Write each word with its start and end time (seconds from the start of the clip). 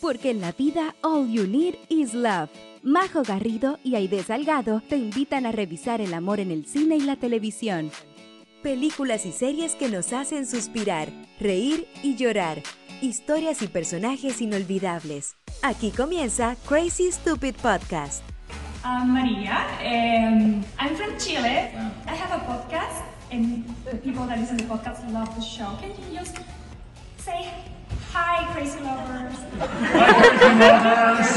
porque 0.00 0.30
en 0.30 0.40
la 0.40 0.52
vida 0.52 0.94
all 1.02 1.28
you 1.28 1.46
need 1.46 1.74
is 1.88 2.14
love. 2.14 2.50
Majo 2.82 3.22
Garrido 3.22 3.78
y 3.82 3.96
Aide 3.96 4.22
Salgado 4.22 4.80
te 4.88 4.96
invitan 4.96 5.46
a 5.46 5.52
revisar 5.52 6.00
el 6.00 6.14
amor 6.14 6.40
en 6.40 6.50
el 6.50 6.66
cine 6.66 6.96
y 6.96 7.00
la 7.00 7.16
televisión. 7.16 7.90
Películas 8.62 9.26
y 9.26 9.32
series 9.32 9.74
que 9.74 9.88
nos 9.88 10.12
hacen 10.12 10.46
suspirar, 10.46 11.08
reír 11.40 11.86
y 12.02 12.16
llorar. 12.16 12.62
Historias 13.00 13.62
y 13.62 13.68
personajes 13.68 14.40
inolvidables. 14.40 15.36
Aquí 15.62 15.90
comienza 15.90 16.56
Crazy 16.68 17.10
Stupid 17.10 17.54
Podcast. 17.56 18.22
I'm 18.84 19.12
Maria. 19.12 19.66
Um, 19.80 20.64
I'm 20.78 20.94
from 20.96 21.16
Chile. 21.18 21.72
I 22.06 22.14
have 22.14 22.32
a 22.32 22.38
podcast, 22.46 23.02
and 23.32 23.64
the 23.84 23.96
people 23.96 24.26
that 24.26 24.38
listen 24.38 24.56
to 24.58 24.64
the 24.64 24.70
podcast 24.70 25.12
love 25.12 25.34
the 25.34 25.42
show. 25.42 25.76
Can 25.80 25.90
you 25.90 26.18
just 26.18 26.36
say 27.18 27.50
hi, 28.16 28.48
crazy 28.54 28.80
lovers? 28.80 29.36
Hi, 29.92 30.12
crazy 30.40 30.58
lovers! 30.72 31.28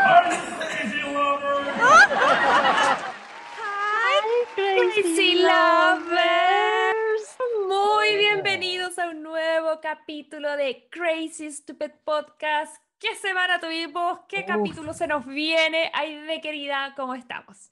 Hi, 0.00 0.24
crazy 0.56 1.02
lovers! 1.12 1.68
Hi, 3.60 4.14
crazy 4.54 5.34
lovers. 5.42 7.24
Muy 7.68 8.16
bienvenidos 8.16 8.98
a 8.98 9.10
un 9.10 9.22
nuevo 9.22 9.80
capítulo 9.82 10.56
de 10.56 10.88
Crazy 10.90 11.52
Stupid 11.52 11.90
Podcast. 12.04 12.76
¿Qué 12.98 13.14
semana 13.16 13.60
tuvimos? 13.60 14.20
¿Qué 14.26 14.40
Uf. 14.40 14.46
capítulo 14.46 14.94
se 14.94 15.06
nos 15.06 15.26
viene? 15.26 15.90
Ay, 15.92 16.16
de 16.16 16.40
querida, 16.40 16.94
¿cómo 16.96 17.14
estamos? 17.14 17.70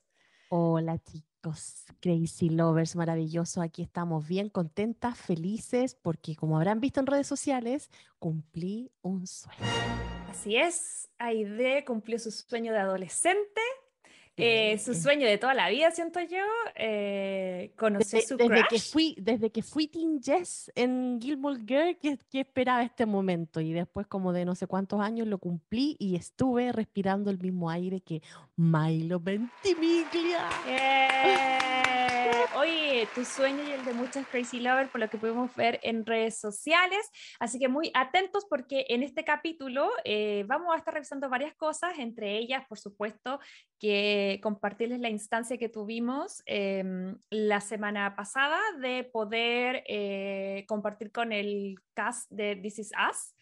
Hola 0.50 0.98
chicos, 0.98 1.27
Crazy 2.00 2.50
Lovers, 2.50 2.96
maravilloso. 2.96 3.62
Aquí 3.62 3.82
estamos 3.82 4.26
bien 4.26 4.48
contentas, 4.48 5.16
felices, 5.18 5.94
porque 5.94 6.36
como 6.36 6.56
habrán 6.56 6.80
visto 6.80 7.00
en 7.00 7.06
redes 7.06 7.26
sociales, 7.26 7.90
cumplí 8.18 8.90
un 9.02 9.26
sueño. 9.26 9.58
Así 10.28 10.56
es, 10.56 11.10
Aide 11.18 11.84
cumplió 11.84 12.18
su 12.18 12.30
sueño 12.30 12.72
de 12.72 12.78
adolescente, 12.78 13.60
eh, 14.38 14.78
su 14.78 14.94
sueño 14.94 15.26
de 15.26 15.38
toda 15.38 15.54
la 15.54 15.68
vida, 15.68 15.90
siento 15.90 16.20
yo, 16.20 16.44
eh, 16.74 17.72
conocer 17.76 18.20
Desde, 18.20 18.28
su 18.28 18.36
desde 18.36 18.54
que 18.54 18.68
crush. 18.68 18.92
fui, 18.92 19.16
desde 19.18 19.50
que 19.50 19.62
fui 19.62 19.88
Teen 19.88 20.22
Jess 20.22 20.70
en 20.74 21.18
Gilmore 21.20 21.60
Girl, 21.66 21.98
que, 21.98 22.18
que 22.30 22.40
esperaba 22.40 22.82
este 22.82 23.06
momento. 23.06 23.60
Y 23.60 23.72
después, 23.72 24.06
como 24.06 24.32
de 24.32 24.44
no 24.44 24.54
sé 24.54 24.66
cuántos 24.66 25.00
años, 25.00 25.26
lo 25.26 25.38
cumplí 25.38 25.96
y 25.98 26.16
estuve 26.16 26.72
respirando 26.72 27.30
el 27.30 27.38
mismo 27.38 27.70
aire 27.70 28.00
que 28.00 28.22
Milo 28.56 29.20
Ventimiglia. 29.20 30.48
¡Eh! 30.66 31.58
Oye, 32.56 33.08
tu 33.14 33.24
sueño 33.24 33.62
y 33.62 33.70
el 33.72 33.84
de 33.84 33.92
muchos 33.92 34.26
Crazy 34.26 34.60
Lovers, 34.60 34.90
por 34.90 35.00
lo 35.00 35.08
que 35.08 35.18
pudimos 35.18 35.54
ver 35.54 35.78
en 35.82 36.04
redes 36.04 36.38
sociales. 36.38 37.10
Así 37.38 37.58
que 37.58 37.68
muy 37.68 37.90
atentos 37.94 38.46
porque 38.48 38.86
en 38.88 39.02
este 39.02 39.24
capítulo 39.24 39.90
eh, 40.04 40.44
vamos 40.46 40.74
a 40.74 40.78
estar 40.78 40.92
revisando 40.92 41.28
varias 41.28 41.54
cosas, 41.54 41.98
entre 41.98 42.36
ellas, 42.36 42.64
por 42.68 42.78
supuesto, 42.78 43.38
que 43.78 44.27
compartirles 44.42 45.00
la 45.00 45.08
instancia 45.08 45.58
que 45.58 45.68
tuvimos 45.68 46.42
em, 46.46 47.16
la 47.30 47.60
semana 47.60 48.14
pasada 48.14 48.58
de 48.80 49.04
poder 49.04 49.84
eh, 49.86 50.64
compartir 50.68 51.10
con 51.10 51.32
el 51.32 51.76
cast 51.94 52.30
de 52.30 52.56
This 52.56 52.78
Is 52.78 52.92
Us. 53.10 53.34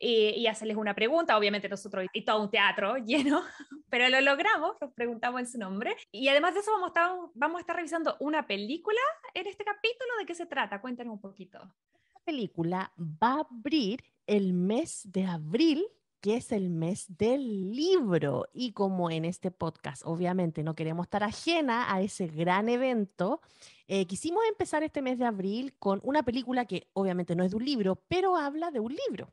Y, 0.00 0.28
y 0.36 0.46
hacerles 0.46 0.76
una 0.76 0.94
pregunta, 0.94 1.36
obviamente 1.36 1.68
nosotros 1.68 2.06
y 2.12 2.24
todo 2.24 2.40
un 2.40 2.52
teatro 2.52 2.96
lleno, 3.04 3.42
pero 3.90 4.08
lo 4.08 4.20
logramos, 4.20 4.76
nos 4.80 4.92
preguntamos 4.92 5.40
en 5.40 5.46
su 5.48 5.58
nombre. 5.58 5.96
Y 6.12 6.28
además 6.28 6.54
de 6.54 6.60
eso 6.60 6.70
vamos 6.70 6.86
a 6.86 6.88
estar, 6.88 7.10
vamos 7.34 7.58
a 7.58 7.60
estar 7.62 7.74
revisando 7.74 8.16
una 8.20 8.46
película 8.46 9.00
en 9.34 9.48
este 9.48 9.64
capítulo. 9.64 10.12
¿De 10.20 10.26
qué 10.26 10.36
se 10.36 10.46
trata? 10.46 10.80
Cuéntanos 10.80 11.14
un 11.14 11.20
poquito. 11.20 11.58
Esta 12.06 12.20
película 12.20 12.92
va 12.96 13.32
a 13.32 13.46
abrir 13.50 14.04
el 14.28 14.52
mes 14.52 15.10
de 15.10 15.24
abril, 15.24 15.84
que 16.20 16.36
es 16.36 16.52
el 16.52 16.70
mes 16.70 17.06
del 17.18 17.72
libro. 17.72 18.46
Y 18.52 18.72
como 18.72 19.10
en 19.10 19.24
este 19.24 19.50
podcast, 19.50 20.02
obviamente, 20.04 20.62
no 20.62 20.74
queremos 20.74 21.06
estar 21.06 21.22
ajena 21.22 21.92
a 21.92 22.00
ese 22.00 22.26
gran 22.26 22.68
evento, 22.68 23.40
eh, 23.86 24.06
quisimos 24.06 24.42
empezar 24.48 24.82
este 24.82 25.02
mes 25.02 25.18
de 25.18 25.24
abril 25.24 25.74
con 25.78 26.00
una 26.02 26.22
película 26.22 26.66
que 26.66 26.88
obviamente 26.92 27.34
no 27.34 27.44
es 27.44 27.50
de 27.50 27.56
un 27.56 27.64
libro, 27.64 27.96
pero 28.08 28.36
habla 28.36 28.70
de 28.70 28.80
un 28.80 28.94
libro. 29.08 29.32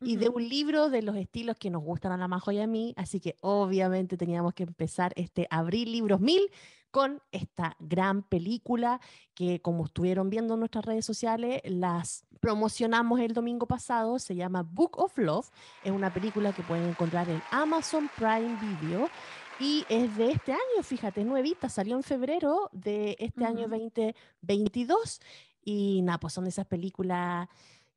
Y 0.00 0.16
de 0.16 0.28
un 0.28 0.48
libro 0.48 0.90
de 0.90 1.02
los 1.02 1.16
estilos 1.16 1.56
que 1.56 1.70
nos 1.70 1.82
gustan 1.82 2.12
a 2.12 2.16
la 2.16 2.28
Majo 2.28 2.52
y 2.52 2.60
a 2.60 2.66
mí, 2.66 2.94
así 2.96 3.20
que 3.20 3.36
obviamente 3.40 4.16
teníamos 4.16 4.54
que 4.54 4.64
empezar 4.64 5.12
este 5.16 5.46
Abril 5.50 5.92
Libros 5.92 6.20
1000 6.20 6.50
con 6.90 7.20
esta 7.30 7.76
gran 7.78 8.22
película 8.22 9.00
que 9.34 9.60
como 9.60 9.84
estuvieron 9.84 10.30
viendo 10.30 10.54
en 10.54 10.60
nuestras 10.60 10.84
redes 10.84 11.04
sociales, 11.04 11.60
las 11.64 12.24
promocionamos 12.40 13.20
el 13.20 13.34
domingo 13.34 13.66
pasado, 13.66 14.18
se 14.18 14.34
llama 14.34 14.62
Book 14.62 14.98
of 14.98 15.18
Love, 15.18 15.50
es 15.84 15.92
una 15.92 16.12
película 16.12 16.52
que 16.52 16.62
pueden 16.62 16.88
encontrar 16.88 17.28
en 17.28 17.42
Amazon 17.50 18.08
Prime 18.16 18.56
Video 18.60 19.10
y 19.58 19.84
es 19.88 20.16
de 20.16 20.30
este 20.30 20.52
año, 20.52 20.82
fíjate, 20.82 21.24
nuevita, 21.24 21.68
salió 21.68 21.96
en 21.96 22.02
febrero 22.02 22.70
de 22.72 23.16
este 23.18 23.44
año 23.44 23.66
Ujú. 23.66 23.70
2022 23.70 25.20
y 25.64 26.00
nada, 26.02 26.18
pues 26.18 26.32
son 26.32 26.44
de 26.44 26.50
esas 26.50 26.66
películas 26.66 27.48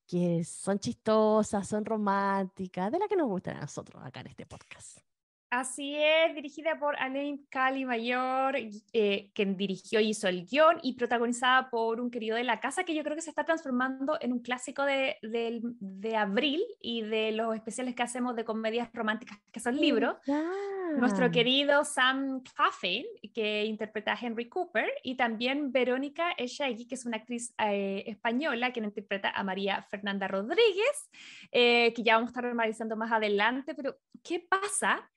que 0.09 0.44
son 0.44 0.80
chistosas, 0.80 1.68
son 1.68 1.86
románticas, 1.86 2.92
de 2.92 2.97
las 2.97 3.08
que 3.08 3.16
nos 3.16 3.28
gustan 3.28 3.58
a 3.58 3.62
nosotros 3.62 4.03
acá 4.03 4.22
en 4.22 4.28
este 4.28 4.47
podcast. 4.47 5.09
Así 5.52 5.96
es, 5.96 6.36
dirigida 6.36 6.78
por 6.80 6.96
Alain 7.00 7.44
Cali 7.50 7.84
Mayor, 7.84 8.56
eh, 8.94 9.32
quien 9.34 9.58
dirigió 9.58 10.00
y 10.00 10.10
hizo 10.10 10.28
el 10.28 10.46
guion, 10.46 10.78
y 10.84 10.94
protagonizada 10.94 11.72
por 11.72 12.00
un 12.00 12.12
querido 12.12 12.36
de 12.38 12.44
la 12.44 12.60
casa 12.60 12.84
que 12.84 12.94
yo 12.94 13.04
creo 13.04 13.16
que 13.16 13.24
se 13.24 13.32
está 13.32 13.46
transformando 13.46 14.18
en 14.22 14.32
un 14.32 14.42
clásico 14.44 14.84
de, 14.84 15.18
del- 15.24 15.62
de 15.80 16.16
abril 16.16 16.62
y 16.80 17.02
de 17.02 17.32
los 17.32 17.56
especiales 17.56 17.96
que 17.96 18.04
hacemos 18.04 18.36
de 18.36 18.46
comedias 18.46 18.90
románticas 18.94 19.40
que 19.52 19.59
son 19.59 19.76
libros. 19.76 20.18
Nuestro 20.98 21.26
Ah, 21.26 21.32
querido 21.32 21.84
Sam 21.84 22.42
Claflin, 22.44 23.06
que 23.34 23.66
interpreta 23.66 24.14
a 24.14 24.18
Henry 24.22 24.50
Cooper, 24.50 24.88
y 25.04 25.16
también 25.16 25.72
Verónica 25.72 26.32
Echagui, 26.38 26.88
que 26.88 26.94
es 26.96 27.06
una 27.08 27.18
actriz 27.18 27.56
eh, 27.58 28.04
española, 28.06 28.72
quien 28.72 28.86
interpreta 28.86 29.30
a 29.32 29.44
María 29.44 29.82
Fernanda 29.90 30.28
Rodríguez, 30.28 31.09
eh, 31.52 31.92
que 31.96 32.04
ya 32.04 32.16
vamos 32.16 32.28
a 32.28 32.32
estar 32.32 32.46
analizando 32.46 32.96
más 32.96 33.12
adelante. 33.12 33.74
Pero, 33.74 33.98
¿qué 34.24 34.40
pasa 34.40 35.09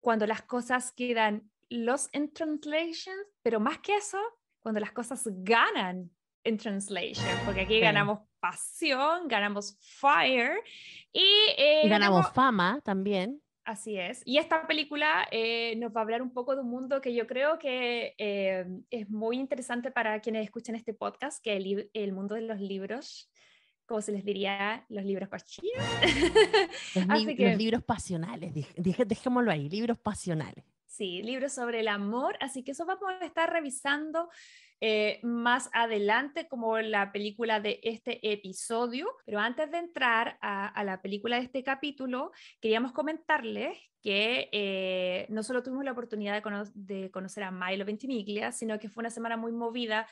cuando 0.00 0.26
las 0.26 0.42
cosas 0.42 0.92
quedan 0.92 1.50
lost 1.68 2.14
in 2.16 2.32
translation? 2.32 3.14
Pero 3.42 3.60
más 3.60 3.78
que 3.78 3.96
eso, 3.96 4.18
cuando 4.60 4.80
las 4.80 4.92
cosas 4.92 5.24
ganan 5.26 6.10
en 6.44 6.56
translation, 6.56 7.26
porque 7.44 7.60
aquí 7.62 7.74
Sí. 7.74 7.80
ganamos 7.80 8.20
pasión, 8.40 9.28
ganamos 9.28 9.76
fire 9.80 10.62
y, 11.12 11.20
eh, 11.58 11.82
Y 11.84 11.88
ganamos 11.88 12.20
ganamos- 12.22 12.32
fama 12.34 12.80
también. 12.82 13.42
Así 13.64 13.98
es. 13.98 14.22
Y 14.24 14.38
esta 14.38 14.66
película 14.66 15.28
eh, 15.30 15.76
nos 15.76 15.92
va 15.94 16.00
a 16.00 16.02
hablar 16.04 16.22
un 16.22 16.32
poco 16.32 16.54
de 16.56 16.62
un 16.62 16.70
mundo 16.70 17.00
que 17.02 17.14
yo 17.14 17.26
creo 17.26 17.58
que 17.58 18.14
eh, 18.18 18.64
es 18.90 19.08
muy 19.10 19.36
interesante 19.38 19.90
para 19.90 20.18
quienes 20.20 20.44
escuchan 20.44 20.74
este 20.74 20.94
podcast, 20.94 21.44
que 21.44 21.56
el, 21.56 21.64
lib- 21.64 21.90
el 21.92 22.12
mundo 22.12 22.34
de 22.34 22.40
los 22.40 22.58
libros, 22.58 23.30
como 23.90 24.00
se 24.00 24.12
les 24.12 24.24
diría, 24.24 24.84
los 24.88 25.04
libros 25.04 25.28
cochinos. 25.28 25.84
Los, 26.94 27.04
Así 27.10 27.36
que- 27.36 27.48
los 27.50 27.58
libros 27.58 27.82
pasionales, 27.82 28.52
dejémoslo 28.76 29.50
ahí, 29.50 29.68
libros 29.68 29.98
pasionales. 29.98 30.64
Sí, 30.86 31.22
libros 31.22 31.52
sobre 31.52 31.80
el 31.80 31.88
amor, 31.88 32.36
así 32.40 32.62
que 32.62 32.72
eso 32.72 32.84
vamos 32.84 33.08
a 33.08 33.24
estar 33.24 33.50
revisando 33.50 34.28
eh, 34.80 35.18
más 35.22 35.70
adelante 35.72 36.46
como 36.48 36.78
la 36.78 37.10
película 37.12 37.58
de 37.60 37.80
este 37.82 38.18
episodio. 38.32 39.06
Pero 39.24 39.38
antes 39.38 39.70
de 39.70 39.78
entrar 39.78 40.36
a, 40.42 40.66
a 40.68 40.84
la 40.84 41.00
película 41.00 41.36
de 41.36 41.44
este 41.44 41.62
capítulo, 41.62 42.32
queríamos 42.60 42.92
comentarles 42.92 43.78
que 44.02 44.48
eh, 44.52 45.26
no 45.30 45.42
solo 45.42 45.62
tuvimos 45.62 45.84
la 45.84 45.92
oportunidad 45.92 46.34
de, 46.34 46.42
cono- 46.42 46.70
de 46.74 47.10
conocer 47.10 47.44
a 47.44 47.50
Milo 47.50 47.84
Ventimiglia, 47.84 48.50
sino 48.52 48.78
que 48.78 48.88
fue 48.88 49.02
una 49.02 49.10
semana 49.10 49.36
muy 49.36 49.52
movida 49.52 50.06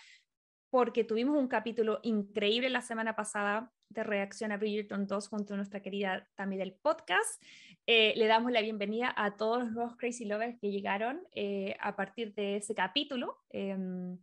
porque 0.70 1.04
tuvimos 1.04 1.36
un 1.36 1.48
capítulo 1.48 2.00
increíble 2.02 2.68
la 2.68 2.82
semana 2.82 3.16
pasada 3.16 3.72
de 3.88 4.04
reacción 4.04 4.52
a 4.52 4.56
Bridgerton 4.56 5.06
2 5.06 5.28
junto 5.28 5.54
a 5.54 5.56
nuestra 5.56 5.80
querida 5.80 6.28
Tami 6.34 6.56
del 6.56 6.74
podcast. 6.74 7.42
Eh, 7.86 8.12
le 8.16 8.26
damos 8.26 8.52
la 8.52 8.60
bienvenida 8.60 9.12
a 9.16 9.36
todos 9.36 9.70
los 9.70 9.96
Crazy 9.96 10.26
Lovers 10.26 10.58
que 10.60 10.70
llegaron 10.70 11.20
eh, 11.34 11.74
a 11.80 11.96
partir 11.96 12.34
de 12.34 12.56
ese 12.56 12.74
capítulo. 12.74 13.38
em, 13.50 14.18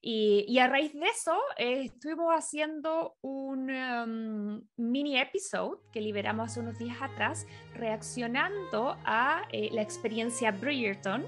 y, 0.00 0.44
y 0.46 0.58
a 0.60 0.68
raíz 0.68 0.92
de 0.94 1.06
eso, 1.06 1.36
eh, 1.56 1.82
estuvimos 1.86 2.32
haciendo 2.32 3.16
un 3.20 3.68
em, 3.68 4.62
mini 4.76 5.18
episode 5.18 5.80
que 5.92 6.00
liberamos 6.00 6.50
hace 6.50 6.60
unos 6.60 6.78
días 6.78 6.96
atrás, 7.02 7.46
reaccionando 7.74 8.96
a 9.04 9.42
eh, 9.50 9.70
la 9.72 9.82
experiencia 9.82 10.52
Bridgerton, 10.52 11.24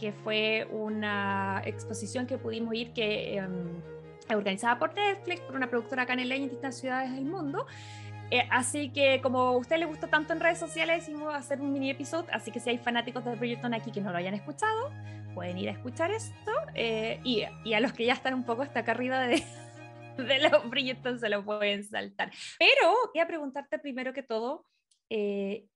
que 0.00 0.12
fue 0.12 0.66
una 0.70 1.62
exposición 1.66 2.26
que 2.26 2.38
pudimos 2.38 2.74
ir 2.74 2.94
que 2.94 3.36
em, 3.36 3.82
organizada 4.30 4.78
por 4.78 4.94
Netflix, 4.94 5.40
por 5.42 5.56
una 5.56 5.68
productora 5.68 6.06
caneleña 6.06 6.44
en 6.44 6.50
distintas 6.50 6.78
ciudades 6.78 7.12
del 7.12 7.24
mundo. 7.24 7.66
Eh, 8.30 8.48
así 8.50 8.90
que 8.90 9.20
como 9.20 9.38
a 9.40 9.56
usted 9.56 9.76
le 9.78 9.84
gustó 9.84 10.08
tanto 10.08 10.32
en 10.32 10.40
redes 10.40 10.58
sociales, 10.58 11.00
decidimos 11.00 11.34
hacer 11.34 11.60
un 11.60 11.72
mini 11.72 11.90
episodio, 11.90 12.28
así 12.32 12.50
que 12.50 12.58
si 12.58 12.70
hay 12.70 12.78
fanáticos 12.78 13.24
de 13.24 13.34
Bridgerton 13.36 13.74
aquí 13.74 13.92
que 13.92 14.00
no 14.00 14.10
lo 14.10 14.18
hayan 14.18 14.34
escuchado, 14.34 14.90
pueden 15.34 15.58
ir 15.58 15.68
a 15.68 15.72
escuchar 15.72 16.10
esto. 16.10 16.52
eh, 16.74 17.20
y, 17.22 17.44
y 17.64 17.74
a 17.74 17.80
los 17.80 17.92
que 17.92 18.06
ya 18.06 18.14
están 18.14 18.34
un 18.34 18.44
poco 18.44 18.62
hasta 18.62 18.80
acá 18.80 18.92
arriba 18.92 19.20
de, 19.20 19.44
de 20.16 20.38
los 20.48 20.68
Bridgerton 20.70 21.18
se 21.18 21.28
lo 21.28 21.44
pueden 21.44 21.84
saltar. 21.84 22.30
Pero 22.58 22.94
quería 23.12 23.26
preguntarte 23.26 23.78
primero 23.78 24.12
que 24.12 24.22
todo, 24.22 24.64
eh, 25.10 25.66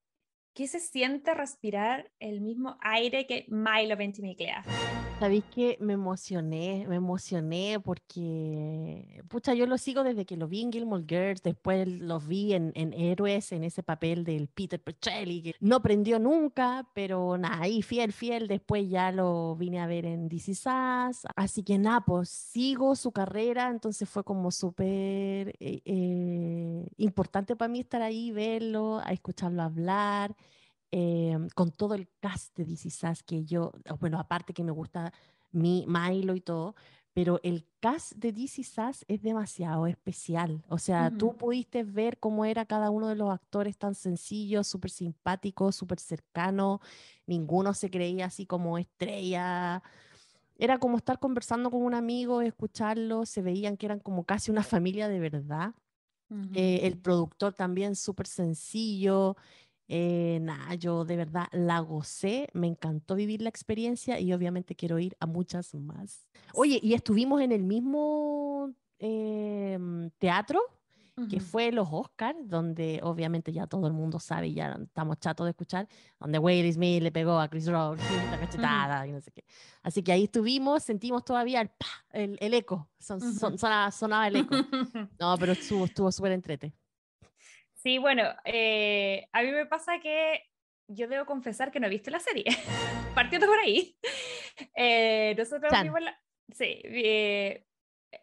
¿qué 0.54 0.66
se 0.66 0.80
siente 0.80 1.34
respirar 1.34 2.10
el 2.18 2.40
mismo 2.40 2.78
aire 2.80 3.26
que 3.26 3.44
Milo 3.48 3.96
Ventimiglia? 3.96 4.64
Sabéis 5.18 5.42
que 5.52 5.76
me 5.80 5.94
emocioné, 5.94 6.86
me 6.88 6.94
emocioné 6.94 7.80
porque, 7.84 9.20
pucha, 9.26 9.52
yo 9.52 9.66
lo 9.66 9.76
sigo 9.76 10.04
desde 10.04 10.24
que 10.24 10.36
lo 10.36 10.46
vi 10.46 10.62
en 10.62 10.70
Gilmore 10.70 11.04
Girls, 11.08 11.42
después 11.42 11.88
lo 11.88 12.20
vi 12.20 12.54
en, 12.54 12.72
Héroes, 12.76 13.50
en 13.50 13.64
ese 13.64 13.82
papel 13.82 14.22
del 14.22 14.46
Peter 14.46 14.80
Petrelli, 14.80 15.42
que 15.42 15.54
no 15.58 15.82
prendió 15.82 16.20
nunca, 16.20 16.86
pero 16.94 17.36
nada, 17.36 17.62
ahí 17.62 17.82
fiel, 17.82 18.12
fiel, 18.12 18.46
después 18.46 18.88
ya 18.88 19.10
lo 19.10 19.56
vine 19.56 19.80
a 19.80 19.88
ver 19.88 20.06
en 20.06 20.28
DC 20.28 20.54
Sass, 20.54 21.26
así 21.34 21.64
que 21.64 21.78
nada, 21.78 22.02
pues 22.02 22.28
sigo 22.28 22.94
su 22.94 23.10
carrera, 23.10 23.70
entonces 23.70 24.08
fue 24.08 24.22
como 24.22 24.52
súper 24.52 25.48
eh, 25.58 25.82
eh, 25.84 26.86
importante 26.96 27.56
para 27.56 27.68
mí 27.68 27.80
estar 27.80 28.02
ahí, 28.02 28.30
verlo, 28.30 29.02
escucharlo 29.10 29.62
hablar. 29.62 30.36
Em, 30.90 31.48
con 31.54 31.70
todo 31.70 31.94
el 31.94 32.08
cast 32.20 32.56
de 32.56 32.64
DC 32.64 32.88
Sass 32.88 33.22
que 33.22 33.44
yo, 33.44 33.72
bueno, 34.00 34.18
aparte 34.18 34.54
que 34.54 34.64
me 34.64 34.72
gusta 34.72 35.12
mi 35.50 35.84
Milo 35.86 36.34
y 36.34 36.40
todo, 36.40 36.74
pero 37.12 37.40
el 37.42 37.66
cast 37.80 38.12
de 38.14 38.32
DC 38.32 38.62
Sass 38.62 39.04
es 39.06 39.20
demasiado 39.22 39.86
especial. 39.86 40.64
O 40.68 40.78
sea, 40.78 41.10
tú 41.10 41.36
pudiste 41.36 41.82
ver 41.84 42.18
cómo 42.18 42.44
era 42.44 42.64
cada 42.64 42.90
uno 42.90 43.08
de 43.08 43.16
los 43.16 43.30
actores 43.30 43.76
tan 43.76 43.94
sencillos, 43.94 44.66
súper 44.66 44.90
simpáticos, 44.90 45.76
súper 45.76 46.00
cercanos, 46.00 46.80
ninguno 47.26 47.74
se 47.74 47.90
creía 47.90 48.26
así 48.26 48.46
como 48.46 48.78
estrella. 48.78 49.82
Era 50.56 50.78
como 50.78 50.96
estar 50.96 51.18
conversando 51.18 51.70
con 51.70 51.82
un 51.82 51.94
amigo, 51.94 52.40
escucharlo, 52.40 53.26
se 53.26 53.42
veían 53.42 53.76
que 53.76 53.86
eran 53.86 54.00
como 54.00 54.24
casi 54.24 54.50
una 54.50 54.62
familia 54.62 55.08
de 55.08 55.20
verdad. 55.20 55.74
Eh, 56.54 56.80
el 56.82 56.98
productor 56.98 57.54
también 57.54 57.96
súper 57.96 58.26
sencillo, 58.26 59.36
eh, 59.88 60.38
nada, 60.42 60.74
yo 60.74 61.04
de 61.04 61.16
verdad 61.16 61.48
la 61.52 61.80
gocé, 61.80 62.48
me 62.52 62.66
encantó 62.66 63.14
vivir 63.14 63.40
la 63.40 63.48
experiencia 63.48 64.20
y 64.20 64.34
obviamente 64.34 64.74
quiero 64.74 64.98
ir 64.98 65.16
a 65.18 65.26
muchas 65.26 65.74
más. 65.74 66.28
Oye, 66.52 66.78
y 66.82 66.92
estuvimos 66.92 67.40
en 67.40 67.52
el 67.52 67.64
mismo 67.64 68.70
em, 68.98 70.10
teatro 70.18 70.60
que 71.28 71.40
fue 71.40 71.72
los 71.72 71.88
Oscars, 71.90 72.38
donde 72.44 73.00
obviamente 73.02 73.52
ya 73.52 73.66
todo 73.66 73.88
el 73.88 73.92
mundo 73.92 74.20
sabe, 74.20 74.52
ya 74.52 74.78
estamos 74.80 75.18
chatos 75.18 75.46
de 75.46 75.50
escuchar, 75.50 75.88
donde 76.20 76.38
Will 76.38 76.72
Smith 76.72 77.02
le 77.02 77.10
pegó 77.10 77.40
a 77.40 77.48
Chris 77.48 77.66
Rock 77.66 77.98
la 78.30 78.38
cachetada 78.38 79.04
y 79.04 79.10
no 79.10 79.20
sé 79.20 79.32
qué. 79.32 79.44
Así 79.82 80.04
que 80.04 80.12
ahí 80.12 80.24
estuvimos, 80.24 80.84
sentimos 80.84 81.24
todavía 81.24 81.60
el, 81.60 81.70
el, 82.12 82.38
el 82.40 82.54
eco, 82.54 82.88
son, 83.00 83.20
sonaba, 83.20 83.90
sonaba, 83.90 84.28
el 84.28 84.36
eco. 84.36 84.54
No, 85.18 85.36
pero 85.38 85.52
estuvo 85.52 86.12
súper 86.12 86.30
entrete. 86.30 86.72
Sí, 87.78 87.98
bueno, 87.98 88.24
eh, 88.44 89.28
a 89.32 89.42
mí 89.42 89.52
me 89.52 89.64
pasa 89.66 90.00
que 90.00 90.42
yo 90.88 91.06
debo 91.06 91.26
confesar 91.26 91.70
que 91.70 91.78
no 91.78 91.86
he 91.86 91.90
visto 91.90 92.10
la 92.10 92.18
serie, 92.18 92.44
partiendo 93.14 93.46
por 93.46 93.58
ahí. 93.58 93.96
Eh, 94.74 95.34
nosotros 95.38 95.72
vimos 95.82 96.00
la... 96.00 96.20
Sí, 96.52 96.80
eh, 96.82 97.64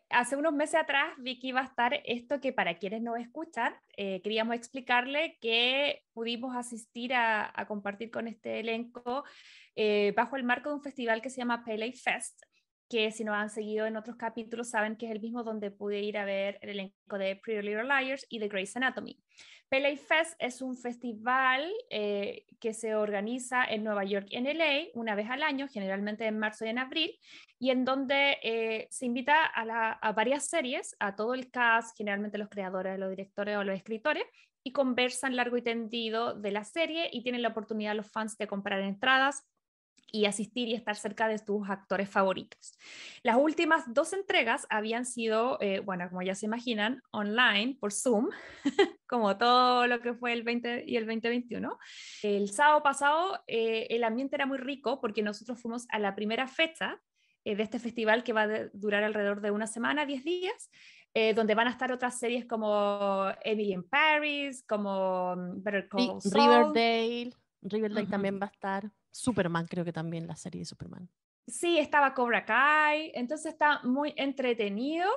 hace 0.10 0.36
unos 0.36 0.52
meses 0.52 0.76
atrás 0.76 1.14
vi 1.20 1.40
que 1.40 1.48
iba 1.48 1.62
a 1.62 1.66
estar 1.66 2.02
esto 2.04 2.42
que 2.42 2.52
para 2.52 2.78
quienes 2.78 3.02
no 3.02 3.16
escuchan, 3.16 3.74
queríamos 3.96 4.56
explicarle 4.56 5.38
que 5.40 6.04
pudimos 6.12 6.56
asistir 6.58 7.14
a, 7.14 7.50
a 7.56 7.66
compartir 7.66 8.12
con 8.12 8.28
este 8.28 8.60
elenco 8.60 9.24
bajo 10.16 10.36
el 10.36 10.44
marco 10.44 10.70
de 10.70 10.76
un 10.76 10.84
festival 10.84 11.22
que 11.22 11.30
se 11.30 11.38
llama 11.38 11.64
Pele 11.64 11.94
Fest, 11.94 12.42
que 12.90 13.12
si 13.12 13.24
nos 13.24 13.36
han 13.36 13.50
seguido 13.50 13.86
en 13.86 13.98
otros 13.98 14.16
capítulos 14.16 14.70
saben 14.70 14.96
que 14.96 15.08
es 15.08 15.12
el 15.12 15.22
mismo 15.22 15.44
donde 15.44 15.72
pude 15.72 16.02
ir 16.02 16.18
a 16.18 16.26
ver 16.26 16.60
el 16.62 16.70
elenco 16.70 17.18
de 17.18 17.36
Pretty 17.36 17.68
Little 17.68 17.84
Liars 17.86 18.26
y 18.30 18.40
de 18.40 18.48
Grey's 18.48 18.76
Anatomy. 18.76 19.20
Pele 19.68 19.98
Fest 19.98 20.36
es 20.40 20.62
un 20.62 20.78
festival 20.78 21.72
eh, 21.90 22.46
que 22.60 22.74
se 22.74 22.96
organiza 22.96 23.66
en 23.66 23.84
Nueva 23.84 24.04
York 24.04 24.28
y 24.30 24.38
en 24.38 24.46
LA 24.46 24.90
una 24.94 25.16
vez 25.16 25.30
al 25.30 25.42
año, 25.42 25.68
generalmente 25.68 26.26
en 26.28 26.38
marzo 26.38 26.66
y 26.66 26.70
en 26.70 26.78
abril, 26.78 27.20
y 27.58 27.72
en 27.72 27.84
donde 27.84 28.38
eh, 28.44 28.88
se 28.92 29.08
invita 29.08 29.44
a, 29.44 29.92
a, 29.94 30.12
varias 30.14 30.48
series, 30.48 30.96
a 31.00 31.16
todo 31.16 31.34
el 31.34 31.50
cast, 31.50 31.98
generalmente 31.98 32.38
los 32.38 32.50
creadores, 32.50 33.00
los 33.00 33.10
directores 33.10 33.58
o 33.58 33.64
los 33.64 33.76
escritores, 33.76 34.24
y 34.64 34.72
conversan 34.72 35.36
largo 35.36 35.58
y 35.58 35.62
tendido 35.62 36.36
de 36.36 36.52
la 36.52 36.64
serie 36.64 37.10
y 37.12 37.24
tienen 37.24 37.42
la 37.42 37.50
oportunidad 37.50 37.96
los 37.96 38.12
fans 38.12 38.38
de 38.38 38.48
comprar 38.48 38.80
entradas 38.82 39.44
y 40.12 40.26
asistir 40.26 40.68
y 40.70 40.76
estar 40.76 40.96
cerca 40.96 41.28
de 41.28 41.40
tus 41.40 41.70
actores 41.70 42.10
favoritos. 42.10 42.78
Las 43.24 43.38
últimas 43.38 43.94
dos 43.94 44.14
entregas 44.14 44.66
habían 44.70 45.06
sido, 45.06 45.58
eh, 45.62 45.80
bueno, 45.80 46.08
como 46.10 46.22
ya 46.22 46.36
se 46.36 46.46
imaginan, 46.46 47.02
online 47.12 47.78
por 47.80 47.92
Zoom, 47.92 48.30
como 49.08 49.38
todo 49.38 49.88
lo 49.88 50.00
que 50.02 50.14
fue 50.14 50.34
el 50.34 50.44
20 50.44 50.86
y 50.88 50.98
el 50.98 51.06
2021. 51.06 51.78
El 52.24 52.50
sábado 52.50 52.82
pasado 52.84 53.44
eh, 53.48 53.88
el 53.90 54.04
ambiente 54.04 54.36
era 54.36 54.46
muy 54.46 54.58
rico 54.58 55.02
porque 55.02 55.22
nosotros 55.22 55.62
fuimos 55.62 55.86
a 55.90 56.00
la 56.00 56.16
primera 56.16 56.48
fecha 56.48 57.02
eh, 57.44 57.56
de 57.56 57.64
este 57.64 57.80
festival 57.80 58.24
que 58.24 58.34
va 58.34 58.44
a 58.44 58.68
durar 58.74 59.04
alrededor 59.04 59.42
de 59.42 59.52
una 59.52 59.68
semana, 59.68 60.06
10 60.06 60.24
días, 60.24 60.72
donde 61.34 61.56
van 61.56 61.68
a 61.68 61.72
estar 61.72 61.94
otras 61.94 62.20
series 62.20 62.46
como 62.46 63.32
Emily 63.42 63.72
in 63.72 63.88
Paris, 63.88 64.66
como 64.68 65.34
mm, 65.34 65.64
Better 65.64 65.88
Call 65.88 66.20
Saul. 66.20 66.34
Riverdale. 66.34 67.32
Riverdale 67.62 68.08
también 68.08 68.38
va 68.38 68.48
a 68.48 68.50
estar. 68.50 68.92
Superman, 69.16 69.66
creo 69.68 69.86
que 69.86 69.94
también 69.94 70.28
la 70.28 70.36
serie 70.36 70.60
de 70.60 70.66
Superman. 70.66 71.10
Sí, 71.48 71.78
estaba 71.78 72.14
Cobra 72.14 72.44
Kai, 72.44 73.12
entonces 73.14 73.54
está 73.54 73.80
muy 73.84 74.14
entretenido. 74.18 75.10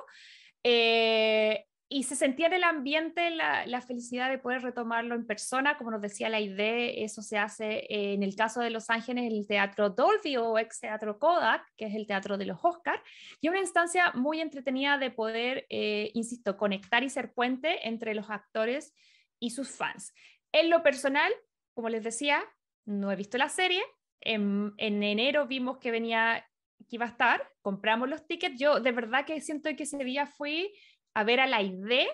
Eh, 0.63 1.65
y 1.91 2.03
se 2.03 2.15
sentía 2.15 2.45
en 2.47 2.53
el 2.53 2.63
ambiente 2.63 3.31
la, 3.31 3.81
felicidad 3.81 4.29
de 4.29 4.37
poder 4.37 4.61
retomarlo 4.61 5.15
en 5.15 5.25
persona, 5.25 5.75
como 5.75 5.89
nos 5.89 6.01
decía 6.01 6.29
la 6.29 6.39
idea, 6.39 6.91
eso 7.03 7.23
se 7.23 7.39
hace 7.39 7.87
en 7.89 8.21
el 8.21 8.35
caso 8.35 8.61
de 8.61 8.69
Los 8.69 8.91
Ángeles, 8.91 9.25
el 9.25 9.47
Teatro 9.47 9.89
Dolby 9.89 10.37
o 10.37 10.59
ex 10.59 10.79
Teatro 10.79 11.17
Kodak, 11.17 11.65
que 11.75 11.87
es 11.87 11.95
el 11.95 12.05
teatro 12.05 12.37
de 12.37 12.45
los 12.45 12.59
Oscars, 12.61 13.01
y 13.41 13.49
una 13.49 13.59
instancia 13.59 14.11
muy 14.13 14.39
entretenida 14.39 14.99
de 14.99 15.09
poder, 15.09 15.65
eh, 15.69 16.11
insisto, 16.13 16.57
conectar 16.57 17.03
y 17.03 17.09
ser 17.09 17.33
puente 17.33 17.87
entre 17.87 18.13
los 18.13 18.29
actores 18.29 18.93
y 19.39 19.49
sus 19.49 19.71
fans. 19.71 20.13
En 20.51 20.69
lo 20.69 20.83
personal, 20.83 21.33
como 21.73 21.89
les 21.89 22.03
decía, 22.03 22.43
no 22.89 23.11
he 23.11 23.15
visto 23.15 23.37
la 23.37 23.49
serie. 23.49 23.81
En, 24.21 24.73
enero 24.77 25.47
vimos 25.47 25.77
que 25.77 25.91
venía, 25.91 26.45
que 26.89 26.95
iba 26.95 27.05
a 27.05 27.09
estar, 27.09 27.49
compramos 27.61 28.09
los 28.09 28.25
tickets. 28.27 28.59
Yo 28.59 28.79
de 28.79 28.91
verdad 28.91 29.25
que 29.25 29.39
siento 29.39 29.69
que 29.75 29.83
ese 29.83 30.03
día 30.03 30.25
fui 30.25 30.73
a 31.13 31.23
ver 31.23 31.39
a 31.39 31.47
la 31.47 31.61
idea 31.61 32.09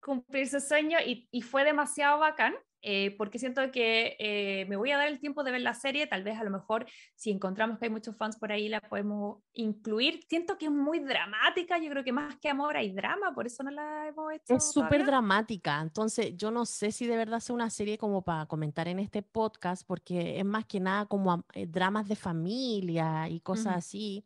cumplir 0.00 0.48
su 0.48 0.60
sueño 0.60 0.98
y, 1.04 1.28
y 1.30 1.42
fue 1.42 1.64
demasiado 1.64 2.18
bacán. 2.18 2.54
Eh, 2.82 3.14
porque 3.18 3.38
siento 3.38 3.60
que 3.72 4.16
eh, 4.20 4.64
me 4.68 4.76
voy 4.76 4.92
a 4.92 4.98
dar 4.98 5.08
el 5.08 5.18
tiempo 5.18 5.42
de 5.42 5.50
ver 5.50 5.60
la 5.62 5.74
serie, 5.74 6.06
tal 6.06 6.22
vez 6.22 6.38
a 6.38 6.44
lo 6.44 6.50
mejor 6.50 6.86
si 7.16 7.30
encontramos 7.30 7.78
que 7.78 7.86
hay 7.86 7.90
muchos 7.90 8.16
fans 8.16 8.36
por 8.36 8.52
ahí 8.52 8.68
la 8.68 8.80
podemos 8.80 9.42
incluir. 9.52 10.20
Siento 10.28 10.58
que 10.58 10.66
es 10.66 10.70
muy 10.70 11.00
dramática, 11.00 11.78
yo 11.78 11.90
creo 11.90 12.04
que 12.04 12.12
más 12.12 12.36
que 12.36 12.48
amor 12.48 12.76
hay 12.76 12.92
drama, 12.92 13.34
por 13.34 13.46
eso 13.46 13.62
no 13.64 13.70
la 13.70 14.06
hemos 14.08 14.32
hecho. 14.32 14.54
Es 14.54 14.70
súper 14.72 15.04
dramática, 15.04 15.80
entonces 15.80 16.36
yo 16.36 16.50
no 16.50 16.66
sé 16.66 16.92
si 16.92 17.06
de 17.06 17.16
verdad 17.16 17.40
sea 17.40 17.54
una 17.54 17.70
serie 17.70 17.98
como 17.98 18.22
para 18.22 18.46
comentar 18.46 18.86
en 18.86 19.00
este 19.00 19.22
podcast, 19.22 19.84
porque 19.86 20.38
es 20.38 20.44
más 20.44 20.64
que 20.64 20.78
nada 20.78 21.06
como 21.06 21.44
eh, 21.54 21.66
dramas 21.66 22.06
de 22.08 22.16
familia 22.16 23.28
y 23.28 23.40
cosas 23.40 23.76
así. 23.76 24.24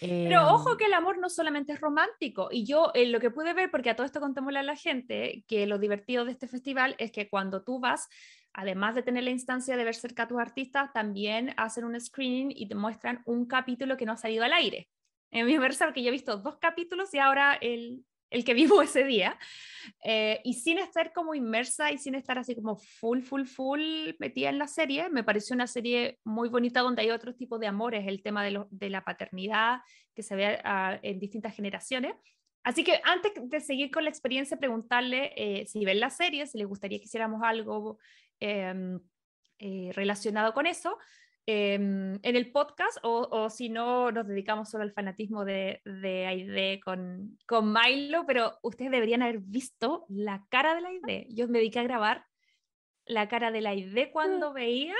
Pero 0.00 0.52
ojo 0.52 0.72
em, 0.72 0.76
que 0.76 0.84
el 0.84 0.92
amor 0.92 1.18
no 1.18 1.28
solamente 1.28 1.72
es 1.72 1.80
romántico. 1.80 2.48
Y 2.50 2.64
yo 2.64 2.90
eh, 2.94 3.06
lo 3.06 3.20
que 3.20 3.30
pude 3.30 3.54
ver, 3.54 3.70
porque 3.70 3.90
a 3.90 3.96
todo 3.96 4.06
esto 4.06 4.20
contémosle 4.20 4.58
a 4.58 4.62
la 4.62 4.76
gente, 4.76 5.44
que 5.48 5.66
lo 5.66 5.78
divertido 5.78 6.24
de 6.24 6.32
este 6.32 6.48
festival 6.48 6.94
es 6.98 7.12
que 7.12 7.28
cuando 7.28 7.62
tú 7.62 7.80
vas, 7.80 8.08
además 8.52 8.94
de 8.94 9.02
tener 9.02 9.24
la 9.24 9.30
instancia 9.30 9.76
de 9.76 9.84
ver 9.84 9.94
cerca 9.94 10.24
a 10.24 10.28
tus 10.28 10.38
artistas, 10.38 10.92
también 10.92 11.54
hacen 11.56 11.84
un 11.84 11.98
screening 12.00 12.52
y 12.54 12.68
te 12.68 12.74
muestran 12.74 13.22
un 13.24 13.46
capítulo 13.46 13.96
que 13.96 14.06
no 14.06 14.12
ha 14.12 14.16
salido 14.16 14.44
al 14.44 14.52
aire. 14.52 14.88
En 15.30 15.46
mi 15.46 15.56
versión, 15.58 15.92
que 15.92 16.02
yo 16.02 16.08
he 16.08 16.12
visto 16.12 16.36
dos 16.36 16.58
capítulos 16.58 17.12
y 17.14 17.18
ahora 17.18 17.54
el, 17.54 18.04
el 18.30 18.44
que 18.44 18.54
vivo 18.54 18.80
ese 18.82 19.04
día, 19.04 19.38
eh, 20.04 20.40
y 20.44 20.54
sin 20.54 20.78
estar 20.78 21.12
como 21.12 21.34
inmersa 21.34 21.92
y 21.92 21.98
sin 21.98 22.14
estar 22.14 22.38
así 22.38 22.54
como 22.54 22.76
full, 22.76 23.22
full, 23.22 23.44
full 23.44 23.80
metida 24.18 24.48
en 24.48 24.58
la 24.58 24.66
serie, 24.66 25.08
me 25.10 25.24
pareció 25.24 25.54
una 25.54 25.66
serie 25.66 26.18
muy 26.24 26.48
bonita 26.48 26.80
donde 26.80 27.02
hay 27.02 27.10
otros 27.10 27.36
tipos 27.36 27.60
de 27.60 27.66
amores, 27.66 28.06
el 28.06 28.22
tema 28.22 28.44
de, 28.44 28.64
de 28.70 28.90
la 28.90 29.04
paternidad 29.04 29.80
que 30.14 30.22
se 30.22 30.34
ve 30.34 30.58
en 31.02 31.20
distintas 31.20 31.54
generaciones. 31.54 32.14
Así 32.66 32.82
que 32.82 33.00
antes 33.04 33.32
de 33.48 33.60
seguir 33.60 33.92
con 33.92 34.02
la 34.02 34.10
experiencia, 34.10 34.56
preguntarle 34.56 35.32
eh, 35.36 35.66
si 35.66 35.84
ven 35.84 36.00
la 36.00 36.10
serie, 36.10 36.48
si 36.48 36.58
les 36.58 36.66
gustaría 36.66 36.98
que 36.98 37.04
hiciéramos 37.04 37.40
algo 37.44 38.00
em, 38.40 38.98
eh, 39.60 39.92
relacionado 39.94 40.52
con 40.52 40.66
eso. 40.66 40.98
Em, 41.48 42.18
en 42.24 42.34
el 42.34 42.50
podcast 42.50 42.98
o, 43.04 43.48
si 43.50 43.68
no 43.68 44.10
nos 44.10 44.26
dedicamos 44.26 44.68
solo 44.68 44.82
al 44.82 44.92
fanatismo 44.92 45.44
de, 45.44 45.80
de 45.84 46.26
Aide 46.26 46.80
con, 46.80 47.38
con 47.46 47.72
Milo, 47.72 48.26
pero 48.26 48.58
ustedes 48.62 48.90
deberían 48.90 49.22
haber 49.22 49.38
visto 49.38 50.06
la 50.08 50.44
cara 50.48 50.74
de 50.74 50.80
la 50.80 50.88
Aide. 50.88 51.28
Yo 51.30 51.46
me 51.46 51.58
dediqué 51.58 51.78
a 51.78 51.84
grabar 51.84 52.26
la 53.04 53.28
cara 53.28 53.52
de 53.52 53.60
la 53.60 53.70
Aide 53.70 54.10
cuando 54.10 54.52
veía 54.52 54.96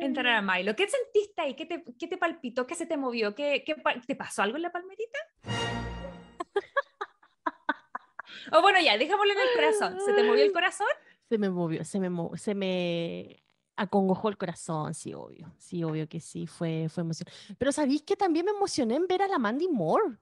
entrar 0.00 0.36
a 0.36 0.42
Milo. 0.42 0.76
¿Qué 0.76 0.86
sentiste 0.88 1.42
ahí? 1.42 1.54
¿Qué 1.54 1.66
te, 1.66 1.82
qué 1.98 2.06
te 2.06 2.16
palpitó? 2.16 2.68
¿Qué 2.68 2.76
se 2.76 2.86
te 2.86 2.96
movió? 2.96 3.34
¿Qué, 3.34 3.64
qué, 3.66 3.74
te 4.06 4.14
pasó 4.14 4.42
algo 4.42 4.54
en 4.54 4.62
la 4.62 4.70
palmerita? 4.70 5.18
o 8.52 8.62
bueno, 8.62 8.78
ya, 8.80 8.96
dejémoslo 8.96 9.32
en 9.32 9.40
el 9.40 9.48
corazón. 9.56 10.00
¿Se 10.00 10.12
te 10.12 10.22
movió 10.22 10.44
el 10.44 10.52
corazón? 10.52 10.86
Se 11.28 11.38
me 11.38 11.50
movió, 11.50 11.84
se 11.84 11.98
me, 11.98 12.38
se 12.38 12.54
me 12.54 13.43
acongojó 13.76 14.28
el 14.28 14.36
corazón, 14.36 14.94
sí, 14.94 15.14
obvio. 15.14 15.52
Sí, 15.58 15.82
obvio 15.84 16.08
que 16.08 16.20
sí, 16.20 16.46
fue, 16.46 16.88
fue 16.88 17.02
emocionante. 17.02 17.32
Pero 17.58 17.72
¿sabéis 17.72 18.02
que 18.02 18.16
también 18.16 18.44
me 18.46 18.52
emocioné 18.52 18.96
en 18.96 19.06
ver 19.06 19.22
a 19.22 19.28
la 19.28 19.38
Mandy 19.38 19.68
Moore? 19.68 20.18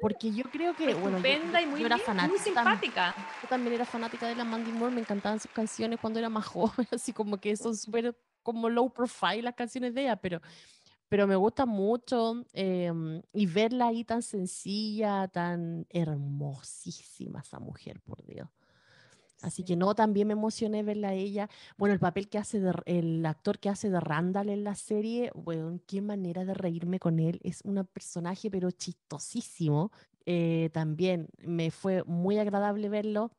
Porque 0.00 0.32
yo 0.32 0.42
creo 0.44 0.74
que, 0.74 0.92
bueno, 0.94 1.18
yo, 1.18 1.24
Estupenda 1.28 1.60
y 1.60 1.64
yo 1.64 1.70
muy, 1.70 1.84
era 1.84 1.96
bien, 1.96 2.06
fanática. 2.06 2.28
muy 2.28 2.38
simpática. 2.38 3.14
Yo 3.42 3.48
también 3.48 3.74
era 3.74 3.84
fanática 3.84 4.26
de 4.26 4.34
la 4.34 4.44
Mandy 4.44 4.72
Moore, 4.72 4.92
me 4.92 5.00
encantaban 5.00 5.38
sus 5.38 5.52
canciones 5.52 6.00
cuando 6.00 6.18
era 6.18 6.28
más 6.28 6.46
joven, 6.48 6.86
así 6.90 7.12
como 7.12 7.38
que 7.38 7.56
son 7.56 7.76
súper 7.76 8.16
como 8.42 8.68
low 8.68 8.90
profile 8.92 9.42
las 9.42 9.54
canciones 9.54 9.94
de 9.94 10.02
ella, 10.02 10.16
pero, 10.16 10.40
pero 11.08 11.26
me 11.26 11.36
gusta 11.36 11.66
mucho 11.66 12.44
em, 12.52 13.22
y 13.32 13.46
verla 13.46 13.88
ahí 13.88 14.04
tan 14.04 14.22
sencilla, 14.22 15.28
tan 15.28 15.86
hermosísima 15.90 17.40
esa 17.40 17.60
mujer, 17.60 18.00
por 18.00 18.24
Dios. 18.24 18.48
Así 19.42 19.62
que 19.64 19.76
no, 19.76 19.94
también 19.94 20.26
me 20.26 20.32
emocioné 20.32 20.82
verla 20.82 21.08
a 21.08 21.14
ella. 21.14 21.48
Bueno, 21.76 21.92
el 21.92 22.00
papel 22.00 22.28
que 22.28 22.38
hace 22.38 22.60
de, 22.60 22.72
el 22.86 23.24
actor 23.24 23.58
que 23.58 23.68
hace 23.68 23.88
de 23.88 24.00
Randall 24.00 24.48
en 24.48 24.64
la 24.64 24.74
serie, 24.74 25.30
bueno, 25.34 25.78
qué 25.86 26.00
manera 26.00 26.44
de 26.44 26.54
reírme 26.54 26.98
con 26.98 27.20
él. 27.20 27.40
Es 27.44 27.62
un 27.62 27.86
personaje, 27.92 28.50
pero 28.50 28.70
chistosísimo. 28.70 29.92
Eh, 30.26 30.70
también 30.72 31.28
me 31.38 31.70
fue 31.70 32.02
muy 32.04 32.38
agradable 32.38 32.88
verlo. 32.88 33.30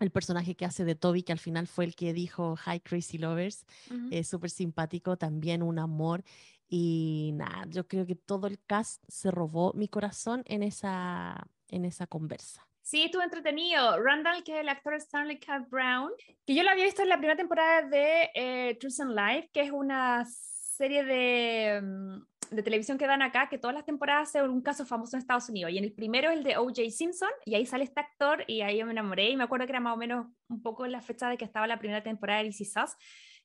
El 0.00 0.10
personaje 0.10 0.56
que 0.56 0.64
hace 0.64 0.84
de 0.84 0.96
Toby, 0.96 1.22
que 1.22 1.32
al 1.32 1.38
final 1.38 1.68
fue 1.68 1.84
el 1.84 1.94
que 1.94 2.12
dijo 2.12 2.56
Hi 2.66 2.80
Crazy 2.80 3.16
Lovers, 3.16 3.64
es 4.10 4.26
súper 4.26 4.50
simpático, 4.50 5.16
también 5.16 5.62
un 5.62 5.78
amor. 5.78 6.24
Y 6.68 7.30
nada, 7.34 7.64
yo 7.68 7.86
creo 7.86 8.04
que 8.04 8.16
todo 8.16 8.48
el 8.48 8.58
cast 8.64 9.04
se 9.06 9.30
robó 9.30 9.72
mi 9.74 9.86
corazón 9.86 10.42
en 10.46 10.64
esa, 10.64 11.46
en 11.68 11.84
esa 11.84 12.08
conversa. 12.08 12.66
Sí, 12.84 13.04
estuvo 13.04 13.22
entretenido. 13.22 13.98
Randall, 13.98 14.44
que 14.44 14.52
es 14.52 14.60
el 14.60 14.68
actor 14.68 14.92
Stanley 14.94 15.38
K. 15.38 15.66
Brown, 15.70 16.12
que 16.46 16.54
yo 16.54 16.62
lo 16.62 16.68
había 16.68 16.84
visto 16.84 17.00
en 17.00 17.08
la 17.08 17.16
primera 17.16 17.34
temporada 17.34 17.80
de 17.80 18.30
eh, 18.34 18.76
Truth 18.78 19.00
and 19.00 19.18
Life, 19.18 19.48
que 19.54 19.62
es 19.62 19.70
una 19.70 20.26
serie 20.26 21.02
de, 21.02 21.80
mm, 21.82 22.54
de 22.54 22.62
televisión 22.62 22.98
que 22.98 23.06
dan 23.06 23.22
acá, 23.22 23.48
que 23.48 23.56
todas 23.56 23.74
las 23.74 23.86
temporadas 23.86 24.34
es 24.34 24.42
un 24.42 24.60
caso 24.60 24.84
famoso 24.84 25.16
en 25.16 25.22
Estados 25.22 25.48
Unidos. 25.48 25.72
Y 25.72 25.78
en 25.78 25.84
el 25.84 25.94
primero 25.94 26.30
es 26.30 26.36
el 26.36 26.44
de 26.44 26.58
O.J. 26.58 26.90
Simpson, 26.90 27.30
y 27.46 27.54
ahí 27.54 27.64
sale 27.64 27.84
este 27.84 28.00
actor, 28.00 28.44
y 28.48 28.60
ahí 28.60 28.76
yo 28.76 28.84
me 28.84 28.92
enamoré, 28.92 29.30
y 29.30 29.36
me 29.36 29.44
acuerdo 29.44 29.64
que 29.64 29.72
era 29.72 29.80
más 29.80 29.94
o 29.94 29.96
menos 29.96 30.26
un 30.50 30.60
poco 30.60 30.84
en 30.84 30.92
la 30.92 31.00
fecha 31.00 31.30
de 31.30 31.38
que 31.38 31.46
estaba 31.46 31.66
la 31.66 31.78
primera 31.78 32.02
temporada 32.02 32.42
de 32.42 32.48
Is 32.48 32.74
Us, 32.76 32.96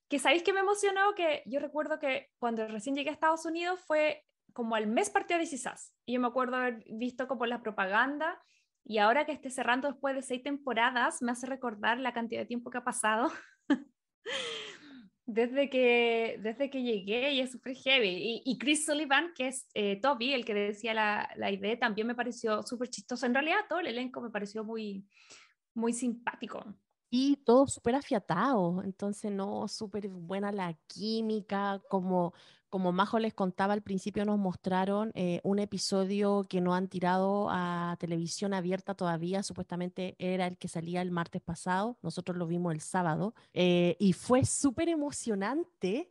que 0.10 0.19
sabéis 0.19 0.43
que 0.43 0.51
me 0.51 0.60
emocionó, 0.60 1.15
que 1.15 1.43
yo 1.46 1.62
recuerdo 1.62 1.98
que 1.98 2.27
cuando 2.39 2.67
recién 2.67 2.93
llegué 2.93 3.10
a 3.10 3.13
Estados 3.13 3.46
Unidos 3.46 3.79
fue 3.88 4.25
como 4.51 4.75
al 4.75 4.88
mes 4.88 5.10
partió 5.10 5.39
Is 5.41 5.53
Us, 5.53 5.93
y 6.05 6.15
yo 6.15 6.19
me 6.19 6.27
acuerdo 6.27 6.58
haber 6.58 6.84
visto 6.89 7.25
como 7.25 7.46
la 7.46 7.62
propaganda, 7.62 8.38
y 8.89 8.98
ahora 8.98 9.24
que 9.27 9.34
esté 9.34 9.51
cerrando 9.51 9.88
después 9.88 10.15
de 10.15 10.24
seis 10.24 10.41
temporadas, 10.41 11.22
me 11.22 11.31
hace 11.31 11.46
recordar 11.46 12.00
la 12.00 12.12
cantidad 12.12 12.41
de 12.41 12.48
tiempo 12.48 12.72
que 12.72 12.79
ha 12.79 12.84
pasado 12.84 13.31
desde 15.27 15.69
que, 15.69 16.39
desde 16.41 16.72
que 16.72 16.81
llegué 16.81 17.34
y 17.34 17.41
es 17.41 17.51
súper 17.51 17.75
heavy. 17.75 18.41
Y, 18.43 18.58
Chris 18.58 18.88
Sullivan, 18.88 19.31
que 19.36 19.50
es 19.50 19.69
eh, 19.75 20.01
Toby, 20.01 20.34
el 20.34 20.43
que 20.43 20.55
decía 20.55 20.96
la, 20.96 21.29
la 21.36 21.51
idea, 21.51 21.77
también 21.77 22.08
me 22.08 22.15
pareció 22.15 22.63
súper 22.63 22.89
chistoso. 22.89 23.27
En 23.27 23.36
realidad, 23.36 23.60
todo 23.69 23.79
el 23.79 23.86
elenco 23.86 24.22
me 24.22 24.31
pareció 24.31 24.63
muy, 24.63 25.05
muy 25.75 25.93
simpático. 25.93 26.75
Y 27.12 27.38
todo 27.38 27.66
súper 27.66 27.96
afiatado, 27.96 28.84
entonces 28.84 29.32
no, 29.32 29.68
súper 29.68 30.10
buena 30.10 30.51
la 30.51 30.75
química, 30.86 31.82
como, 31.89 32.34
como 32.70 32.92
Majo 32.92 33.18
les 33.18 33.34
contaba 33.34 33.74
al 33.74 33.82
principio 33.82 34.25
nos 34.25 34.38
mostraron 34.38 35.12
eh, 35.16 35.39
un 35.44 35.58
episodio 35.58 36.46
que 36.48 36.62
no 36.62 36.75
han 36.75 36.88
tirado 36.88 37.48
a 37.50 37.98
televisión 38.00 38.54
abierta 38.54 38.94
todavía, 38.94 39.42
supuestamente 39.42 40.16
era 40.20 40.46
el 40.46 40.58
que 40.58 40.68
salía 40.68 41.01
el 41.01 41.10
martes 41.10 41.42
pasado, 41.42 41.98
nosotros 42.04 42.38
lo 42.38 42.46
vimos 42.46 42.74
el 42.74 42.82
sábado, 42.82 43.34
eh, 43.54 43.96
y 44.00 44.13
fue 44.13 44.46
súper 44.46 44.88
emocionante 44.88 46.10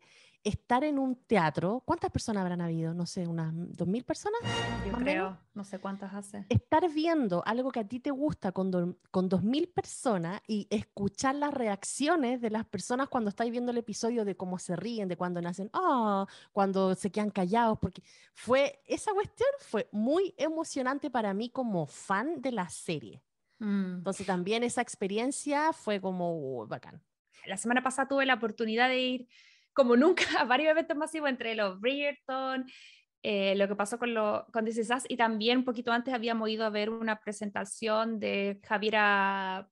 estar 0.48 0.82
en 0.84 0.98
un 0.98 1.14
teatro, 1.14 1.82
¿cuántas 1.84 2.10
personas 2.10 2.40
habrán 2.42 2.60
habido? 2.60 2.94
No 2.94 3.06
sé, 3.06 3.26
unas 3.26 3.52
dos 3.54 3.86
mil 3.86 4.04
personas. 4.04 4.40
Yo 4.42 4.92
más 4.92 5.00
o 5.00 5.00
menos. 5.00 5.02
creo, 5.02 5.38
no 5.54 5.64
sé 5.64 5.78
cuántas 5.78 6.12
hace. 6.14 6.44
estar 6.48 6.88
viendo 6.92 7.42
algo 7.46 7.70
que 7.70 7.80
a 7.80 7.86
ti 7.86 8.00
te 8.00 8.10
gusta 8.10 8.52
con, 8.52 8.70
do- 8.70 8.96
con 9.10 9.28
2.000 9.28 9.68
personas 9.68 10.40
y 10.46 10.66
escuchar 10.70 11.34
las 11.34 11.52
reacciones 11.52 12.40
de 12.40 12.50
las 12.50 12.64
personas 12.64 13.08
cuando 13.08 13.28
estáis 13.30 13.50
viendo 13.50 13.72
el 13.72 13.78
episodio 13.78 14.24
de 14.24 14.36
cómo 14.36 14.58
se 14.58 14.76
ríen, 14.76 15.08
de 15.08 15.16
cuando 15.16 15.40
nacen, 15.42 15.68
ah, 15.72 16.26
cuando 16.52 16.94
se 16.94 17.10
quedan 17.10 17.30
callados, 17.30 17.78
porque 17.80 18.02
fue, 18.34 18.80
esa 18.86 19.12
cuestión 19.12 19.48
fue 19.58 19.88
muy 19.92 20.34
emocionante 20.38 21.10
para 21.10 21.34
mí 21.34 21.50
como 21.50 21.86
fan 21.86 22.40
de 22.40 22.52
la 22.52 22.68
serie. 22.68 23.22
Mm. 23.58 23.96
Entonces 23.98 24.26
también 24.26 24.62
esa 24.62 24.80
experiencia 24.80 25.72
fue 25.72 26.00
como 26.00 26.32
uh, 26.62 26.66
bacán. 26.66 27.02
La 27.46 27.56
semana 27.56 27.82
pasada 27.82 28.08
tuve 28.08 28.26
la 28.26 28.34
oportunidad 28.34 28.88
de 28.88 28.98
ir, 29.00 29.28
como 29.78 29.94
nunca, 29.94 30.24
varios 30.48 30.72
eventos 30.72 30.96
masivos 30.96 31.30
entre 31.30 31.54
los 31.54 31.80
Bridgerton, 31.80 32.66
eh, 33.22 33.54
lo 33.54 33.68
que 33.68 33.76
pasó 33.76 33.96
con, 33.96 34.12
lo, 34.12 34.44
con 34.52 34.64
This 34.64 34.90
y 35.08 35.16
también 35.16 35.58
un 35.58 35.64
poquito 35.64 35.92
antes 35.92 36.12
habíamos 36.12 36.48
ido 36.48 36.64
a 36.64 36.70
ver 36.70 36.90
una 36.90 37.20
presentación 37.20 38.18
de 38.18 38.58
Javiera 38.66 39.68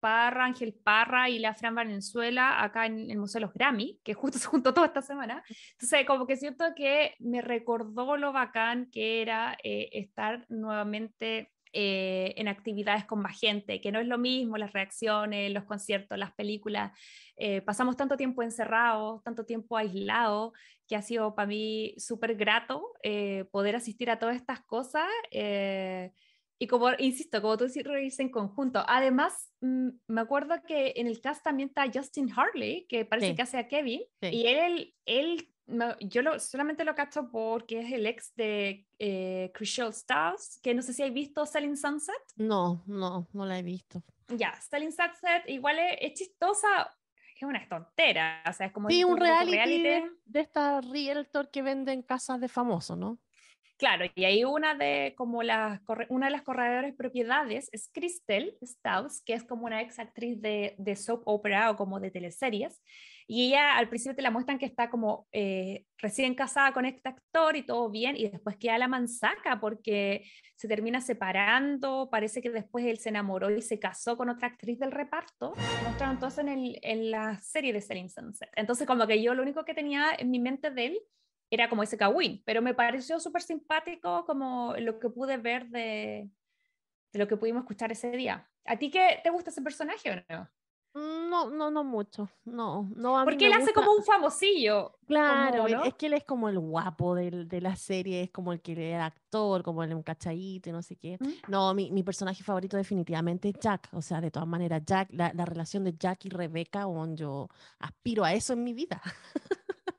Parra, 0.00 0.46
Ángel 0.46 0.72
Parra 0.72 1.28
y 1.28 1.38
la 1.38 1.54
Fran 1.54 1.74
Valenzuela 1.74 2.62
acá 2.62 2.86
en 2.86 3.10
el 3.10 3.18
Museo 3.18 3.40
de 3.40 3.46
los 3.46 3.52
Grammy, 3.52 4.00
que 4.02 4.14
justo 4.14 4.38
se 4.38 4.46
juntó 4.46 4.72
toda 4.72 4.86
esta 4.86 5.02
semana. 5.02 5.44
Entonces, 5.72 6.06
como 6.06 6.26
que 6.26 6.36
siento 6.36 6.64
que 6.74 7.14
me 7.18 7.42
recordó 7.42 8.16
lo 8.16 8.32
bacán 8.32 8.88
que 8.90 9.20
era 9.20 9.58
eh, 9.62 9.90
estar 9.92 10.46
nuevamente 10.48 11.52
eh, 11.78 12.32
en 12.38 12.48
actividades 12.48 13.04
con 13.04 13.20
más 13.20 13.38
gente, 13.38 13.82
que 13.82 13.92
no 13.92 14.00
es 14.00 14.06
lo 14.06 14.16
mismo 14.16 14.56
las 14.56 14.72
reacciones, 14.72 15.52
los 15.52 15.64
conciertos, 15.64 16.16
las 16.16 16.32
películas. 16.34 16.90
Eh, 17.36 17.60
pasamos 17.60 17.96
tanto 17.98 18.16
tiempo 18.16 18.42
encerrados, 18.42 19.22
tanto 19.22 19.44
tiempo 19.44 19.76
aislados, 19.76 20.52
que 20.88 20.96
ha 20.96 21.02
sido 21.02 21.34
para 21.34 21.46
mí 21.48 21.94
súper 21.98 22.34
grato 22.34 22.94
eh, 23.02 23.44
poder 23.50 23.76
asistir 23.76 24.08
a 24.10 24.18
todas 24.18 24.36
estas 24.36 24.62
cosas. 24.64 25.06
eh, 25.30 26.12
y 26.58 26.66
como, 26.68 26.88
insisto, 26.98 27.42
como 27.42 27.58
tú 27.58 27.64
dices, 27.64 27.84
reírse 27.84 28.22
en 28.22 28.30
conjunto. 28.30 28.82
Además, 28.88 29.52
mm, 29.60 29.88
me 30.08 30.20
acuerdo 30.22 30.54
que 30.66 30.94
en 30.96 31.06
el 31.06 31.20
cast 31.20 31.44
también 31.44 31.68
está 31.68 31.84
Justin 31.92 32.30
Harley, 32.34 32.86
que 32.88 33.04
parece 33.04 33.28
Sí. 33.28 33.34
que 33.36 33.42
hace 33.42 33.58
a 33.58 33.68
Kevin, 33.68 34.00
Sí. 34.22 34.28
y 34.28 34.46
él, 34.46 34.94
él 35.04 35.50
no, 35.66 35.98
yo 35.98 36.22
lo, 36.22 36.38
solamente 36.38 36.84
lo 36.84 36.94
cacho 36.94 37.28
porque 37.30 37.80
es 37.80 37.92
el 37.92 38.06
ex 38.06 38.34
de 38.36 38.86
eh, 38.98 39.50
Crucial 39.54 39.90
Stars, 39.90 40.60
que 40.62 40.74
no 40.74 40.82
sé 40.82 40.92
si 40.92 41.02
habéis 41.02 41.14
visto 41.14 41.44
Selling 41.44 41.76
Sunset. 41.76 42.14
No, 42.36 42.82
no, 42.86 43.26
no 43.32 43.46
la 43.46 43.58
he 43.58 43.62
visto. 43.62 44.02
Ya, 44.28 44.58
Selling 44.60 44.92
Sunset 44.92 45.48
igual 45.48 45.78
es, 45.78 45.98
es 46.00 46.14
chistosa, 46.14 46.96
es 47.36 47.42
una 47.42 47.68
tontera, 47.68 48.42
o 48.48 48.52
sea, 48.52 48.66
es 48.66 48.72
como 48.72 48.88
Sí, 48.88 49.04
un 49.04 49.12
un 49.12 49.18
poco 49.18 49.24
reality, 49.26 49.82
De, 49.82 50.10
de 50.24 50.40
esta 50.40 50.80
realtor 50.80 51.50
que 51.50 51.62
venden 51.62 52.02
casas 52.02 52.40
de 52.40 52.48
famosos, 52.48 52.96
¿no? 52.96 53.18
Claro, 53.78 54.06
y 54.14 54.24
ahí 54.24 54.42
una 54.42 54.74
de, 54.74 55.14
como 55.18 55.42
las, 55.42 55.82
una 56.08 56.26
de 56.26 56.32
las 56.32 56.42
corredoras 56.42 56.94
propiedades 56.94 57.68
es 57.72 57.90
Christel 57.92 58.56
Staus, 58.62 59.20
que 59.20 59.34
es 59.34 59.44
como 59.44 59.66
una 59.66 59.82
ex 59.82 59.98
actriz 59.98 60.40
de, 60.40 60.74
de 60.78 60.96
soap 60.96 61.22
opera 61.26 61.70
o 61.70 61.76
como 61.76 62.00
de 62.00 62.10
teleseries. 62.10 62.80
Y 63.28 63.48
ella 63.48 63.76
al 63.76 63.88
principio 63.88 64.14
te 64.14 64.22
la 64.22 64.30
muestran 64.30 64.58
que 64.58 64.66
está 64.66 64.88
como 64.88 65.26
eh, 65.32 65.84
recién 65.98 66.34
casada 66.34 66.72
con 66.72 66.86
este 66.86 67.08
actor 67.08 67.56
y 67.56 67.62
todo 67.62 67.90
bien, 67.90 68.16
y 68.16 68.28
después 68.28 68.56
queda 68.56 68.78
la 68.78 68.88
mansaca 68.88 69.58
porque 69.58 70.24
se 70.54 70.68
termina 70.68 71.00
separando, 71.00 72.08
parece 72.10 72.40
que 72.40 72.50
después 72.50 72.84
él 72.86 72.98
se 72.98 73.08
enamoró 73.08 73.50
y 73.50 73.62
se 73.62 73.78
casó 73.78 74.16
con 74.16 74.28
otra 74.28 74.48
actriz 74.48 74.78
del 74.78 74.92
reparto. 74.92 75.54
Mostraron 75.84 76.18
en, 76.38 76.48
el, 76.48 76.78
en 76.82 77.10
la 77.10 77.38
serie 77.40 77.72
de 77.72 77.80
Selling 77.80 78.10
Sunset. 78.10 78.48
Entonces 78.54 78.86
como 78.86 79.06
que 79.06 79.20
yo 79.20 79.34
lo 79.34 79.42
único 79.42 79.64
que 79.64 79.74
tenía 79.74 80.12
en 80.16 80.30
mi 80.30 80.38
mente 80.38 80.70
de 80.70 80.86
él 80.86 81.00
era 81.50 81.68
como 81.68 81.82
ese 81.82 81.96
Kawin, 81.96 82.42
pero 82.44 82.62
me 82.62 82.74
pareció 82.74 83.20
súper 83.20 83.42
simpático 83.42 84.24
como 84.24 84.74
lo 84.78 84.98
que 84.98 85.10
pude 85.10 85.36
ver 85.36 85.68
de 85.68 86.28
lo 87.12 87.28
que 87.28 87.36
pudimos 87.36 87.62
escuchar 87.62 87.92
ese 87.92 88.10
día. 88.10 88.48
¿A 88.64 88.78
ti 88.78 88.90
qué 88.90 89.20
te 89.22 89.30
gusta 89.30 89.50
ese 89.50 89.62
personaje 89.62 90.10
o 90.10 90.34
no? 90.34 90.48
No, 90.96 91.50
no, 91.50 91.70
no 91.70 91.84
mucho. 91.84 92.30
No, 92.46 92.88
no. 92.96 93.18
a 93.18 93.24
Porque 93.24 93.46
él 93.46 93.52
hace 93.52 93.74
como 93.74 93.92
un 93.92 94.02
famosillo. 94.02 94.96
Claro, 95.06 95.56
como, 95.58 95.66
él- 95.68 95.74
¿no? 95.74 95.84
es 95.84 95.94
que 95.94 96.06
él 96.06 96.14
es 96.14 96.24
como 96.24 96.48
el 96.48 96.58
guapo 96.58 97.14
del- 97.14 97.46
de 97.48 97.60
la 97.60 97.76
serie, 97.76 98.22
es 98.22 98.30
como 98.30 98.50
el 98.52 98.62
que 98.62 98.72
era 98.92 99.04
actor, 99.04 99.62
como 99.62 99.82
el 99.84 100.02
cachadito 100.02 100.70
y 100.70 100.72
no 100.72 100.80
sé 100.82 100.96
qué. 100.96 101.18
¿Mm? 101.20 101.50
No, 101.50 101.74
mi, 101.74 101.90
mi 101.90 102.02
personaje 102.02 102.42
favorito 102.42 102.78
definitivamente 102.78 103.50
es 103.50 103.56
Jack. 103.60 103.90
O 103.92 104.00
sea, 104.00 104.22
de 104.22 104.30
todas 104.30 104.48
maneras, 104.48 104.82
Jack, 104.86 105.08
la, 105.12 105.32
la 105.34 105.44
relación 105.44 105.84
de 105.84 105.94
Jack 105.98 106.24
y 106.24 106.30
Rebecca, 106.30 106.86
weón, 106.86 107.14
yo 107.14 107.48
aspiro 107.78 108.24
a 108.24 108.32
eso 108.32 108.54
en 108.54 108.64
mi 108.64 108.72
vida. 108.72 109.02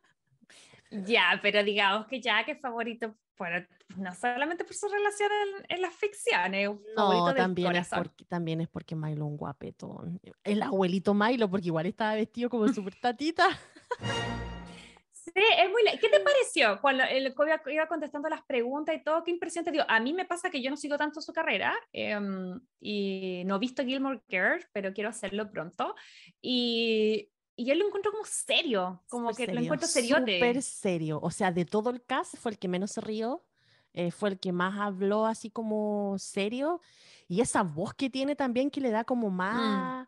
Ya, 0.90 1.38
pero 1.42 1.64
digamos 1.66 2.08
que 2.08 2.22
que 2.46 2.54
es 2.54 2.62
favorito, 2.62 3.14
bueno, 3.38 3.66
no 3.96 4.14
solamente 4.14 4.64
por 4.64 4.74
su 4.74 4.88
relación 4.88 5.30
en, 5.32 5.78
en 5.78 5.82
las 5.82 5.94
ficciones, 5.94 6.70
No, 6.96 7.34
también 7.34 7.76
es, 7.76 7.90
porque, 7.90 8.26
también 8.26 8.62
es 8.62 8.68
porque 8.68 8.96
Milo 8.96 9.26
es 9.26 9.32
un 9.32 9.38
guapetón. 9.38 10.20
El 10.44 10.62
abuelito 10.62 11.14
Milo, 11.14 11.50
porque 11.50 11.68
igual 11.68 11.86
estaba 11.86 12.16
vestido 12.16 12.50
como 12.50 12.68
súper 12.74 12.96
tatita. 13.00 13.48
Sí, 15.12 15.44
es 15.58 15.70
muy... 15.70 15.84
¿Qué 16.00 16.10
te 16.10 16.20
pareció 16.22 16.80
cuando 16.82 17.04
el 17.04 17.28
iba, 17.28 17.62
iba 17.68 17.88
contestando 17.88 18.30
las 18.30 18.44
preguntas 18.44 18.96
y 18.96 19.04
todo? 19.04 19.24
¿Qué 19.24 19.32
impresión 19.32 19.66
te 19.66 19.72
dio? 19.72 19.86
A 19.88 20.00
mí 20.00 20.14
me 20.14 20.26
pasa 20.26 20.50
que 20.50 20.62
yo 20.62 20.70
no 20.70 20.78
sigo 20.78 20.98
tanto 20.98 21.22
su 21.22 21.34
carrera 21.34 21.76
em, 21.92 22.60
y 22.80 23.44
no 23.46 23.58
he 23.58 23.60
visto 23.60 23.84
Gilmore 23.84 24.22
Girls, 24.30 24.66
pero 24.72 24.94
quiero 24.94 25.10
hacerlo 25.10 25.52
pronto. 25.52 25.96
Y, 26.42 27.30
y 27.58 27.66
yo 27.66 27.76
lo 27.76 27.86
encuentro 27.88 28.12
como 28.14 28.24
serio, 28.24 29.02
como 29.10 29.32
Súper 29.32 29.36
que 29.36 29.54
lo 29.54 29.60
serio, 29.60 29.64
encuentro 29.66 29.88
seriote. 29.90 30.38
Súper 30.40 30.62
serio. 30.64 31.20
O 31.22 31.32
sea, 31.32 31.52
de 31.52 31.66
todo 31.66 31.90
el 31.90 32.02
cast 32.04 32.38
fue 32.38 32.52
el 32.52 32.58
que 32.60 32.68
menos 32.70 32.92
se 32.92 33.02
rió, 33.02 33.44
eh, 33.94 34.12
fue 34.12 34.30
el 34.30 34.40
que 34.40 34.52
más 34.54 34.80
habló 34.80 35.26
así 35.26 35.50
como 35.50 36.16
serio. 36.20 36.80
Y 37.28 37.42
esa 37.42 37.64
voz 37.64 37.94
que 37.94 38.10
tiene 38.10 38.36
también 38.36 38.70
que 38.70 38.80
le 38.80 38.92
da 38.92 39.04
como 39.04 39.30
más 39.30 40.08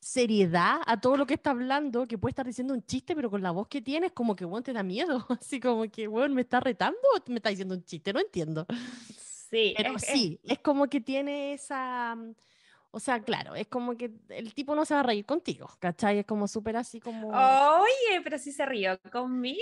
seriedad 0.00 0.80
a 0.86 1.00
todo 1.00 1.16
lo 1.16 1.26
que 1.26 1.34
está 1.34 1.50
hablando, 1.50 2.06
que 2.06 2.18
puede 2.18 2.30
estar 2.32 2.46
diciendo 2.46 2.74
un 2.74 2.84
chiste, 2.84 3.14
pero 3.16 3.30
con 3.30 3.42
la 3.42 3.50
voz 3.50 3.68
que 3.68 3.80
tiene 3.82 4.06
es 4.08 4.12
como 4.12 4.36
que, 4.36 4.44
bueno, 4.44 4.62
te 4.62 4.72
da 4.72 4.82
miedo. 4.82 5.26
Así 5.40 5.60
como 5.60 5.84
que, 5.90 6.06
bueno, 6.08 6.34
¿me 6.34 6.42
está 6.42 6.60
retando 6.60 6.98
o 7.16 7.30
me 7.30 7.36
está 7.36 7.50
diciendo 7.50 7.74
un 7.74 7.84
chiste? 7.84 8.12
No 8.12 8.20
entiendo. 8.20 8.66
Sí, 9.50 9.74
Pero 9.76 9.94
es- 9.96 10.02
es- 10.04 10.10
sí, 10.10 10.40
es 10.44 10.58
como 10.58 10.88
que 10.88 11.00
tiene 11.00 11.54
esa... 11.54 12.16
O 12.90 13.00
sea, 13.00 13.20
claro, 13.20 13.54
es 13.54 13.66
como 13.66 13.96
que 13.96 14.10
el 14.30 14.54
tipo 14.54 14.74
no 14.74 14.84
se 14.86 14.94
va 14.94 15.00
a 15.00 15.02
reír 15.02 15.26
contigo, 15.26 15.68
¿cachai? 15.78 16.20
Es 16.20 16.26
como 16.26 16.48
súper 16.48 16.76
así 16.76 17.00
como... 17.00 17.28
Oye, 17.28 18.20
pero 18.24 18.38
sí 18.38 18.50
se 18.50 18.64
rió 18.64 18.98
conmigo. 19.12 19.58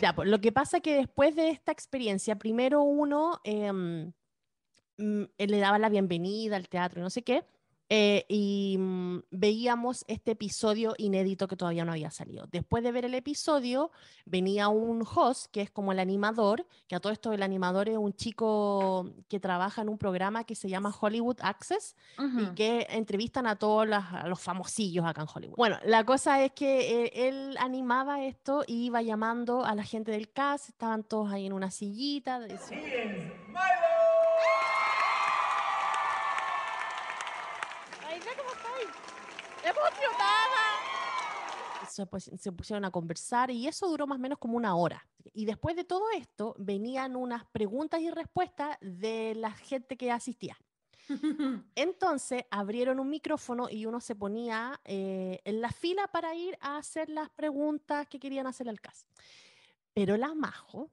Ya, 0.00 0.14
pues, 0.14 0.28
lo 0.28 0.40
que 0.40 0.52
pasa 0.52 0.80
que 0.80 0.94
después 0.94 1.34
de 1.34 1.50
esta 1.50 1.72
experiencia, 1.72 2.36
primero 2.36 2.82
uno 2.82 3.40
em, 3.42 4.12
mm, 4.98 5.24
él 5.36 5.50
le 5.50 5.58
daba 5.58 5.80
la 5.80 5.88
bienvenida 5.88 6.56
al 6.56 6.68
teatro 6.68 7.00
y 7.00 7.02
no 7.02 7.10
sé 7.10 7.22
qué, 7.22 7.44
eh, 7.94 8.24
y 8.26 8.76
mm, 8.78 9.18
veíamos 9.32 10.02
este 10.08 10.30
episodio 10.30 10.94
inédito 10.96 11.46
que 11.46 11.56
todavía 11.56 11.84
no 11.84 11.92
había 11.92 12.10
salido. 12.10 12.46
Después 12.50 12.82
de 12.82 12.90
ver 12.90 13.04
el 13.04 13.14
episodio, 13.14 13.90
venía 14.24 14.68
un 14.68 15.02
host, 15.14 15.50
que 15.52 15.60
es 15.60 15.70
como 15.70 15.92
el 15.92 15.98
animador, 15.98 16.66
que 16.88 16.94
a 16.96 17.00
todo 17.00 17.12
esto 17.12 17.34
el 17.34 17.42
animador 17.42 17.90
es 17.90 17.98
un 17.98 18.14
chico 18.14 19.10
que 19.28 19.38
trabaja 19.40 19.82
en 19.82 19.90
un 19.90 19.98
programa 19.98 20.44
que 20.44 20.54
se 20.54 20.70
llama 20.70 20.90
Hollywood 20.98 21.36
Access, 21.42 21.94
y 22.18 22.54
que 22.54 22.86
entrevistan 22.88 23.46
a 23.46 23.56
todos 23.56 23.86
las- 23.86 24.10
a 24.10 24.26
los 24.26 24.40
famosillos 24.40 25.04
acá 25.04 25.20
en 25.20 25.28
Hollywood. 25.34 25.56
Bueno, 25.58 25.76
la 25.84 26.04
cosa 26.04 26.42
es 26.42 26.52
que 26.52 27.04
eh, 27.04 27.28
él 27.28 27.56
animaba 27.60 28.24
esto 28.24 28.64
y 28.66 28.86
iba 28.86 29.02
llamando 29.02 29.66
a 29.66 29.74
la 29.74 29.84
gente 29.84 30.12
del 30.12 30.30
cast, 30.32 30.70
estaban 30.70 31.04
todos 31.04 31.30
ahí 31.30 31.44
en 31.44 31.52
una 31.52 31.70
sillita. 31.70 32.38
¡Ay, 38.08 38.18
ve 38.20 38.30
cómo 38.36 38.50
estoy! 38.52 38.84
¡Emocionada! 39.62 40.58
Se, 41.88 42.06
pues- 42.06 42.30
se 42.38 42.52
pusieron 42.52 42.84
a 42.84 42.90
conversar 42.90 43.50
y 43.50 43.66
eso 43.68 43.88
duró 43.88 44.06
más 44.06 44.16
o 44.16 44.20
menos 44.20 44.38
como 44.38 44.56
una 44.56 44.74
hora. 44.76 45.06
Y 45.34 45.44
después 45.44 45.76
de 45.76 45.84
todo 45.84 46.04
esto, 46.16 46.54
venían 46.58 47.16
unas 47.16 47.44
preguntas 47.46 48.00
y 48.00 48.10
respuestas 48.10 48.78
de 48.80 49.34
la 49.36 49.52
gente 49.52 49.96
que 49.96 50.10
asistía. 50.10 50.56
Entonces 51.74 52.44
abrieron 52.50 53.00
un 53.00 53.10
micrófono 53.10 53.68
y 53.68 53.86
uno 53.86 54.00
se 54.00 54.14
ponía 54.14 54.80
eh, 54.84 55.40
en 55.44 55.60
la 55.60 55.70
fila 55.70 56.06
para 56.08 56.34
ir 56.34 56.56
a 56.60 56.76
hacer 56.76 57.08
las 57.08 57.28
preguntas 57.30 58.06
que 58.08 58.18
querían 58.18 58.46
hacerle 58.46 58.70
al 58.70 58.80
caso. 58.80 59.06
Pero 59.92 60.16
la 60.16 60.34
Majo, 60.34 60.90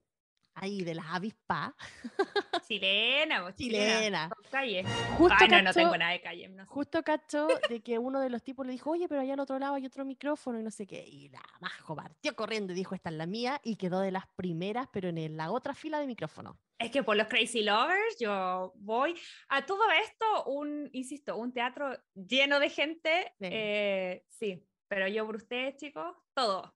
ahí 0.62 0.82
de 0.84 0.96
las 0.96 1.06
avispas, 1.08 1.74
Chilena, 2.68 3.42
vos, 3.42 3.56
chilena. 3.56 3.96
chilena, 4.00 4.30
Calle. 4.52 4.84
justo, 5.18 5.36
Ay, 5.40 5.48
no, 5.50 5.58
no 5.58 5.64
cachó, 5.66 5.80
tengo 5.80 5.98
nada 5.98 6.12
de 6.12 6.22
calle. 6.22 6.48
no 6.50 6.64
sé. 6.64 6.70
justo 6.70 7.04
cachó 7.04 7.48
de 7.70 7.82
que 7.82 7.98
uno 7.98 8.20
de 8.20 8.30
los 8.30 8.44
tipos 8.44 8.66
le 8.66 8.72
dijo, 8.74 8.92
oye, 8.92 9.08
pero 9.08 9.22
allá 9.22 9.34
al 9.34 9.40
otro 9.40 9.58
lado 9.60 9.76
hay 9.76 9.86
otro 9.86 10.06
micrófono 10.06 10.60
y 10.60 10.64
no 10.64 10.72
sé 10.72 10.86
qué. 10.86 11.04
Y 11.08 11.30
la 11.30 11.42
Majo 11.60 11.96
partió 11.96 12.36
corriendo 12.36 12.74
y 12.74 12.76
dijo, 12.76 12.96
esta 12.96 13.10
es 13.10 13.16
la 13.16 13.26
mía, 13.26 13.60
y 13.64 13.76
quedó 13.76 14.00
de 14.02 14.12
las 14.12 14.28
primeras, 14.36 14.88
pero 14.92 15.10
en 15.10 15.38
la 15.38 15.52
otra 15.52 15.74
fila 15.74 16.00
de 16.00 16.08
micrófono. 16.08 16.60
Es 16.78 16.92
que 16.92 17.04
por 17.04 17.18
los 17.18 17.28
Crazy 17.28 17.64
Lovers 17.64 18.18
yo 18.20 18.72
voy 18.76 19.14
a 19.50 19.66
todo 19.66 19.84
esto, 20.04 20.46
un, 20.46 20.90
insisto, 20.94 21.36
un 21.38 21.52
teatro 21.52 21.92
lleno 22.14 22.60
de 22.60 22.70
gente. 22.70 23.34
Sí. 23.40 23.46
eh, 23.52 24.24
sí, 24.30 24.66
pero 24.88 25.08
yo 25.08 25.26
por 25.26 25.36
ustedes, 25.36 25.76
chicos, 25.78 26.16
todo. 26.34 26.74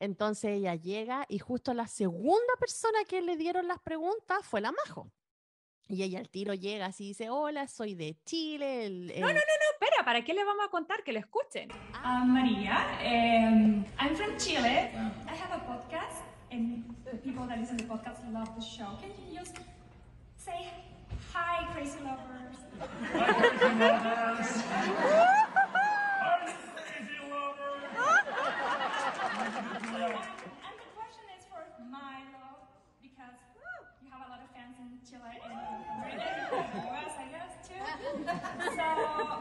Entonces 0.00 0.50
ella 0.58 0.74
llega 0.74 1.24
y 1.28 1.38
justo 1.38 1.72
la 1.74 1.86
segunda 1.86 2.54
persona 2.58 2.98
que 3.08 3.20
le 3.22 3.36
dieron 3.36 3.68
las 3.68 3.78
preguntas 3.80 4.38
fue 4.42 4.60
la 4.60 4.72
Majo. 4.72 5.10
Y 5.88 6.02
ella 6.04 6.20
al 6.20 6.28
tiro 6.28 6.54
llega 6.54 6.86
así 6.86 7.04
y 7.04 7.08
dice, 7.08 7.30
hola, 7.30 7.66
soy 7.68 7.94
de 7.94 8.16
Chile. 8.24 8.86
el- 8.86 9.06
no, 9.08 9.28
el- 9.28 9.34
no, 9.34 9.40
Espera, 9.72 10.04
¿para 10.04 10.22
qué 10.22 10.32
les 10.34 10.44
vamos 10.46 10.64
a 10.66 10.70
contar? 10.70 11.02
Que 11.02 11.12
lo 11.12 11.18
escuchen. 11.18 11.68
I'm 12.04 12.32
Maria. 12.32 12.86
Um, 13.04 13.84
I'm 13.98 14.14
from 14.14 14.36
Chile. 14.38 14.90
I 15.26 15.34
have 15.34 15.52
a 15.52 15.60
podcast, 15.66 16.22
and 16.52 16.84
the 17.04 17.16
people 17.18 17.46
that 17.48 17.58
listen 17.58 17.76
to 17.78 17.84
the 17.84 17.90
podcast 17.92 18.18
love 18.32 18.54
the 18.54 18.62
show. 18.62 18.96
Can 19.00 19.10
you 19.32 19.38
just 19.40 19.56
say 20.36 20.70
hi, 21.32 21.66
crazy 21.74 21.98
lovers? 22.04 22.56
Crazy 23.10 23.74
lovers. 23.80 24.62
Are 26.22 26.46
you 26.46 26.54
crazy 26.76 27.18
lovers? 27.30 27.90
And 29.40 30.76
the 30.78 30.88
question 30.94 31.24
is 31.36 31.44
for 31.50 31.62
Milo, 31.90 32.68
because 33.02 33.38
you 34.02 34.08
have 34.12 34.22
a 34.26 34.30
lot 34.30 34.40
of 34.44 34.50
fans 34.54 34.76
in 34.78 35.00
Chile 35.08 35.40
and 35.40 35.52
in 36.12 36.18
US, 36.84 37.14
I 37.16 37.26
guess, 37.32 37.52
too. 37.66 37.80
So 38.76 38.86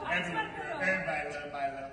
I 0.06 0.20
just 0.20 0.34
want 0.34 0.50
to 0.56 0.62
know. 0.64 0.80
Everybody 0.80 1.28
love 1.36 1.52
my 1.52 1.68
love. 1.76 1.92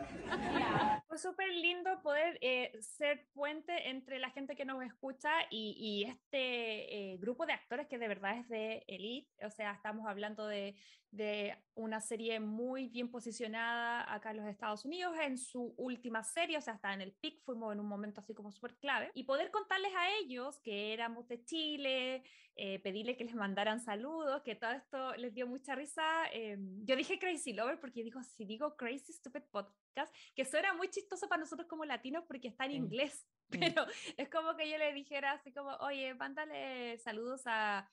Yeah. 0.55 0.98
Fue 1.16 1.31
súper 1.31 1.48
lindo 1.48 2.02
poder 2.02 2.37
eh, 2.42 2.76
ser 2.79 3.26
puente 3.33 3.88
entre 3.88 4.18
la 4.18 4.29
gente 4.29 4.55
que 4.55 4.66
nos 4.66 4.85
escucha 4.85 5.31
y, 5.50 6.05
este 6.07 7.12
eh, 7.12 7.16
grupo 7.16 7.46
de 7.46 7.55
actores 7.55 7.87
que 7.87 7.96
de 7.96 8.07
verdad 8.07 8.37
es 8.37 8.46
de 8.50 8.85
elite. 8.87 9.46
O 9.46 9.50
sea, 9.50 9.72
estamos 9.72 10.07
hablando 10.07 10.46
de, 10.46 10.76
de 11.11 11.57
una 11.74 12.02
serie 12.02 12.38
muy 12.38 12.88
bien 12.88 13.11
posicionada 13.11 14.12
acá 14.12 14.33
en 14.33 14.37
los 14.38 14.46
Estados 14.46 14.85
Unidos 14.85 15.16
en 15.22 15.38
su 15.38 15.74
última 15.79 16.22
serie, 16.22 16.59
o 16.59 16.61
sea, 16.61 16.74
está 16.74 16.92
en 16.92 17.00
el 17.00 17.12
pic, 17.12 17.42
fuimos 17.44 17.72
en 17.72 17.81
un 17.81 17.88
momento 17.88 18.20
así 18.20 18.35
como 18.35 18.52
súper 18.52 18.76
clave. 18.76 19.11
Y 19.14 19.24
poder 19.24 19.50
contarles 19.50 19.92
a 19.96 20.11
ellos 20.18 20.61
que 20.61 20.92
éramos 20.92 21.26
de 21.29 21.42
Chile, 21.44 22.24
eh, 22.57 22.79
pedirle 22.81 23.16
que 23.16 23.25
les 23.25 23.35
mandaran 23.35 23.81
saludos, 23.81 24.42
que 24.42 24.55
todo 24.55 24.71
esto 24.73 25.14
les 25.16 25.35
dio 25.35 25.47
mucha 25.47 25.75
risa. 25.75 26.25
eh, 26.33 26.57
yo 26.85 26.97
dije 26.97 27.19
Crazy 27.19 27.53
Lover 27.53 27.79
porque 27.79 28.03
digo, 28.03 28.23
si 28.23 28.45
digo 28.47 28.77
Crazy 28.77 29.12
Stupid 29.12 29.42
Podcast, 29.51 30.14
que 30.35 30.45
suena 30.45 30.73
muy 30.73 30.88
chistoso 30.88 31.29
para 31.29 31.40
nosotros 31.40 31.69
como 31.69 31.85
latinos 31.85 32.25
porque 32.27 32.49
está 32.49 32.64
en 32.64 32.71
Sí. 32.73 32.77
inglés, 32.79 33.27
Sí. 33.51 33.59
pero 33.61 33.87
es 34.16 34.29
como 34.31 34.57
que 34.57 34.69
yo 34.71 34.79
le 34.79 34.92
dijera 34.92 35.33
así 35.33 35.53
como, 35.53 35.71
oye, 35.81 36.14
mándale 36.14 36.99
saludos 36.99 37.42
a, 37.47 37.88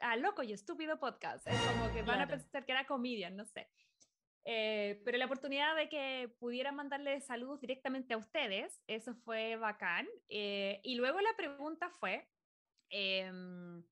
a 0.00 0.16
Loco 0.16 0.42
y 0.42 0.52
Estúpido 0.52 0.98
Podcast. 0.98 1.46
Es 1.46 1.60
como 1.72 1.92
que 1.92 2.02
van 2.02 2.20
a 2.20 2.26
Claro. 2.26 2.42
pensar 2.42 2.66
que 2.66 2.72
era 2.72 2.86
comedian, 2.86 3.36
no 3.36 3.44
sé. 3.46 3.70
Eh, 4.44 5.00
pero 5.04 5.18
la 5.18 5.26
oportunidad 5.26 5.76
de 5.76 5.88
que 5.88 6.34
pudieran 6.38 6.74
mandarle 6.74 7.20
saludos 7.20 7.60
directamente 7.60 8.14
a 8.14 8.16
ustedes, 8.16 8.82
eso 8.86 9.14
fue 9.14 9.56
bacán. 9.56 10.08
Eh, 10.28 10.80
y 10.82 10.94
luego 10.96 11.20
la 11.20 11.34
pregunta 11.36 11.90
fue, 11.90 12.26
em, 12.90 13.82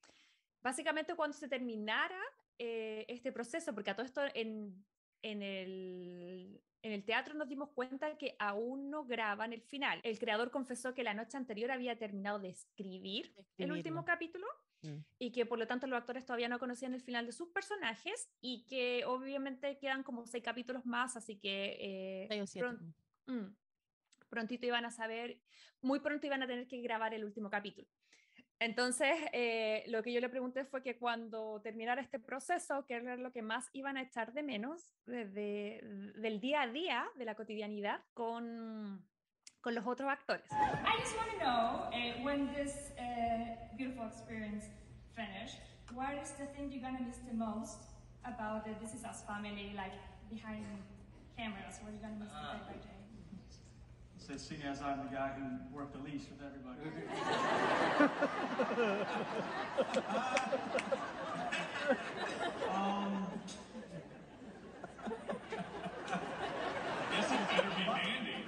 básicamente 0.62 1.14
cuando 1.14 1.36
se 1.36 1.48
terminara 1.48 2.20
eh, 2.58 3.04
este 3.08 3.32
proceso, 3.32 3.74
porque 3.74 3.90
a 3.90 3.96
todo 3.96 4.06
esto 4.06 4.22
en, 4.34 4.84
en, 5.22 5.42
el, 5.42 6.60
en 6.82 6.92
el 6.92 7.04
teatro 7.04 7.34
nos 7.34 7.48
dimos 7.48 7.70
cuenta 7.70 8.18
que 8.18 8.36
aún 8.38 8.90
no 8.90 9.04
graban 9.04 9.52
el 9.52 9.62
final. 9.62 10.00
El 10.02 10.18
creador 10.18 10.50
confesó 10.50 10.94
que 10.94 11.04
la 11.04 11.14
noche 11.14 11.36
anterior 11.36 11.70
había 11.70 11.96
terminado 11.98 12.38
de 12.38 12.50
escribir 12.50 13.34
el 13.56 13.72
último 13.72 14.04
capítulo 14.04 14.46
Mm. 14.82 14.98
y 15.18 15.32
que 15.32 15.44
por 15.44 15.58
lo 15.58 15.66
tanto 15.66 15.86
los 15.88 15.98
actores 15.98 16.24
todavía 16.24 16.48
no 16.48 16.60
conocían 16.60 16.94
el 16.94 17.00
final 17.00 17.26
de 17.26 17.32
sus 17.32 17.48
personajes 17.48 18.30
y 18.40 18.64
que 18.66 19.04
obviamente 19.06 19.76
quedan 19.78 20.04
como 20.04 20.26
seis 20.26 20.44
capítulos 20.44 20.86
más, 20.86 21.16
así 21.16 21.36
que 21.36 21.76
eh, 21.80 22.28
mm, 23.26 23.56
prontito 24.28 24.66
iban 24.66 24.84
a 24.84 24.90
saber, 24.90 25.40
muy 25.80 25.98
pronto 25.98 26.26
iban 26.26 26.42
a 26.42 26.46
tener 26.46 26.68
que 26.68 26.80
grabar 26.80 27.12
el 27.12 27.24
último 27.24 27.50
capítulo. 27.50 27.88
Entonces, 28.60 29.14
eh, 29.32 29.84
lo 29.86 30.02
que 30.02 30.12
yo 30.12 30.20
le 30.20 30.28
pregunté 30.28 30.64
fue 30.64 30.82
que 30.82 30.96
cuando 30.98 31.60
terminara 31.62 32.02
este 32.02 32.18
proceso, 32.18 32.84
qué 32.86 32.94
era 32.94 33.16
lo 33.16 33.30
que 33.30 33.40
más 33.40 33.70
iban 33.72 33.96
a 33.96 34.02
echar 34.02 34.32
de 34.32 34.42
menos 34.42 34.90
desde, 35.06 35.80
del 36.16 36.40
día 36.40 36.62
a 36.62 36.66
día, 36.66 37.06
de 37.16 37.24
la 37.24 37.36
cotidianidad, 37.36 38.00
con, 38.14 39.06
con 39.60 39.74
los 39.76 39.86
otros 39.86 40.10
actores. 40.10 40.50
I 40.50 41.00
just 41.00 41.16
want 41.16 41.30
to 41.30 41.38
know 41.38 41.90
uh, 41.92 42.24
when 42.24 42.52
this 42.52 42.92
uh, 42.98 43.76
beautiful 43.76 44.06
experience 44.06 44.64
finished, 45.14 45.60
what 45.94 46.14
is 46.20 46.32
the 46.32 46.46
thing 46.46 46.72
you're 46.72 46.82
gonna 46.82 47.04
miss 47.06 47.18
the 47.30 47.34
most 47.34 47.78
about 48.24 48.64
the 48.64 48.74
This 48.80 48.92
Is 48.94 49.04
Us 49.04 49.22
family, 49.22 49.72
like 49.76 49.94
behind 50.28 50.66
cameras? 51.36 51.78
What 51.80 51.90
are 51.90 51.94
you 51.94 52.02
gonna 52.02 52.18
miss 52.18 52.32
day 52.32 52.58
by 52.66 52.74
day? 52.82 52.97
Says 54.28 54.42
seeing 54.42 54.62
as 54.62 54.80
I'm 54.82 54.98
the 54.98 55.04
guy 55.16 55.30
who 55.38 55.44
worked 55.74 55.94
the 55.94 56.00
least 56.00 56.26
with 56.28 56.42
everybody. 56.44 56.80
um, 62.74 63.26
Guess 67.10 67.32
it 67.32 67.48
better 67.48 67.70
be 67.74 67.84
Mandy. 67.86 68.44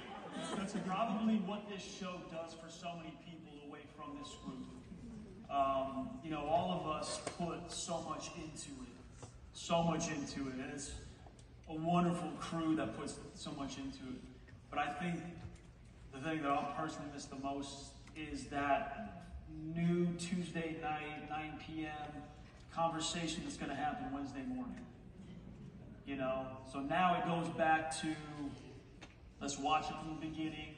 that's 0.55 0.75
probably 0.85 1.37
what 1.37 1.67
this 1.67 1.81
show 1.81 2.21
does 2.29 2.53
for 2.53 2.69
so 2.69 2.95
many 2.97 3.17
people 3.25 3.51
away 3.67 3.79
from 3.97 4.15
this 4.19 4.35
group. 4.45 4.67
Um, 5.49 6.09
you 6.23 6.29
know, 6.29 6.45
all 6.45 6.79
of 6.79 6.85
us 6.95 7.21
put 7.39 7.71
so 7.71 8.01
much 8.07 8.29
into 8.37 8.69
it, 8.83 8.93
so 9.53 9.81
much 9.81 10.09
into 10.09 10.47
it, 10.49 10.53
and 10.53 10.71
it's 10.71 10.91
a 11.67 11.73
wonderful 11.73 12.29
crew 12.39 12.75
that 12.75 12.95
puts 12.99 13.15
so 13.33 13.51
much 13.53 13.77
into 13.77 14.03
it. 14.13 14.21
But 14.69 14.77
I 14.77 14.89
think 14.93 15.23
the 16.13 16.19
thing 16.19 16.41
that 16.41 16.51
I'll 16.51 16.73
personally 16.77 17.09
miss 17.13 17.25
the 17.25 17.37
most 17.37 17.93
is 18.15 18.45
that 18.45 19.25
new 19.75 20.07
Tuesday 20.17 20.75
night, 20.81 21.29
9 21.29 21.59
p.m. 21.65 22.21
conversation 22.73 23.43
that's 23.43 23.57
going 23.57 23.69
to 23.69 23.75
happen 23.75 24.11
Wednesday 24.13 24.43
morning. 24.47 24.85
You 26.05 26.17
know, 26.17 26.45
so 26.71 26.79
now 26.79 27.17
it 27.17 27.25
goes 27.25 27.47
back 27.55 27.95
to 28.01 28.07
let's 29.39 29.57
watch 29.57 29.85
it 29.89 29.95
from 29.99 30.19
the 30.19 30.27
beginning, 30.27 30.75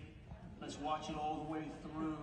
let's 0.62 0.80
watch 0.80 1.10
it 1.10 1.16
all 1.16 1.46
the 1.46 1.52
way 1.52 1.64
through, 1.82 2.18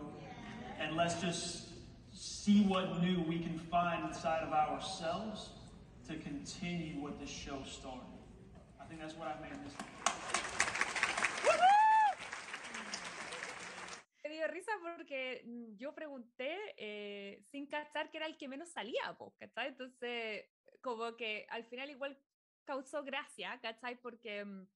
and 0.78 0.96
let's 0.96 1.20
just 1.20 1.68
see 2.12 2.62
what 2.62 3.02
new 3.02 3.22
we 3.22 3.38
can 3.38 3.58
find 3.58 4.06
inside 4.06 4.42
of 4.42 4.52
ourselves 4.52 5.50
to 6.08 6.16
continue 6.16 7.00
what 7.00 7.18
this 7.18 7.30
show 7.30 7.58
started. 7.66 8.02
I 8.80 8.84
think 8.84 9.00
that's 9.00 9.14
what 9.14 9.28
I 9.28 9.40
made. 9.40 9.50
Dio 14.40 14.48
risa 14.48 14.72
porque 14.96 15.42
mm, 15.44 15.76
yo 15.76 15.94
pregunté 15.94 16.56
eh, 16.76 17.42
sin 17.50 17.66
cachar 17.66 18.10
que 18.10 18.16
era 18.18 18.26
el 18.26 18.36
que 18.36 18.48
menos 18.48 18.70
salía, 18.70 19.14
po, 19.18 19.34
¿cachai? 19.38 19.68
Entonces, 19.68 20.46
como 20.80 21.16
que 21.16 21.46
al 21.50 21.64
final 21.64 21.90
igual 21.90 22.18
causó 22.64 23.02
gracia, 23.02 23.58
¿cachai? 23.60 24.00
Porque 24.00 24.44
mm, 24.44 24.66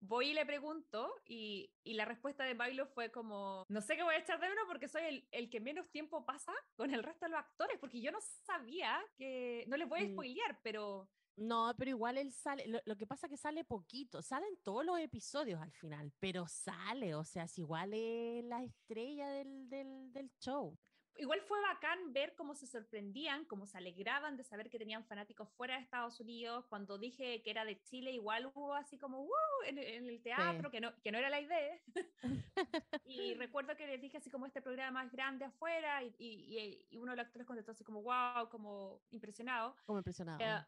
voy 0.00 0.30
y 0.30 0.34
le 0.34 0.46
pregunto 0.46 1.12
y, 1.26 1.72
y 1.84 1.94
la 1.94 2.04
respuesta 2.04 2.44
de 2.44 2.54
Bailo 2.54 2.86
fue 2.86 3.10
como, 3.10 3.64
no 3.68 3.80
sé 3.80 3.96
qué 3.96 4.02
voy 4.02 4.14
a 4.14 4.18
echar 4.18 4.40
de 4.40 4.48
menos 4.48 4.64
porque 4.66 4.88
soy 4.88 5.02
el, 5.04 5.28
el 5.30 5.50
que 5.50 5.60
menos 5.60 5.90
tiempo 5.90 6.24
pasa 6.24 6.52
con 6.76 6.92
el 6.94 7.02
resto 7.02 7.26
de 7.26 7.32
los 7.32 7.40
actores, 7.40 7.78
porque 7.78 8.00
yo 8.00 8.10
no 8.12 8.20
sabía 8.20 8.98
que, 9.16 9.64
no 9.68 9.76
les 9.76 9.88
voy 9.88 10.00
a 10.00 10.04
Mm. 10.04 10.12
spoilear, 10.12 10.60
pero 10.62 11.08
No, 11.36 11.72
pero 11.78 11.90
igual 11.90 12.18
él 12.18 12.32
sale, 12.32 12.66
lo, 12.66 12.80
lo 12.84 12.96
que 12.96 13.06
pasa 13.06 13.26
es 13.26 13.30
que 13.30 13.36
sale 13.36 13.64
poquito, 13.64 14.20
salen 14.22 14.56
todos 14.62 14.84
los 14.84 14.98
episodios 14.98 15.60
al 15.62 15.72
final, 15.72 16.12
pero 16.18 16.46
sale, 16.46 17.14
o 17.14 17.24
sea, 17.24 17.44
es 17.44 17.56
igual 17.58 17.94
es 17.94 18.44
la 18.44 18.62
estrella 18.62 19.28
del, 19.30 19.68
del, 19.70 20.12
del 20.12 20.30
show. 20.38 20.76
igual 21.16 21.40
fue 21.42 21.58
bacán 21.62 22.12
ver 22.12 22.34
cómo 22.34 22.54
se 22.54 22.66
sorprendían, 22.66 23.44
cómo 23.46 23.66
se 23.66 23.76
alegraban 23.78 24.36
de 24.36 24.44
saber 24.44 24.68
que 24.70 24.78
tenían 24.78 25.04
fanáticos 25.06 25.48
fuera 25.52 25.76
de 25.76 25.82
Estados 25.82 26.18
Unidos. 26.20 26.66
Cuando 26.68 26.98
dije 26.98 27.42
que 27.42 27.50
era 27.50 27.64
de 27.64 27.80
Chile, 27.82 28.10
igual 28.12 28.46
hubo 28.54 28.74
así 28.74 28.98
como 28.98 29.18
¡wow! 29.18 29.30
en, 29.66 29.78
en 29.78 30.06
el 30.08 30.22
teatro, 30.22 30.70
que, 30.70 30.80
no, 30.80 30.94
que 31.02 31.10
no 31.12 31.18
era 31.18 31.30
la 31.30 31.40
idea. 31.40 31.80
y 33.04 33.34
recuerdo 33.34 33.76
que 33.76 33.86
les 33.86 34.00
dije 34.00 34.18
así 34.18 34.30
como 34.30 34.46
este 34.46 34.62
programa 34.62 35.04
es 35.04 35.12
grande 35.12 35.44
afuera 35.46 36.02
y, 36.02 36.14
y- 36.18 36.58
y- 36.58 36.86
y 36.90 36.96
uno 36.98 37.12
de 37.12 37.16
los 37.16 37.26
actores 37.26 37.46
contestó 37.46 37.72
así 37.72 37.84
como 37.84 38.02
wow, 38.02 38.48
como 38.50 39.00
impresionado. 39.10 39.76
Como 39.86 39.98
impresionado. 39.98 40.40
Eh, 40.40 40.64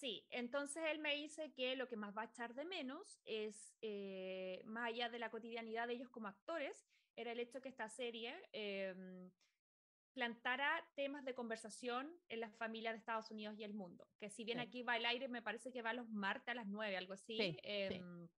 sí, 0.00 0.26
entonces 0.30 0.82
él 0.90 0.98
me 0.98 1.14
dice 1.14 1.52
que 1.52 1.76
lo 1.76 1.86
que 1.88 1.96
más 1.96 2.16
va 2.16 2.22
a 2.22 2.26
echar 2.26 2.54
de 2.54 2.64
menos 2.64 3.20
es, 3.24 3.76
eh, 3.82 4.62
más 4.64 4.88
allá 4.88 5.08
de 5.10 5.18
la 5.18 5.30
cotidianidad 5.30 5.86
de 5.86 5.94
ellos 5.94 6.08
como 6.08 6.28
actores, 6.28 6.86
era 7.16 7.32
el 7.32 7.40
hecho 7.40 7.60
que 7.60 7.68
esta 7.68 7.88
serie 7.88 8.34
em, 8.52 9.30
plantara 10.14 10.84
temas 10.96 11.24
de 11.24 11.34
conversación 11.34 12.10
en 12.28 12.40
las 12.40 12.56
familias 12.56 12.94
de 12.94 12.98
Estados 12.98 13.30
Unidos 13.30 13.56
y 13.58 13.64
el 13.64 13.74
mundo. 13.74 14.08
Que 14.18 14.30
si 14.30 14.44
bien 14.44 14.58
Sí. 14.58 14.64
aquí 14.64 14.82
va 14.82 14.94
al 14.94 15.06
aire, 15.06 15.28
me 15.28 15.42
parece 15.42 15.70
que 15.70 15.82
va 15.82 15.92
los 15.92 16.08
martes 16.08 16.48
a 16.48 16.54
las 16.54 16.66
9, 16.66 16.96
algo 16.96 17.12
así. 17.12 17.36
Sí, 17.36 17.52
sí. 17.52 17.58
em, 17.62 18.28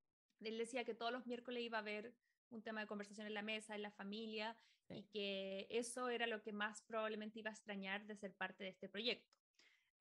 Él 0.40 0.58
decía 0.58 0.84
que 0.84 0.94
todos 0.94 1.12
los 1.12 1.24
miércoles 1.26 1.62
iba 1.62 1.78
a 1.78 1.80
haber 1.80 2.12
un 2.50 2.62
tema 2.62 2.80
de 2.80 2.86
conversación 2.88 3.26
en 3.28 3.34
la 3.34 3.42
mesa, 3.42 3.74
en 3.76 3.82
la 3.82 3.92
familia, 3.92 4.56
y 4.88 5.04
que 5.04 5.66
eso 5.70 6.08
era 6.10 6.26
lo 6.26 6.42
que 6.42 6.52
más 6.52 6.82
probablemente 6.82 7.38
iba 7.38 7.48
a 7.50 7.54
extrañar 7.54 8.04
de 8.06 8.16
ser 8.16 8.34
parte 8.34 8.64
de 8.64 8.70
este 8.70 8.88
proyecto. 8.88 9.32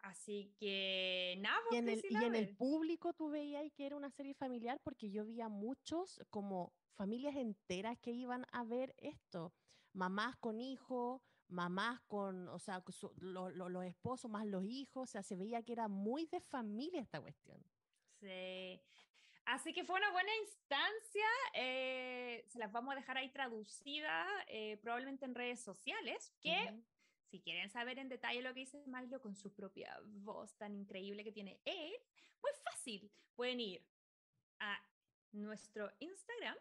Así 0.02 0.56
que 0.60 1.36
nada, 1.40 1.60
Y 1.70 1.70
pues, 1.70 1.80
en, 1.82 1.90
el, 1.90 2.02
y 2.10 2.16
en 2.26 2.36
el 2.36 2.58
público 2.58 3.14
tú 3.14 3.30
veías 3.30 3.72
que 3.74 3.86
era 3.86 3.96
una 3.96 4.10
serie 4.10 4.34
familiar 4.34 4.80
porque 4.84 5.12
yo 5.12 5.26
vi 5.26 5.42
a 5.42 5.48
muchos 5.50 6.20
como 6.32 6.74
familias 6.96 7.36
enteras 7.36 7.98
que 8.00 8.12
iban 8.12 8.46
a 8.52 8.64
ver 8.64 8.96
esto. 8.98 9.54
Mamás 9.94 10.38
con 10.38 10.60
hijos, 10.60 11.22
mamás 11.48 12.02
con, 12.08 12.48
o 12.50 12.58
sea, 12.60 12.82
con 12.82 12.94
su- 12.94 13.14
lo- 13.18 13.50
lo- 13.52 13.70
los 13.70 13.84
esposos 13.86 14.32
más 14.32 14.46
los 14.48 14.64
hijos, 14.66 15.04
o 15.04 15.12
sea, 15.12 15.22
se 15.22 15.36
veía 15.36 15.62
que 15.64 15.74
era 15.74 15.88
muy 15.88 16.26
de 16.26 16.40
familia 16.42 17.02
esta 17.02 17.22
cuestión. 17.22 17.64
Sí. 18.20 18.82
Así 19.46 19.74
que 19.74 19.84
fue 19.84 19.98
una 20.00 20.12
buena 20.12 20.32
instancia. 20.38 21.26
eh, 21.54 22.46
se 22.48 22.58
las 22.60 22.72
vamos 22.72 22.94
a 22.94 22.96
dejar 22.96 23.18
ahí 23.18 23.30
traducidas, 23.32 24.28
eh, 24.48 24.78
probablemente 24.78 25.26
en 25.26 25.36
redes 25.36 25.60
sociales, 25.62 26.34
que. 26.40 26.82
Si 27.32 27.39
quieren 27.39 27.70
saber 27.70 27.98
en 27.98 28.10
detalle 28.10 28.41
lo 28.41 28.54
que 28.54 28.60
dice 28.60 28.84
Milo 28.86 29.22
con 29.22 29.36
su 29.36 29.54
propia 29.54 29.98
voz 30.04 30.54
tan 30.58 30.76
increíble 30.76 31.24
que 31.24 31.32
tiene 31.32 31.62
él, 31.63 31.94
muy 32.41 32.52
fácil. 32.65 33.10
Pueden 33.36 33.62
ir 33.62 33.82
a 34.60 34.78
nuestro 35.32 35.89
Instagram, 36.00 36.58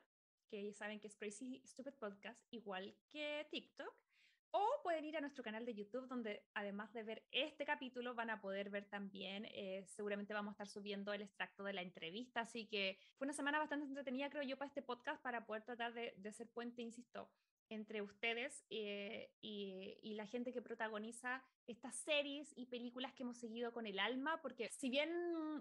que 0.49 0.73
saben 0.73 1.01
que 1.01 1.09
es 1.09 1.17
Crazy 1.17 1.61
Stupid 1.67 1.95
Podcast, 1.95 2.41
igual 2.53 2.95
que 3.11 3.49
TikTok. 3.51 3.93
O 4.53 4.81
pueden 4.83 5.05
ir 5.05 5.17
a 5.17 5.21
nuestro 5.21 5.45
canal 5.45 5.65
de 5.65 5.75
YouTube, 5.75 6.09
donde 6.09 6.45
además 6.55 6.93
de 6.93 7.05
ver 7.05 7.25
este 7.31 7.65
capítulo, 7.65 8.15
van 8.15 8.31
a 8.31 8.41
poder 8.41 8.71
ver 8.71 8.85
también, 8.89 9.47
eh, 9.47 9.85
seguramente 9.87 10.35
vamos 10.35 10.51
a 10.51 10.55
estar 10.55 10.69
subiendo 10.69 11.13
el 11.13 11.23
extracto 11.23 11.63
de 11.65 11.73
la 11.73 11.83
entrevista. 11.83 12.41
Así 12.41 12.67
que 12.67 12.99
fue 13.17 13.27
una 13.27 13.33
semana 13.33 13.59
bastante 13.59 13.87
entretenida, 13.87 14.31
creo 14.31 14.43
yo, 14.43 14.57
para 14.57 14.69
este 14.69 14.83
podcast, 14.83 15.23
para 15.23 15.47
poder 15.47 15.65
tratar 15.65 15.93
de, 15.95 16.15
de 16.17 16.33
ser 16.33 16.49
puente, 16.49 16.83
insisto, 16.83 17.31
entre 17.71 18.03
ustedes 18.03 18.65
eh, 18.69 19.31
y, 19.41 19.97
la 20.15 20.27
gente 20.27 20.53
que 20.53 20.61
protagoniza 20.61 21.43
estas 21.67 21.95
series 21.97 22.53
y 22.55 22.67
películas 22.67 23.15
que 23.15 23.23
hemos 23.23 23.39
seguido 23.39 23.73
con 23.73 23.87
el 23.87 23.99
alma, 23.99 24.43
porque 24.43 24.69
si 24.71 24.91
bien 24.91 25.09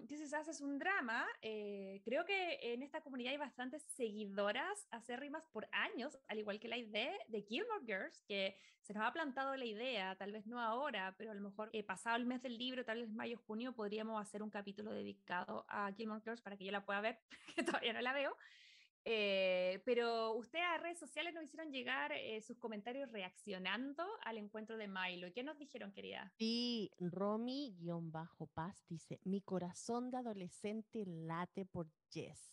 This 0.06 0.20
Is 0.20 0.34
es 0.34 0.60
un 0.60 0.78
drama, 0.78 1.26
eh, 1.40 2.02
creo 2.04 2.26
que 2.26 2.58
en 2.74 2.82
esta 2.82 3.00
comunidad 3.00 3.32
hay 3.32 3.38
bastantes 3.38 3.82
seguidoras 3.84 4.86
acérrimas 4.90 5.46
por 5.46 5.66
años, 5.72 6.18
al 6.28 6.38
igual 6.38 6.60
que 6.60 6.68
la 6.68 6.76
idea 6.76 7.16
de 7.28 7.42
Gilmore 7.42 7.86
Girls, 7.86 8.22
que 8.26 8.56
se 8.82 8.92
nos 8.92 9.04
ha 9.04 9.12
plantado 9.12 9.56
la 9.56 9.64
idea, 9.64 10.16
tal 10.16 10.32
vez 10.32 10.46
no 10.46 10.60
ahora, 10.60 11.14
pero 11.16 11.30
a 11.30 11.34
lo 11.34 11.40
mejor 11.40 11.70
eh, 11.72 11.84
pasado 11.84 12.16
el 12.16 12.26
mes 12.26 12.42
del 12.42 12.58
libro, 12.58 12.84
tal 12.84 13.00
vez 13.00 13.10
mayo, 13.10 13.38
junio, 13.46 13.72
podríamos 13.72 14.20
hacer 14.20 14.42
un 14.42 14.50
capítulo 14.50 14.92
dedicado 14.92 15.64
a 15.68 15.92
Gilmore 15.92 16.22
Girls 16.22 16.42
para 16.42 16.56
que 16.56 16.64
yo 16.64 16.72
la 16.72 16.84
pueda 16.84 17.00
ver, 17.00 17.20
que 17.54 17.62
todavía 17.62 17.92
no 17.92 18.00
la 18.00 18.12
veo. 18.12 18.36
Eh, 19.04 19.80
pero 19.84 20.34
ustedes 20.34 20.64
a 20.66 20.78
redes 20.78 20.98
sociales 20.98 21.32
nos 21.32 21.44
hicieron 21.44 21.72
llegar 21.72 22.12
eh, 22.12 22.40
sus 22.42 22.58
comentarios 22.58 23.10
reaccionando 23.10 24.04
al 24.24 24.38
encuentro 24.38 24.76
de 24.76 24.88
Milo. 24.88 25.26
¿Y 25.26 25.32
qué 25.32 25.42
nos 25.42 25.58
dijeron, 25.58 25.92
querida? 25.92 26.32
Sí, 26.38 26.90
Romy-Paz 26.98 28.84
dice, 28.88 29.20
mi 29.24 29.40
corazón 29.40 30.10
de 30.10 30.18
adolescente 30.18 31.04
late 31.06 31.64
por 31.64 31.88
Jess 32.10 32.52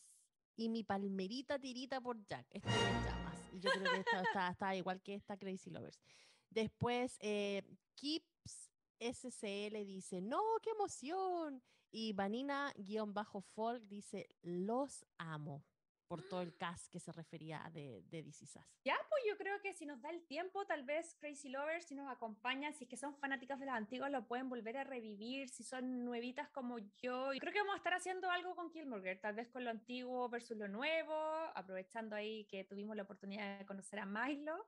y 0.55 0.69
mi 0.69 0.83
palmerita 0.83 1.59
tirita 1.59 2.01
por 2.01 2.23
Jack. 2.25 2.47
Estoy 2.49 2.73
en 2.73 3.05
llamas. 3.05 3.39
Y 3.53 3.59
yo 3.59 3.69
creo 3.71 3.91
que 3.91 3.99
esta 3.99 4.21
está, 4.21 4.49
está 4.51 4.75
igual 4.75 5.01
que 5.01 5.15
esta 5.15 5.37
Crazy 5.37 5.69
Lovers. 5.69 6.01
Después, 6.49 7.17
eh, 7.21 7.63
Kips 7.95 8.71
SCL 8.99 9.85
dice, 9.85 10.21
no, 10.21 10.41
qué 10.61 10.71
emoción. 10.71 11.61
Y 11.91 12.13
Vanina-Folk 12.13 13.83
dice, 13.83 14.27
los 14.41 15.05
amo. 15.17 15.63
Por 16.07 16.27
todo 16.27 16.41
el 16.41 16.55
cast 16.55 16.91
que 16.91 16.99
se 16.99 17.11
refería 17.11 17.69
de, 17.73 18.03
de 18.09 18.23
This 18.23 18.41
Is 18.43 18.55
Us. 18.55 18.65
Ya, 18.85 18.95
pues 19.09 19.23
yo 19.27 19.37
creo 19.37 19.59
que 19.61 19.73
si 19.73 19.85
nos 19.85 20.01
da 20.01 20.09
el 20.09 20.25
tiempo, 20.25 20.65
tal 20.65 20.83
vez 20.83 21.15
Crazy 21.19 21.49
Lovers, 21.49 21.85
si 21.85 21.95
nos 21.95 22.09
acompañan, 22.09 22.73
si 22.73 22.85
es 22.85 22.89
que 22.89 22.97
son 22.97 23.15
fanáticas 23.17 23.59
de 23.59 23.65
las 23.65 23.75
antiguas, 23.75 24.11
lo 24.11 24.25
pueden 24.25 24.49
volver 24.49 24.77
a 24.77 24.83
revivir, 24.83 25.49
si 25.49 25.63
son 25.63 26.05
nuevitas 26.05 26.49
como 26.49 26.79
yo. 26.79 27.29
Creo 27.39 27.53
que 27.53 27.59
vamos 27.59 27.73
a 27.73 27.77
estar 27.77 27.93
haciendo 27.93 28.29
algo 28.29 28.55
con 28.55 28.71
Girls, 28.71 29.21
tal 29.21 29.35
vez 29.35 29.49
con 29.49 29.63
lo 29.63 29.69
antiguo 29.69 30.29
versus 30.29 30.57
lo 30.57 30.67
nuevo, 30.67 31.13
aprovechando 31.55 32.15
ahí 32.15 32.45
que 32.45 32.63
tuvimos 32.63 32.95
la 32.95 33.03
oportunidad 33.03 33.59
de 33.59 33.65
conocer 33.65 33.99
a 33.99 34.05
Milo. 34.05 34.65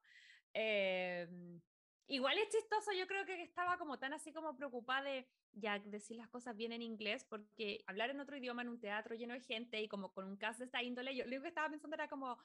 Eh, 0.53 1.27
igual 2.09 2.37
es 2.37 2.49
chistoso, 2.49 2.91
yo 2.91 3.07
creo 3.07 3.25
que 3.25 3.41
estaba 3.41 3.77
como 3.77 3.97
tan 3.97 4.13
así 4.13 4.33
como 4.33 4.55
preocupada 4.55 5.03
de 5.03 5.27
ya 5.53 5.79
decir 5.79 6.17
las 6.17 6.27
cosas 6.27 6.55
bien 6.55 6.71
en 6.71 6.81
inglés, 6.81 7.23
porque 7.23 7.83
hablar 7.87 8.09
en 8.09 8.19
otro 8.19 8.35
idioma 8.35 8.63
en 8.63 8.69
un 8.69 8.79
teatro 8.79 9.15
lleno 9.15 9.35
de 9.35 9.41
gente 9.41 9.81
y 9.81 9.87
como 9.87 10.11
con 10.11 10.25
un 10.25 10.35
cast 10.35 10.59
de 10.59 10.65
esta 10.65 10.83
índole, 10.83 11.15
yo 11.15 11.23
lo 11.23 11.29
único 11.29 11.43
que 11.43 11.49
estaba 11.49 11.69
pensando 11.69 11.95
era 11.95 12.09
como, 12.09 12.37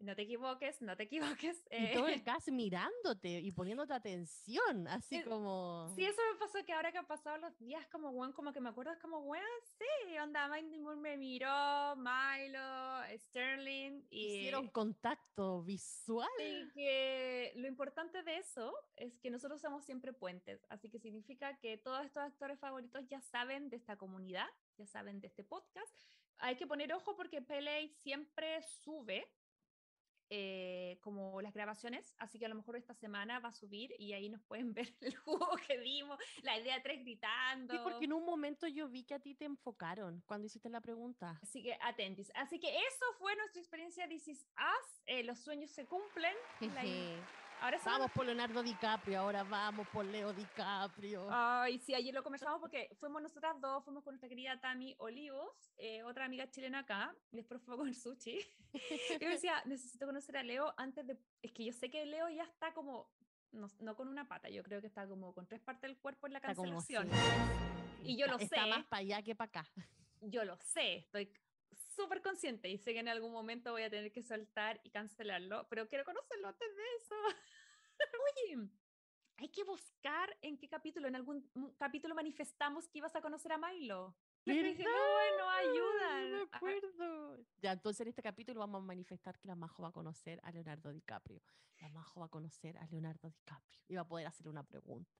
no 0.00 0.14
te 0.14 0.22
equivoques, 0.22 0.80
no 0.80 0.96
te 0.96 1.04
equivoques. 1.04 1.64
Y 1.70 1.92
todo 1.92 2.08
eh, 2.08 2.14
el 2.14 2.22
cast 2.22 2.48
mirándote 2.48 3.28
y 3.28 3.50
poniéndote 3.52 3.92
atención, 3.92 4.86
así 4.88 5.16
Eh, 5.16 5.24
como... 5.24 5.92
Sí, 5.94 6.04
eso 6.04 6.20
me 6.32 6.38
pasó 6.38 6.64
que 6.64 6.72
ahora 6.72 6.92
que 6.92 6.98
han 6.98 7.06
pasado 7.06 7.38
los 7.38 7.56
días, 7.58 7.86
como 7.88 8.10
weón, 8.10 8.32
como 8.32 8.52
que 8.52 8.60
me 8.60 8.68
acuerdo, 8.68 8.92
es 8.92 8.98
como 9.00 9.18
weón, 9.20 9.44
sí, 9.78 10.18
onda, 10.18 10.48
Mindy 10.48 10.78
Moore 10.78 11.00
me 11.00 11.16
miró, 11.16 11.96
Milo, 11.96 13.02
Sterling, 13.18 14.06
y, 14.10 14.38
Hicieron 14.38 14.68
contacto 14.68 15.62
visual. 15.62 16.28
y 16.38 16.70
que 16.72 17.52
lo 17.56 17.66
importante 17.66 18.22
de 18.22 18.38
eso 18.38 18.72
es 18.96 19.18
que 19.18 19.30
nosotros 19.30 19.60
somos 19.60 19.84
siempre 19.84 20.12
puentes, 20.12 20.64
así 20.68 20.88
que 20.88 20.98
significa 20.98 21.58
que 21.58 21.76
todos 21.78 22.04
estos 22.04 22.22
actores 22.22 22.58
favoritos 22.58 23.06
ya 23.08 23.20
saben 23.20 23.68
de 23.68 23.76
esta 23.76 23.96
comunidad, 23.96 24.48
ya 24.76 24.86
saben 24.86 25.20
de 25.20 25.26
este 25.26 25.44
podcast. 25.44 25.92
Hay 26.40 26.56
que 26.56 26.68
poner 26.68 26.92
ojo 26.92 27.16
porque 27.16 27.42
Pele 27.42 27.88
siempre 28.02 28.62
sube 28.62 29.26
eh, 30.30 30.98
como 31.00 31.40
las 31.40 31.54
grabaciones, 31.54 32.14
así 32.18 32.38
que 32.38 32.46
a 32.46 32.48
lo 32.48 32.54
mejor 32.54 32.76
esta 32.76 32.94
semana 32.94 33.40
va 33.40 33.48
a 33.48 33.52
subir 33.52 33.94
y 33.98 34.12
ahí 34.12 34.28
nos 34.28 34.42
pueden 34.42 34.72
ver 34.74 34.94
el 35.00 35.16
juego 35.16 35.50
que 35.66 35.78
dimos, 35.78 36.18
la 36.42 36.58
idea 36.58 36.82
3 36.82 37.00
gritando. 37.00 37.74
Sí, 37.74 37.80
porque 37.82 38.04
en 38.04 38.12
un 38.12 38.24
momento 38.24 38.66
yo 38.66 38.88
vi 38.88 39.04
que 39.04 39.14
a 39.14 39.20
ti 39.20 39.34
te 39.34 39.44
enfocaron 39.44 40.22
cuando 40.26 40.46
hiciste 40.46 40.68
la 40.68 40.80
pregunta. 40.80 41.38
Así 41.42 41.62
que 41.62 41.78
atentis. 41.80 42.30
Así 42.34 42.58
que 42.60 42.68
eso 42.68 43.04
fue 43.18 43.34
nuestra 43.36 43.60
experiencia 43.60 44.08
This 44.08 44.28
Is 44.28 44.46
Us. 44.56 45.02
Eh, 45.06 45.22
los 45.24 45.38
sueños 45.38 45.70
se 45.70 45.86
cumplen. 45.86 46.34
Ahora. 47.60 47.78
Vamos 47.84 48.10
por 48.12 48.24
Leonardo 48.24 48.62
DiCaprio, 48.62 49.18
ahora 49.20 49.42
vamos 49.42 49.86
por 49.88 50.04
Leo 50.04 50.32
DiCaprio. 50.32 51.26
Ay, 51.30 51.78
sí, 51.80 51.92
ayer 51.94 52.14
lo 52.14 52.22
conversamos 52.22 52.60
porque 52.60 52.88
fuimos 53.00 53.20
nosotras 53.20 53.60
dos, 53.60 53.84
fuimos 53.84 54.04
con 54.04 54.12
nuestra 54.12 54.28
querida 54.28 54.60
Tami 54.60 54.94
Olivos, 54.98 55.50
eh, 55.76 56.02
otra 56.04 56.26
amiga 56.26 56.48
chilena 56.50 56.80
acá, 56.80 57.14
y 57.32 57.36
después 57.36 57.60
fue 57.62 57.76
con 57.76 57.88
el 57.88 57.94
sushi. 57.96 58.38
y 58.72 59.18
yo 59.24 59.28
decía, 59.28 59.60
necesito 59.66 60.06
conocer 60.06 60.36
a 60.36 60.42
Leo 60.44 60.72
antes 60.76 61.04
de... 61.06 61.18
Es 61.42 61.52
que 61.52 61.64
yo 61.64 61.72
sé 61.72 61.90
que 61.90 62.06
Leo 62.06 62.28
ya 62.28 62.44
está 62.44 62.72
como, 62.74 63.10
no, 63.50 63.66
no 63.80 63.96
con 63.96 64.06
una 64.08 64.28
pata, 64.28 64.48
yo 64.48 64.62
creo 64.62 64.80
que 64.80 64.86
está 64.86 65.08
como 65.08 65.34
con 65.34 65.46
tres 65.48 65.60
partes 65.60 65.82
del 65.90 65.98
cuerpo 65.98 66.28
en 66.28 66.34
la 66.34 66.38
Está 66.38 66.54
como, 66.54 66.76
cancelación. 66.76 67.10
sí, 67.10 68.02
Y 68.12 68.16
yo 68.16 68.26
está- 68.26 68.36
lo 68.36 68.42
Está 68.44 68.62
sé. 68.64 68.70
más 68.70 68.86
para 68.86 69.00
allá 69.00 69.22
que 69.22 69.34
para 69.34 69.48
acá. 69.48 69.70
Yo 70.20 70.44
lo 70.44 70.56
sé, 70.58 70.96
estoy 70.98 71.32
súper 72.02 72.22
consciente 72.22 72.68
y 72.68 72.78
sé 72.78 72.92
que 72.92 73.00
en 73.00 73.08
algún 73.08 73.32
momento 73.32 73.72
voy 73.72 73.82
a 73.82 73.90
tener 73.90 74.10
que 74.12 74.22
soltar 74.22 74.80
y 74.84 74.90
cancelarlo, 74.90 75.66
pero 75.68 75.88
quiero 75.88 76.04
conocerlo 76.04 76.48
antes 76.48 76.76
de 76.76 76.82
eso. 76.96 77.14
Oye, 78.46 78.68
hay 79.36 79.48
que 79.48 79.64
buscar 79.64 80.36
en 80.42 80.56
qué 80.58 80.68
capítulo, 80.68 81.08
en 81.08 81.16
algún 81.16 81.50
m- 81.54 81.72
capítulo 81.76 82.14
manifestamos 82.14 82.88
que 82.88 82.98
ibas 82.98 83.14
a 83.16 83.20
conocer 83.20 83.52
a 83.52 83.58
Milo. 83.58 84.16
Dije, 84.44 84.82
no, 84.84 84.90
bueno, 85.12 85.50
ayuda. 85.50 86.20
No 86.30 86.36
me 86.36 86.42
acuerdo. 86.56 87.44
Ya, 87.60 87.72
entonces 87.72 88.00
en 88.02 88.08
este 88.08 88.22
capítulo 88.22 88.60
vamos 88.60 88.82
a 88.82 88.86
manifestar 88.86 89.38
que 89.38 89.46
la 89.48 89.54
Majo 89.56 89.82
va 89.82 89.88
a 89.90 89.92
conocer 89.92 90.40
a 90.42 90.50
Leonardo 90.52 90.90
DiCaprio. 90.92 91.42
La 91.80 91.88
Majo 91.90 92.20
va 92.20 92.26
a 92.26 92.30
conocer 92.30 92.78
a 92.78 92.86
Leonardo 92.86 93.28
DiCaprio 93.28 93.78
y 93.88 93.94
va 93.96 94.02
a 94.02 94.08
poder 94.08 94.26
hacerle 94.26 94.50
una 94.50 94.62
pregunta. 94.64 95.10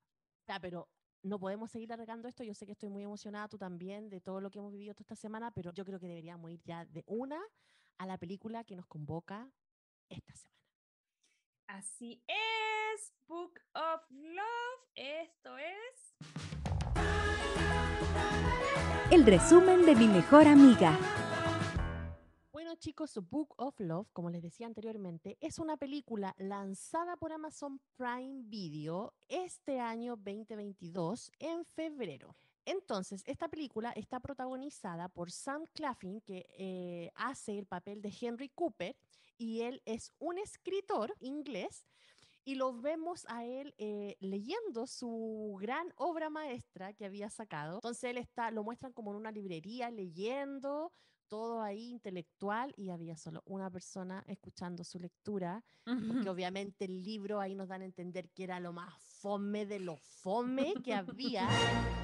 Ya, 0.47 0.59
pero 0.61 0.88
no 1.23 1.39
podemos 1.39 1.71
seguir 1.71 1.93
alargando 1.93 2.29
esto. 2.29 2.45
Yo 2.45 2.55
sé 2.55 2.67
que 2.67 2.73
estoy 2.73 2.89
muy 2.89 3.03
emocionada, 3.03 3.49
tú 3.49 3.59
también, 3.59 4.09
de 4.09 4.21
todo 4.21 4.41
lo 4.41 4.51
que 4.51 4.59
hemos 4.59 4.73
vivido 4.73 4.95
toda 4.95 5.03
esta 5.03 5.17
semana, 5.17 5.51
pero 5.51 5.73
yo 5.73 5.85
creo 5.85 5.99
que 5.99 6.09
deberíamos 6.09 6.51
ir 6.51 6.63
ya 6.65 6.85
de 6.85 7.05
una 7.07 7.41
a 7.99 8.07
la 8.07 8.19
película 8.19 8.65
que 8.65 8.77
nos 8.77 8.87
convoca 8.87 9.51
esta 10.09 10.35
semana. 10.35 10.59
Así 11.67 12.23
es, 12.27 13.13
Book 13.27 13.61
of 13.75 14.03
Love. 14.11 14.89
Esto 14.95 15.59
es. 15.59 16.15
El 19.11 19.25
resumen 19.27 19.87
de 19.87 19.95
mi 19.95 20.07
mejor 20.07 20.47
amiga. 20.47 20.99
Chicos, 22.79 23.19
Book 23.29 23.55
of 23.57 23.81
Love, 23.81 24.09
como 24.12 24.31
les 24.31 24.41
decía 24.41 24.67
anteriormente, 24.67 25.37
es 25.41 25.59
una 25.59 25.77
película 25.77 26.35
lanzada 26.38 27.17
por 27.17 27.33
Amazon 27.33 27.81
Prime 27.97 28.43
Video 28.45 29.14
este 29.29 29.81
año 29.81 30.14
2022 30.17 31.33
en 31.41 31.64
febrero. 31.64 32.37
Entonces, 32.64 33.25
esta 33.27 33.49
película 33.49 33.91
está 33.93 34.21
protagonizada 34.21 35.09
por 35.09 35.33
Sam 35.33 35.64
Claflin, 35.73 36.21
que 36.21 36.47
eh, 36.57 37.11
hace 37.17 37.59
el 37.59 37.67
papel 37.67 38.01
de 38.01 38.14
Henry 38.21 38.49
Cooper, 38.51 38.95
y 39.37 39.62
él 39.62 39.83
es 39.85 40.12
un 40.21 40.38
escritor 40.38 41.12
inglés 41.19 41.85
y 42.45 42.55
lo 42.55 42.73
vemos 42.73 43.27
a 43.29 43.45
él 43.45 43.75
eh, 43.79 44.17
leyendo 44.21 44.87
su 44.87 45.59
gran 45.61 45.93
obra 45.97 46.31
maestra 46.31 46.93
que 46.93 47.05
había 47.05 47.29
sacado. 47.29 47.75
Entonces 47.75 48.05
él 48.05 48.19
está, 48.19 48.51
lo 48.51 48.62
muestran 48.62 48.93
como 48.93 49.11
en 49.11 49.19
una 49.19 49.33
librería 49.33 49.91
leyendo, 49.91 50.93
todo 51.29 51.62
ahí 51.62 51.91
intelectual 51.91 52.73
y 52.77 52.91
había 52.91 53.17
solo 53.17 53.43
una 53.47 53.71
persona 53.71 54.25
escuchando 54.27 54.85
su 54.85 54.99
lectura, 54.99 55.64
porque 55.85 56.29
obviamente 56.29 56.85
el 56.85 57.03
libro 57.03 57.41
ahí 57.41 57.55
nos 57.55 57.69
dan 57.69 57.83
a 57.83 57.85
entender 57.85 58.31
que 58.31 58.45
era 58.45 58.61
lo 58.61 58.73
más 58.73 58.95
fome 59.21 59.67
de 59.67 59.79
lo 59.81 59.97
fome 59.97 60.75
que 60.85 60.95
había. 60.95 61.49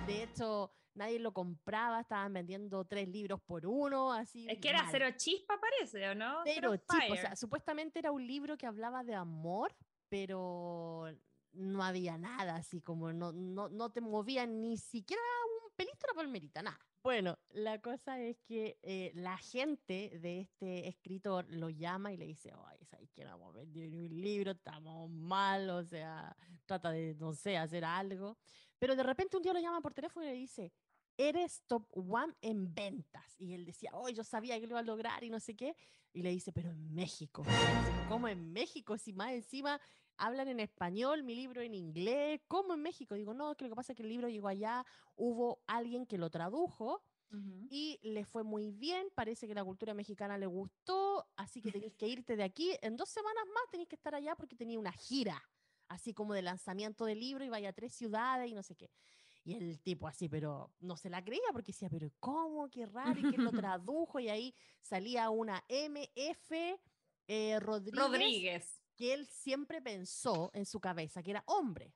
De 0.06 0.22
hecho, 0.22 0.70
nadie 0.94 1.18
lo 1.18 1.32
compraba, 1.32 2.00
estaban 2.00 2.32
vendiendo 2.32 2.84
tres 2.84 3.08
libros 3.08 3.40
por 3.42 3.66
uno, 3.66 4.12
así. 4.12 4.46
Es 4.48 4.58
que 4.58 4.70
era 4.70 4.82
mal. 4.82 4.92
cero 4.92 5.06
chispa, 5.16 5.58
parece, 5.60 6.08
¿o 6.08 6.14
no? 6.14 6.40
Pero 6.44 6.76
chico, 6.76 6.96
o 6.96 7.00
fire. 7.00 7.20
sea, 7.20 7.36
supuestamente 7.36 7.98
era 7.98 8.12
un 8.12 8.26
libro 8.26 8.56
que 8.56 8.66
hablaba 8.66 9.04
de 9.04 9.14
amor, 9.14 9.74
pero 10.08 11.06
no 11.52 11.82
había 11.82 12.18
nada, 12.18 12.56
así 12.56 12.80
como 12.80 13.12
no, 13.12 13.32
no, 13.32 13.68
no 13.68 13.90
te 13.90 14.00
movían 14.00 14.60
ni 14.60 14.76
siquiera 14.76 15.22
la 15.78 16.14
palmerita, 16.14 16.62
nada. 16.62 16.78
Bueno, 17.02 17.38
la 17.50 17.80
cosa 17.80 18.18
es 18.20 18.40
que 18.42 18.78
eh, 18.82 19.12
la 19.14 19.36
gente 19.36 20.18
de 20.20 20.40
este 20.40 20.88
escritor 20.88 21.46
lo 21.50 21.68
llama 21.68 22.12
y 22.12 22.16
le 22.16 22.26
dice, 22.26 22.52
ay, 22.66 22.84
¿sabes 22.86 23.10
que 23.12 23.24
no 23.24 23.52
vender 23.52 23.90
ni 23.90 24.06
un 24.06 24.20
libro? 24.20 24.52
Estamos 24.52 25.10
mal, 25.10 25.68
o 25.70 25.84
sea, 25.84 26.34
trata 26.64 26.90
de, 26.90 27.14
no 27.16 27.34
sé, 27.34 27.56
hacer 27.58 27.84
algo. 27.84 28.38
Pero 28.78 28.96
de 28.96 29.02
repente 29.02 29.36
un 29.36 29.42
día 29.42 29.52
lo 29.52 29.60
llama 29.60 29.80
por 29.80 29.92
teléfono 29.92 30.24
y 30.24 30.30
le 30.30 30.34
dice, 30.34 30.72
eres 31.16 31.62
top 31.66 31.86
one 31.94 32.32
en 32.40 32.74
ventas. 32.74 33.38
Y 33.38 33.54
él 33.54 33.64
decía, 33.66 33.90
oh, 33.92 34.08
yo 34.08 34.24
sabía 34.24 34.58
que 34.58 34.66
lo 34.66 34.72
iba 34.72 34.80
a 34.80 34.82
lograr 34.82 35.22
y 35.24 35.30
no 35.30 35.40
sé 35.40 35.54
qué. 35.54 35.76
Y 36.12 36.22
le 36.22 36.30
dice, 36.30 36.52
pero 36.52 36.70
en 36.70 36.94
México. 36.94 37.44
¿Cómo 38.08 38.28
en 38.28 38.52
México? 38.52 38.96
Si 38.96 39.12
más 39.12 39.32
encima 39.32 39.80
hablan 40.16 40.48
en 40.48 40.60
español, 40.60 41.22
mi 41.22 41.34
libro 41.34 41.60
en 41.62 41.74
inglés. 41.74 42.40
¿Cómo 42.48 42.74
en 42.74 42.82
México? 42.82 43.14
Digo, 43.14 43.34
no, 43.34 43.56
que 43.56 43.64
lo 43.64 43.70
que 43.70 43.76
pasa 43.76 43.92
es 43.92 43.96
que 43.96 44.02
el 44.02 44.08
libro 44.08 44.28
llegó 44.28 44.48
allá, 44.48 44.84
hubo 45.16 45.62
alguien 45.66 46.06
que 46.06 46.18
lo 46.18 46.30
tradujo 46.30 47.02
y 47.68 47.98
le 48.02 48.24
fue 48.24 48.44
muy 48.44 48.70
bien. 48.70 49.08
Parece 49.14 49.48
que 49.48 49.54
la 49.54 49.64
cultura 49.64 49.94
mexicana 49.94 50.38
le 50.38 50.46
gustó, 50.46 51.26
así 51.36 51.60
que 51.60 51.72
tenéis 51.72 51.94
que 51.94 52.06
irte 52.06 52.36
de 52.36 52.44
aquí. 52.44 52.72
En 52.80 52.96
dos 52.96 53.08
semanas 53.08 53.44
más 53.52 53.64
tenéis 53.70 53.88
que 53.88 53.96
estar 53.96 54.14
allá 54.14 54.36
porque 54.36 54.54
tenía 54.54 54.78
una 54.78 54.92
gira, 54.92 55.42
así 55.88 56.14
como 56.14 56.34
de 56.34 56.42
lanzamiento 56.42 57.04
del 57.04 57.20
libro 57.20 57.44
y 57.44 57.48
vaya 57.48 57.70
a 57.70 57.72
tres 57.72 57.92
ciudades 57.94 58.50
y 58.50 58.54
no 58.54 58.62
sé 58.62 58.76
qué. 58.76 58.90
Y 59.44 59.54
el 59.56 59.80
tipo 59.80 60.08
así, 60.08 60.28
pero 60.28 60.72
no 60.80 60.96
se 60.96 61.10
la 61.10 61.22
creía 61.22 61.42
porque 61.52 61.72
decía, 61.72 61.90
pero 61.90 62.08
¿cómo? 62.18 62.70
Qué 62.70 62.86
raro. 62.86 63.20
Y 63.20 63.30
que 63.30 63.36
lo 63.36 63.50
tradujo 63.68 64.18
y 64.18 64.28
ahí 64.28 64.54
salía 64.80 65.28
una 65.28 65.62
MF 65.68 66.52
eh, 67.26 67.60
Rodríguez, 67.60 68.00
Rodríguez. 68.00 68.83
Que 68.96 69.14
él 69.14 69.26
siempre 69.26 69.82
pensó 69.82 70.50
en 70.54 70.66
su 70.66 70.80
cabeza 70.80 71.22
que 71.22 71.32
era 71.32 71.44
hombre. 71.46 71.94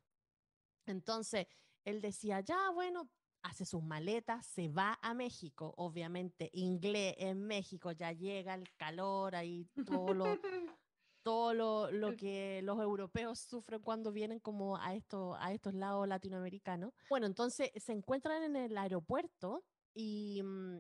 Entonces, 0.87 1.47
él 1.85 2.01
decía, 2.01 2.41
ya, 2.41 2.71
bueno, 2.71 3.11
hace 3.43 3.65
sus 3.65 3.83
maletas, 3.83 4.47
se 4.47 4.69
va 4.69 4.99
a 5.03 5.15
México, 5.15 5.75
obviamente, 5.77 6.51
inglés 6.53 7.15
en 7.19 7.47
México, 7.47 7.93
ya 7.93 8.13
llega 8.13 8.55
el 8.55 8.69
calor, 8.77 9.35
ahí 9.35 9.67
todo 9.87 10.15
lo, 10.15 10.25
todo 11.23 11.55
lo, 11.55 11.91
lo 11.91 12.17
que 12.17 12.61
los 12.63 12.81
europeos 12.81 13.39
sufren 13.39 13.81
cuando 13.81 14.13
vienen 14.13 14.41
como 14.41 14.77
a, 14.77 14.95
esto, 14.95 15.37
a 15.37 15.53
estos 15.53 15.75
lados 15.75 16.09
latinoamericanos. 16.09 16.93
Bueno, 17.09 17.27
entonces 17.27 17.71
se 17.77 17.93
encuentran 17.93 18.43
en 18.43 18.57
el 18.57 18.77
aeropuerto 18.77 19.65
y 19.95 20.43
mm, 20.43 20.79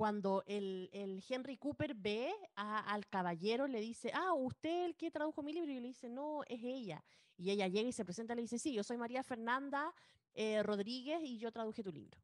cuando 0.00 0.42
el, 0.46 0.88
el 0.94 1.22
Henry 1.28 1.58
Cooper 1.58 1.94
ve 1.94 2.32
al 2.54 3.06
caballero, 3.06 3.66
le 3.66 3.82
dice, 3.82 4.10
ah, 4.14 4.32
usted 4.32 4.86
el 4.86 4.96
que 4.96 5.10
tradujo 5.10 5.42
mi 5.42 5.52
libro, 5.52 5.70
y 5.70 5.78
le 5.78 5.88
dice, 5.88 6.08
no, 6.08 6.42
es 6.48 6.64
ella. 6.64 7.04
Y 7.36 7.50
ella 7.50 7.68
llega 7.68 7.86
y 7.86 7.92
se 7.92 8.06
presenta 8.06 8.32
y 8.32 8.36
le 8.36 8.42
dice, 8.42 8.58
sí, 8.58 8.72
yo 8.72 8.82
soy 8.82 8.96
María 8.96 9.22
Fernanda 9.22 9.94
eh, 10.32 10.62
Rodríguez 10.62 11.20
y 11.22 11.36
yo 11.36 11.52
traduje 11.52 11.82
tu 11.82 11.92
libro. 11.92 12.18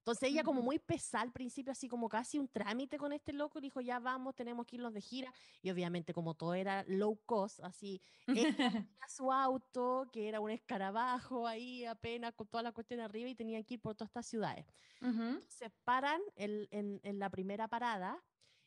Entonces 0.00 0.30
ella 0.30 0.42
como 0.44 0.62
muy 0.62 0.78
pesada 0.78 1.22
al 1.22 1.32
principio, 1.32 1.72
así 1.72 1.88
como 1.88 2.08
casi 2.08 2.38
un 2.38 2.48
trámite 2.48 2.96
con 2.98 3.12
este 3.12 3.32
loco, 3.32 3.58
y 3.58 3.62
dijo, 3.62 3.80
ya 3.80 3.98
vamos, 4.00 4.34
tenemos 4.34 4.66
que 4.66 4.76
irnos 4.76 4.94
de 4.94 5.00
gira. 5.00 5.32
Y 5.62 5.70
obviamente 5.70 6.12
como 6.14 6.34
todo 6.34 6.54
era 6.54 6.84
low 6.88 7.20
cost, 7.26 7.60
así, 7.60 8.00
ella 8.32 8.48
tenía 8.64 9.08
su 9.08 9.30
auto, 9.32 10.10
que 10.12 10.28
era 10.28 10.40
un 10.40 10.50
escarabajo 10.50 11.46
ahí 11.46 11.84
apenas 11.84 12.32
con 12.34 12.48
toda 12.48 12.62
la 12.62 12.72
cuestión 12.72 13.00
arriba 13.00 13.28
y 13.28 13.34
tenían 13.34 13.64
que 13.64 13.74
ir 13.74 13.80
por 13.80 13.94
todas 13.94 14.08
estas 14.10 14.26
ciudades. 14.26 14.66
Ujú. 15.02 15.42
Se 15.48 15.70
paran 15.70 16.20
en, 16.36 16.66
en- 16.70 17.00
en 17.02 17.18
la 17.18 17.30
primera 17.30 17.68
parada 17.68 18.24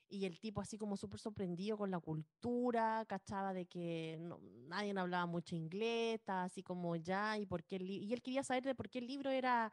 y 0.10 0.26
el 0.26 0.40
tipo 0.40 0.62
así 0.62 0.78
como 0.78 0.98
súper 0.98 1.20
sorprendido 1.20 1.78
con 1.78 1.90
la 1.92 2.00
cultura, 2.00 3.06
cachaba 3.08 3.54
de 3.54 3.66
que 3.68 4.18
no- 4.20 4.40
nadie 4.42 4.94
hablaba 4.98 5.26
mucho 5.26 5.56
inglés, 5.56 6.16
estaba 6.16 6.44
así 6.44 6.62
como 6.64 6.96
ya, 6.96 7.38
y, 7.38 7.46
por 7.46 7.64
qué 7.66 7.78
y 7.82 8.14
él 8.14 8.22
quería 8.22 8.44
saber 8.44 8.64
de 8.64 8.76
por 8.76 8.90
qué 8.90 9.00
el 9.00 9.08
libro 9.08 9.32
era, 9.32 9.72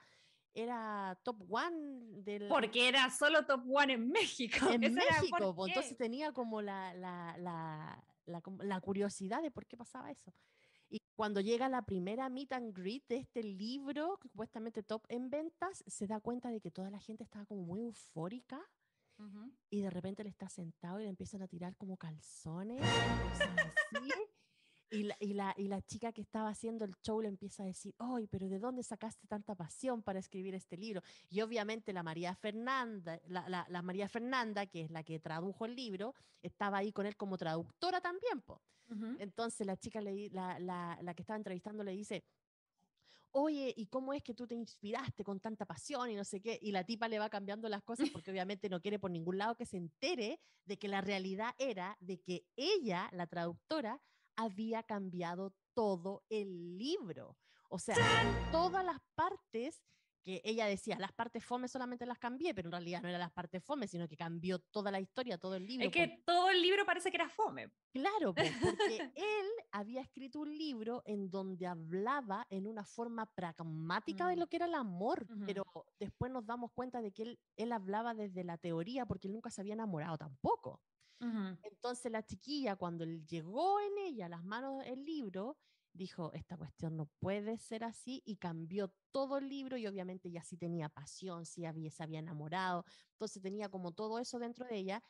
era 0.54 1.18
top 1.22 1.42
one 1.48 2.22
del, 2.22 2.48
Porque 2.48 2.88
era 2.88 3.10
solo 3.10 3.44
top 3.46 3.62
one 3.68 3.94
en 3.94 4.08
México. 4.10 4.56
en 4.70 4.80
por 4.80 4.92
México, 4.92 5.54
pues, 5.54 5.68
entonces 5.68 5.96
tenía 5.96 6.32
como 6.32 6.62
la, 6.62 6.94
la, 6.94 7.36
la, 7.38 8.04
la, 8.26 8.80
curiosidad 8.80 9.42
de 9.42 9.50
por 9.50 9.66
qué 9.66 9.76
pasaba 9.76 10.10
eso. 10.10 10.34
Y 10.88 10.98
cuando 11.14 11.40
llega 11.40 11.68
la 11.68 11.82
primera 11.82 12.28
meet 12.28 12.52
and 12.52 12.76
greet 12.76 13.06
de 13.08 13.16
este 13.18 13.42
libro, 13.42 14.18
que 14.20 14.28
supuestamente 14.28 14.82
top 14.82 15.04
en 15.08 15.30
ventas, 15.30 15.84
se 15.86 16.06
da 16.06 16.20
cuenta 16.20 16.50
de 16.50 16.60
que 16.60 16.70
toda 16.70 16.90
la 16.90 16.98
gente 16.98 17.22
estaba 17.22 17.46
como 17.46 17.62
muy 17.62 17.82
eufórica 17.82 18.60
Ujú. 19.18 19.52
y 19.70 19.82
de 19.82 19.90
repente 19.90 20.22
él 20.22 20.28
está 20.28 20.48
sentado 20.48 20.98
y 20.98 21.04
le 21.04 21.10
empiezan 21.10 21.42
a 21.42 21.48
tirar 21.48 21.76
como 21.76 21.96
calzones, 21.96 22.80
cosas 22.80 23.50
así. 23.92 24.10
Y 24.90 25.04
la, 25.04 25.16
y, 25.20 25.34
la, 25.34 25.54
y 25.56 25.68
la 25.68 25.80
chica 25.82 26.12
que 26.12 26.20
estaba 26.20 26.48
haciendo 26.48 26.84
el 26.84 26.94
show 27.02 27.20
le 27.20 27.28
empieza 27.28 27.62
a 27.62 27.66
decir, 27.66 27.94
¡ay, 27.98 28.26
pero 28.26 28.48
de 28.48 28.58
dónde 28.58 28.82
sacaste 28.82 29.26
tanta 29.28 29.54
pasión 29.54 30.02
para 30.02 30.18
escribir 30.18 30.54
este 30.54 30.76
libro! 30.76 31.02
Y 31.28 31.40
obviamente 31.42 31.92
la 31.92 32.02
María 32.02 32.34
Fernanda, 32.34 33.20
la, 33.28 33.66
la, 33.68 33.82
María 33.82 34.08
Fernanda, 34.08 34.66
que 34.66 34.82
es 34.82 34.90
la 34.90 35.04
que 35.04 35.20
tradujo 35.20 35.64
el 35.64 35.76
libro, 35.76 36.14
estaba 36.42 36.78
ahí 36.78 36.92
con 36.92 37.06
él 37.06 37.16
como 37.16 37.38
traductora 37.38 38.00
también. 38.00 38.40
Po. 38.40 38.60
Ujú. 38.88 39.16
Entonces 39.20 39.66
la 39.66 39.76
chica, 39.76 40.00
le, 40.00 40.28
la 40.30 41.14
que 41.14 41.22
estaba 41.22 41.36
entrevistando 41.36 41.84
le 41.84 41.92
dice, 41.92 42.24
oye, 43.32 43.72
¿y 43.76 43.86
cómo 43.86 44.12
es 44.12 44.22
que 44.22 44.34
tú 44.34 44.46
te 44.46 44.54
inspiraste 44.54 45.24
con 45.24 45.40
tanta 45.40 45.66
pasión 45.66 46.10
y 46.10 46.16
no 46.16 46.24
sé 46.24 46.40
qué? 46.40 46.58
Y 46.60 46.72
la 46.72 46.84
tipa 46.84 47.08
le 47.08 47.18
va 47.18 47.30
cambiando 47.30 47.68
las 47.68 47.82
cosas 47.82 48.08
porque 48.24 48.30
obviamente 48.30 48.68
no 48.68 48.80
quiere 48.80 48.98
por 48.98 49.10
ningún 49.10 49.38
lado 49.38 49.56
que 49.56 49.66
se 49.66 49.76
entere 49.76 50.40
de 50.64 50.78
que 50.78 50.88
la 50.88 51.00
realidad 51.00 51.54
era 51.58 51.96
de 52.00 52.20
que 52.20 52.44
ella, 52.56 53.08
la 53.12 53.26
traductora, 53.26 54.00
había 54.40 54.82
cambiado 54.82 55.52
todo 55.74 56.24
el 56.28 56.78
libro. 56.78 57.36
O 57.68 57.78
sea, 57.78 57.96
todas 58.50 58.84
las 58.84 58.98
partes 59.14 59.82
que 60.22 60.42
ella 60.44 60.66
decía, 60.66 60.98
las 60.98 61.12
partes 61.12 61.42
fome 61.42 61.66
solamente 61.66 62.04
las 62.04 62.18
cambié, 62.18 62.52
pero 62.52 62.68
en 62.68 62.72
realidad 62.72 63.00
no 63.00 63.08
eran 63.08 63.20
las 63.20 63.32
partes 63.32 63.64
fome, 63.64 63.88
sino 63.88 64.06
que 64.06 64.18
cambió 64.18 64.58
toda 64.58 64.90
la 64.90 65.00
historia, 65.00 65.38
todo 65.38 65.54
el 65.54 65.66
libro. 65.66 65.86
Es 65.86 65.92
que 65.92 66.22
todo 66.26 66.50
el 66.50 66.60
libro 66.60 66.84
parece 66.84 67.10
que 67.10 67.16
era 67.16 67.30
fome. 67.30 67.70
Claro, 67.90 68.34
po, 68.34 68.42
porque 68.62 69.12
él 69.14 69.46
había 69.72 70.02
escrito 70.02 70.40
un 70.40 70.50
libro 70.58 71.00
en 71.06 71.30
donde 71.30 71.66
hablaba 71.66 72.46
en 72.50 72.66
una 72.66 72.84
forma 72.84 73.24
pragmática 73.34 74.28
de 74.28 74.36
Mm. 74.36 74.38
lo 74.40 74.46
que 74.48 74.56
era 74.56 74.66
el 74.66 74.74
amor, 74.74 75.26
pero 75.46 75.64
después 75.98 76.30
nos 76.30 76.44
damos 76.44 76.70
cuenta 76.72 77.00
de 77.00 77.12
que 77.12 77.22
él, 77.22 77.38
él 77.56 77.72
hablaba 77.72 78.12
desde 78.12 78.44
la 78.44 78.58
teoría 78.58 79.06
porque 79.06 79.26
él 79.26 79.32
nunca 79.32 79.50
se 79.50 79.62
había 79.62 79.72
enamorado 79.72 80.18
tampoco. 80.18 80.82
Entonces 81.62 82.10
la 82.10 82.24
chiquilla, 82.24 82.76
cuando 82.76 83.04
llegó 83.04 83.78
en 83.80 83.98
ella 84.06 84.28
las 84.28 84.42
manos 84.42 84.82
el 84.86 85.04
libro, 85.04 85.58
dijo, 85.92 86.32
esta 86.32 86.56
cuestión 86.56 86.96
no 86.96 87.06
puede 87.18 87.58
ser 87.58 87.84
así 87.84 88.22
y 88.24 88.36
cambió 88.36 88.94
todo 89.10 89.38
el 89.38 89.48
libro 89.48 89.76
y 89.76 89.86
obviamente 89.86 90.30
ya 90.30 90.42
sí 90.42 90.56
tenía 90.56 90.88
pasión, 90.88 91.44
sí 91.44 91.66
había, 91.66 91.90
se 91.90 92.02
había 92.02 92.20
enamorado, 92.20 92.84
entonces 93.12 93.42
tenía 93.42 93.68
como 93.68 93.92
todo 93.92 94.18
eso 94.18 94.38
dentro 94.38 94.64
de 94.66 94.76
ella 94.76 95.02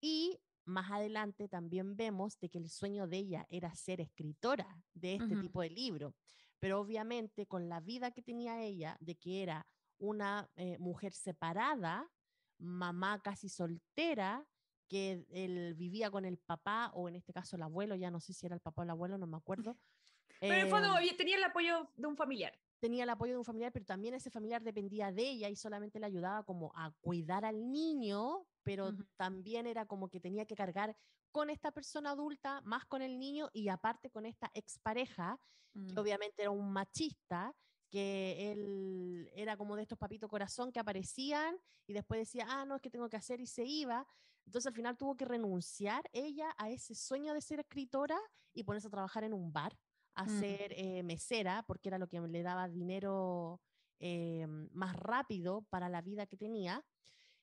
y 0.00 0.38
más 0.64 0.90
adelante 0.90 1.48
también 1.48 1.96
vemos 1.96 2.38
de 2.38 2.48
que 2.50 2.58
el 2.58 2.68
sueño 2.68 3.06
de 3.06 3.18
ella 3.18 3.46
era 3.48 3.74
ser 3.74 4.00
escritora 4.00 4.82
de 4.94 5.14
este 5.14 5.36
tipo 5.36 5.62
de 5.62 5.70
libro, 5.70 6.14
pero 6.58 6.80
obviamente 6.80 7.46
con 7.46 7.68
la 7.68 7.80
vida 7.80 8.10
que 8.10 8.22
tenía 8.22 8.62
ella, 8.62 8.96
de 9.00 9.16
que 9.16 9.42
era 9.42 9.66
una 9.98 10.50
eh, 10.56 10.76
mujer 10.78 11.12
separada, 11.12 12.10
mamá 12.58 13.20
casi 13.22 13.48
soltera, 13.48 14.46
que 14.88 15.26
él 15.30 15.74
vivía 15.74 16.10
con 16.10 16.24
el 16.24 16.38
papá, 16.38 16.90
o 16.94 17.08
en 17.08 17.16
este 17.16 17.32
caso 17.32 17.56
el 17.56 17.62
abuelo, 17.62 17.94
ya 17.96 18.10
no 18.10 18.20
sé 18.20 18.32
si 18.32 18.46
era 18.46 18.54
el 18.54 18.60
papá 18.62 18.82
o 18.82 18.84
el 18.84 18.90
abuelo, 18.90 19.18
no 19.18 19.26
me 19.26 19.36
acuerdo. 19.36 19.78
Pero 20.46 20.58
en 20.58 20.64
el 20.64 20.68
fondo 20.68 20.88
oye, 20.94 21.14
tenía 21.14 21.36
el 21.36 21.44
apoyo 21.44 21.90
de 21.96 22.06
un 22.08 22.16
familiar. 22.16 22.58
tenía 22.78 23.04
el 23.04 23.10
apoyo 23.10 23.32
de 23.32 23.38
un 23.38 23.44
familiar, 23.44 23.72
pero 23.72 23.86
también 23.86 24.14
ese 24.14 24.30
familiar 24.30 24.62
dependía 24.62 25.10
de 25.12 25.22
ella 25.30 25.48
y 25.48 25.56
solamente 25.56 25.98
le 25.98 26.06
ayudaba 26.06 26.44
como 26.44 26.72
a 26.76 26.92
cuidar 27.00 27.44
al 27.44 27.70
niño, 27.72 28.46
pero 28.62 28.92
Ujú. 28.92 29.06
también 29.16 29.66
era 29.66 29.86
como 29.86 30.08
que 30.10 30.20
tenía 30.20 30.44
que 30.46 30.54
cargar 30.54 30.96
con 31.32 31.50
esta 31.50 31.72
persona 31.72 32.10
adulta, 32.12 32.60
más 32.62 32.84
con 32.86 33.02
el 33.02 33.18
niño 33.18 33.48
y 33.52 33.68
aparte 33.68 34.10
con 34.10 34.26
esta 34.26 34.50
expareja, 34.54 35.38
Mm. 35.76 35.94
que 35.94 36.00
obviamente 36.00 36.42
era 36.42 36.50
un 36.50 36.72
machista, 36.72 37.56
que 37.90 38.52
él 38.52 39.30
era 39.34 39.56
como 39.56 39.76
de 39.76 39.82
estos 39.82 39.98
papitos 39.98 40.28
corazón 40.28 40.72
que 40.72 40.80
aparecían 40.80 41.56
y 41.86 41.92
después 41.94 42.20
decía, 42.20 42.46
ah, 42.48 42.64
no, 42.66 42.76
es 42.76 42.82
que 42.82 42.90
tengo 42.90 43.08
que 43.08 43.16
hacer 43.16 43.40
y 43.40 43.46
se 43.46 43.64
iba. 43.64 44.06
Entonces 44.46 44.68
al 44.68 44.74
final 44.74 44.96
tuvo 44.96 45.16
que 45.16 45.24
renunciar 45.24 46.08
ella 46.12 46.54
a 46.56 46.70
ese 46.70 46.94
sueño 46.94 47.34
de 47.34 47.40
ser 47.40 47.60
escritora 47.60 48.18
y 48.54 48.62
ponerse 48.64 48.86
a 48.88 48.90
trabajar 48.90 49.24
en 49.24 49.34
un 49.34 49.52
bar, 49.52 49.76
a 50.14 50.24
Mm. 50.24 50.28
ser 50.40 50.72
eh, 50.72 51.02
mesera, 51.02 51.64
porque 51.66 51.88
era 51.88 51.98
lo 51.98 52.08
que 52.08 52.20
le 52.20 52.42
daba 52.42 52.68
dinero 52.68 53.60
eh, 53.98 54.46
más 54.72 54.94
rápido 54.96 55.62
para 55.62 55.88
la 55.88 56.00
vida 56.00 56.26
que 56.26 56.36
tenía. 56.36 56.84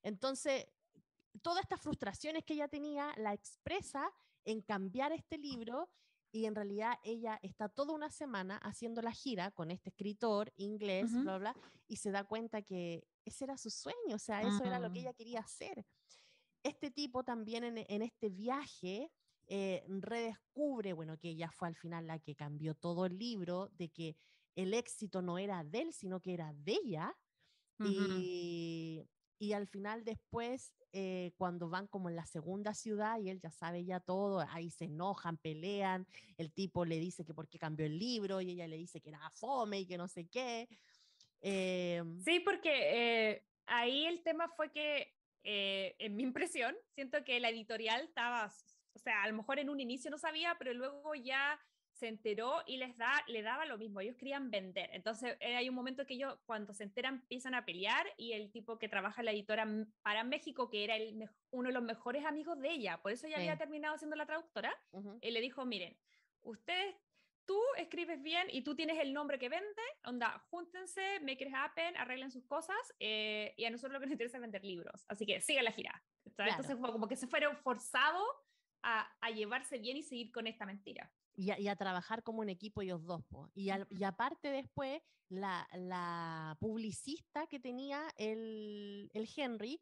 Entonces, 0.01 0.65
todas 1.41 1.63
estas 1.63 1.81
frustraciones 1.81 2.43
que 2.45 2.53
ella 2.53 2.67
tenía 2.67 3.13
la 3.17 3.33
expresa 3.33 4.11
en 4.45 4.61
cambiar 4.61 5.11
este 5.11 5.37
libro 5.37 5.89
y 6.31 6.45
en 6.45 6.55
realidad 6.55 6.97
ella 7.03 7.39
está 7.43 7.69
toda 7.69 7.93
una 7.93 8.09
semana 8.09 8.57
haciendo 8.57 9.01
la 9.01 9.11
gira 9.11 9.51
con 9.51 9.71
este 9.71 9.89
escritor 9.89 10.51
inglés, 10.57 11.11
bla, 11.23 11.37
bla, 11.37 11.55
y 11.87 11.97
se 11.97 12.11
da 12.11 12.23
cuenta 12.23 12.61
que 12.61 13.07
ese 13.25 13.43
era 13.45 13.57
su 13.57 13.69
sueño, 13.69 14.15
o 14.15 14.19
sea, 14.19 14.41
eso 14.41 14.63
era 14.63 14.79
lo 14.79 14.91
que 14.91 14.99
Mm. 14.99 15.01
ella 15.03 15.13
quería 15.13 15.39
hacer. 15.41 15.85
Este 16.63 16.89
tipo 16.91 17.23
también 17.23 17.63
en, 17.63 17.77
en 17.77 18.01
este 18.01 18.29
viaje 18.29 19.11
eh, 19.47 19.83
redescubre, 19.87 20.93
bueno, 20.93 21.17
que 21.17 21.29
ella 21.29 21.51
fue 21.51 21.67
al 21.67 21.75
final 21.75 22.07
la 22.07 22.19
que 22.19 22.35
cambió 22.35 22.73
todo 22.75 23.05
el 23.05 23.17
libro, 23.17 23.69
de 23.77 23.89
que 23.89 24.15
el 24.55 24.73
éxito 24.73 25.21
no 25.21 25.37
era 25.37 25.63
de 25.63 25.81
él, 25.81 25.93
sino 25.93 26.21
que 26.21 26.33
era 26.33 26.53
de 26.53 26.73
ella. 26.83 27.15
Ujú. 27.79 27.89
Y, 27.91 29.03
y 29.39 29.53
al 29.53 29.67
final 29.67 30.05
después, 30.05 30.73
eh, 30.93 31.33
cuando 31.37 31.69
van 31.69 31.87
como 31.87 32.09
en 32.09 32.15
la 32.15 32.25
segunda 32.25 32.73
ciudad 32.73 33.19
y 33.19 33.29
él 33.29 33.41
ya 33.41 33.51
sabe 33.51 33.83
ya 33.83 33.99
todo, 33.99 34.39
ahí 34.39 34.69
se 34.69 34.85
enojan, 34.85 35.37
pelean, 35.37 36.07
el 36.37 36.53
tipo 36.53 36.85
le 36.85 36.97
dice 36.99 37.25
que 37.25 37.33
por 37.33 37.49
qué 37.49 37.59
cambió 37.59 37.85
el 37.85 37.99
libro 37.99 38.39
y 38.39 38.51
ella 38.51 38.67
le 38.67 38.77
dice 38.77 39.01
que 39.01 39.09
era 39.09 39.29
fome 39.31 39.81
y 39.81 39.85
que 39.85 39.97
no 39.97 40.07
sé 40.07 40.27
qué. 40.27 40.69
Em, 41.41 42.21
Sí, 42.23 42.39
porque 42.39 42.71
eh, 42.71 43.45
ahí 43.65 44.05
el 44.05 44.23
tema 44.23 44.47
fue 44.55 44.71
que, 44.71 45.13
eh, 45.43 45.95
en 45.99 46.15
mi 46.15 46.23
impresión, 46.23 46.75
siento 46.95 47.23
que 47.23 47.39
la 47.39 47.49
editorial 47.49 48.01
estaba, 48.01 48.51
o 48.93 48.99
sea, 48.99 49.23
a 49.23 49.27
lo 49.27 49.35
mejor 49.35 49.59
en 49.59 49.69
un 49.69 49.79
inicio 49.79 50.09
no 50.11 50.17
sabía, 50.17 50.55
pero 50.57 50.73
luego 50.73 51.15
ya 51.15 51.59
se 51.93 52.07
enteró 52.07 52.63
y 52.65 52.77
les 52.77 52.97
da, 52.97 53.23
le 53.27 53.43
daba 53.43 53.65
lo 53.65 53.77
mismo, 53.77 54.01
ellos 54.01 54.17
querían 54.17 54.49
vender. 54.49 54.89
Entonces 54.93 55.37
eh, 55.39 55.55
hay 55.55 55.69
un 55.69 55.75
momento 55.75 56.05
que 56.05 56.15
ellos, 56.15 56.39
cuando 56.45 56.73
se 56.73 56.83
enteran, 56.83 57.15
empiezan 57.15 57.53
a 57.53 57.65
pelear 57.65 58.07
y 58.17 58.33
el 58.33 58.51
tipo 58.51 58.79
que 58.79 58.89
trabaja 58.89 59.21
en 59.21 59.25
la 59.25 59.31
editora 59.31 59.67
para 60.01 60.23
México, 60.23 60.69
que 60.69 60.83
era 60.83 60.95
el, 60.95 61.29
uno 61.51 61.69
de 61.69 61.73
los 61.73 61.83
mejores 61.83 62.25
amigos 62.25 62.59
de 62.59 62.71
ella, 62.71 62.99
por 63.01 63.11
eso 63.11 63.27
ella 63.27 63.37
había 63.37 63.53
Sí. 63.53 63.59
terminado 63.59 63.97
siendo 63.97 64.15
la 64.15 64.25
traductora, 64.25 64.73
ujú. 64.91 65.19
él 65.21 65.33
le 65.33 65.41
dijo, 65.41 65.65
miren, 65.65 65.95
ustedes, 66.41 66.95
tú 67.45 67.59
escribes 67.77 68.21
bien 68.21 68.47
y 68.51 68.63
tú 68.63 68.75
tienes 68.75 68.97
el 68.99 69.13
nombre 69.13 69.37
que 69.39 69.49
vende, 69.49 69.81
onda, 70.05 70.39
júntense, 70.49 71.19
make 71.21 71.43
it 71.43 71.53
happen, 71.53 71.95
arreglen 71.97 72.31
sus 72.31 72.45
cosas 72.45 72.77
eh, 72.99 73.53
y 73.57 73.65
a 73.65 73.69
nosotros 73.69 73.93
lo 73.93 73.99
que 73.99 74.05
nos 74.07 74.13
interesa 74.13 74.37
es 74.37 74.41
vender 74.41 74.63
libros. 74.63 75.05
Así 75.07 75.25
que 75.25 75.41
sigan 75.41 75.65
la 75.65 75.71
gira. 75.71 76.03
Claro. 76.35 76.51
Entonces 76.51 76.77
fue 76.79 76.91
como 76.91 77.07
que 77.07 77.15
se 77.15 77.27
fueron 77.27 77.57
forzados 77.57 78.27
a, 78.81 79.09
a 79.21 79.29
llevarse 79.31 79.77
bien 79.77 79.97
y 79.97 80.03
seguir 80.03 80.31
con 80.31 80.47
esta 80.47 80.65
mentira. 80.65 81.11
y 81.35 81.51
a, 81.51 81.59
y 81.59 81.67
a 81.67 81.75
trabajar 81.75 82.21
como 82.23 82.41
un 82.41 82.49
equipo 82.49 82.81
ellos 82.81 83.03
dos. 83.05 83.23
po. 83.25 83.49
Y, 83.55 83.69
al- 83.69 83.87
y 83.89 84.03
aparte 84.03 84.49
después, 84.49 85.01
la, 85.29 85.67
la 85.73 86.57
publicista 86.59 87.47
que 87.47 87.59
tenía 87.59 88.07
el, 88.17 89.09
el 89.13 89.27
Henry 89.35 89.81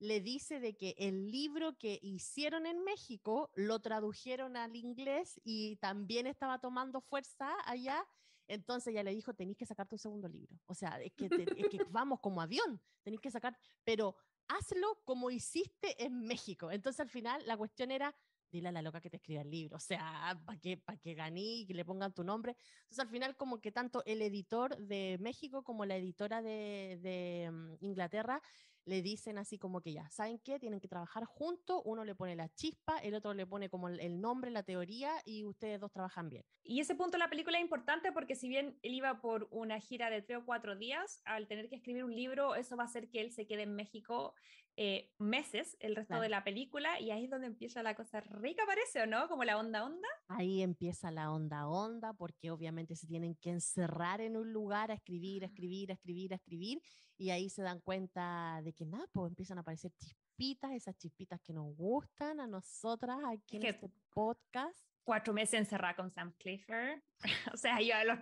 le 0.00 0.20
dice 0.20 0.60
de 0.60 0.76
que 0.76 0.94
el 0.98 1.30
libro 1.30 1.76
que 1.78 1.98
hicieron 2.02 2.66
en 2.66 2.82
México 2.84 3.50
lo 3.54 3.80
tradujeron 3.80 4.56
al 4.56 4.74
inglés 4.74 5.40
y 5.44 5.76
también 5.76 6.26
estaba 6.26 6.58
tomando 6.58 7.00
fuerza 7.02 7.54
allá. 7.66 8.04
Entonces 8.48 8.92
ella 8.92 9.04
le 9.04 9.14
dijo, 9.14 9.34
tenéis 9.34 9.58
que 9.58 9.66
sacar 9.66 9.86
tu 9.86 9.98
segundo 9.98 10.26
libro. 10.28 10.58
O 10.66 10.74
sea, 10.74 11.00
es 11.00 11.12
que, 11.14 11.28
te- 11.28 11.60
es 11.60 11.68
que 11.68 11.84
vamos 11.90 12.18
como 12.20 12.40
avión, 12.40 12.82
tenéis 13.02 13.20
que 13.20 13.30
sacar, 13.30 13.56
pero 13.84 14.16
hazlo 14.48 15.02
como 15.04 15.30
hiciste 15.30 16.02
en 16.02 16.22
México. 16.22 16.72
Entonces 16.72 16.98
al 17.00 17.10
final 17.10 17.46
la 17.46 17.56
cuestión 17.56 17.90
era, 17.92 18.16
dile 18.50 18.68
a 18.68 18.72
la 18.72 18.82
loca 18.82 19.00
que 19.00 19.10
te 19.10 19.18
escriba 19.18 19.42
el 19.42 19.50
libro, 19.50 19.76
o 19.76 19.80
sea, 19.80 20.42
para 20.44 20.58
que, 20.58 20.78
pa 20.78 20.96
que 20.96 21.14
ganí 21.14 21.60
y 21.60 21.66
que 21.66 21.74
le 21.74 21.84
pongan 21.84 22.12
tu 22.14 22.24
nombre. 22.24 22.56
Entonces 22.82 22.98
al 22.98 23.08
final 23.08 23.36
como 23.36 23.60
que 23.60 23.70
tanto 23.70 24.02
el 24.06 24.22
editor 24.22 24.76
de 24.78 25.18
México 25.20 25.62
como 25.62 25.84
la 25.84 25.96
editora 25.96 26.42
de, 26.42 26.98
de, 27.00 27.50
mm, 27.52 27.84
Inglaterra 27.84 28.42
le 28.84 29.02
dicen 29.02 29.38
así 29.38 29.58
como 29.58 29.80
que 29.80 29.92
ya, 29.92 30.08
¿saben 30.10 30.38
qué? 30.38 30.58
Tienen 30.58 30.80
que 30.80 30.88
trabajar 30.88 31.24
juntos, 31.24 31.82
uno 31.84 32.04
le 32.04 32.14
pone 32.14 32.36
la 32.36 32.48
chispa, 32.48 32.98
el 32.98 33.14
otro 33.14 33.34
le 33.34 33.46
pone 33.46 33.68
como 33.68 33.88
el, 33.88 34.20
nombre, 34.20 34.50
la 34.50 34.62
teoría 34.62 35.12
y 35.24 35.44
ustedes 35.44 35.80
dos 35.80 35.92
trabajan 35.92 36.28
bien. 36.28 36.44
Y 36.62 36.80
ese 36.80 36.94
punto 36.94 37.12
de 37.12 37.18
la 37.18 37.30
película 37.30 37.58
es 37.58 37.64
importante 37.64 38.12
porque 38.12 38.34
si 38.34 38.48
bien 38.48 38.78
él 38.82 38.94
iba 38.94 39.20
por 39.20 39.48
una 39.50 39.80
gira 39.80 40.10
de 40.10 40.22
tres 40.22 40.38
o 40.38 40.44
cuatro 40.44 40.76
días, 40.76 41.22
al 41.24 41.46
tener 41.46 41.68
que 41.68 41.76
escribir 41.76 42.04
un 42.04 42.14
libro, 42.14 42.54
eso 42.54 42.76
va 42.76 42.84
a 42.84 42.86
hacer 42.86 43.08
que 43.10 43.20
él 43.20 43.32
se 43.32 43.46
quede 43.46 43.62
en 43.62 43.74
México 43.74 44.34
eh, 44.82 45.12
meses, 45.18 45.76
el 45.80 45.94
resto 45.94 46.12
Claro. 46.12 46.22
de 46.22 46.30
la 46.30 46.42
película, 46.42 46.98
y 47.00 47.10
ahí 47.10 47.24
es 47.24 47.30
donde 47.30 47.48
empieza 47.48 47.82
la 47.82 47.94
cosa 47.94 48.20
rica, 48.22 48.62
parece, 48.66 49.02
¿o 49.02 49.06
no? 49.06 49.28
Como 49.28 49.44
la 49.44 49.58
onda 49.58 49.84
onda. 49.84 50.08
Ahí 50.28 50.62
empieza 50.62 51.10
la 51.10 51.30
onda 51.30 51.68
onda, 51.68 52.14
porque 52.14 52.50
obviamente 52.50 52.96
se 52.96 53.06
tienen 53.06 53.34
que 53.36 53.50
encerrar 53.50 54.22
en 54.22 54.38
un 54.38 54.54
lugar 54.54 54.90
a 54.90 54.94
escribir, 54.94 55.42
a 55.42 55.48
escribir, 55.48 55.90
a 55.90 55.94
escribir, 55.94 56.32
a 56.32 56.36
escribir, 56.36 56.82
y 57.18 57.28
ahí 57.28 57.50
se 57.50 57.60
dan 57.60 57.80
cuenta 57.80 58.62
de 58.62 58.72
que 58.72 58.86
nada, 58.86 59.06
pues 59.12 59.28
empiezan 59.28 59.58
a 59.58 59.60
aparecer 59.60 59.92
chispitas, 59.98 60.72
esas 60.72 60.96
chispitas 60.96 61.38
que 61.42 61.52
nos 61.52 61.76
gustan 61.76 62.40
a 62.40 62.46
nosotras 62.46 63.18
aquí 63.28 63.56
en 63.56 63.62
que- 63.62 63.68
este 63.68 63.90
podcast. 64.14 64.78
Cuatro 65.04 65.34
meses 65.34 65.60
encerrada 65.60 65.94
con 65.94 66.10
Sam 66.10 66.32
Clifford. 66.38 67.02
o 67.54 67.56
sea, 67.58 67.82
yo 67.82 67.94
a 67.96 68.04
los 68.04 68.18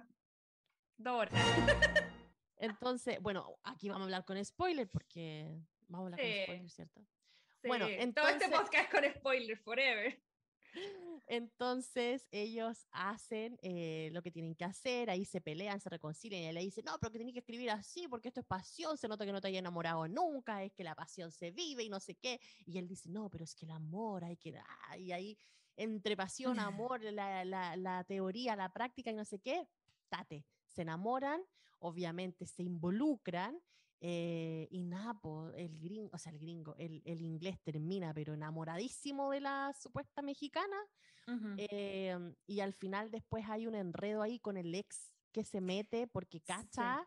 dos 0.97 1.15
horas. 1.21 1.35
Entonces, 2.57 3.21
bueno, 3.23 3.57
aquí 3.63 3.89
vamos 3.89 4.03
a 4.03 4.05
hablar 4.07 4.25
con 4.25 4.45
spoiler, 4.45 4.89
porque 4.91 5.57
vamos 5.89 6.13
a 6.13 6.15
hablar 6.15 6.21
Sí. 6.21 6.33
con 6.35 6.43
spoiler, 6.45 6.71
¿cierto? 6.71 7.01
Bueno, 7.65 7.87
Sí, 7.87 7.93
todo 8.15 8.29
este 8.29 8.45
entonces- 8.45 8.51
podcast 8.51 8.91
con 8.93 9.05
spoiler 9.15 9.59
forever. 9.59 10.23
Entonces 11.27 12.27
ellos 12.31 12.87
hacen 12.91 13.59
eh, 13.63 14.11
lo 14.13 14.23
que 14.23 14.31
tienen 14.31 14.55
que 14.55 14.65
hacer, 14.65 15.11
ahí 15.11 15.25
se 15.25 15.41
pelean, 15.41 15.81
se 15.81 15.89
reconcilian 15.91 16.43
y 16.43 16.47
él 16.47 16.55
le 16.55 16.61
dice, 16.63 16.83
no, 16.83 16.99
pero 16.99 17.11
que 17.13 17.19
tenés 17.19 17.33
que 17.33 17.41
escribir 17.41 17.71
así 17.71 18.07
porque 18.09 18.29
esto 18.29 18.41
es 18.41 18.47
pasión, 18.47 18.97
se 18.97 19.09
nota 19.09 19.27
que 19.27 19.33
no 19.33 19.41
te 19.41 19.49
hayas 19.49 19.59
enamorado 19.61 20.07
nunca, 20.09 20.63
es 20.63 20.73
que 20.73 20.85
la 20.85 20.95
pasión 20.95 21.33
se 21.33 21.51
vive 21.51 21.83
y 21.85 21.89
no 21.91 22.01
sé 22.01 22.15
qué. 22.15 22.41
Y 22.65 22.79
él 22.79 22.87
dice, 22.89 23.09
no, 23.11 23.29
pero 23.29 23.45
es 23.45 23.55
que 23.55 23.65
el 23.67 23.73
amor 23.73 24.25
hay 24.25 24.37
que... 24.37 24.57
ah", 24.59 24.97
y 24.97 25.13
ahí 25.13 25.37
entre 25.77 26.17
pasión, 26.17 26.59
amor, 26.91 27.03
la, 27.03 27.45
la, 27.45 27.77
la 27.77 28.05
teoría, 28.05 28.57
la 28.57 28.73
práctica 28.73 29.11
y 29.11 29.15
no 29.15 29.25
sé 29.25 29.39
qué, 29.39 29.67
tate, 30.09 30.45
se 30.67 30.83
enamoran, 30.83 31.43
obviamente 31.79 32.47
se 32.47 32.63
involucran 32.63 33.61
eh, 34.01 34.69
y 34.71 34.83
Napo, 34.85 35.51
el 35.57 35.79
gringo, 35.79 36.11
o 36.13 36.19
sea, 36.19 36.33
el 36.33 36.39
gringo, 36.39 36.75
el, 36.79 37.03
el 37.05 37.21
inglés 37.21 37.59
termina, 37.63 38.15
pero 38.15 38.35
enamoradísimo 38.35 39.31
de 39.31 39.41
la 39.41 39.73
supuesta 39.79 40.23
mexicana. 40.23 40.77
Em, 41.59 42.35
y 42.47 42.61
al 42.61 42.73
final 42.73 43.11
después 43.11 43.45
hay 43.51 43.67
un 43.67 43.75
enredo 43.75 44.23
ahí 44.23 44.39
con 44.39 44.57
el 44.57 44.75
ex 44.75 45.13
que 45.31 45.45
se 45.45 45.61
mete 45.61 46.07
porque 46.07 46.41
cacha 46.41 47.07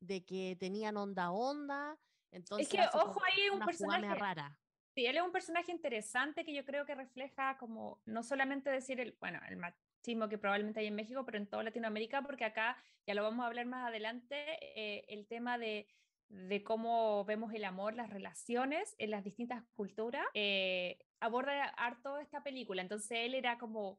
de 0.00 0.24
que 0.24 0.56
tenían 0.58 0.96
onda 0.96 1.30
onda. 1.30 1.98
Entonces 2.30 2.68
que, 2.68 2.78
hace 2.78 2.96
ojo, 2.96 3.20
ahí 3.22 3.50
un 3.52 3.60
personaje- 3.60 4.14
rara. 4.14 4.58
Sí, 4.94 5.06
él 5.06 5.16
es 5.16 5.22
un 5.22 5.30
personaje 5.30 5.70
interesante 5.70 6.44
que 6.44 6.54
yo 6.54 6.64
creo 6.64 6.84
que 6.84 6.94
refleja 6.94 7.56
como 7.58 8.00
no 8.06 8.22
solamente 8.22 8.70
decir 8.70 8.98
el, 8.98 9.16
bueno, 9.20 9.38
el 9.48 9.56
machismo 9.56 10.28
que 10.28 10.38
probablemente 10.38 10.80
hay 10.80 10.86
en 10.86 10.96
México, 10.96 11.24
pero 11.24 11.38
en 11.38 11.46
toda 11.46 11.62
Latinoamérica, 11.62 12.22
porque 12.22 12.44
acá, 12.44 12.76
ya 13.06 13.14
lo 13.14 13.22
vamos 13.22 13.44
a 13.44 13.46
hablar 13.48 13.66
más 13.66 13.86
adelante, 13.86 14.58
eh, 14.74 15.04
el 15.08 15.26
tema 15.26 15.58
de, 15.58 15.86
de 16.30 16.62
cómo 16.62 17.24
vemos 17.24 17.52
el 17.52 17.64
amor, 17.64 17.94
las 17.94 18.08
relaciones 18.08 18.94
en 18.98 19.10
las 19.10 19.24
distintas 19.24 19.62
culturas, 19.74 20.24
eh, 20.34 20.98
aborda 21.20 21.64
harto 21.64 22.18
esta 22.18 22.42
película. 22.42 22.80
Entonces 22.82 23.10
él 23.18 23.34
era 23.34 23.58
como 23.58 23.98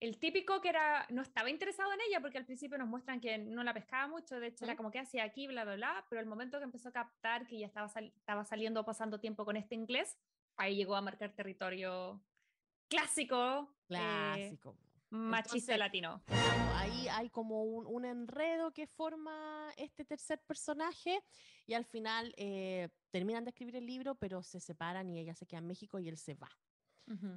el 0.00 0.18
típico 0.18 0.62
que 0.62 0.70
era, 0.70 1.06
no 1.10 1.20
estaba 1.20 1.50
interesado 1.50 1.92
en 1.92 2.00
ella 2.08 2.20
porque 2.22 2.38
al 2.38 2.46
principio 2.46 2.78
nos 2.78 2.88
muestran 2.88 3.20
que 3.20 3.36
no 3.36 3.62
la 3.62 3.74
pescaba 3.74 4.08
mucho, 4.08 4.40
de 4.40 4.46
hecho 4.46 4.64
era 4.64 4.74
como 4.74 4.90
que 4.90 4.98
hacía 4.98 5.24
aquí, 5.24 5.46
bla, 5.46 5.64
bla, 5.64 5.74
bla, 5.76 6.06
pero 6.08 6.20
al 6.20 6.26
momento 6.26 6.56
que 6.58 6.64
empezó 6.64 6.88
a 6.88 6.92
captar 6.92 7.46
que 7.46 7.58
ya 7.58 7.66
estaba, 7.66 7.88
sal- 7.88 8.12
estaba 8.16 8.44
saliendo, 8.44 8.82
pasando 8.86 9.20
tiempo 9.20 9.44
con 9.44 9.58
este 9.58 9.74
inglés, 9.74 10.16
ahí 10.56 10.74
llegó 10.76 10.96
a 10.96 11.02
marcar 11.02 11.34
territorio 11.34 12.22
clásico, 12.88 13.74
eh, 13.90 13.94
Clásico. 13.94 14.76
Machista 15.10 15.74
Entonces, 15.74 15.78
latino. 15.78 16.22
Claro, 16.26 16.74
ahí 16.76 17.08
hay 17.08 17.30
como 17.30 17.64
un, 17.64 17.86
un 17.86 18.04
enredo 18.04 18.72
que 18.72 18.86
forma 18.86 19.72
este 19.76 20.04
tercer 20.04 20.40
personaje 20.46 21.22
y 21.66 21.74
al 21.74 21.84
final 21.84 22.32
eh, 22.36 22.88
terminan 23.10 23.44
de 23.44 23.50
escribir 23.50 23.76
el 23.76 23.86
libro, 23.86 24.14
pero 24.14 24.42
se 24.42 24.60
separan 24.60 25.08
y 25.10 25.18
ella 25.18 25.34
se 25.34 25.46
queda 25.46 25.58
en 25.58 25.66
México 25.66 25.98
y 25.98 26.08
él 26.08 26.16
se 26.16 26.34
va, 26.34 26.48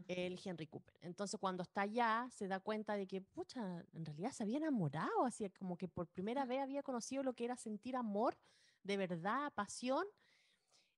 el 0.08 0.40
Henry 0.44 0.68
Cooper. 0.68 0.96
Entonces 1.02 1.40
cuando 1.40 1.64
está 1.64 1.82
allá 1.82 2.28
se 2.32 2.48
da 2.48 2.60
cuenta 2.60 2.96
de 2.96 3.08
que, 3.08 3.22
pucha, 3.22 3.84
en 3.94 4.06
realidad 4.06 4.32
se 4.32 4.44
había 4.44 4.58
enamorado, 4.58 5.26
así 5.26 5.50
como 5.52 5.78
que 5.78 5.88
por 5.88 6.08
primera 6.08 6.46
vez 6.46 6.62
había 6.62 6.84
conocido 6.84 7.24
lo 7.24 7.34
que 7.34 7.46
era 7.46 7.56
sentir 7.56 7.96
amor, 7.96 8.38
de 8.84 8.98
verdad, 8.98 9.52
pasión. 9.54 10.06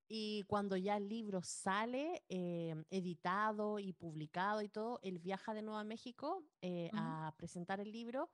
Y 0.07 0.43
cuando 0.43 0.77
ya 0.77 0.97
el 0.97 1.09
libro 1.09 1.41
sale 1.43 2.23
eh, 2.29 2.75
editado 2.91 3.79
y 3.79 3.93
publicado 3.93 4.61
y 4.61 4.69
todo, 4.69 4.99
él 5.01 5.19
viaja 5.19 5.53
de 5.53 5.63
nuevo 5.63 5.79
a 5.79 5.83
México 5.83 6.45
eh, 6.61 6.91
Ujú. 6.91 7.17
a 7.27 7.33
presentar 7.37 7.79
el 7.79 7.91
libro 7.91 8.29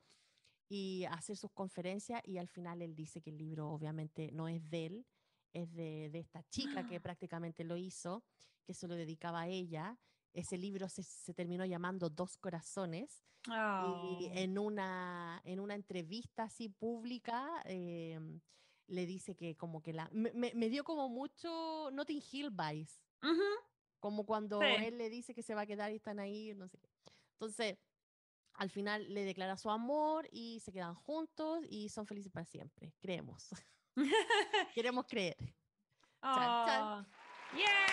y 0.69 1.05
a 1.05 1.13
hacer 1.13 1.37
sus 1.37 1.51
conferencias 1.51 2.21
y 2.25 2.37
al 2.37 2.47
final 2.49 2.81
él 2.81 2.95
dice 2.95 3.21
que 3.21 3.29
el 3.31 3.37
libro 3.37 3.69
obviamente 3.71 4.31
no 4.31 4.47
es 4.47 4.69
de 4.69 4.85
él, 4.85 5.07
es 5.53 5.73
de, 5.73 6.09
de 6.11 6.19
esta 6.19 6.43
chica 6.43 6.83
que 6.85 6.99
prácticamente 7.01 7.63
lo 7.65 7.77
hizo, 7.77 8.23
que 8.65 8.73
se 8.73 8.87
lo 8.87 8.95
dedicaba 8.95 9.41
a 9.41 9.47
ella. 9.47 9.99
Ese 10.33 10.57
libro 10.57 10.87
se, 10.89 11.03
se 11.03 11.33
terminó 11.33 11.65
llamando 11.65 12.09
Dos 12.09 12.37
Corazones 12.37 13.25
y 13.77 14.29
Oh. 14.29 14.31
en 14.33 14.57
una, 14.59 15.41
en 15.45 15.59
una 15.59 15.75
entrevista 15.75 16.43
así 16.43 16.69
pública 16.69 17.61
eh, 17.65 18.19
le 18.91 19.05
dice 19.05 19.35
que 19.35 19.55
como 19.55 19.81
que 19.81 19.93
la... 19.93 20.09
Me, 20.11 20.31
me- 20.33 20.53
me 20.53 20.69
dio 20.69 20.83
como 20.83 21.09
mucho 21.09 21.89
Notting 21.91 22.21
Hill 22.31 22.49
vibes, 22.51 23.01
Ujú. 23.23 23.41
como 23.99 24.25
cuando 24.25 24.59
Sí. 24.59 24.65
él 24.85 24.97
le 24.97 25.09
dice 25.09 25.33
que 25.33 25.43
se 25.43 25.55
va 25.55 25.61
a 25.61 25.65
quedar 25.65 25.91
y 25.91 25.95
están 25.95 26.19
ahí, 26.19 26.53
no 26.55 26.67
sé 26.67 26.77
qué. 26.77 26.89
Entonces, 27.33 27.77
al 28.53 28.69
final 28.69 29.11
le 29.13 29.23
declara 29.23 29.57
su 29.57 29.69
amor 29.69 30.27
y 30.31 30.59
se 30.59 30.71
quedan 30.71 30.93
juntos 30.95 31.63
y 31.69 31.89
son 31.89 32.05
felices 32.05 32.31
para 32.31 32.45
siempre, 32.45 32.93
creemos. 32.99 33.49
Queremos 34.75 35.05
creer. 35.07 35.37
Chan, 36.21 36.65
chan. 36.67 36.83
Oh. 36.83 37.05
¡Yeah! 37.57 37.87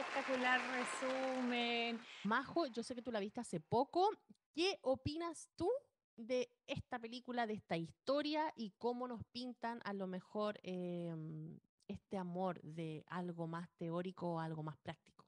Espectacular 0.00 0.60
resumen. 0.72 2.00
Majo, 2.24 2.66
yo 2.66 2.82
sé 2.82 2.94
que 2.94 3.02
tú 3.02 3.10
la 3.12 3.20
viste 3.20 3.40
hace 3.40 3.60
poco. 3.60 4.10
¿Qué 4.52 4.78
opinas 4.82 5.48
tú 5.56 5.70
de 6.18 6.50
esta 6.66 6.98
película, 6.98 7.46
de 7.46 7.54
esta 7.54 7.76
historia 7.76 8.52
y 8.56 8.72
cómo 8.76 9.08
nos 9.08 9.24
pintan 9.32 9.80
a 9.84 9.92
lo 9.92 10.06
mejor 10.06 10.58
em, 10.62 11.58
este 11.86 12.18
amor 12.18 12.60
de 12.62 13.04
algo 13.06 13.46
más 13.46 13.70
teórico 13.78 14.34
o 14.34 14.40
algo 14.40 14.62
más 14.62 14.76
práctico? 14.78 15.24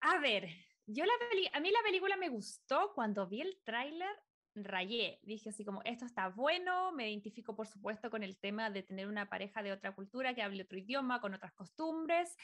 A 0.00 0.18
ver, 0.18 0.48
yo 0.86 1.04
a 1.52 1.60
mí 1.60 1.70
la 1.70 1.82
película 1.82 2.16
me 2.16 2.28
gustó 2.28 2.92
cuando 2.94 3.26
vi 3.26 3.40
el 3.40 3.58
tráiler, 3.64 4.14
rayé, 4.54 5.18
dije 5.22 5.48
así 5.48 5.64
como, 5.64 5.80
esto 5.84 6.04
está 6.04 6.28
bueno, 6.28 6.92
me 6.92 7.10
identifico 7.10 7.56
por 7.56 7.66
supuesto 7.66 8.10
con 8.10 8.22
el 8.22 8.38
tema 8.38 8.70
de 8.70 8.82
tener 8.82 9.08
una 9.08 9.28
pareja 9.28 9.62
de 9.62 9.72
otra 9.72 9.94
cultura 9.94 10.34
que 10.34 10.42
hable 10.42 10.62
otro 10.62 10.78
idioma, 10.78 11.20
con 11.20 11.34
otras 11.34 11.54
costumbres. 11.54 12.36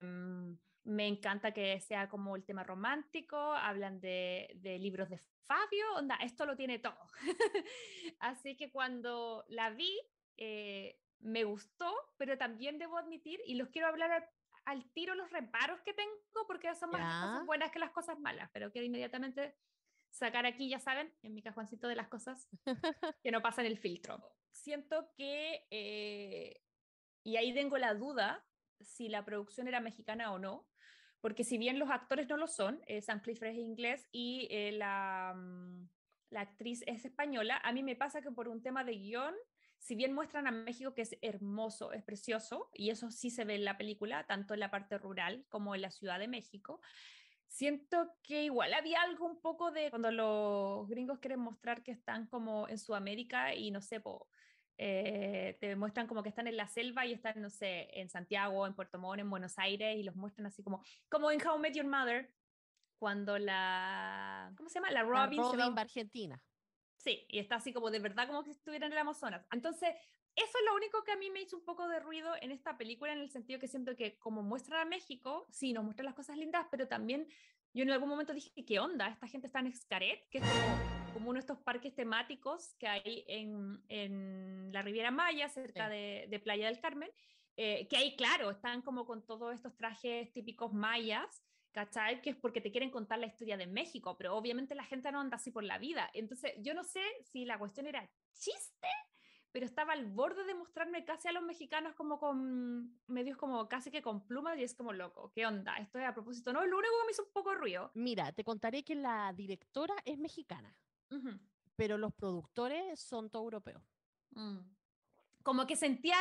mm, 0.00 0.54
me 0.84 1.06
encanta 1.08 1.52
que 1.52 1.80
sea 1.80 2.08
como 2.08 2.36
el 2.36 2.44
tema 2.44 2.62
romántico, 2.62 3.36
hablan 3.36 4.00
de, 4.00 4.50
de 4.56 4.78
libros 4.78 5.08
de 5.08 5.18
Fabio, 5.46 5.84
onda, 5.96 6.16
esto 6.16 6.46
lo 6.46 6.56
tiene 6.56 6.78
todo. 6.78 7.08
así 8.20 8.56
que 8.56 8.70
cuando 8.70 9.44
la 9.48 9.70
vi, 9.70 9.98
eh, 10.36 11.00
me 11.20 11.44
gustó, 11.44 11.94
pero 12.16 12.36
también 12.38 12.78
debo 12.78 12.98
admitir, 12.98 13.40
y 13.46 13.54
los 13.54 13.68
quiero 13.68 13.88
hablar 13.88 14.10
al, 14.12 14.28
al 14.66 14.90
tiro 14.92 15.14
los 15.14 15.30
reparos 15.30 15.80
que 15.82 15.94
tengo, 15.94 16.12
porque 16.46 16.74
son 16.74 16.90
más 16.90 17.00
las 17.00 17.10
Ya. 17.10 17.28
cosas 17.30 17.46
buenas 17.46 17.70
que 17.70 17.78
las 17.78 17.90
cosas 17.92 18.18
malas, 18.18 18.50
pero 18.52 18.70
quiero 18.70 18.86
inmediatamente 18.86 19.56
sacar 20.10 20.46
aquí, 20.46 20.68
ya 20.68 20.80
saben, 20.80 21.12
en 21.22 21.34
mi 21.34 21.42
cajoncito 21.42 21.88
de 21.88 21.96
las 21.96 22.08
cosas 22.08 22.48
que 23.22 23.30
no 23.30 23.42
pasan 23.42 23.66
el 23.66 23.78
filtro. 23.78 24.22
Siento 24.52 25.10
que, 25.16 25.66
eh, 25.70 26.62
y 27.22 27.36
ahí 27.36 27.52
tengo 27.54 27.78
la 27.78 27.94
duda 27.94 28.46
si 28.80 29.08
la 29.08 29.24
producción 29.24 29.66
era 29.66 29.80
mexicana 29.80 30.32
o 30.32 30.38
no, 30.38 30.68
porque 31.24 31.42
si 31.42 31.56
bien 31.56 31.78
los 31.78 31.88
actores 31.88 32.28
no 32.28 32.36
lo 32.36 32.46
son, 32.46 32.82
eh, 32.86 33.00
Sam 33.00 33.22
Clifford 33.22 33.48
es 33.48 33.56
inglés 33.56 34.06
y 34.12 34.46
eh, 34.50 34.72
la, 34.72 35.32
mm, 35.34 35.88
la 36.28 36.42
actriz 36.42 36.84
es 36.86 37.06
española, 37.06 37.62
a 37.64 37.72
mí 37.72 37.82
me 37.82 37.96
pasa 37.96 38.20
que 38.20 38.30
por 38.30 38.46
un 38.46 38.60
tema 38.60 38.84
de 38.84 38.92
guion, 38.92 39.34
si 39.78 39.94
bien 39.94 40.12
muestran 40.12 40.46
a 40.46 40.50
México 40.50 40.92
que 40.92 41.00
es 41.00 41.16
hermoso, 41.22 41.94
es 41.94 42.02
precioso, 42.02 42.68
y 42.74 42.90
eso 42.90 43.10
sí 43.10 43.30
se 43.30 43.46
ve 43.46 43.54
en 43.54 43.64
la 43.64 43.78
película, 43.78 44.26
tanto 44.26 44.52
en 44.52 44.60
la 44.60 44.70
parte 44.70 44.98
rural 44.98 45.46
como 45.48 45.74
en 45.74 45.80
la 45.80 45.90
Ciudad 45.90 46.18
de 46.18 46.28
México, 46.28 46.82
siento 47.48 48.12
que 48.22 48.44
igual 48.44 48.74
había 48.74 49.00
algo 49.00 49.24
un 49.24 49.40
poco 49.40 49.70
de 49.70 49.88
cuando 49.88 50.10
los 50.10 50.86
gringos 50.90 51.20
quieren 51.20 51.40
mostrar 51.40 51.82
que 51.82 51.92
están 51.92 52.26
como 52.26 52.68
en 52.68 52.76
Sudamérica 52.76 53.54
y 53.54 53.70
no 53.70 53.80
sé, 53.80 53.98
eh, 54.76 55.56
te 55.60 55.76
muestran 55.76 56.06
como 56.06 56.22
que 56.22 56.28
están 56.28 56.46
en 56.46 56.56
la 56.56 56.66
selva 56.66 57.06
y 57.06 57.12
están, 57.12 57.40
no 57.40 57.50
sé, 57.50 57.88
en 57.92 58.08
Santiago, 58.08 58.66
en 58.66 58.74
Puerto 58.74 58.98
Montt, 58.98 59.20
en 59.20 59.30
Buenos 59.30 59.58
Aires 59.58 59.96
y 59.96 60.02
los 60.02 60.16
muestran 60.16 60.46
así 60.46 60.62
como, 60.62 60.82
como 61.08 61.30
en 61.30 61.46
How 61.46 61.56
I 61.56 61.60
Met 61.60 61.74
Your 61.74 61.86
Mother, 61.86 62.32
cuando 62.98 63.38
la, 63.38 64.52
¿cómo 64.56 64.68
se 64.68 64.76
llama? 64.76 64.90
La 64.90 65.02
La 65.02 65.08
Robin, 65.08 65.42
se 65.44 65.56
va 65.56 65.66
Robin 65.66 65.78
Argentina. 65.78 66.42
Sí, 66.96 67.26
y 67.28 67.38
está 67.38 67.56
así 67.56 67.72
como 67.72 67.90
de 67.90 67.98
verdad 67.98 68.26
como 68.26 68.42
que 68.42 68.50
estuvieran 68.50 68.88
en 68.88 68.92
el 68.94 68.98
Amazonas. 68.98 69.46
Entonces, 69.52 69.90
eso 70.34 70.58
es 70.58 70.64
lo 70.66 70.74
único 70.74 71.04
que 71.04 71.12
a 71.12 71.16
mí 71.16 71.30
me 71.30 71.42
hizo 71.42 71.56
un 71.56 71.64
poco 71.64 71.86
de 71.86 72.00
ruido 72.00 72.32
en 72.40 72.50
esta 72.50 72.76
película, 72.76 73.12
en 73.12 73.20
el 73.20 73.30
sentido 73.30 73.60
que 73.60 73.68
siento 73.68 73.94
que 73.94 74.18
como 74.18 74.42
muestran 74.42 74.80
a 74.80 74.84
México, 74.84 75.46
sí, 75.50 75.72
nos 75.72 75.84
muestran 75.84 76.06
las 76.06 76.14
cosas 76.14 76.36
lindas, 76.36 76.66
pero 76.70 76.88
también 76.88 77.28
yo 77.72 77.82
en 77.82 77.90
algún 77.90 78.08
momento 78.08 78.32
dije, 78.32 78.64
¿qué 78.64 78.80
onda? 78.80 79.08
Esta 79.08 79.28
gente 79.28 79.46
está 79.46 79.60
en 79.60 79.72
Xcaret, 79.74 80.28
que 80.30 80.38
es 80.38 80.44
como, 80.44 80.93
como 81.14 81.30
uno 81.30 81.38
de 81.38 81.40
estos 81.40 81.58
parques 81.58 81.94
temáticos 81.94 82.74
que 82.78 82.86
hay 82.88 83.24
en, 83.28 83.82
en 83.88 84.70
la 84.72 84.82
Riviera 84.82 85.10
Maya, 85.10 85.48
cerca 85.48 85.88
Sí. 85.88 85.94
de, 85.94 86.26
de 86.28 86.40
Playa 86.40 86.66
del 86.66 86.80
Carmen, 86.80 87.10
eh, 87.56 87.86
que 87.88 87.96
ahí, 87.96 88.16
claro, 88.16 88.50
están 88.50 88.82
como 88.82 89.06
con 89.06 89.24
todos 89.24 89.54
estos 89.54 89.76
trajes 89.76 90.32
típicos 90.32 90.72
mayas, 90.72 91.42
¿cachai? 91.72 92.20
Que 92.20 92.30
es 92.30 92.36
porque 92.36 92.60
te 92.60 92.70
quieren 92.70 92.90
contar 92.90 93.18
la 93.18 93.26
historia 93.26 93.56
de 93.56 93.66
México, 93.66 94.16
pero 94.18 94.36
obviamente 94.36 94.74
la 94.74 94.84
gente 94.84 95.10
no 95.12 95.20
anda 95.20 95.36
así 95.36 95.50
por 95.50 95.64
la 95.64 95.78
vida. 95.78 96.10
Entonces, 96.12 96.52
yo 96.58 96.74
no 96.74 96.84
sé 96.84 97.02
si 97.22 97.44
la 97.44 97.58
cuestión 97.58 97.86
era 97.86 98.10
chiste, 98.32 98.88
pero 99.52 99.66
estaba 99.66 99.92
al 99.92 100.06
borde 100.06 100.44
de 100.44 100.54
mostrarme 100.56 101.04
casi 101.04 101.28
a 101.28 101.32
los 101.32 101.44
mexicanos 101.44 101.94
como 101.94 102.18
con 102.18 103.00
medios 103.06 103.36
como 103.36 103.68
casi 103.68 103.92
que 103.92 104.02
con 104.02 104.26
plumas 104.26 104.58
y 104.58 104.64
es 104.64 104.74
como 104.74 104.92
loco, 104.92 105.30
¿qué 105.32 105.46
onda? 105.46 105.76
Esto 105.76 106.00
es 106.00 106.06
a 106.06 106.12
propósito, 106.12 106.52
¿no? 106.52 106.64
Lo 106.66 106.76
único 106.76 106.92
que 107.00 107.06
me 107.06 107.12
hizo 107.12 107.24
un 107.24 107.32
poco 107.32 107.50
de 107.50 107.56
ruido. 107.56 107.90
Mira, 107.94 108.32
te 108.32 108.42
contaré 108.42 108.82
que 108.82 108.96
la 108.96 109.32
directora 109.32 109.94
es 110.04 110.18
mexicana, 110.18 110.76
Pero 111.76 111.98
los 111.98 112.12
productores 112.14 113.00
son 113.00 113.30
todos 113.30 113.44
europeos. 113.44 113.82
Mm. 114.30 114.58
Como 115.42 115.66
que 115.66 115.76
sentía, 115.76 116.16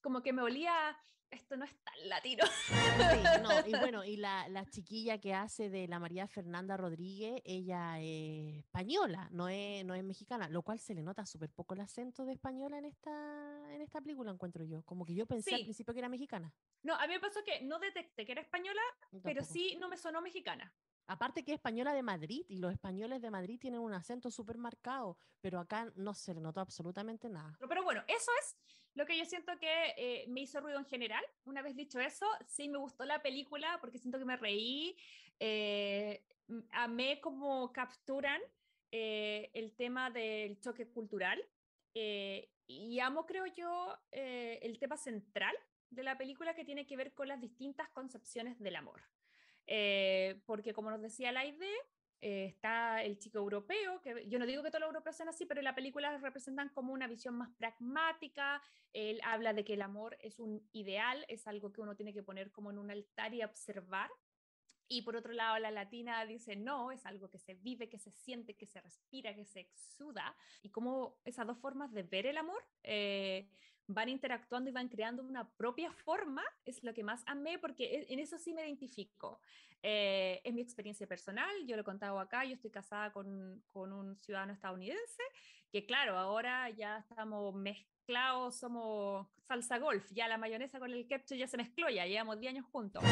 como 0.00 0.22
que 0.22 0.32
me 0.32 0.42
olía 0.42 0.96
esto 1.30 1.56
no 1.56 1.64
es 1.64 1.74
tan 1.84 2.08
latino. 2.08 2.44
Sí, 2.66 2.74
no, 3.42 3.66
y 3.66 3.70
bueno, 3.94 4.04
y 4.04 4.16
la, 4.16 4.48
la 4.48 4.66
chiquilla 4.66 5.18
que 5.18 5.32
hace 5.34 5.70
de 5.70 5.86
la 5.86 5.98
María 5.98 6.26
Fernanda 6.26 6.76
Rodríguez, 6.76 7.40
ella 7.44 8.00
es 8.00 8.56
española, 8.56 9.28
no 9.30 9.48
es, 9.48 9.84
no 9.84 9.94
es 9.94 10.02
mexicana, 10.02 10.48
lo 10.48 10.62
cual 10.62 10.78
se 10.80 10.94
le 10.94 11.02
nota 11.02 11.24
súper 11.26 11.50
poco 11.50 11.74
el 11.74 11.80
acento 11.80 12.24
de 12.24 12.32
española 12.32 12.78
en 12.78 12.84
esta, 12.86 13.74
en 13.74 13.80
esta 13.80 14.00
película, 14.00 14.32
encuentro 14.32 14.64
yo. 14.64 14.82
Como 14.82 15.04
que 15.04 15.14
yo 15.14 15.26
pensé 15.26 15.54
al 15.54 15.58
Sí. 15.60 15.64
principio 15.64 15.94
que 15.94 16.00
era 16.00 16.08
mexicana. 16.08 16.52
No, 16.82 16.94
a 16.94 17.06
mí 17.06 17.14
me 17.14 17.20
pasó 17.20 17.40
que 17.44 17.60
no 17.62 17.78
detecté 17.78 18.26
que 18.26 18.32
era 18.32 18.40
española, 18.40 18.82
pero 19.22 19.44
sí 19.44 19.76
no 19.80 19.88
me 19.88 19.96
sonó 19.96 20.20
mexicana. 20.22 20.72
Aparte 21.06 21.42
que 21.44 21.52
es 21.52 21.56
española 21.56 21.92
de 21.92 22.02
Madrid 22.02 22.44
y 22.48 22.58
los 22.58 22.72
españoles 22.72 23.20
de 23.20 23.30
Madrid 23.30 23.58
tienen 23.60 23.80
un 23.80 23.92
acento 23.92 24.30
súper 24.30 24.58
marcado, 24.58 25.18
pero 25.40 25.58
acá 25.58 25.92
no 25.96 26.14
se 26.14 26.34
le 26.34 26.40
notó 26.40 26.60
absolutamente 26.60 27.28
nada. 27.28 27.56
Pero- 27.68 27.82
bueno, 27.82 28.04
eso 28.06 28.30
es 28.40 28.56
lo 28.94 29.04
que 29.04 29.18
yo 29.18 29.24
siento 29.24 29.52
que 29.58 29.94
eh, 29.96 30.24
me 30.28 30.42
hizo 30.42 30.60
ruido 30.60 30.78
en 30.78 30.84
general. 30.84 31.24
Una 31.44 31.60
vez 31.62 31.74
dicho 31.74 31.98
eso, 31.98 32.24
sí 32.46 32.68
me 32.68 32.78
gustó 32.78 33.04
la 33.04 33.20
película 33.20 33.78
porque 33.80 33.98
siento 33.98 34.18
que 34.18 34.24
me 34.24 34.36
reí. 34.36 34.96
eh, 35.40 36.24
amé 36.72 37.20
cómo 37.20 37.72
capturan 37.72 38.40
eh, 38.92 39.50
el 39.54 39.74
tema 39.74 40.10
del 40.10 40.60
choque 40.60 40.86
cultural. 40.88 41.42
eh, 41.94 42.52
y 42.68 43.00
amo, 43.00 43.26
creo 43.26 43.46
yo, 43.46 43.98
el 44.12 44.78
tema 44.78 44.96
central 44.96 45.56
de 45.90 46.04
la 46.04 46.16
película 46.16 46.54
que 46.54 46.64
tiene 46.64 46.86
que 46.86 46.96
ver 46.96 47.12
con 47.14 47.26
las 47.26 47.40
distintas 47.40 47.88
concepciones 47.88 48.60
del 48.60 48.76
amor. 48.76 49.02
Eh, 49.72 50.42
porque 50.46 50.74
como 50.74 50.90
nos 50.90 51.00
decía 51.00 51.30
la 51.30 51.46
idea, 51.46 51.78
eh, 52.20 52.46
está 52.46 53.04
el 53.04 53.20
chico 53.20 53.38
europeo, 53.38 54.02
que 54.02 54.28
yo 54.28 54.40
no 54.40 54.44
digo 54.44 54.64
que 54.64 54.70
todos 54.70 54.80
los 54.80 54.88
europeos 54.88 55.14
sean 55.14 55.28
así, 55.28 55.46
pero 55.46 55.60
en 55.60 55.64
la 55.64 55.76
película 55.76 56.18
representan 56.18 56.70
como 56.70 56.92
una 56.92 57.06
visión 57.06 57.36
más 57.36 57.50
pragmática. 57.56 58.60
Él 58.92 59.20
habla 59.22 59.52
de 59.52 59.64
que 59.64 59.74
el 59.74 59.82
amor 59.82 60.18
es 60.20 60.40
un 60.40 60.68
ideal, 60.72 61.24
es 61.28 61.46
algo 61.46 61.72
que 61.72 61.82
uno 61.82 61.94
tiene 61.94 62.12
que 62.12 62.24
poner 62.24 62.50
como 62.50 62.72
en 62.72 62.78
un 62.78 62.90
altar 62.90 63.32
y 63.32 63.44
observar. 63.44 64.10
Y 64.88 65.02
por 65.02 65.14
otro 65.14 65.32
lado, 65.32 65.56
la 65.60 65.70
latina 65.70 66.26
dice, 66.26 66.56
no, 66.56 66.90
es 66.90 67.06
algo 67.06 67.30
que 67.30 67.38
se 67.38 67.54
vive, 67.54 67.88
que 67.88 68.00
se 68.00 68.10
siente, 68.10 68.56
que 68.56 68.66
se 68.66 68.80
respira, 68.80 69.36
que 69.36 69.44
se 69.44 69.60
exuda. 69.60 70.36
Y 70.62 70.70
como 70.70 71.20
esas 71.24 71.46
dos 71.46 71.58
formas 71.58 71.92
de 71.92 72.02
ver 72.02 72.26
el 72.26 72.38
amor 72.38 72.60
eh, 72.82 73.48
van 73.92 74.08
interactuando 74.08 74.70
y 74.70 74.72
van 74.72 74.88
creando 74.88 75.22
una 75.22 75.48
propia 75.56 75.92
forma, 75.92 76.42
es 76.64 76.82
lo 76.84 76.94
que 76.94 77.02
más 77.02 77.22
amé, 77.26 77.58
porque 77.58 77.84
e- 77.84 78.12
en 78.12 78.18
eso 78.20 78.38
sí 78.38 78.52
me 78.52 78.62
identifico. 78.62 79.40
Eh, 79.82 80.40
es 80.44 80.52
mi 80.54 80.60
experiencia 80.60 81.06
personal, 81.06 81.50
yo 81.66 81.74
lo 81.76 81.82
he 81.82 81.84
contado 81.84 82.18
acá, 82.20 82.44
yo 82.44 82.54
estoy 82.54 82.70
casada 82.70 83.12
con, 83.12 83.62
con 83.72 83.92
un 83.92 84.16
ciudadano 84.20 84.52
estadounidense, 84.52 85.22
que 85.72 85.86
claro, 85.86 86.16
ahora 86.18 86.68
ya 86.70 86.98
estamos 86.98 87.54
mezclados, 87.54 88.56
somos 88.56 89.26
salsa 89.46 89.78
golf, 89.78 90.10
ya 90.12 90.28
la 90.28 90.36
mayonesa 90.38 90.78
con 90.78 90.90
el 90.92 91.06
ketchup 91.06 91.36
ya 91.36 91.46
se 91.46 91.56
mezcló, 91.56 91.88
ya 91.88 92.06
llevamos 92.06 92.38
10 92.38 92.54
años 92.54 92.66
juntos. 92.66 93.02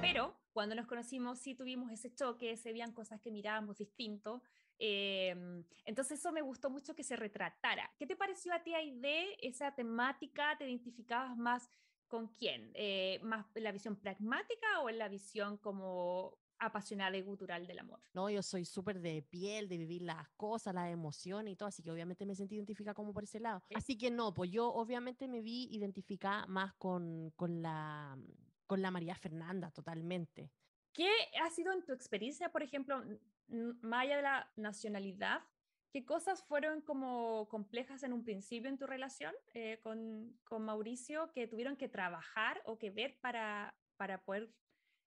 Pero 0.00 0.34
cuando 0.52 0.74
nos 0.74 0.86
conocimos 0.86 1.40
sí 1.40 1.54
tuvimos 1.54 1.90
ese 1.92 2.14
choque, 2.14 2.56
se 2.56 2.72
veían 2.72 2.92
cosas 2.92 3.20
que 3.20 3.30
mirábamos 3.30 3.76
distinto. 3.78 4.42
Eh, 4.78 5.64
entonces 5.84 6.18
eso 6.18 6.32
me 6.32 6.42
gustó 6.42 6.70
mucho 6.70 6.94
que 6.94 7.02
se 7.02 7.16
retratara. 7.16 7.90
¿Qué 7.98 8.06
te 8.06 8.16
pareció 8.16 8.52
a 8.52 8.62
ti, 8.62 8.74
Aide, 8.74 9.36
esa 9.46 9.74
temática? 9.74 10.56
¿Te 10.56 10.66
identificabas 10.66 11.36
más 11.36 11.70
con 12.06 12.28
quién? 12.28 12.70
Eh, 12.74 13.20
¿Más 13.22 13.46
en 13.54 13.64
la 13.64 13.72
visión 13.72 13.96
pragmática 13.96 14.80
o 14.82 14.88
en 14.88 14.98
la 14.98 15.08
visión 15.08 15.58
como 15.58 16.38
apasionada 16.58 17.16
y 17.16 17.22
gutural 17.22 17.66
del 17.66 17.78
amor? 17.78 18.00
No, 18.14 18.30
yo 18.30 18.42
soy 18.42 18.64
súper 18.64 19.00
de 19.00 19.22
piel, 19.22 19.68
de 19.68 19.78
vivir 19.78 20.02
las 20.02 20.28
cosas, 20.30 20.74
las 20.74 20.90
emociones 20.90 21.52
y 21.52 21.56
todo, 21.56 21.68
así 21.68 21.82
que 21.82 21.90
obviamente 21.90 22.26
me 22.26 22.34
sentí 22.34 22.56
identificada 22.56 22.94
como 22.94 23.12
por 23.12 23.24
ese 23.24 23.40
lado. 23.40 23.62
Sí. 23.68 23.74
Así 23.76 23.98
que 23.98 24.10
no, 24.10 24.34
pues 24.34 24.50
yo 24.50 24.68
obviamente 24.68 25.28
me 25.28 25.40
vi 25.40 25.68
identificada 25.70 26.46
más 26.46 26.74
con, 26.74 27.30
con, 27.36 27.62
la, 27.62 28.18
con 28.66 28.82
la 28.82 28.90
María 28.90 29.14
Fernanda, 29.14 29.70
totalmente. 29.70 30.50
¿Qué 30.92 31.08
ha 31.40 31.50
sido 31.50 31.72
en 31.72 31.84
tu 31.84 31.92
experiencia, 31.92 32.50
por 32.50 32.62
ejemplo, 32.62 33.04
más 33.48 34.02
allá 34.02 34.16
de 34.16 34.22
la 34.22 34.52
nacionalidad? 34.56 35.42
¿Qué 35.90 36.04
cosas 36.04 36.44
fueron 36.44 36.82
como 36.82 37.48
complejas 37.48 38.02
en 38.02 38.12
un 38.12 38.22
principio 38.22 38.68
en 38.68 38.76
tu 38.76 38.86
relación 38.86 39.34
eh, 39.54 39.80
con, 39.80 40.38
con 40.44 40.64
Mauricio 40.64 41.32
que 41.32 41.46
tuvieron 41.48 41.76
que 41.76 41.88
trabajar 41.88 42.60
o 42.66 42.78
que 42.78 42.90
ver 42.90 43.18
para, 43.20 43.74
para 43.96 44.22
poder, 44.22 44.54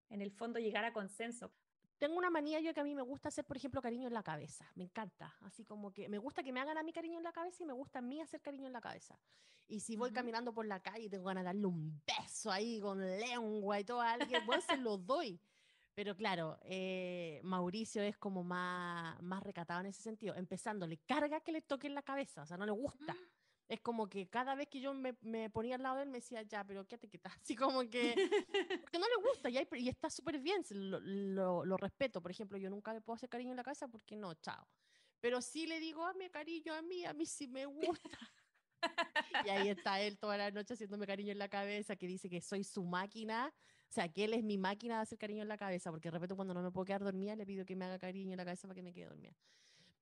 en 0.09 0.21
el 0.21 0.31
fondo, 0.31 0.59
llegar 0.59 0.83
a 0.85 0.93
consenso? 0.93 1.53
Tengo 1.99 2.17
una 2.17 2.31
manía 2.31 2.59
yo 2.61 2.73
que 2.73 2.79
a 2.79 2.83
mí 2.83 2.95
me 2.95 3.03
gusta 3.03 3.29
hacer, 3.29 3.45
por 3.45 3.57
ejemplo, 3.57 3.79
cariño 3.79 4.07
en 4.07 4.13
la 4.15 4.23
cabeza. 4.23 4.71
Me 4.75 4.83
encanta. 4.85 5.35
Así 5.41 5.63
como 5.63 5.93
que 5.93 6.09
me 6.09 6.17
gusta 6.17 6.41
que 6.41 6.51
me 6.51 6.59
hagan 6.59 6.79
a 6.79 6.83
mí 6.83 6.91
cariño 6.91 7.19
en 7.19 7.23
la 7.23 7.31
cabeza 7.31 7.61
y 7.61 7.67
me 7.67 7.73
gusta 7.73 7.99
a 7.99 8.01
mí 8.01 8.19
hacer 8.19 8.41
cariño 8.41 8.65
en 8.65 8.73
la 8.73 8.81
cabeza. 8.81 9.19
Y 9.67 9.81
si 9.81 9.95
voy 9.95 10.07
Ujú. 10.07 10.15
caminando 10.15 10.51
por 10.51 10.65
la 10.65 10.81
calle 10.81 11.05
y 11.05 11.09
tengo 11.09 11.25
ganas 11.25 11.43
de 11.43 11.49
darle 11.49 11.67
un 11.67 12.01
beso 12.07 12.51
ahí 12.51 12.79
con 12.81 12.99
lengua 12.99 13.79
y 13.79 13.83
todo 13.85 14.01
a 14.01 14.13
alguien, 14.13 14.43
bueno, 14.47 14.63
se 14.63 14.77
lo 14.77 14.97
doy. 14.97 15.39
Pero 15.93 16.15
claro, 16.15 16.57
eh, 16.63 17.41
Mauricio 17.43 18.01
es 18.01 18.17
como 18.17 18.43
más, 18.43 19.21
más 19.21 19.43
recatado 19.43 19.81
en 19.81 19.87
ese 19.87 20.01
sentido. 20.01 20.35
Empezando, 20.35 20.87
le 20.87 20.97
carga 20.99 21.41
que 21.41 21.51
le 21.51 21.61
toquen 21.61 21.93
la 21.93 22.01
cabeza, 22.01 22.43
o 22.43 22.45
sea, 22.45 22.57
no 22.57 22.65
le 22.65 22.71
gusta. 22.71 23.15
Es 23.67 23.79
como 23.81 24.09
que 24.09 24.27
cada 24.29 24.55
vez 24.55 24.67
que 24.67 24.81
yo 24.81 24.93
me, 24.93 25.15
me 25.21 25.49
ponía 25.49 25.75
al 25.75 25.83
lado 25.83 25.97
de 25.97 26.03
él 26.03 26.09
me 26.09 26.17
decía, 26.17 26.41
ya, 26.43 26.63
pero 26.65 26.85
quédate 26.87 27.07
quieta. 27.09 27.29
Así 27.41 27.55
como 27.55 27.81
que, 27.89 28.15
porque 28.85 28.99
no 28.99 29.05
le 29.07 29.29
gusta 29.29 29.49
y, 29.49 29.57
hay- 29.57 29.67
y 29.73 29.89
está 29.89 30.09
súper 30.09 30.39
bien, 30.39 30.63
lo, 30.71 30.99
lo- 30.99 31.65
lo 31.65 31.77
respeto. 31.77 32.21
Por 32.21 32.31
ejemplo, 32.31 32.57
yo 32.57 32.69
nunca 32.69 32.93
le 32.93 33.01
puedo 33.01 33.15
hacer 33.15 33.29
cariño 33.29 33.51
en 33.51 33.57
la 33.57 33.63
cabeza 33.63 33.87
porque 33.87 34.15
no, 34.15 34.33
chao. 34.35 34.67
Pero 35.19 35.41
sí 35.41 35.67
le 35.67 35.79
digo, 35.79 36.05
hazme 36.05 36.29
cariño 36.31 36.73
a 36.73 36.81
mí, 36.81 37.05
a 37.05 37.13
mí 37.13 37.25
sí 37.25 37.47
me 37.47 37.65
gusta. 37.65 38.09
y 39.45 39.49
ahí 39.49 39.69
está 39.69 40.01
él 40.01 40.17
toda 40.17 40.37
la 40.37 40.51
noche 40.51 40.73
haciéndome 40.73 41.05
cariño 41.05 41.31
en 41.31 41.39
la 41.39 41.47
cabeza, 41.49 41.95
que 41.95 42.07
dice 42.07 42.29
que 42.29 42.41
soy 42.41 42.63
su 42.63 42.83
máquina. 42.83 43.53
O 43.91 43.93
sea, 43.93 44.07
que 44.07 44.23
él 44.23 44.33
es 44.33 44.41
mi 44.41 44.57
máquina 44.57 44.95
de 44.95 45.01
hacer 45.01 45.17
cariño 45.17 45.41
en 45.41 45.49
la 45.49 45.57
cabeza, 45.57 45.91
porque 45.91 46.07
de 46.07 46.11
repente 46.13 46.33
cuando 46.33 46.53
no 46.53 46.61
me 46.61 46.71
puedo 46.71 46.85
quedar 46.85 47.03
dormida 47.03 47.35
le 47.35 47.45
pido 47.45 47.65
que 47.65 47.75
me 47.75 47.83
haga 47.83 47.99
cariño 47.99 48.31
en 48.31 48.37
la 48.37 48.45
cabeza 48.45 48.65
para 48.65 48.75
que 48.75 48.83
me 48.83 48.93
quede 48.93 49.07
dormida. 49.07 49.35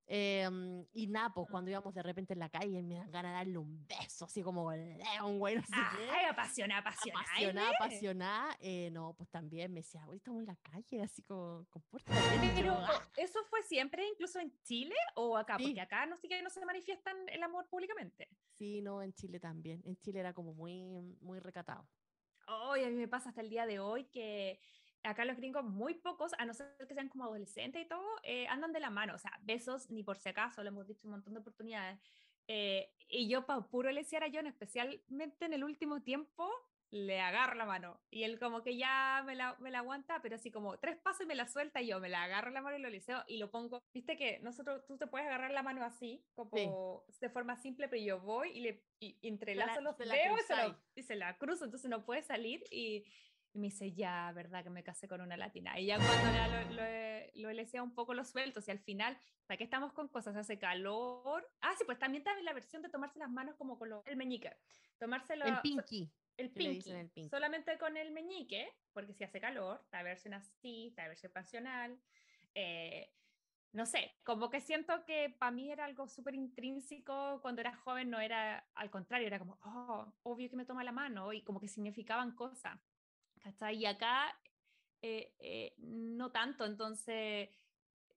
Em, 0.05 0.85
y 0.93 1.07
nada, 1.07 1.33
pues 1.33 1.47
cuando 1.49 1.71
íbamos 1.71 1.91
de 1.95 2.03
repente 2.03 2.33
en 2.33 2.39
la 2.39 2.49
calle 2.49 2.83
me 2.83 2.95
dan 2.95 3.09
ganas 3.09 3.31
de 3.31 3.37
darle 3.37 3.57
un 3.57 3.87
beso, 3.87 4.25
así 4.25 4.43
como 4.43 4.71
león, 4.71 5.39
güey, 5.39 5.55
no 5.55 5.61
sé 5.63 5.73
Ay, 5.73 6.25
apasionada, 6.29 6.81
apasionada. 6.81 7.25
apasionada, 7.25 7.69
apasionada, 7.69 8.57
eh, 8.59 8.89
no, 8.91 9.13
pues 9.13 9.27
también 9.29 9.73
me 9.73 9.79
decía, 9.79 10.05
hoy 10.07 10.17
estamos 10.17 10.41
en 10.41 10.47
la 10.47 10.55
calle, 10.57 11.01
así 11.01 11.23
como, 11.23 11.65
compórtate. 11.71 12.19
Pero. 12.55 12.77
¿eso 13.17 13.39
fue 13.49 13.63
siempre, 13.63 14.07
incluso 14.07 14.39
en 14.39 14.51
Chile 14.61 14.95
o 15.15 15.35
acá? 15.35 15.57
Sí. 15.57 15.65
Porque 15.65 15.81
acá 15.81 16.05
no 16.05 16.15
sé 16.17 16.27
que 16.27 16.43
no 16.43 16.51
se 16.51 16.63
manifiestan 16.63 17.15
el 17.29 17.41
amor 17.41 17.67
públicamente. 17.69 18.29
Sí, 18.57 18.81
no, 18.83 19.01
en 19.01 19.13
Chile 19.13 19.39
también. 19.39 19.81
En 19.83 19.95
Chile 19.97 20.19
era 20.19 20.33
como 20.33 20.53
muy, 20.53 21.01
muy 21.21 21.39
recatado. 21.39 21.87
Hoy 22.51 22.83
a 22.83 22.87
mí 22.89 22.95
me 22.95 23.07
pasa 23.07 23.29
hasta 23.29 23.41
el 23.41 23.49
día 23.49 23.67
de 23.67 23.79
hoy 23.79 24.05
que 24.05 24.59
acá 25.03 25.23
los 25.23 25.37
gringos 25.37 25.63
muy 25.63 25.93
pocos, 25.93 26.31
a 26.39 26.45
no 26.45 26.53
ser 26.53 26.75
que 26.87 26.95
sean 26.95 27.07
como 27.07 27.25
adolescentes 27.25 27.85
y 27.85 27.87
todo, 27.87 28.05
eh, 28.23 28.47
andan 28.47 28.73
de 28.73 28.79
la 28.79 28.89
mano, 28.89 29.13
o 29.13 29.19
sea, 29.19 29.39
besos 29.43 29.89
ni 29.91 30.03
por 30.03 30.17
si 30.17 30.29
acaso, 30.29 30.63
lo 30.63 30.69
hemos 30.69 30.87
dicho 30.87 31.07
un 31.07 31.11
montón 31.11 31.33
de 31.33 31.39
oportunidades. 31.41 31.99
Eh, 32.47 32.91
y 33.07 33.29
yo, 33.29 33.45
para 33.45 33.61
puro 33.61 33.91
lesear 33.91 34.23
a 34.23 34.31
John, 34.33 34.47
especialmente 34.47 35.45
en 35.45 35.53
el 35.53 35.63
último 35.63 36.01
tiempo, 36.01 36.51
le 36.91 37.19
agarro 37.21 37.53
la 37.55 37.65
mano. 37.65 37.99
Y 38.09 38.23
él 38.23 38.39
como 38.39 38.63
que 38.63 38.75
ya 38.77 39.21
me 39.25 39.35
la, 39.35 39.55
me 39.59 39.69
la 39.69 39.79
aguanta, 39.79 40.21
pero 40.21 40.35
así 40.35 40.49
como 40.51 40.77
tres 40.79 40.97
pasos 40.97 41.21
y 41.21 41.25
me 41.27 41.35
la 41.35 41.47
suelta 41.47 41.81
y 41.81 41.87
yo 41.87 41.99
me 41.99 42.09
la 42.09 42.23
agarro 42.23 42.49
la 42.49 42.61
mano 42.61 42.77
y 42.77 42.81
lo 42.81 42.89
leseo 42.89 43.23
y 43.27 43.37
lo 43.37 43.51
pongo. 43.51 43.79
Viste 43.93 44.17
que 44.17 44.39
nosotros, 44.39 44.85
tú 44.87 44.97
te 44.97 45.05
puedes 45.07 45.27
agarrar 45.27 45.51
la 45.51 45.61
mano 45.63 45.83
así, 45.83 46.25
como 46.33 47.05
de 47.21 47.29
forma 47.29 47.55
simple, 47.57 47.87
pero 47.89 48.01
yo 48.01 48.19
voy 48.19 48.49
y 48.57 48.61
le 48.61 48.83
y 48.99 49.17
entrelazo 49.27 49.81
los 49.81 49.99
la 49.99 50.15
dedos 50.15 50.39
y 50.49 50.53
lo- 50.67 50.83
y 50.95 51.03
se 51.03 51.15
la 51.15 51.37
cruzo, 51.37 51.65
entonces 51.65 51.89
no 51.89 52.05
puede 52.05 52.23
salir 52.23 52.63
y, 52.71 53.05
y 53.53 53.59
me 53.59 53.67
dice, 53.67 53.93
ya, 53.93 54.31
¿verdad 54.33 54.63
que 54.63 54.69
me 54.71 54.83
casé 54.83 55.07
con 55.07 55.21
una 55.21 55.37
latina? 55.37 55.79
Y 55.79 55.85
ya 55.85 55.97
cuando 55.97 56.33
ya 56.33 56.47
lo, 56.47 56.73
lo, 56.73 57.47
lo 57.49 57.53
leseado 57.53 57.85
un 57.85 57.93
poco 57.93 58.13
los 58.15 58.29
sueltos 58.29 58.67
y 58.67 58.71
al 58.71 58.79
final, 58.79 59.17
¿para 59.45 59.57
qué 59.59 59.63
estamos 59.63 59.93
con 59.93 60.07
cosas? 60.07 60.35
Hace 60.35 60.57
calor. 60.57 61.47
Ah, 61.61 61.73
sí, 61.77 61.83
pues 61.85 61.99
también 61.99 62.21
está 62.21 62.33
la 62.41 62.53
versión 62.53 62.81
de 62.81 62.89
tomarse 62.89 63.19
las 63.19 63.29
manos 63.29 63.55
como 63.57 63.77
con 63.77 63.89
lo- 63.89 64.03
el 64.05 64.17
meñique. 64.17 64.51
Tomárselo... 64.97 65.45
El 65.45 65.55
so- 65.55 65.61
pinky. 65.61 66.11
El 66.39 66.47
le 66.47 66.53
pinky, 66.53 66.75
dicen 66.75 66.97
el 66.97 67.09
pinky. 67.09 67.29
solamente 67.29 67.77
con 67.77 67.97
el 67.97 68.11
meñique, 68.11 68.67
porque 68.93 69.13
si 69.13 69.23
hace 69.23 69.39
calor, 69.39 69.83
la 69.91 70.03
versión 70.03 70.33
así, 70.33 70.93
la 70.97 71.07
versión 71.07 71.31
pasional. 71.31 71.99
eh, 72.55 73.11
no 73.71 73.85
sé, 73.85 74.15
como 74.23 74.49
que 74.49 74.61
siento 74.61 75.05
que 75.05 75.29
para 75.37 75.51
mí 75.51 75.71
era 75.71 75.85
algo 75.85 76.07
súper 76.07 76.33
intrínseco 76.33 77.39
cuando 77.41 77.61
era 77.61 77.75
joven, 77.75 78.09
no 78.09 78.19
era 78.19 78.67
al 78.73 78.89
contrario, 78.89 79.27
era 79.27 79.37
como, 79.37 79.59
oh, 79.63 80.11
obvio 80.23 80.49
que 80.49 80.55
me 80.55 80.65
toma 80.65 80.83
la 80.83 80.91
mano 80.91 81.33
y 81.33 81.43
como 81.43 81.59
que 81.59 81.67
significaban 81.67 82.35
cosas. 82.35 82.79
¿Cachai? 83.43 83.77
Y 83.77 83.85
acá 83.85 84.35
eh, 85.01 85.33
eh, 85.39 85.75
no 85.77 86.31
tanto, 86.31 86.65
entonces 86.65 87.49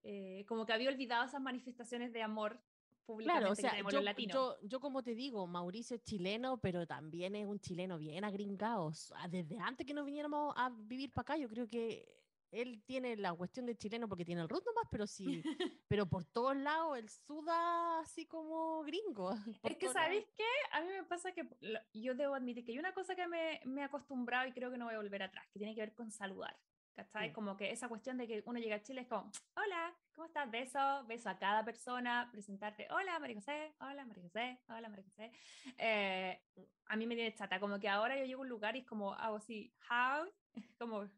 eh, 0.02 0.44
como 0.48 0.66
que 0.66 0.72
había 0.72 0.90
olvidado 0.90 1.24
esas 1.24 1.40
manifestaciones 1.40 2.12
de 2.12 2.22
amor 2.22 2.58
públicamente 3.04 3.40
Claro, 3.40 3.52
o 3.52 3.56
que 3.56 3.62
sea, 3.62 3.70
tenemos 3.70 3.92
yo, 3.92 3.98
los 3.98 4.04
latinos. 4.04 4.34
yo, 4.34 4.56
yo 4.62 4.80
como 4.80 5.02
te 5.02 5.14
digo, 5.14 5.46
Mauricio 5.46 5.96
es 5.96 6.02
chileno, 6.04 6.58
pero 6.58 6.86
también 6.86 7.34
es 7.36 7.46
un 7.46 7.60
chileno 7.60 7.98
bien 7.98 8.24
agringado. 8.24 8.92
Desde 9.30 9.58
antes 9.58 9.86
que 9.86 9.94
nos 9.94 10.06
viniéramos 10.06 10.54
a 10.56 10.70
vivir 10.70 11.12
para 11.12 11.22
acá, 11.22 11.36
yo 11.36 11.48
creo 11.48 11.68
que 11.68 12.22
él 12.52 12.82
tiene 12.84 13.16
la 13.16 13.32
cuestión 13.32 13.66
de 13.66 13.76
chileno 13.76 14.08
porque 14.08 14.24
tiene 14.24 14.42
el 14.42 14.48
root 14.48 14.64
nomás, 14.64 14.84
pero 14.90 15.06
sí, 15.06 15.24
pero 15.88 16.06
por 16.06 16.24
todos 16.24 16.54
lados 16.54 16.98
él 16.98 17.08
suda 17.08 18.00
así 18.00 18.26
como 18.26 18.82
gringo. 18.82 19.32
Es 19.62 19.76
que, 19.78 19.88
¿sabéis 19.88 20.26
qué? 20.36 20.44
A 20.72 20.82
mí 20.82 20.88
me 20.88 21.04
pasa 21.04 21.32
que 21.32 21.48
yo 21.94 22.14
debo 22.14 22.34
admitir 22.34 22.64
que 22.64 22.72
hay 22.72 22.78
una 22.78 22.92
cosa 22.92 23.14
que 23.14 23.26
me, 23.26 23.60
me 23.64 23.80
he 23.80 23.84
acostumbrado 23.84 24.46
y 24.46 24.52
creo 24.52 24.70
que 24.70 24.76
no 24.76 24.84
voy 24.84 24.94
a 24.94 24.98
volver 24.98 25.22
atrás, 25.22 25.46
que 25.50 25.58
tiene 25.58 25.74
que 25.74 25.80
ver 25.80 25.94
con 25.94 26.10
saludar. 26.10 26.56
¿Cachai? 26.94 27.32
Como 27.32 27.56
que 27.56 27.70
esa 27.70 27.88
cuestión 27.88 28.18
de 28.18 28.26
que 28.26 28.42
uno 28.44 28.58
llega 28.58 28.76
a 28.76 28.82
Chile 28.82 29.02
es 29.02 29.08
como, 29.08 29.30
hola, 29.56 29.96
¿cómo 30.14 30.26
estás? 30.26 30.50
Beso, 30.50 31.04
beso 31.06 31.30
a 31.30 31.38
cada 31.38 31.64
persona, 31.64 32.28
presentarte, 32.30 32.86
hola 32.90 33.18
María 33.18 33.36
José, 33.36 33.74
hola 33.80 34.04
María 34.04 34.22
José, 34.22 34.60
hola 34.68 34.88
María 34.88 35.04
José. 35.04 35.32
Eh, 35.78 36.42
a 36.86 36.96
mí 36.96 37.06
me 37.06 37.14
tiene 37.14 37.34
chata, 37.34 37.58
como 37.60 37.80
que 37.80 37.88
ahora 37.88 38.18
yo 38.18 38.24
llego 38.24 38.42
a 38.42 38.42
un 38.42 38.48
lugar 38.48 38.76
y 38.76 38.80
es 38.80 38.86
como 38.86 39.14
hago 39.14 39.36
así, 39.36 39.72
how, 39.90 40.30
como 40.78 41.08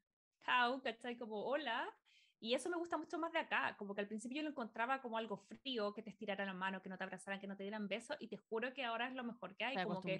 how, 0.46 0.80
¿cachai? 0.82 1.16
Como 1.16 1.44
hola. 1.44 1.92
Y 2.38 2.54
eso 2.54 2.68
me 2.68 2.76
gusta 2.76 2.98
mucho 2.98 3.18
más 3.18 3.32
de 3.32 3.38
acá, 3.38 3.74
como 3.78 3.94
que 3.94 4.02
al 4.02 4.06
principio 4.06 4.36
yo 4.36 4.42
lo 4.42 4.50
encontraba 4.50 5.00
como 5.00 5.16
algo 5.16 5.38
frío, 5.38 5.94
que 5.94 6.02
te 6.02 6.10
estiraran 6.10 6.46
la 6.46 6.52
mano, 6.52 6.82
que 6.82 6.90
no 6.90 6.98
te 6.98 7.04
abrazaran, 7.04 7.40
que 7.40 7.46
no 7.46 7.56
te 7.56 7.62
dieran 7.62 7.88
besos, 7.88 8.18
y 8.20 8.28
te 8.28 8.36
juro 8.36 8.74
que 8.74 8.84
ahora 8.84 9.08
es 9.08 9.14
lo 9.14 9.24
mejor 9.24 9.56
que 9.56 9.64
hay. 9.64 9.82
como 9.82 10.02
que 10.02 10.18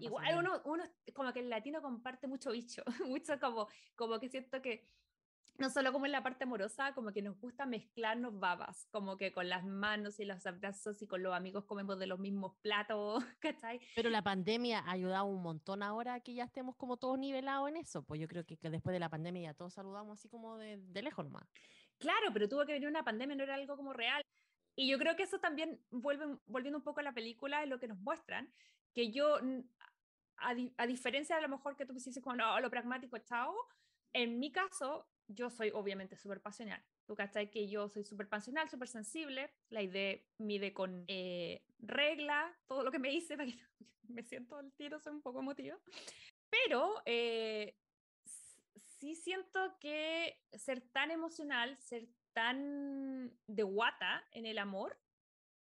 igual 0.00 0.38
uno, 0.38 0.60
uno, 0.64 0.84
como 1.14 1.32
que 1.32 1.40
el 1.40 1.50
latino 1.50 1.82
comparte 1.82 2.26
mucho 2.26 2.50
bicho, 2.52 2.82
mucho 3.06 3.38
como, 3.40 3.68
como 3.94 4.18
que 4.18 4.28
siento 4.28 4.60
que 4.62 4.88
no 5.58 5.70
solo 5.70 5.92
como 5.92 6.06
en 6.06 6.12
la 6.12 6.22
parte 6.22 6.44
amorosa, 6.44 6.94
como 6.94 7.12
que 7.12 7.22
nos 7.22 7.38
gusta 7.40 7.66
mezclarnos 7.66 8.38
babas, 8.38 8.86
como 8.90 9.16
que 9.16 9.32
con 9.32 9.48
las 9.48 9.64
manos 9.64 10.20
y 10.20 10.24
los 10.24 10.44
abrazos 10.46 11.00
y 11.02 11.06
con 11.06 11.22
los 11.22 11.34
amigos 11.34 11.64
comemos 11.64 11.98
de 11.98 12.06
los 12.06 12.18
mismos 12.18 12.56
platos, 12.60 13.24
¿cachai? 13.40 13.80
Pero 13.94 14.10
la 14.10 14.22
pandemia 14.22 14.80
ha 14.80 14.92
ayudado 14.92 15.24
un 15.24 15.42
montón 15.42 15.82
ahora 15.82 16.20
que 16.20 16.34
ya 16.34 16.44
estemos 16.44 16.76
como 16.76 16.96
todos 16.96 17.18
nivelados 17.18 17.68
en 17.68 17.76
eso, 17.76 18.02
pues 18.02 18.20
yo 18.20 18.28
creo 18.28 18.44
que, 18.44 18.56
que 18.56 18.70
después 18.70 18.92
de 18.92 19.00
la 19.00 19.08
pandemia 19.08 19.50
ya 19.50 19.54
todos 19.54 19.74
saludamos 19.74 20.18
así 20.18 20.28
como 20.28 20.58
de, 20.58 20.78
de 20.78 21.02
lejos 21.02 21.24
nomás. 21.24 21.48
Claro, 21.98 22.28
pero 22.32 22.48
tuvo 22.48 22.66
que 22.66 22.72
venir 22.72 22.88
una 22.88 23.04
pandemia, 23.04 23.36
no 23.36 23.44
era 23.44 23.54
algo 23.54 23.76
como 23.76 23.92
real. 23.92 24.22
Y 24.78 24.90
yo 24.90 24.98
creo 24.98 25.16
que 25.16 25.22
eso 25.22 25.38
también, 25.38 25.80
vuelve, 25.90 26.26
volviendo 26.44 26.76
un 26.78 26.84
poco 26.84 27.00
a 27.00 27.02
la 27.02 27.14
película, 27.14 27.62
es 27.62 27.68
lo 27.68 27.78
que 27.78 27.88
nos 27.88 27.98
muestran, 27.98 28.52
que 28.96 29.10
yo, 29.10 29.38
a, 30.38 30.54
a 30.78 30.86
diferencia 30.86 31.36
de 31.36 31.42
lo 31.42 31.50
mejor 31.50 31.76
que 31.76 31.84
tú 31.84 31.92
dices 31.92 32.18
como, 32.22 32.36
no, 32.36 32.58
lo 32.60 32.70
pragmático, 32.70 33.18
chao, 33.18 33.54
en 34.14 34.38
mi 34.38 34.50
caso, 34.50 35.06
yo 35.28 35.50
soy 35.50 35.70
obviamente 35.74 36.16
súper 36.16 36.40
pasional. 36.40 36.82
Tú 37.04 37.14
cachai 37.14 37.50
que 37.50 37.68
yo 37.68 37.90
soy 37.90 38.04
súper 38.04 38.26
pasional, 38.26 38.70
súper 38.70 38.88
sensible. 38.88 39.52
La 39.68 39.82
idea 39.82 40.18
mide 40.38 40.72
con 40.72 41.04
eh, 41.08 41.62
regla 41.78 42.56
todo 42.66 42.82
lo 42.84 42.90
que 42.90 42.98
me 42.98 43.12
hice, 43.12 43.36
para 43.36 43.50
que 43.50 43.58
me 44.08 44.22
siento 44.22 44.56
al 44.56 44.72
tiro, 44.72 44.98
soy 44.98 45.12
un 45.12 45.20
poco 45.20 45.40
emotiva. 45.40 45.76
Pero 46.48 47.02
eh, 47.04 47.76
sí 48.98 49.14
siento 49.14 49.76
que 49.78 50.40
ser 50.54 50.80
tan 50.80 51.10
emocional, 51.10 51.76
ser 51.76 52.08
tan 52.32 53.30
de 53.46 53.62
guata 53.62 54.24
en 54.32 54.46
el 54.46 54.56
amor, 54.56 54.98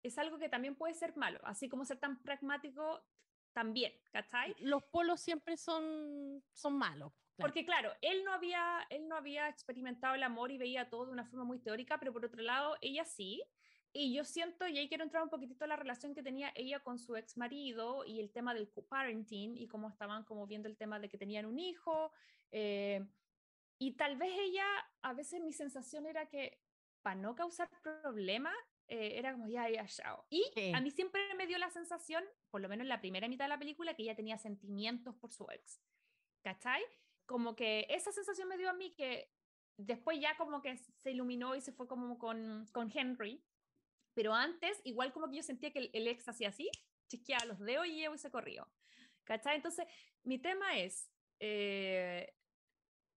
es 0.07 0.17
algo 0.17 0.37
que 0.37 0.49
también 0.49 0.75
puede 0.75 0.93
ser 0.93 1.15
malo, 1.15 1.39
así 1.43 1.69
como 1.69 1.85
ser 1.85 1.99
tan 1.99 2.21
pragmático 2.21 3.03
también, 3.53 3.93
¿cachai? 4.11 4.55
Los 4.59 4.83
polos 4.83 5.19
siempre 5.21 5.57
son, 5.57 6.43
son 6.53 6.77
malos. 6.77 7.11
Porque 7.37 7.65
claro, 7.65 7.91
él 8.01 8.23
no, 8.23 8.33
había, 8.33 8.85
él 8.89 9.07
no 9.07 9.15
había 9.15 9.47
experimentado 9.47 10.15
el 10.15 10.23
amor 10.23 10.51
y 10.51 10.57
veía 10.57 10.89
todo 10.89 11.05
de 11.05 11.11
una 11.11 11.25
forma 11.25 11.43
muy 11.43 11.59
teórica, 11.59 11.99
pero 11.99 12.11
por 12.11 12.25
otro 12.25 12.41
lado, 12.41 12.77
ella 12.81 13.05
sí. 13.05 13.43
Y 13.93 14.13
yo 14.13 14.23
siento, 14.23 14.67
y 14.67 14.77
ahí 14.77 14.87
quiero 14.87 15.03
entrar 15.03 15.23
un 15.23 15.29
poquitito 15.29 15.65
a 15.65 15.67
la 15.67 15.75
relación 15.75 16.13
que 16.13 16.23
tenía 16.23 16.51
ella 16.55 16.79
con 16.81 16.99
su 16.99 17.15
ex 17.15 17.37
marido 17.37 18.05
y 18.05 18.19
el 18.19 18.31
tema 18.31 18.53
del 18.53 18.69
co-parenting 18.69 19.57
y 19.57 19.67
cómo 19.67 19.89
estaban 19.89 20.23
como 20.23 20.45
viendo 20.45 20.67
el 20.67 20.77
tema 20.77 20.99
de 20.99 21.09
que 21.09 21.17
tenían 21.17 21.45
un 21.45 21.59
hijo. 21.59 22.11
Eh, 22.51 23.05
y 23.79 23.93
tal 23.93 24.17
vez 24.17 24.31
ella, 24.37 24.65
a 25.01 25.13
veces 25.13 25.41
mi 25.41 25.53
sensación 25.53 26.05
era 26.05 26.27
que 26.27 26.59
para 27.01 27.15
no 27.15 27.35
causar 27.35 27.69
problemas, 27.81 28.55
eh, 28.87 29.17
era 29.17 29.33
como 29.33 29.47
ya, 29.47 29.69
ya, 29.69 29.85
chao. 29.85 30.25
Y 30.29 30.43
a 30.73 30.81
mí 30.81 30.91
siempre 30.91 31.21
me 31.35 31.47
dio 31.47 31.57
la 31.57 31.69
sensación, 31.69 32.23
por 32.49 32.61
lo 32.61 32.69
menos 32.69 32.83
en 32.83 32.89
la 32.89 33.01
primera 33.01 33.27
mitad 33.27 33.45
de 33.45 33.49
la 33.49 33.59
película, 33.59 33.95
que 33.95 34.03
ella 34.03 34.15
tenía 34.15 34.37
sentimientos 34.37 35.15
por 35.15 35.31
su 35.31 35.45
ex. 35.51 35.81
¿Cachai? 36.43 36.83
como 37.27 37.55
que 37.55 37.85
esa 37.89 38.11
sensación 38.11 38.47
me 38.47 38.57
dio 38.57 38.69
a 38.69 38.73
mí 38.73 38.93
que 38.95 39.29
después 39.77 40.19
ya 40.19 40.35
como 40.37 40.61
que 40.61 40.77
se 40.77 41.11
iluminó 41.11 41.55
y 41.55 41.61
se 41.61 41.73
fue 41.73 41.87
como 41.87 42.17
con, 42.17 42.67
con 42.71 42.89
Henry, 42.91 43.43
pero 44.15 44.33
antes 44.33 44.81
igual 44.85 45.13
como 45.13 45.29
que 45.29 45.35
yo 45.35 45.43
sentía 45.43 45.71
que 45.71 45.91
el, 45.93 46.07
ex 46.07 46.27
hacía 46.27 46.49
así, 46.49 46.71
chisqueaba 47.07 47.45
los 47.45 47.59
dedos 47.59 47.85
y, 47.85 48.07
y 48.07 48.17
se 48.17 48.31
corrió. 48.31 48.67
¿Cachai? 49.25 49.57
Entonces, 49.57 49.85
mi 50.23 50.39
tema 50.39 50.79
es, 50.79 51.11
eh, 51.39 52.33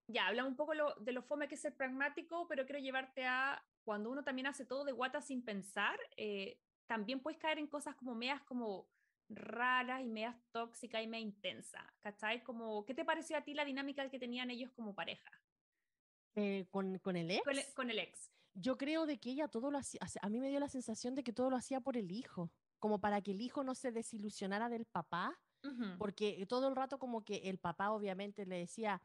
ya, 0.08 0.26
hablamos 0.26 0.50
un 0.50 0.56
poco 0.56 0.74
lo, 0.74 0.96
de 0.96 1.12
lo 1.12 1.22
fome 1.22 1.48
que 1.48 1.54
es 1.54 1.62
ser 1.62 1.76
pragmático, 1.76 2.48
pero 2.48 2.66
quiero 2.66 2.80
llevarte 2.80 3.24
a 3.24 3.64
cuando 3.90 4.08
uno 4.08 4.22
también 4.22 4.46
hace 4.46 4.64
todo 4.64 4.84
de 4.84 4.92
guata 4.92 5.20
sin 5.20 5.44
pensar, 5.44 5.98
eh, 6.16 6.60
también 6.86 7.18
puedes 7.18 7.40
caer 7.40 7.58
en 7.58 7.66
cosas 7.66 7.96
como 7.96 8.14
meas 8.14 8.40
como 8.42 8.88
raras 9.28 10.00
y 10.00 10.06
medias 10.06 10.36
tóxicas 10.52 11.02
y 11.02 11.08
media 11.08 11.24
intensa, 11.24 11.92
¿cachai? 11.98 12.44
Como, 12.44 12.86
¿Qué 12.86 12.94
te 12.94 13.04
pareció 13.04 13.36
a 13.36 13.40
ti 13.40 13.52
la 13.52 13.64
dinámica 13.64 14.08
que 14.08 14.20
tenían 14.20 14.48
ellos 14.48 14.70
como 14.76 14.94
pareja? 14.94 15.28
Eh, 16.36 16.68
¿con, 16.70 17.00
¿con, 17.00 17.16
el 17.16 17.32
ex? 17.32 17.42
Con 17.74 17.90
el, 17.90 17.98
ex. 17.98 18.30
Yo 18.54 18.78
creo 18.78 19.06
de 19.06 19.18
que 19.18 19.30
ella 19.30 19.48
todo 19.48 19.72
lo 19.72 19.78
hacía, 19.78 19.98
a 20.22 20.28
mí 20.28 20.38
me 20.38 20.50
dio 20.50 20.60
la 20.60 20.68
sensación 20.68 21.16
de 21.16 21.24
que 21.24 21.32
todo 21.32 21.50
lo 21.50 21.56
hacía 21.56 21.80
por 21.80 21.96
el 21.96 22.12
hijo, 22.12 22.52
como 22.78 23.00
para 23.00 23.20
que 23.22 23.32
el 23.32 23.40
hijo 23.40 23.64
no 23.64 23.74
se 23.74 23.90
desilusionara 23.90 24.68
del 24.68 24.84
papá, 24.84 25.36
porque 25.98 26.46
todo 26.48 26.68
el 26.68 26.76
rato 26.76 27.00
como 27.00 27.24
que 27.24 27.38
el 27.50 27.58
papá 27.58 27.90
obviamente 27.90 28.46
le 28.46 28.58
decía, 28.58 29.02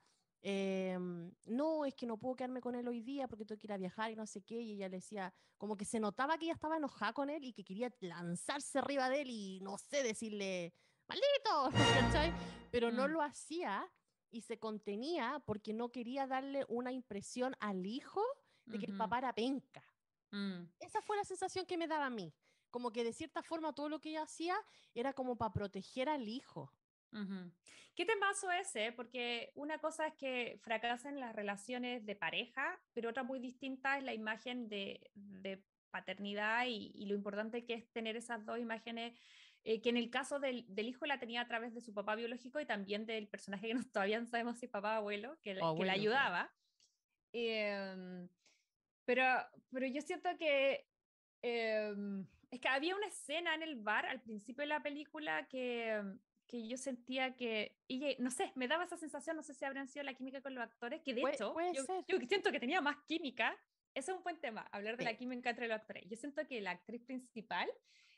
Em, 0.48 1.32
no, 1.46 1.86
es 1.86 1.96
que 1.96 2.06
no 2.06 2.18
puedo 2.18 2.36
quedarme 2.36 2.62
con 2.62 2.76
él 2.76 2.88
hoy 2.88 3.02
día 3.02 3.28
porque 3.28 3.46
tengo 3.46 3.60
que 3.60 3.66
ir 3.66 3.74
a 3.74 3.78
viajar 3.78 4.12
y 4.12 4.16
no 4.16 4.28
sé 4.28 4.44
qué, 4.44 4.62
y 4.62 4.74
ella 4.74 4.90
le 4.90 4.98
decía, 4.98 5.34
como 5.58 5.76
que 5.76 5.86
se 5.86 6.00
notaba 6.00 6.38
que 6.38 6.46
ella 6.46 6.54
estaba 6.54 6.78
enojada 6.78 7.14
con 7.14 7.32
él 7.32 7.44
y 7.44 7.52
que 7.52 7.64
quería 7.64 7.92
lanzarse 8.00 8.78
arriba 8.78 9.10
de 9.10 9.22
él 9.22 9.30
y 9.32 9.60
no 9.62 9.80
sé, 9.80 10.04
decirle, 10.04 10.72
maldito, 11.08 11.72
Pero 12.72 12.92
no 12.92 13.08
mm. 13.08 13.12
lo 13.12 13.24
hacía 13.24 13.92
y 14.30 14.42
se 14.42 14.60
contenía 14.60 15.42
porque 15.48 15.74
no 15.74 15.90
quería 15.90 16.28
darle 16.28 16.64
una 16.68 16.92
impresión 16.92 17.56
al 17.60 17.84
hijo 17.88 18.22
de 18.66 18.78
que 18.78 18.86
el 18.86 18.96
papá 18.96 19.18
era 19.18 19.34
penca. 19.34 19.84
Mm. 20.30 20.66
Esa 20.80 21.02
fue 21.02 21.18
la 21.18 21.24
sensación 21.24 21.66
que 21.66 21.76
me 21.76 21.88
daba 21.88 22.06
a 22.06 22.12
mí. 22.12 22.32
Como 22.70 22.92
que 22.92 23.04
de 23.04 23.14
cierta 23.14 23.42
forma 23.42 23.74
todo 23.74 23.90
lo 23.90 24.00
que 24.00 24.10
ella 24.10 24.22
hacía 24.22 24.56
era 24.94 25.12
como 25.14 25.38
para 25.38 25.54
proteger 25.54 26.08
al 26.08 26.28
hijo. 26.28 26.72
¿Qué 27.96 28.06
temazo 28.06 28.52
ese? 28.52 28.92
Porque 28.92 29.52
una 29.56 29.80
cosa 29.80 30.08
es 30.08 30.14
que 30.16 30.60
fracasen 30.62 31.20
las 31.20 31.34
relaciones 31.34 32.06
de 32.06 32.16
pareja, 32.16 32.78
pero 32.94 33.10
otra 33.10 33.24
muy 33.24 33.40
distinta 33.40 33.98
es 33.98 34.04
la 34.04 34.14
imagen 34.14 34.68
de, 34.68 35.00
paternidad 35.92 36.66
y, 36.68 37.06
lo 37.06 37.16
importante 37.16 37.64
que 37.64 37.74
es 37.76 37.90
tener 37.94 38.18
esas 38.18 38.46
dos 38.46 38.60
imágenes, 38.60 39.18
eh, 39.64 39.82
que 39.82 39.90
en 39.90 39.96
el 39.96 40.10
caso 40.10 40.40
del, 40.40 40.66
hijo 40.78 41.06
la 41.06 41.20
tenía 41.20 41.40
a 41.40 41.48
través 41.48 41.74
de 41.74 41.80
su 41.80 41.94
papá 41.94 42.16
biológico 42.16 42.60
y 42.60 42.66
también 42.66 43.06
del 43.06 43.30
personaje 43.30 43.70
que 43.70 43.74
no, 43.76 43.84
todavía 43.94 44.20
no 44.20 44.28
sabemos 44.28 44.60
si 44.60 44.68
papá 44.68 44.96
o 44.96 44.98
abuelo, 44.98 45.38
que, 45.42 45.56
que 45.56 45.86
le 45.86 45.92
ayudaba. 45.92 46.54
Em, 47.32 48.28
pero, 49.06 49.24
pero 49.72 49.88
yo 49.88 50.02
siento 50.02 50.30
que 50.38 50.86
em, 51.42 52.28
es 52.52 52.60
que 52.60 52.68
había 52.68 52.96
una 52.96 53.08
escena 53.08 53.56
en 53.56 53.64
el 53.64 53.78
bar 53.78 54.06
al 54.06 54.22
principio 54.22 54.64
de 54.64 54.68
la 54.68 54.84
película 54.84 55.48
que, 55.48 56.02
que 56.48 56.68
yo 56.68 56.78
sentía 56.78 57.36
que, 57.36 57.78
y 57.88 58.16
no 58.20 58.32
sé, 58.32 58.52
me 58.56 58.68
daba 58.68 58.84
esa 58.84 58.98
sensación, 58.98 59.36
no 59.36 59.44
sé 59.44 59.54
si 59.54 59.66
habrían 59.66 59.88
sido 59.88 60.04
la 60.04 60.14
química 60.14 60.42
con 60.42 60.54
los 60.54 60.64
actores, 60.64 61.02
que 61.02 61.14
de 61.14 61.22
hecho, 61.22 61.56
yo, 62.08 62.20
siento 62.28 62.52
que 62.52 62.60
tenía 62.60 62.82
más 62.82 62.98
química. 63.08 63.56
Ese 63.94 64.12
es 64.12 64.18
un 64.18 64.24
buen 64.24 64.40
tema, 64.40 64.68
hablar 64.72 64.98
de 64.98 65.06
la 65.06 65.16
química 65.16 65.50
entre 65.50 65.68
los 65.68 65.78
actores. 65.78 66.04
Yo 66.08 66.18
siento 66.18 66.46
que 66.46 66.60
la 66.60 66.72
actriz 66.72 67.02
principal, 67.04 67.70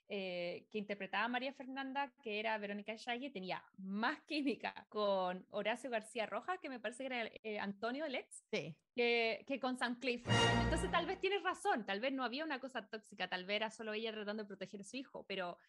eh, 0.09 0.65
que 0.71 0.79
interpretaba 0.79 1.25
a 1.25 1.27
María 1.27 1.53
Fernanda, 1.53 2.11
que 2.23 2.39
era 2.39 2.57
Verónica 2.57 2.95
Shaggy, 2.95 3.29
tenía 3.29 3.63
más 3.77 4.19
química 4.21 4.87
con 4.89 5.45
Horacio 5.51 5.91
García 5.91 6.25
Rojas, 6.25 6.57
que 6.59 6.69
me 6.69 6.79
parece 6.79 7.03
que 7.03 7.13
era 7.13 7.31
eh, 7.43 7.59
Antonio 7.59 8.07
Lex, 8.07 8.43
sí. 8.51 8.75
que, 8.95 9.43
que, 9.45 9.59
con 9.59 9.77
Sam 9.77 9.99
Clifford. 9.99 10.33
Entonces 10.63 10.89
tal 10.89 11.05
vez 11.05 11.19
tienes 11.19 11.43
razón, 11.43 11.85
tal 11.85 11.99
vez 11.99 12.11
no 12.11 12.23
había 12.23 12.43
una 12.43 12.59
cosa 12.59 12.87
tóxica, 12.89 13.27
tal 13.27 13.45
vez 13.45 13.57
era 13.57 13.69
solo 13.69 13.93
ella 13.93 14.11
tratando 14.11 14.43
de 14.43 14.47
proteger 14.47 14.81
a 14.81 14.85
su 14.85 14.97
hijo, 14.97 15.25
pero 15.27 15.59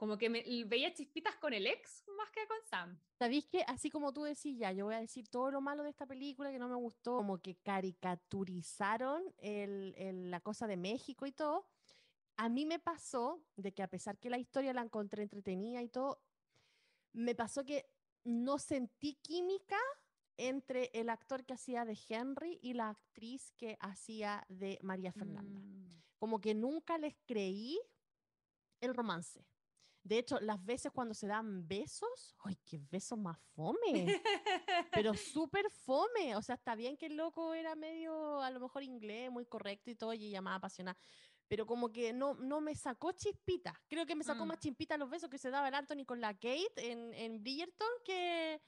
como 0.00 0.16
que 0.16 0.30
me, 0.30 0.42
veía 0.64 0.94
chispitas 0.94 1.36
con 1.36 1.52
el 1.52 1.66
ex 1.66 2.04
más 2.16 2.30
que 2.30 2.46
con 2.46 2.56
Sam. 2.70 2.98
¿Sabéis 3.18 3.44
que 3.44 3.60
así 3.64 3.90
como 3.90 4.14
tú 4.14 4.22
decís 4.22 4.56
ya, 4.56 4.72
yo 4.72 4.86
voy 4.86 4.94
a 4.94 5.00
decir 5.00 5.28
todo 5.28 5.50
lo 5.50 5.60
malo 5.60 5.82
de 5.82 5.90
esta 5.90 6.06
película 6.06 6.50
que 6.50 6.58
no 6.58 6.70
me 6.70 6.74
gustó, 6.74 7.16
como 7.16 7.36
que 7.42 7.56
caricaturizaron 7.56 9.22
el, 9.36 9.94
el, 9.98 10.30
la 10.30 10.40
cosa 10.40 10.66
de 10.66 10.78
México 10.78 11.26
y 11.26 11.32
todo? 11.32 11.66
A 12.38 12.48
mí 12.48 12.64
me 12.64 12.78
pasó 12.78 13.44
de 13.56 13.74
que 13.74 13.82
a 13.82 13.88
pesar 13.88 14.16
que 14.16 14.30
la 14.30 14.38
historia 14.38 14.72
la 14.72 14.80
encontré 14.80 15.22
entretenida 15.22 15.82
y 15.82 15.90
todo, 15.90 16.22
me 17.12 17.34
pasó 17.34 17.66
que 17.66 17.84
no 18.24 18.56
sentí 18.56 19.16
química 19.16 19.76
entre 20.38 20.90
el 20.94 21.10
actor 21.10 21.44
que 21.44 21.52
hacía 21.52 21.84
de 21.84 21.98
Henry 22.08 22.58
y 22.62 22.72
la 22.72 22.88
actriz 22.88 23.52
que 23.58 23.76
hacía 23.80 24.46
de 24.48 24.78
María 24.80 25.12
Fernanda. 25.12 25.60
Mm. 25.60 26.02
Como 26.18 26.40
que 26.40 26.54
nunca 26.54 26.96
les 26.96 27.14
creí 27.26 27.78
el 28.80 28.94
romance. 28.94 29.44
De 30.02 30.18
hecho, 30.18 30.40
las 30.40 30.64
veces 30.64 30.90
cuando 30.92 31.14
se 31.14 31.26
dan 31.26 31.68
besos, 31.68 32.34
¡ay, 32.44 32.56
qué 32.64 32.78
besos 32.90 33.18
más 33.18 33.38
fome! 33.54 33.76
Pero 34.92 35.14
súper 35.14 35.70
fome. 35.70 36.36
O 36.36 36.42
sea, 36.42 36.54
está 36.54 36.74
bien 36.74 36.96
que 36.96 37.06
el 37.06 37.16
loco 37.16 37.52
era 37.54 37.74
medio, 37.74 38.40
a 38.40 38.50
lo 38.50 38.60
mejor 38.60 38.82
inglés, 38.82 39.30
muy 39.30 39.44
correcto 39.46 39.90
y 39.90 39.94
todo, 39.94 40.12
y 40.14 40.30
llamaba 40.30 40.56
apasionada. 40.56 40.98
Pero 41.48 41.66
como 41.66 41.90
que 41.92 42.12
no, 42.12 42.34
no 42.34 42.60
me 42.60 42.74
sacó 42.74 43.12
chispita. 43.12 43.74
Creo 43.88 44.06
que 44.06 44.14
me 44.14 44.24
sacó 44.24 44.44
Mm. 44.44 44.48
más 44.48 44.58
chispita 44.60 44.96
los 44.96 45.10
besos 45.10 45.28
que 45.28 45.38
se 45.38 45.50
daba 45.50 45.68
el 45.68 45.74
Anthony 45.74 46.04
con 46.06 46.20
la 46.20 46.32
Kate 46.34 46.72
en, 46.76 47.12
en 47.14 47.42
Bridgerton 47.42 47.88
que, 48.04 48.62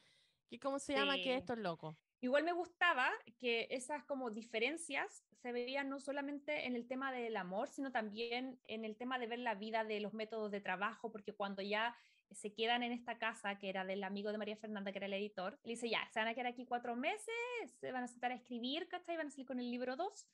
que, 0.50 0.58
¿cómo 0.58 0.78
se 0.78 0.94
llama? 0.94 1.16
Que 1.16 1.22
Sí. 1.24 1.30
estos 1.30 1.58
locos. 1.58 1.96
Igual 2.22 2.44
me 2.44 2.52
gustaba 2.52 3.10
que 3.40 3.66
esas 3.70 4.04
como 4.04 4.30
diferencias 4.30 5.24
se 5.42 5.50
veían 5.50 5.88
no 5.88 5.98
solamente 5.98 6.66
en 6.66 6.76
el 6.76 6.86
tema 6.86 7.10
del 7.10 7.36
amor, 7.36 7.68
sino 7.68 7.90
también 7.90 8.60
en 8.68 8.84
el 8.84 8.96
tema 8.96 9.18
de 9.18 9.26
ver 9.26 9.40
la 9.40 9.56
vida 9.56 9.82
de 9.82 9.98
los 9.98 10.14
métodos 10.14 10.52
de 10.52 10.60
trabajo, 10.60 11.10
porque 11.10 11.34
cuando 11.34 11.62
ya 11.62 11.96
se 12.30 12.54
quedan 12.54 12.84
en 12.84 12.92
esta 12.92 13.18
casa, 13.18 13.58
que 13.58 13.68
era 13.68 13.84
del 13.84 14.04
amigo 14.04 14.30
de 14.30 14.38
María 14.38 14.56
Fernanda, 14.56 14.92
que 14.92 14.98
era 14.98 15.06
el 15.06 15.14
editor, 15.14 15.58
le 15.64 15.72
dice, 15.72 15.90
ya, 15.90 16.08
se 16.12 16.20
van 16.20 16.28
a 16.28 16.34
quedar 16.34 16.46
aquí 16.46 16.64
cuatro 16.64 16.94
meses, 16.94 17.34
se 17.80 17.90
van 17.90 18.04
a 18.04 18.06
sentar 18.06 18.30
a 18.30 18.36
escribir, 18.36 18.86
¿cachai? 18.86 19.16
Van 19.16 19.26
a 19.26 19.30
salir 19.30 19.46
con 19.46 19.58
el 19.58 19.68
libro 19.68 19.96
2. 19.96 20.26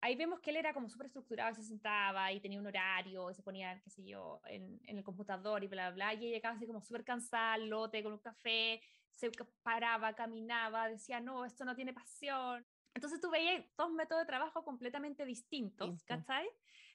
ahí 0.00 0.16
vemos 0.16 0.40
que 0.40 0.50
él 0.50 0.56
era 0.56 0.74
como 0.74 0.88
súper 0.88 1.06
estructurado, 1.06 1.54
se 1.54 1.62
sentaba 1.62 2.32
y 2.32 2.40
tenía 2.40 2.58
un 2.58 2.66
horario, 2.66 3.30
y 3.30 3.34
se 3.34 3.42
ponía, 3.44 3.80
qué 3.84 3.90
sé 3.90 4.04
yo, 4.04 4.40
en, 4.46 4.80
en 4.84 4.98
el 4.98 5.04
computador 5.04 5.62
y 5.62 5.68
bla, 5.68 5.90
bla, 5.90 6.10
bla, 6.10 6.14
y 6.14 6.26
ella 6.26 6.34
llegaba 6.38 6.56
así 6.56 6.66
como 6.66 6.82
súper 6.82 7.04
cansada, 7.04 7.56
lote, 7.56 8.02
con 8.02 8.14
un 8.14 8.18
café, 8.18 8.82
se 9.12 9.30
paraba, 9.62 10.14
caminaba, 10.14 10.88
decía, 10.88 11.20
no, 11.20 11.44
esto 11.44 11.64
no 11.64 11.74
tiene 11.74 11.92
pasión. 11.92 12.64
Entonces 12.94 13.20
tú 13.20 13.30
veías 13.30 13.64
dos 13.76 13.92
métodos 13.92 14.22
de 14.22 14.26
trabajo 14.26 14.64
completamente 14.64 15.24
distintos, 15.24 15.90
Distinto. 15.90 16.26
¿cachai? 16.26 16.48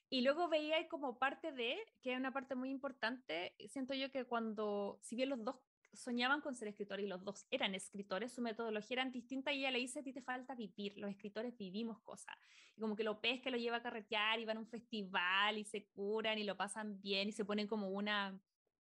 Y 0.08 0.20
luego 0.20 0.48
veías 0.48 0.86
como 0.88 1.18
parte 1.18 1.52
de, 1.52 1.76
que 2.00 2.12
es 2.12 2.18
una 2.18 2.32
parte 2.32 2.54
muy 2.54 2.70
importante, 2.70 3.54
siento 3.68 3.94
yo 3.94 4.10
que 4.10 4.24
cuando, 4.24 4.98
si 5.02 5.16
bien 5.16 5.30
los 5.30 5.42
dos 5.42 5.56
soñaban 5.92 6.40
con 6.42 6.54
ser 6.54 6.68
escritores 6.68 7.06
y 7.06 7.08
los 7.08 7.24
dos 7.24 7.46
eran 7.50 7.74
escritores, 7.74 8.32
su 8.32 8.42
metodología 8.42 9.02
era 9.02 9.10
distinta 9.10 9.52
y 9.52 9.60
ella 9.60 9.70
le 9.70 9.78
dice, 9.78 10.00
a 10.00 10.02
ti 10.02 10.12
te 10.12 10.22
falta 10.22 10.54
vivir, 10.54 10.96
los 10.98 11.10
escritores 11.10 11.56
vivimos 11.56 11.98
cosas. 12.00 12.36
Y 12.76 12.80
como 12.80 12.94
que 12.94 13.02
lo 13.02 13.20
pesca, 13.20 13.50
lo 13.50 13.56
lleva 13.56 13.78
a 13.78 13.82
carretear 13.82 14.38
y 14.38 14.44
van 14.44 14.58
a 14.58 14.60
un 14.60 14.68
festival 14.68 15.58
y 15.58 15.64
se 15.64 15.86
curan 15.86 16.38
y 16.38 16.44
lo 16.44 16.56
pasan 16.56 17.00
bien 17.00 17.28
y 17.28 17.32
se 17.32 17.44
ponen 17.44 17.66
como 17.66 17.88
una 17.88 18.38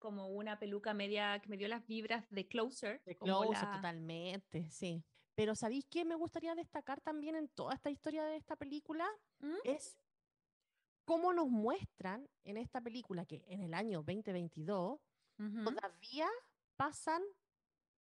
como 0.07 0.29
una 0.29 0.57
peluca 0.57 0.95
media 0.95 1.41
que 1.41 1.49
me 1.49 1.57
dio 1.57 1.67
las 1.67 1.85
vibras 1.85 2.31
de 2.31 2.47
Closer. 2.47 3.03
De 3.05 3.17
Closer, 3.17 3.51
la- 3.65 3.73
totalmente, 3.73 4.71
sí. 4.71 5.03
Pero 5.35 5.57
¿sabéis 5.57 5.85
qué 5.91 6.05
me 6.05 6.15
gustaría 6.15 6.55
destacar 6.55 7.01
también 7.01 7.35
en 7.35 7.49
toda 7.49 7.75
esta 7.75 7.91
historia 7.91 8.25
de 8.25 8.37
esta 8.37 8.55
película? 8.55 9.05
¿Mm? 9.41 9.57
Es 9.65 9.99
cómo 11.05 11.33
nos 11.33 11.49
muestran 11.49 12.29
en 12.45 12.57
esta 12.57 12.81
película 12.81 13.27
que 13.27 13.43
en 13.49 13.63
el 13.63 13.75
año 13.75 14.05
2022 14.05 15.01
Ujú. 15.41 15.65
todavía 15.65 16.29
pasan 16.77 17.25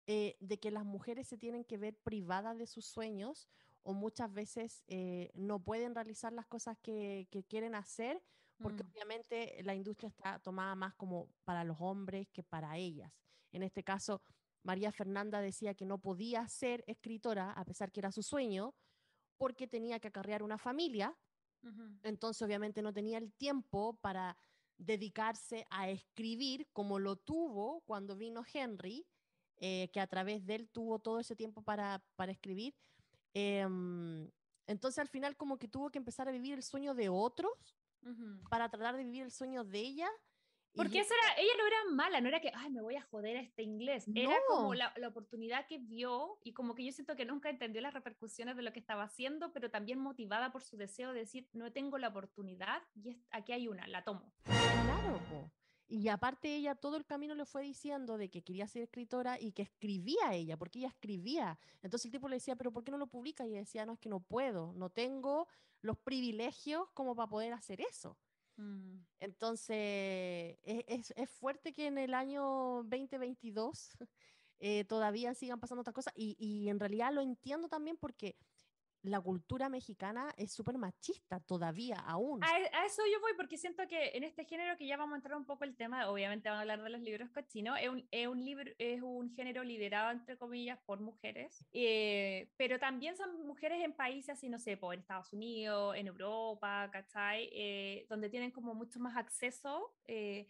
eh, 0.07 0.39
de 0.41 0.59
que 0.59 0.71
las 0.71 0.87
mujeres 0.87 1.29
se 1.29 1.37
tienen 1.37 1.67
que 1.67 1.77
ver 1.77 1.99
privadas 1.99 2.57
de 2.57 2.67
sus 2.67 2.87
sueños 2.87 3.47
o 3.83 3.93
muchas 3.93 4.33
veces 4.33 4.85
eh, 4.87 5.31
no 5.35 5.61
pueden 5.63 5.95
realizar 5.95 6.33
las 6.33 6.47
cosas 6.47 6.79
que, 6.79 7.29
que 7.31 7.45
quieren 7.45 7.75
hacer 7.75 8.23
porque 8.61 8.85
Mm. 8.85 8.89
obviamente 8.93 9.63
la 9.65 9.75
industria 9.75 10.09
está 10.09 10.39
tomada 10.41 10.75
más 10.75 10.95
como 10.95 11.31
para 11.45 11.65
los 11.65 11.77
hombres 11.81 12.29
que 12.33 12.43
para 12.43 12.77
ellas. 12.79 13.13
En 13.53 13.63
este 13.63 13.83
caso, 13.85 14.23
María 14.63 14.93
Fernanda 14.93 15.41
decía 15.41 15.75
que 15.75 15.87
no 15.87 15.99
podía 16.01 16.47
ser 16.49 16.85
escritora 16.87 17.53
a 17.53 17.65
pesar 17.65 17.93
que 17.93 18.01
era 18.01 18.13
su 18.13 18.23
sueño 18.23 18.75
porque 19.39 19.67
tenía 19.67 20.01
que 20.01 20.09
acarrear 20.09 20.43
una 20.43 20.59
familia 20.59 21.17
entonces 22.03 22.41
obviamente 22.43 22.83
no 22.83 22.93
tenía 22.93 23.19
el 23.19 23.33
tiempo 23.35 23.99
para 24.01 24.37
dedicarse 24.79 25.67
a 25.71 25.91
escribir 25.91 26.69
como 26.73 26.99
lo 26.99 27.17
tuvo 27.17 27.83
cuando 27.83 28.17
vino 28.17 28.43
Henry, 28.53 29.07
eh, 29.57 29.91
que 29.93 30.01
a 30.01 30.07
través 30.07 30.47
de 30.47 30.55
él 30.55 30.71
tuvo 30.71 30.99
todo 31.01 31.21
ese 31.21 31.37
tiempo 31.37 31.63
para, 31.63 32.03
para 32.17 32.33
escribir. 32.33 32.75
Em, 33.35 34.31
entonces 34.67 34.99
al 34.99 35.09
final 35.09 35.37
como 35.37 35.59
que 35.59 35.69
tuvo 35.69 35.91
que 35.91 35.99
empezar 35.99 36.29
a 36.29 36.33
vivir 36.33 36.55
el 36.55 36.63
sueño 36.63 36.95
de 36.95 37.09
otros 37.11 37.77
Ujú. 38.03 38.43
para 38.49 38.69
tratar 38.71 38.97
de 38.97 39.05
vivir 39.05 39.23
el 39.23 39.31
sueño 39.31 39.65
de 39.65 39.79
ella. 39.81 40.09
y 40.73 40.77
Porque 40.77 40.99
yo- 40.99 41.01
esa 41.03 41.15
era, 41.15 41.41
ella 41.43 41.53
no 41.59 41.67
era 41.67 41.77
mala, 41.97 42.21
no 42.21 42.29
era 42.29 42.41
que, 42.41 42.53
ay, 42.55 42.71
me 42.71 42.81
voy 42.81 42.95
a 42.95 43.03
joder 43.03 43.37
a 43.37 43.41
este 43.41 43.65
inglés. 43.65 44.07
Era 44.15 44.37
como 44.47 44.69
No. 44.69 44.75
la, 44.75 44.93
la 44.99 45.09
oportunidad 45.09 45.67
que 45.67 45.79
vio 45.79 46.39
y 46.45 46.53
como 46.53 46.77
que 46.77 46.85
yo 46.85 46.93
siento 46.93 47.17
que 47.17 47.25
nunca 47.25 47.51
entendió 47.51 47.81
las 47.81 47.93
repercusiones 47.93 48.55
de 48.57 48.63
lo 48.63 48.73
que 48.73 48.79
estaba 48.79 49.03
haciendo, 49.03 49.53
pero 49.53 49.69
también 49.71 49.99
motivada 49.99 50.53
por 50.53 50.63
su 50.63 50.77
deseo 50.77 51.13
de 51.13 51.21
decir, 51.21 51.49
no 51.53 51.73
tengo 51.73 51.99
la 51.99 52.09
oportunidad 52.09 52.83
y 52.95 53.21
aquí 53.33 53.53
hay 53.53 53.67
una, 53.67 53.87
la 53.89 54.05
tomo. 54.05 54.33
Claro, 54.45 55.19
po. 55.29 55.51
Y 55.93 56.07
aparte 56.09 56.55
ella 56.55 56.77
todo 56.77 56.97
el 56.97 57.05
camino 57.05 57.35
le 57.35 57.45
fue 57.45 57.63
diciendo 57.63 58.17
de 58.17 58.31
que 58.31 58.43
quería 58.43 58.69
ser 58.69 58.83
escritora 58.83 59.41
y 59.41 59.51
que 59.53 59.63
escribía 59.63 60.35
ella, 60.35 60.57
porque 60.57 60.79
ella 60.79 60.89
escribía. 60.89 61.59
Entonces 61.83 62.07
el 62.07 62.13
tipo 62.13 62.29
le 62.29 62.37
decía, 62.37 62.55
pero 62.55 62.73
¿por 62.73 62.85
qué 62.85 62.93
no 62.93 62.99
lo 62.99 63.09
publica? 63.09 63.45
Y 63.45 63.51
ella 63.51 63.61
decía, 63.61 63.85
no, 63.87 63.95
es 63.95 63.99
que 63.99 64.09
no 64.09 64.21
puedo, 64.21 64.73
no 64.73 64.91
tengo 64.91 65.49
los 65.83 65.99
privilegios 65.99 66.89
como 66.93 67.17
para 67.17 67.29
poder 67.29 67.53
hacer 67.55 67.81
eso. 67.81 68.19
Mm. 68.57 68.99
Entonces 69.19 70.59
es, 70.63 70.85
es- 70.87 71.13
es 71.17 71.31
fuerte 71.31 71.73
que 71.73 71.87
en 71.89 71.99
el 71.99 72.15
año 72.15 72.83
2022 72.85 73.97
eh, 74.61 74.85
todavía 74.85 75.35
sigan 75.35 75.59
pasando 75.61 75.81
otras 75.81 75.95
cosas 75.95 76.13
y, 76.17 76.37
y 76.39 76.69
en 76.69 76.79
realidad 76.79 77.13
lo 77.13 77.23
entiendo 77.23 77.69
también 77.69 77.97
porque 77.97 78.37
la 79.03 79.21
cultura 79.21 79.69
mexicana 79.69 80.33
es 80.37 80.53
súper 80.53 80.77
machista 80.79 81.41
todavía 81.41 81.97
aún. 81.97 82.43
A, 82.45 82.49
a 82.49 82.87
eso 82.87 83.03
yo 83.11 83.21
voy 83.21 83.33
porque 83.37 83.57
siento 83.57 83.87
que 83.89 84.11
en 84.15 84.25
este 84.25 84.45
género 84.45 84.77
que 84.77 84.87
ya 84.87 84.97
vamos 84.97 85.15
a 85.15 85.17
entrar 85.17 85.37
un 85.37 85.47
poco 85.47 85.65
el 85.65 85.77
tema, 85.77 86.09
obviamente 86.09 86.49
vamos 86.49 86.59
a 86.59 86.63
hablar 86.63 86.83
de 86.83 86.91
los 86.91 87.01
libros 87.01 87.31
cochinos, 87.31 87.79
es 87.81 87.89
un, 87.89 88.07
es 88.11 88.27
un, 88.27 88.45
libro, 88.45 88.71
es 88.79 89.03
un 89.03 89.35
género 89.35 89.65
liderado 89.65 90.11
entre 90.11 90.37
comillas 90.37 90.79
por 90.85 91.01
mujeres, 91.01 91.65
eh, 91.73 92.51
pero 92.57 92.79
también 92.79 93.17
son 93.17 93.47
mujeres 93.47 93.83
en 93.83 93.93
países 93.93 94.31
así, 94.31 94.49
no 94.49 94.59
sé, 94.59 94.77
por 94.77 94.95
Estados 94.95 95.33
Unidos, 95.33 95.97
en 95.97 96.07
Europa, 96.07 96.91
¿cachai? 96.93 97.49
Eh, 97.53 98.07
donde 98.09 98.29
tienen 98.29 98.51
como 98.51 98.75
mucho 98.75 99.01
más 99.01 99.17
acceso 99.17 99.95
eh, 100.07 100.49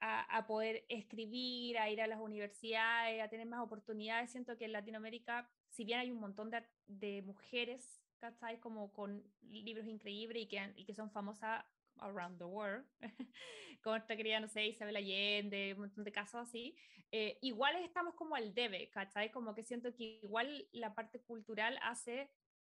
a, 0.00 0.36
a 0.36 0.46
poder 0.46 0.84
escribir, 0.88 1.78
a 1.78 1.88
ir 1.90 2.00
a 2.00 2.06
las 2.06 2.20
universidades, 2.20 3.22
a 3.22 3.28
tener 3.28 3.46
más 3.46 3.60
oportunidades. 3.60 4.30
Siento 4.30 4.56
que 4.56 4.66
en 4.66 4.72
Latinoamérica, 4.72 5.50
si 5.76 5.84
bien 5.84 5.98
hay 5.98 6.10
un 6.10 6.18
montón 6.18 6.50
de, 6.50 6.64
de 6.86 7.22
mujeres, 7.22 8.02
¿cachai? 8.18 8.58
Como 8.58 8.92
con 8.94 9.22
libros 9.42 9.86
increíbles 9.86 10.42
y 10.42 10.46
que, 10.46 10.72
y 10.74 10.84
que 10.86 10.94
son 10.94 11.10
famosas 11.10 11.64
around 11.98 12.38
the 12.38 12.44
world, 12.44 12.84
como 13.82 13.96
esta 13.96 14.16
querida, 14.16 14.40
no 14.40 14.48
sé, 14.48 14.66
Isabel 14.66 14.96
Allende, 14.96 15.74
un 15.74 15.80
montón 15.80 16.04
de 16.04 16.12
casos 16.12 16.40
así, 16.40 16.74
eh, 17.12 17.38
igual 17.42 17.76
estamos 17.76 18.14
como 18.14 18.34
al 18.36 18.54
debe, 18.54 18.88
¿cachai? 18.88 19.30
Como 19.30 19.54
que 19.54 19.62
siento 19.62 19.94
que 19.94 20.18
igual 20.22 20.66
la 20.72 20.94
parte 20.94 21.20
cultural 21.20 21.78
hace 21.82 22.30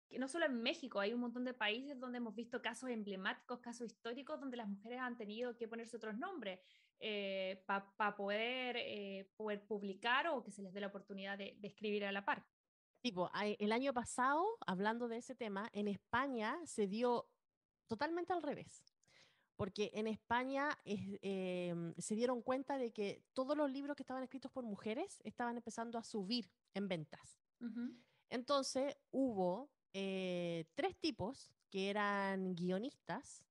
que 0.10 0.20
no 0.20 0.28
solo 0.28 0.45
en 0.45 0.62
México, 0.62 0.99
hay 0.99 1.14
un 1.14 1.22
montón 1.22 1.43
de 1.43 1.54
países 1.54 1.99
donde 1.99 2.20
hemos 2.20 2.36
visto 2.36 2.62
casos 2.62 2.89
emblemáticos, 2.89 3.60
casos 3.60 3.88
históricos, 3.88 4.39
donde 4.39 4.58
las 4.58 4.70
mujeres 4.70 4.99
han 4.99 5.18
tenido 5.18 5.58
que 5.58 5.68
ponerse 5.68 5.97
otros 5.97 6.16
nombres 6.18 6.60
para 7.66 8.16
poder, 8.16 8.78
eh, 8.78 9.28
poder 9.36 9.66
publicar 9.66 10.28
o 10.28 10.43
que 10.43 10.51
se 10.51 10.62
les 10.62 10.72
dé 10.72 10.80
la 10.82 10.88
oportunidad 10.88 11.38
de, 11.38 11.58
de 11.60 11.68
escribir 11.68 12.06
a 12.06 12.12
la 12.12 12.24
par. 12.24 12.45
Tipo, 13.04 13.30
el 13.60 13.72
año 13.74 13.93
pasado, 13.93 14.45
hablando 14.66 15.10
de 15.10 15.18
ese 15.18 15.36
tema, 15.36 15.70
en 15.74 15.89
España 15.89 16.58
se 16.66 16.88
dio 16.88 17.28
totalmente 17.88 18.32
al 18.32 18.41
revés. 18.41 18.82
Porque 19.58 19.91
en 19.93 20.08
España 20.08 20.70
es- 20.86 21.20
em, 21.22 21.93
se 21.97 22.16
dieron 22.16 22.41
cuenta 22.41 22.78
de 22.78 22.93
que 22.93 23.22
todos 23.34 23.58
los 23.58 23.70
libros 23.70 23.97
que 23.97 24.04
estaban 24.04 24.24
escritos 24.24 24.49
por 24.54 24.64
mujeres 24.64 25.20
estaban 25.26 25.58
empezando 25.58 25.97
a 25.99 26.04
subir 26.04 26.49
en 26.74 26.88
ventas. 26.88 27.41
Entonces 28.30 28.95
hubo 29.12 29.70
eh, 29.93 30.66
tres 30.74 30.97
tipos 30.97 31.51
que 31.70 31.89
eran 31.89 32.56
guionistas 32.56 33.43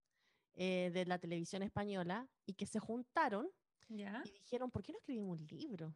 eh, 0.54 0.90
de 0.92 1.04
la 1.06 1.18
televisión 1.18 1.62
española 1.62 2.26
y 2.46 2.54
que 2.54 2.66
se 2.66 2.80
juntaron 2.80 3.48
¿Ya? 3.88 4.22
y 4.24 4.30
dijeron, 4.32 4.70
¿por 4.70 4.82
qué 4.82 4.92
no 4.92 4.98
escribimos 4.98 5.38
un 5.40 5.46
libro? 5.46 5.94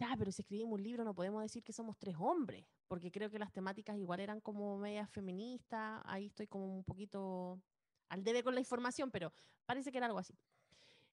Ya, 0.00 0.16
pero 0.18 0.32
si 0.32 0.40
escribimos 0.40 0.72
un 0.72 0.82
libro 0.82 1.04
no 1.04 1.14
podemos 1.14 1.42
decir 1.42 1.62
que 1.62 1.74
somos 1.74 1.98
tres 1.98 2.16
hombres, 2.18 2.64
porque 2.88 3.10
creo 3.10 3.30
que 3.30 3.38
las 3.38 3.52
temáticas 3.52 3.98
igual 3.98 4.20
eran 4.20 4.40
como 4.40 4.78
medias 4.78 5.10
feministas, 5.10 6.00
ahí 6.06 6.26
estoy 6.26 6.46
como 6.46 6.74
un 6.74 6.84
poquito 6.84 7.60
al 8.08 8.24
debe 8.24 8.42
con 8.42 8.54
la 8.54 8.60
información, 8.60 9.10
pero 9.10 9.30
parece 9.66 9.92
que 9.92 9.98
era 9.98 10.06
algo 10.06 10.18
así. 10.18 10.38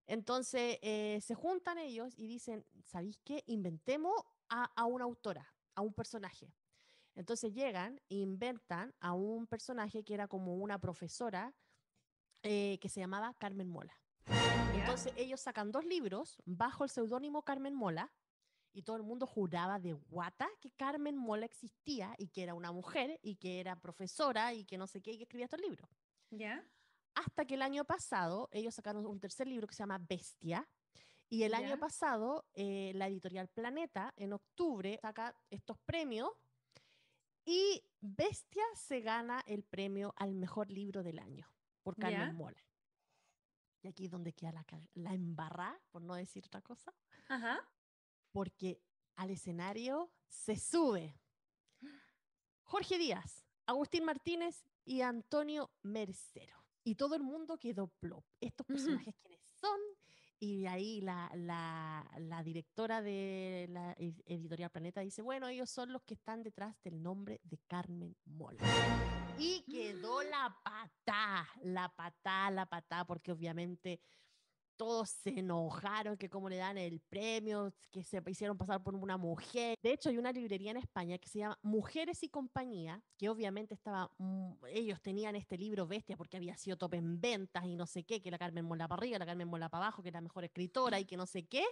Entonces 0.05 0.79
eh, 0.81 1.19
se 1.21 1.35
juntan 1.35 1.77
ellos 1.77 2.13
y 2.15 2.27
dicen, 2.27 2.65
¿sabéis 2.85 3.19
qué? 3.25 3.43
Inventemos 3.47 4.13
a, 4.47 4.71
a 4.73 4.85
una 4.85 5.03
autora, 5.03 5.53
a 5.75 5.81
un 5.81 5.93
personaje. 5.93 6.53
Entonces 7.13 7.53
llegan 7.53 7.99
e 8.07 8.15
inventan 8.15 8.95
a 9.01 9.11
un 9.11 9.47
personaje 9.47 10.05
que 10.05 10.13
era 10.13 10.29
como 10.29 10.55
una 10.55 10.79
profesora 10.79 11.53
eh, 12.41 12.79
que 12.79 12.88
se 12.88 13.01
llamaba 13.01 13.33
Carmen 13.33 13.67
Mola. 13.67 13.99
Entonces 14.75 15.11
ellos 15.17 15.41
sacan 15.41 15.73
dos 15.73 15.83
libros 15.83 16.41
bajo 16.45 16.85
el 16.85 16.89
seudónimo 16.89 17.41
Carmen 17.41 17.75
Mola 17.75 18.13
y 18.78 18.84
todo 18.84 18.95
el 18.95 19.01
mundo 19.03 19.25
juraba 19.25 19.80
de 19.80 19.93
guata 19.93 20.47
que 20.61 20.69
Carmen 20.69 21.17
Mola 21.17 21.45
existía 21.45 22.13
y 22.19 22.28
que 22.28 22.43
era 22.43 22.53
una 22.53 22.71
mujer 22.71 23.19
y 23.23 23.36
que 23.38 23.59
era 23.59 23.75
profesora 23.75 24.53
y 24.53 24.65
que 24.65 24.78
no 24.78 24.86
sé 24.86 25.01
qué 25.01 25.11
y 25.13 25.17
que 25.17 25.23
escribía 25.23 25.45
estos 25.45 25.61
libros. 25.61 25.89
¿Ya? 26.30 26.63
hasta 27.15 27.45
que 27.45 27.55
el 27.55 27.63
año 27.63 27.84
pasado 27.84 28.47
ellos 28.51 28.75
sacaron 28.75 29.03
un 29.07 29.19
tercer 29.19 29.47
libro 29.47 29.65
que 29.65 29.73
se 29.73 29.80
llama 29.82 29.97
Bestia. 29.97 30.69
Y 31.30 31.41
el 31.43 31.55
año 31.55 31.69
Ya. 31.69 31.78
pasado, 31.78 32.45
eh, 32.53 32.91
la 32.93 33.07
editorial 33.07 33.47
Planeta, 33.47 34.13
en 34.17 34.34
octubre, 34.34 34.99
saca 35.01 35.36
estos 35.49 35.80
premios 35.80 36.30
y 37.43 37.84
Bestia 38.01 38.63
se 38.75 39.01
gana 39.01 39.41
el 39.47 39.63
premio 39.63 40.13
al 40.17 40.36
mejor 40.36 40.69
libro 40.69 41.01
del 41.01 41.17
año 41.17 41.47
por 41.82 41.95
Carmen 41.97 42.28
Ya. 42.28 42.34
Mola. 42.34 42.63
Y 43.82 43.88
aquí 43.88 44.05
es 44.05 44.11
donde 44.11 44.34
queda 44.34 44.51
la, 44.51 44.65
la 44.93 45.13
embarrá, 45.15 45.75
por 45.89 46.03
no 46.03 46.13
decir 46.13 46.45
otra 46.45 46.61
cosa, 46.61 46.93
Ajá. 47.30 47.67
Porque 48.38 48.79
al 49.15 49.31
escenario 49.31 50.11
se 50.27 50.57
sube 50.57 51.19
Jorge 52.61 52.99
Díaz, 52.99 53.43
Agustín 53.65 54.03
Martínez 54.05 54.63
y 54.85 55.01
Antonio 55.01 55.71
Mercero. 55.81 56.55
Y 56.83 56.93
todo 56.93 57.15
el 57.15 57.23
mundo 57.23 57.57
quedó 57.57 57.88
plop. 57.88 58.23
Estos 58.39 58.63
personajes, 58.67 59.15
¿quiénes 59.23 59.49
son? 59.59 59.79
Y 60.39 60.61
de 60.61 60.67
ahí 60.67 61.01
la, 61.01 61.31
la- 61.33 62.07
la 62.19 62.43
directora 62.43 63.01
de 63.01 63.65
la 63.71 63.93
ed- 63.93 64.21
editorial 64.27 64.69
Planeta 64.69 65.01
dice, 65.01 65.23
bueno, 65.23 65.47
ellos 65.47 65.71
son 65.71 65.91
los 65.91 66.03
que 66.03 66.13
están 66.13 66.43
detrás 66.43 66.75
del 66.83 67.01
nombre 67.01 67.41
de 67.43 67.57
Carmen 67.65 68.15
Mola. 68.25 68.59
Y 69.39 69.63
quedó 69.63 70.21
la 70.21 70.55
patá, 70.63 71.47
la 71.63 71.89
patá, 71.89 72.51
la 72.51 72.67
patá, 72.67 73.03
porque 73.07 73.31
obviamente 73.31 73.99
todos 74.78 75.09
se 75.09 75.39
enojaron 75.39 76.15
que 76.17 76.30
cómo 76.30 76.49
le 76.49 76.57
dan 76.57 76.78
el 76.78 77.01
premio, 77.01 77.73
que 77.91 78.03
se 78.03 78.21
hicieron 78.28 78.57
pasar 78.57 78.82
por 78.82 78.95
una 78.95 79.17
mujer. 79.17 79.78
De 79.82 79.91
hecho, 79.91 80.09
hay 80.09 80.17
una 80.17 80.32
librería 80.32 80.71
en 80.71 80.78
España 80.78 81.17
que 81.17 81.28
se 81.28 81.39
llama 81.39 81.59
Mujeres 81.63 82.23
y 82.23 82.30
Compañía, 82.30 83.03
que 83.17 83.30
obviamente 83.30 83.73
estaba, 83.73 84.09
ellos 84.69 85.01
tenían 85.01 85.36
este 85.36 85.57
libro 85.57 85.88
bestia 85.88 86.15
porque 86.15 86.38
había 86.38 86.55
sido 86.55 86.78
top 86.78 86.93
en 86.93 87.19
ventas 87.19 87.65
y 87.65 87.75
no 87.75 87.86
sé 87.86 88.03
qué, 88.03 88.21
que 88.21 88.32
la 88.32 88.38
Carmen 88.38 88.65
Mola 88.65 88.88
para 88.88 88.99
arriba, 88.99 89.19
la 89.19 89.25
Carmen 89.25 89.47
Mola 89.47 89.67
para 89.69 89.86
abajo, 89.86 90.01
que 90.01 90.09
era 90.09 90.19
la 90.19 90.23
mejor 90.23 90.45
escritora 90.45 90.99
y 90.99 91.05
que 91.05 91.17
no 91.17 91.25
sé 91.25 91.47
qué. 91.47 91.65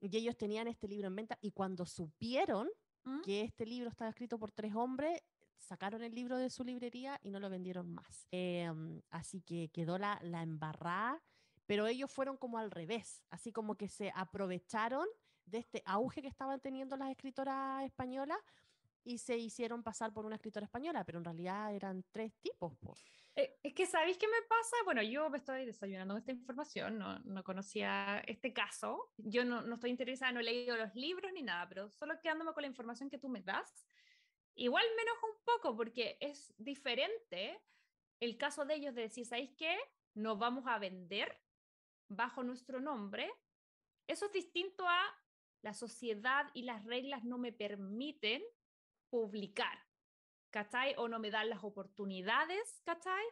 Y 0.00 0.16
ellos 0.16 0.36
tenían 0.36 0.66
este 0.66 0.88
libro 0.88 1.06
en 1.08 1.16
venta 1.16 1.38
y 1.40 1.52
cuando 1.52 1.86
supieron 1.86 2.68
¿Mm? 3.04 3.20
que 3.20 3.42
este 3.42 3.66
libro 3.66 3.90
estaba 3.90 4.10
escrito 4.10 4.38
por 4.38 4.50
tres 4.50 4.74
hombres, 4.74 5.22
sacaron 5.58 6.02
el 6.02 6.14
libro 6.14 6.36
de 6.36 6.50
su 6.50 6.64
librería 6.64 7.18
y 7.22 7.30
no 7.30 7.40
lo 7.40 7.50
vendieron 7.50 7.92
más. 7.92 8.26
Em, 8.30 9.00
así 9.10 9.40
que 9.40 9.68
quedó 9.70 9.98
la, 9.98 10.18
la 10.22 10.42
embarrada, 10.42 11.22
pero 11.66 11.86
ellos 11.86 12.10
fueron 12.10 12.36
como 12.36 12.58
al 12.58 12.70
revés, 12.70 13.24
así 13.30 13.52
como 13.52 13.76
que 13.76 13.88
se 13.88 14.12
aprovecharon 14.14 15.06
de 15.46 15.58
este 15.58 15.82
auge 15.86 16.22
que 16.22 16.28
estaban 16.28 16.60
teniendo 16.60 16.96
las 16.96 17.10
escritoras 17.10 17.84
españolas 17.84 18.38
y 19.04 19.18
se 19.18 19.36
hicieron 19.36 19.82
pasar 19.82 20.12
por 20.12 20.24
una 20.24 20.36
escritora 20.36 20.64
española, 20.64 21.04
pero 21.04 21.18
en 21.18 21.24
realidad 21.24 21.74
eran 21.74 22.04
tres 22.10 22.32
tipos. 22.40 22.74
po. 22.78 22.94
Eh, 23.36 23.58
Es 23.62 23.74
que, 23.74 23.86
¿sabéis 23.86 24.16
qué 24.16 24.26
me 24.26 24.40
pasa? 24.48 24.76
Bueno, 24.84 25.02
yo 25.02 25.28
me 25.28 25.38
estoy 25.38 25.66
desayunando 25.66 26.16
esta 26.16 26.32
información, 26.32 26.98
no, 26.98 27.18
no 27.20 27.44
conocía 27.44 28.22
este 28.26 28.52
caso. 28.52 29.12
Yo 29.18 29.44
no, 29.44 29.60
no 29.62 29.74
estoy 29.74 29.90
interesada, 29.90 30.32
no 30.32 30.40
he 30.40 30.44
leído 30.44 30.76
los 30.76 30.94
libros 30.94 31.32
ni 31.32 31.42
nada, 31.42 31.68
pero 31.68 31.90
solo 31.90 32.18
quedándome 32.22 32.52
con 32.54 32.62
la 32.62 32.68
información 32.68 33.10
que 33.10 33.18
tú 33.18 33.28
me 33.28 33.42
das, 33.42 33.86
igual 34.54 34.84
me 34.96 35.02
enoja 35.02 35.26
un 35.26 35.44
poco 35.44 35.76
porque 35.76 36.16
es 36.20 36.54
diferente 36.56 37.60
el 38.20 38.38
caso 38.38 38.64
de 38.64 38.76
ellos 38.76 38.94
de 38.94 39.02
decir, 39.02 39.26
¿sabéis 39.26 39.50
qué? 39.58 39.76
Nos 40.14 40.38
vamos 40.38 40.64
a 40.66 40.78
vender 40.78 41.43
bajo 42.16 42.42
nuestro 42.42 42.80
nombre. 42.80 43.30
Eso 44.06 44.26
es 44.26 44.32
distinto 44.32 44.88
a 44.88 45.02
la 45.62 45.74
sociedad 45.74 46.50
y 46.54 46.62
las 46.62 46.84
reglas 46.84 47.24
no 47.24 47.38
me 47.38 47.52
permiten 47.52 48.42
publicar. 49.08 49.78
¿cachai? 50.54 50.94
O 50.98 51.08
no 51.08 51.18
me 51.18 51.32
dan 51.32 51.50
las 51.50 51.64
oportunidades, 51.64 52.80
¿cachai? 52.84 53.24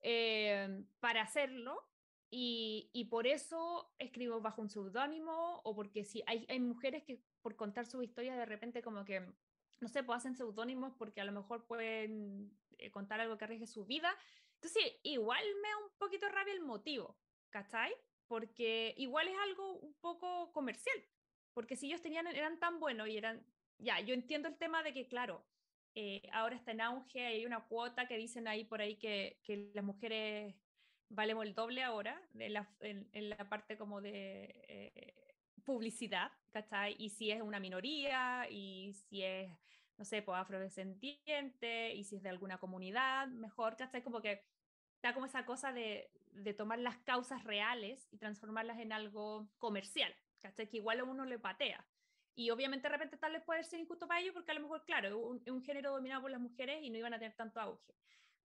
Eh, 0.00 0.84
para 0.98 1.22
hacerlo. 1.22 1.88
Y, 2.30 2.90
y 2.92 3.04
por 3.04 3.28
eso 3.28 3.94
escribo 3.96 4.40
bajo 4.40 4.60
un 4.60 4.68
seudónimo 4.68 5.60
o 5.62 5.76
porque 5.76 6.04
si 6.04 6.24
hay, 6.26 6.44
hay 6.48 6.58
mujeres 6.58 7.04
que 7.04 7.22
por 7.42 7.54
contar 7.54 7.86
su 7.86 8.02
historia 8.02 8.34
de 8.34 8.44
repente 8.44 8.82
como 8.82 9.04
que, 9.04 9.20
no 9.78 9.88
sé, 9.88 10.02
pues 10.02 10.16
hacen 10.16 10.34
seudónimos 10.34 10.94
porque 10.98 11.20
a 11.20 11.24
lo 11.24 11.30
mejor 11.30 11.64
pueden 11.68 12.50
eh, 12.78 12.90
contar 12.90 13.20
algo 13.20 13.38
que 13.38 13.44
arriesgue 13.44 13.68
su 13.68 13.84
vida. 13.84 14.12
Entonces, 14.56 14.82
igual 15.04 15.44
me 15.62 15.68
da 15.68 15.76
un 15.76 15.96
poquito 15.96 16.28
rabia 16.28 16.54
el 16.54 16.60
motivo, 16.62 17.16
¿cachai? 17.50 17.94
Porque 18.26 18.94
igual 18.96 19.28
es 19.28 19.36
algo 19.44 19.78
un 19.78 19.94
poco 19.94 20.52
comercial. 20.52 20.96
Porque 21.52 21.76
si 21.76 21.86
ellos 21.86 22.02
tenían, 22.02 22.26
eran 22.26 22.58
tan 22.58 22.80
buenos 22.80 23.08
y 23.08 23.16
eran, 23.16 23.46
ya, 23.78 24.00
yo 24.00 24.14
entiendo 24.14 24.48
el 24.48 24.56
tema 24.56 24.82
de 24.82 24.92
que, 24.92 25.06
claro, 25.06 25.44
eh, 25.94 26.22
ahora 26.32 26.56
está 26.56 26.72
en 26.72 26.80
auge, 26.80 27.24
hay 27.26 27.46
una 27.46 27.66
cuota 27.66 28.08
que 28.08 28.16
dicen 28.16 28.48
ahí 28.48 28.64
por 28.64 28.80
ahí 28.80 28.96
que, 28.96 29.38
que 29.44 29.70
las 29.72 29.84
mujeres 29.84 30.56
valemos 31.08 31.44
el 31.44 31.54
doble 31.54 31.82
ahora 31.82 32.20
de 32.32 32.48
la, 32.48 32.68
en, 32.80 33.08
en 33.12 33.30
la 33.30 33.48
parte 33.48 33.78
como 33.78 34.00
de 34.00 34.64
eh, 34.66 35.34
publicidad, 35.64 36.32
¿cachai? 36.50 36.96
Y 36.98 37.10
si 37.10 37.30
es 37.30 37.40
una 37.40 37.60
minoría, 37.60 38.48
y 38.50 38.92
si 38.94 39.22
es, 39.22 39.50
no 39.96 40.04
sé, 40.04 40.22
pues 40.22 40.38
afrodescendiente, 40.38 41.94
y 41.94 42.04
si 42.04 42.16
es 42.16 42.22
de 42.22 42.28
alguna 42.28 42.58
comunidad, 42.58 43.28
mejor, 43.28 43.76
¿cachai? 43.76 44.02
Como 44.02 44.20
que 44.20 44.42
da 45.04 45.12
como 45.12 45.26
esa 45.26 45.44
cosa 45.44 45.70
de, 45.70 46.10
de 46.32 46.54
tomar 46.54 46.78
las 46.78 46.96
causas 47.00 47.44
reales 47.44 48.08
y 48.10 48.16
transformarlas 48.16 48.78
en 48.78 48.90
algo 48.90 49.50
comercial, 49.58 50.14
¿cachai? 50.40 50.66
Que 50.66 50.78
igual 50.78 51.00
a 51.00 51.04
uno 51.04 51.26
le 51.26 51.38
patea. 51.38 51.86
Y 52.34 52.48
obviamente 52.48 52.88
de 52.88 52.92
repente 52.92 53.18
tal 53.18 53.32
vez 53.32 53.42
puede 53.44 53.62
ser 53.64 53.80
injusto 53.80 54.08
para 54.08 54.20
ellos 54.20 54.32
porque 54.32 54.50
a 54.50 54.54
lo 54.54 54.62
mejor, 54.62 54.82
claro, 54.86 55.08
es 55.08 55.14
un, 55.14 55.42
un 55.46 55.62
género 55.62 55.92
dominado 55.92 56.22
por 56.22 56.30
las 56.30 56.40
mujeres 56.40 56.82
y 56.82 56.88
no 56.88 56.96
iban 56.96 57.12
a 57.12 57.18
tener 57.18 57.36
tanto 57.36 57.60
auge. 57.60 57.94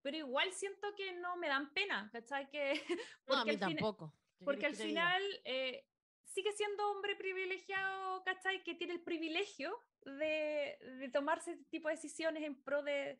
Pero 0.01 0.17
igual 0.17 0.51
siento 0.51 0.93
que 0.95 1.13
no 1.13 1.37
me 1.37 1.47
dan 1.47 1.73
pena, 1.73 2.09
¿cachai? 2.11 2.49
Que, 2.49 2.73
No, 3.27 3.35
a 3.35 3.37
porque 3.37 3.51
mí 3.53 3.57
tampoco. 3.57 4.13
¿Qué 4.37 4.43
porque 4.43 4.65
al 4.65 4.75
final 4.75 5.23
eh, 5.45 5.85
sigue 6.25 6.51
siendo 6.51 6.91
hombre 6.91 7.15
privilegiado, 7.15 8.21
¿cachai? 8.25 8.63
Que 8.63 8.75
tiene 8.75 8.95
el 8.95 9.01
privilegio 9.01 9.77
de, 10.03 10.77
de 10.99 11.09
tomarse 11.09 11.53
este 11.53 11.65
tipo 11.65 11.87
de 11.87 11.95
decisiones 11.95 12.43
en 12.43 12.61
pro 12.61 12.83
de, 12.83 13.17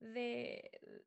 de 0.00 1.04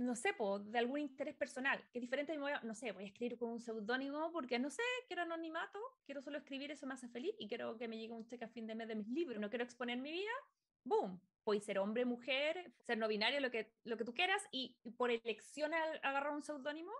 no 0.00 0.14
sé, 0.16 0.32
po, 0.34 0.58
de 0.58 0.78
algún 0.78 0.98
interés 1.00 1.34
personal, 1.36 1.78
que 1.92 1.98
es 1.98 2.02
diferente, 2.02 2.36
voy 2.38 2.52
a- 2.52 2.60
no 2.62 2.74
sé, 2.74 2.92
voy 2.92 3.04
a 3.04 3.06
escribir 3.06 3.38
con 3.38 3.50
un 3.50 3.60
seudónimo 3.60 4.32
porque, 4.32 4.58
no 4.58 4.70
sé, 4.70 4.82
quiero 5.06 5.22
anonimato, 5.22 5.78
quiero 6.04 6.22
solo 6.22 6.38
escribir, 6.38 6.70
eso 6.70 6.86
me 6.86 6.94
hace 6.94 7.08
feliz 7.08 7.34
y 7.38 7.48
quiero 7.48 7.76
que 7.78 7.88
me 7.88 7.98
llegue 7.98 8.12
un 8.12 8.26
cheque 8.26 8.44
a 8.44 8.48
fin 8.48 8.66
de 8.66 8.74
mes 8.74 8.88
de 8.88 8.96
mis 8.96 9.08
libros, 9.08 9.40
no 9.40 9.50
quiero 9.50 9.64
exponer 9.64 9.98
mi 9.98 10.12
vida, 10.12 10.30
boom, 10.84 11.20
puedes 11.44 11.64
ser 11.64 11.78
hombre, 11.78 12.04
mujer, 12.04 12.72
ser 12.80 12.98
no 12.98 13.08
binario, 13.08 13.40
lo 13.40 13.50
que, 13.50 13.74
lo 13.84 13.96
que 13.96 14.04
tú 14.04 14.14
quieras, 14.14 14.42
y, 14.50 14.78
y 14.82 14.90
por 14.92 15.10
elección 15.10 15.74
al 15.74 16.00
agarrar 16.02 16.32
un 16.34 16.42
seudónimo, 16.42 16.92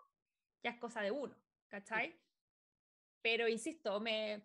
ya 0.62 0.70
es 0.70 0.78
cosa 0.78 1.00
de 1.02 1.10
uno, 1.10 1.34
¿cachai? 1.68 2.20
Pero 3.22 3.48
insisto, 3.48 4.00
me, 4.00 4.42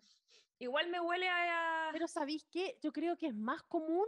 igual 0.58 0.88
me 0.90 1.00
huele 1.00 1.28
a... 1.28 1.88
Pero 1.92 2.08
¿sabéis 2.08 2.46
qué? 2.50 2.78
Yo 2.82 2.92
creo 2.92 3.16
que 3.16 3.28
es 3.28 3.34
más 3.34 3.62
común, 3.64 4.06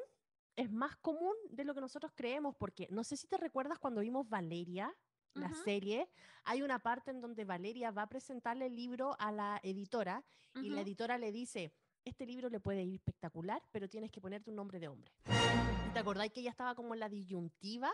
es 0.59 0.73
más 0.73 0.97
común 0.97 1.35
de 1.51 1.65
lo 1.65 1.73
que 1.73 1.81
nosotros 1.81 2.11
creemos, 2.17 2.57
porque 2.57 2.89
no 2.91 3.05
sé 3.05 3.17
si 3.17 3.29
te 3.29 3.37
recuerdas 3.37 3.79
cuando 3.79 4.01
vimos 4.01 4.29
Valeria, 4.29 4.93
la 5.35 5.55
serie, 5.55 6.09
hay 6.43 6.63
una 6.63 6.81
parte 6.81 7.13
en 7.13 7.21
donde 7.21 7.45
Valeria 7.45 7.93
va 7.93 8.03
a 8.03 8.09
presentarle 8.09 8.67
el 8.67 8.75
libro 8.75 9.15
a 9.21 9.31
la 9.31 9.61
editora 9.63 10.25
y 10.57 10.71
la 10.71 10.81
editora 10.81 11.17
le 11.17 11.31
dice, 11.31 11.73
este 12.05 12.27
libro 12.27 12.49
le 12.49 12.59
puede 12.59 12.83
ir 12.83 12.97
espectacular, 12.97 13.63
pero 13.71 13.89
tienes 13.89 14.11
que 14.11 14.21
ponerte 14.21 14.51
un 14.51 14.57
nombre 14.57 14.81
de 14.81 14.89
hombre. 14.89 15.13
¿Y 15.87 15.93
¿Te 15.93 16.01
acordáis 16.01 16.33
que 16.33 16.41
ella 16.41 16.51
estaba 16.51 16.75
como 16.75 16.93
en 16.93 17.01
la 17.01 17.09
disyuntiva? 17.09 17.93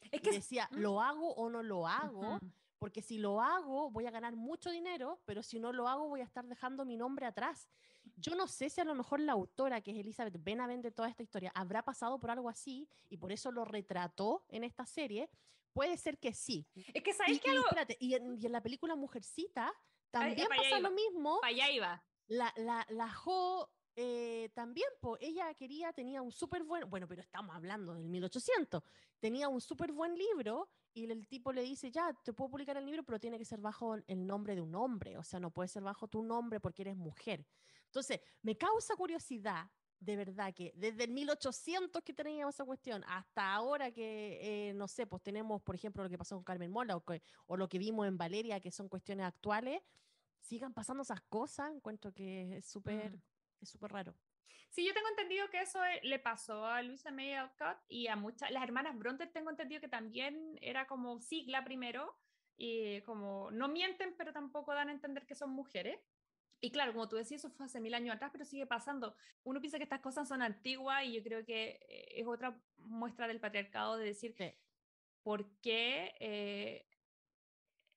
Es 0.00 0.20
Y 0.20 0.22
que... 0.22 0.30
decía. 0.30 0.70
¿lo 0.72 1.02
hago 1.02 1.34
o 1.34 1.50
no 1.50 1.62
lo 1.62 1.86
hago? 1.86 2.38
Porque 2.78 3.02
si 3.02 3.18
lo 3.18 3.42
hago, 3.42 3.90
voy 3.90 4.06
a 4.06 4.10
ganar 4.10 4.36
mucho 4.36 4.70
dinero, 4.70 5.20
pero 5.26 5.42
si 5.42 5.60
no 5.60 5.70
lo 5.70 5.86
hago, 5.86 6.08
voy 6.08 6.22
a 6.22 6.24
estar 6.24 6.46
dejando 6.46 6.86
mi 6.86 6.96
nombre 6.96 7.26
atrás. 7.26 7.68
Yo 8.16 8.34
no 8.34 8.46
sé 8.46 8.70
si 8.70 8.80
a 8.80 8.84
lo 8.84 8.94
mejor 8.94 9.20
la 9.20 9.32
autora, 9.32 9.80
que 9.80 9.90
es 9.92 9.98
Elizabeth 9.98 10.36
Benavent 10.38 10.82
de 10.82 10.90
toda 10.90 11.08
esta 11.08 11.22
historia, 11.22 11.52
habrá 11.54 11.82
pasado 11.82 12.18
por 12.18 12.30
algo 12.30 12.48
así 12.48 12.88
y 13.08 13.16
por 13.16 13.32
eso 13.32 13.50
lo 13.50 13.64
retrató 13.64 14.44
en 14.48 14.64
esta 14.64 14.86
serie. 14.86 15.30
Puede 15.72 15.96
ser 15.96 16.18
que 16.18 16.34
sí. 16.34 16.66
Es 16.92 17.02
que, 17.02 17.10
Y, 17.10 17.14
¿sabéis 17.14 17.40
qué? 17.40 17.48
y 17.48 17.52
Algo... 17.52 17.64
espérate, 17.66 17.96
y 18.00 18.14
en, 18.14 18.40
y 18.40 18.46
en 18.46 18.52
la 18.52 18.62
película 18.62 18.96
Mujercita 18.96 19.72
también 20.10 20.48
pasa 20.48 20.80
lo 20.80 20.90
mismo. 20.90 21.40
Para 21.40 21.50
allá 21.50 21.70
iba. 21.70 22.04
La, 22.26 22.52
la, 22.56 22.86
la 22.90 23.10
Jo 23.10 23.70
eh, 23.96 24.50
también, 24.54 24.88
po, 25.00 25.18
ella 25.20 25.52
quería, 25.54 25.92
tenía 25.92 26.22
un 26.22 26.32
súper 26.32 26.62
buen, 26.62 26.88
bueno, 26.88 27.08
pero 27.08 27.20
estamos 27.20 27.54
hablando 27.54 27.92
del 27.94 28.08
1800, 28.08 28.82
tenía 29.18 29.48
un 29.48 29.60
súper 29.60 29.92
buen 29.92 30.16
libro 30.16 30.70
y 30.94 31.10
el 31.10 31.26
tipo 31.26 31.52
le 31.52 31.62
dice, 31.62 31.90
ya, 31.90 32.12
te 32.24 32.32
puedo 32.32 32.50
publicar 32.50 32.76
el 32.76 32.86
libro, 32.86 33.02
pero 33.02 33.18
tiene 33.18 33.36
que 33.36 33.44
ser 33.44 33.60
bajo 33.60 33.96
el 33.96 34.26
nombre 34.26 34.54
de 34.54 34.62
un 34.62 34.74
hombre, 34.74 35.18
o 35.18 35.24
sea, 35.24 35.40
no 35.40 35.50
puede 35.50 35.68
ser 35.68 35.82
bajo 35.82 36.08
tu 36.08 36.22
nombre 36.22 36.60
porque 36.60 36.82
eres 36.82 36.96
mujer. 36.96 37.46
Entonces, 37.90 38.20
me 38.42 38.56
causa 38.56 38.94
curiosidad, 38.94 39.66
de 39.98 40.16
verdad, 40.16 40.54
que 40.54 40.72
desde 40.76 41.04
el 41.04 41.10
1800 41.10 42.02
que 42.04 42.14
teníamos 42.14 42.54
esa 42.54 42.64
cuestión 42.64 43.02
hasta 43.08 43.52
ahora 43.52 43.90
que, 43.90 44.68
eh, 44.70 44.74
no 44.74 44.86
sé, 44.86 45.06
pues 45.08 45.22
tenemos, 45.24 45.60
por 45.62 45.74
ejemplo, 45.74 46.04
lo 46.04 46.08
que 46.08 46.16
pasó 46.16 46.36
con 46.36 46.44
Carmen 46.44 46.70
Mola 46.70 46.96
o, 46.96 47.04
que- 47.04 47.20
o 47.46 47.56
lo 47.56 47.68
que 47.68 47.78
vimos 47.78 48.06
en 48.06 48.16
Valeria, 48.16 48.60
que 48.60 48.70
son 48.70 48.88
cuestiones 48.88 49.26
actuales, 49.26 49.82
sigan 50.38 50.72
pasando 50.72 51.02
esas 51.02 51.20
cosas, 51.22 51.72
encuentro 51.74 52.12
que 52.12 52.58
es 52.58 52.66
súper 52.66 53.10
Mm. 53.16 53.22
es 53.60 53.68
súper 53.68 53.90
raro. 53.92 54.14
Sí, 54.70 54.86
yo 54.86 54.94
tengo 54.94 55.08
entendido 55.08 55.50
que 55.50 55.60
eso 55.60 55.84
eh, 55.84 56.00
le 56.04 56.18
pasó 56.20 56.64
a 56.64 56.80
Luisa 56.80 57.10
May 57.10 57.34
Alcott 57.34 57.76
y 57.88 58.06
a 58.06 58.14
muchas, 58.16 58.50
las 58.52 58.62
hermanas 58.62 58.96
Bronte 58.96 59.26
tengo 59.26 59.50
entendido 59.50 59.80
que 59.80 59.88
también 59.88 60.56
era 60.62 60.86
como 60.86 61.20
sigla 61.20 61.62
primero 61.64 62.16
y 62.56 63.00
como 63.02 63.50
no 63.50 63.68
mienten, 63.68 64.14
pero 64.16 64.32
tampoco 64.32 64.72
dan 64.72 64.88
a 64.88 64.92
entender 64.92 65.26
que 65.26 65.34
son 65.34 65.50
mujeres. 65.50 65.98
Y 66.60 66.70
claro, 66.70 66.92
como 66.92 67.08
tú 67.08 67.16
decías, 67.16 67.40
eso 67.44 67.50
fue 67.50 67.66
hace 67.66 67.80
mil 67.80 67.94
años 67.94 68.14
atrás, 68.14 68.30
pero 68.32 68.44
sigue 68.44 68.66
pasando. 68.66 69.14
Uno 69.44 69.60
piensa 69.60 69.78
que 69.78 69.84
estas 69.84 70.00
cosas 70.00 70.28
son 70.28 70.42
antiguas 70.42 71.04
y 71.04 71.14
yo 71.14 71.22
creo 71.22 71.44
que 71.44 71.80
eh, 71.88 72.20
es 72.20 72.26
otra 72.26 72.62
muestra 72.76 73.26
del 73.28 73.40
patriarcado 73.40 73.96
de 73.96 74.04
decir 74.04 74.34
Sí. 74.36 74.52
por 75.22 75.58
qué 75.60 76.14
eh, 76.20 76.86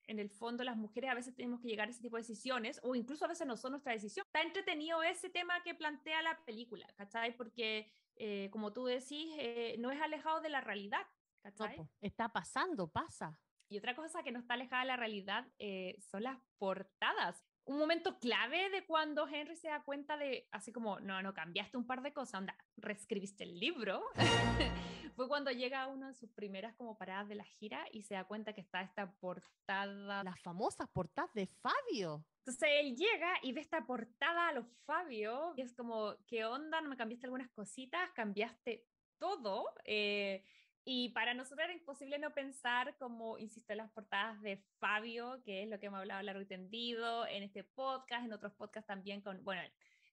en 0.07 0.19
el 0.19 0.29
fondo 0.29 0.63
las 0.63 0.77
mujeres 0.77 1.09
a 1.09 1.13
veces 1.13 1.35
tenemos 1.35 1.61
que 1.61 1.67
llegar 1.67 1.87
a 1.87 1.91
ese 1.91 2.01
tipo 2.01 2.15
de 2.17 2.21
decisiones 2.21 2.79
o 2.83 2.95
incluso 2.95 3.25
a 3.25 3.29
veces 3.29 3.47
no 3.47 3.57
son 3.57 3.71
nuestra 3.71 3.93
decisión. 3.93 4.25
Está 4.25 4.41
entretenido 4.41 5.01
ese 5.03 5.29
tema 5.29 5.61
que 5.63 5.75
plantea 5.75 6.21
la 6.21 6.43
película, 6.45 6.87
¿cachai? 6.95 7.35
Porque 7.35 7.91
eh, 8.15 8.49
como 8.51 8.73
tú 8.73 8.85
decís, 8.85 9.33
eh, 9.37 9.75
no 9.79 9.91
es 9.91 10.01
alejado 10.01 10.41
de 10.41 10.49
la 10.49 10.61
realidad, 10.61 11.05
¿cachai? 11.41 11.81
está 12.01 12.29
pasando, 12.29 12.91
pasa. 12.91 13.37
Y 13.69 13.77
otra 13.77 13.95
cosa 13.95 14.23
que 14.23 14.31
no 14.31 14.39
está 14.39 14.53
alejada 14.53 14.83
de 14.83 14.87
la 14.89 14.97
realidad 14.97 15.47
eh, 15.57 15.95
son 15.99 16.23
las 16.23 16.37
portadas. 16.57 17.43
Un 17.65 17.77
momento 17.77 18.19
clave 18.19 18.69
de 18.69 18.85
cuando 18.85 19.27
Henry 19.27 19.55
se 19.55 19.69
da 19.69 19.83
cuenta 19.83 20.17
de, 20.17 20.47
así 20.51 20.73
como, 20.73 20.99
no, 20.99 21.21
no, 21.21 21.33
cambiaste 21.33 21.77
un 21.77 21.87
par 21.87 22.01
de 22.01 22.11
cosas, 22.11 22.35
anda, 22.35 22.57
reescribiste 22.75 23.45
el 23.45 23.57
libro, 23.57 24.03
fue 25.15 25.27
cuando 25.27 25.51
llega 25.51 25.83
a 25.83 25.87
una 25.87 26.09
de 26.09 26.13
sus 26.13 26.29
primeras 26.31 26.75
como 26.75 26.97
paradas 26.97 27.29
de 27.29 27.35
la 27.35 27.45
gira 27.45 27.85
y 27.91 28.03
se 28.03 28.15
da 28.15 28.25
cuenta 28.25 28.53
que 28.53 28.61
está 28.61 28.81
esta 28.81 29.11
portada. 29.13 30.23
Las 30.23 30.41
famosas 30.41 30.89
portadas 30.89 31.33
de 31.33 31.47
Fabio. 31.47 32.25
Entonces 32.39 32.69
él 32.81 32.95
llega 32.95 33.33
y 33.41 33.53
ve 33.53 33.61
esta 33.61 33.85
portada 33.85 34.49
a 34.49 34.53
los 34.53 34.65
Fabio 34.85 35.53
y 35.55 35.61
es 35.61 35.73
como, 35.73 36.15
¿qué 36.27 36.45
onda? 36.45 36.81
¿No 36.81 36.89
me 36.89 36.97
cambiaste 36.97 37.27
algunas 37.27 37.49
cositas? 37.51 38.11
¿Cambiaste 38.11 38.85
todo? 39.17 39.73
Eh, 39.85 40.43
y 40.85 41.09
para 41.09 41.33
nosotros 41.33 41.63
era 41.63 41.73
imposible 41.73 42.19
no 42.19 42.33
pensar, 42.33 42.95
como 42.97 43.37
insisto, 43.37 43.71
en 43.71 43.77
las 43.77 43.91
portadas 43.91 44.41
de 44.41 44.57
Fabio, 44.79 45.41
que 45.45 45.63
es 45.63 45.69
lo 45.69 45.79
que 45.79 45.85
hemos 45.85 45.99
hablado 45.99 46.21
largo 46.23 46.41
y 46.41 46.45
tendido 46.45 47.25
en 47.27 47.43
este 47.43 47.63
podcast, 47.63 48.25
en 48.25 48.33
otros 48.33 48.53
podcasts 48.53 48.87
también 48.87 49.21
con, 49.21 49.43
bueno, 49.45 49.61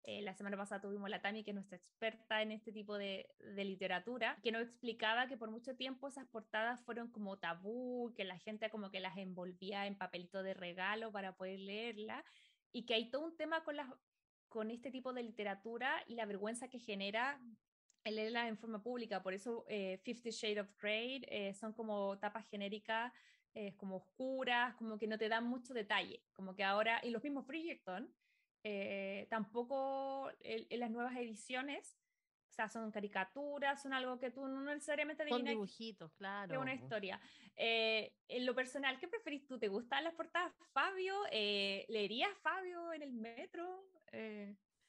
eh, 0.04 0.22
la 0.22 0.32
semana 0.34 0.56
pasada 0.56 0.80
tuvimos 0.80 1.10
la 1.10 1.20
Tami, 1.20 1.44
que 1.44 1.50
es 1.50 1.54
nuestra 1.54 1.76
experta 1.76 2.40
en 2.40 2.52
este 2.52 2.72
tipo 2.72 2.96
de, 2.96 3.28
de 3.38 3.64
literatura, 3.64 4.38
que 4.42 4.52
nos 4.52 4.62
explicaba 4.62 5.26
que 5.26 5.36
por 5.36 5.50
mucho 5.50 5.76
tiempo 5.76 6.08
esas 6.08 6.26
portadas 6.28 6.80
fueron 6.84 7.10
como 7.10 7.38
tabú, 7.38 8.14
que 8.16 8.24
la 8.24 8.38
gente 8.38 8.70
como 8.70 8.90
que 8.90 9.00
las 9.00 9.16
envolvía 9.18 9.86
en 9.86 9.98
papelito 9.98 10.42
de 10.42 10.54
regalo 10.54 11.12
para 11.12 11.36
poder 11.36 11.58
leerla, 11.58 12.24
y 12.72 12.86
que 12.86 12.94
hay 12.94 13.10
todo 13.10 13.24
un 13.24 13.36
tema 13.36 13.64
con, 13.64 13.76
las, 13.76 13.88
con 14.48 14.70
este 14.70 14.90
tipo 14.90 15.12
de 15.12 15.24
literatura 15.24 16.02
y 16.06 16.14
la 16.14 16.26
vergüenza 16.26 16.68
que 16.68 16.78
genera 16.78 17.40
el 18.05 18.16
leerla 18.16 18.48
en 18.48 18.57
forma 18.57 18.82
pública. 18.82 19.22
Por 19.22 19.34
eso 19.34 19.64
eh, 19.68 19.98
Fifty 20.03 20.30
Shades 20.30 20.64
of 20.64 20.80
Grey 20.80 21.24
eh, 21.28 21.55
son 21.55 21.72
como 21.72 22.18
tapas 22.18 22.46
genéricas, 22.48 23.12
eh, 23.55 23.76
como 23.76 23.96
oscuras, 23.96 24.74
como 24.76 24.98
que 24.98 25.07
no 25.07 25.18
te 25.18 25.28
dan 25.28 25.44
mucho 25.44 25.74
detalle. 25.74 26.22
Como 26.32 26.55
que 26.55 26.64
ahora, 26.64 27.01
y 27.03 27.11
los 27.11 27.22
mismos 27.22 27.46
Bridgerton, 27.46 28.12
eh, 28.62 29.26
tampoco 29.30 30.30
en, 30.40 30.66
en 30.68 30.80
las 30.80 30.90
nuevas 30.90 31.16
ediciones, 31.16 31.98
o 32.51 32.53
sea, 32.53 32.68
son 32.68 32.90
caricaturas, 32.90 33.80
son 33.80 33.92
algo 33.92 34.18
que 34.18 34.30
tú 34.30 34.46
no 34.46 34.61
necesariamente 34.62 35.22
Con 35.22 35.34
adivinas 35.34 35.53
dibujitos, 35.53 36.12
claro. 36.14 36.51
que 36.51 36.59
una 36.59 36.74
historia. 36.74 37.20
Eh, 37.57 38.12
en 38.26 38.44
lo 38.44 38.55
personal, 38.55 38.98
¿qué 38.98 39.07
preferís 39.07 39.46
tú? 39.46 39.59
¿Te 39.59 39.68
gustan 39.68 40.03
las 40.03 40.14
portadas 40.14 40.53
Fabio? 40.72 41.14
Eh, 41.30 41.86
¿Leerías 41.88 42.36
Fabio 42.38 42.92
en 42.92 43.03
el 43.03 43.12
metro? 43.12 43.84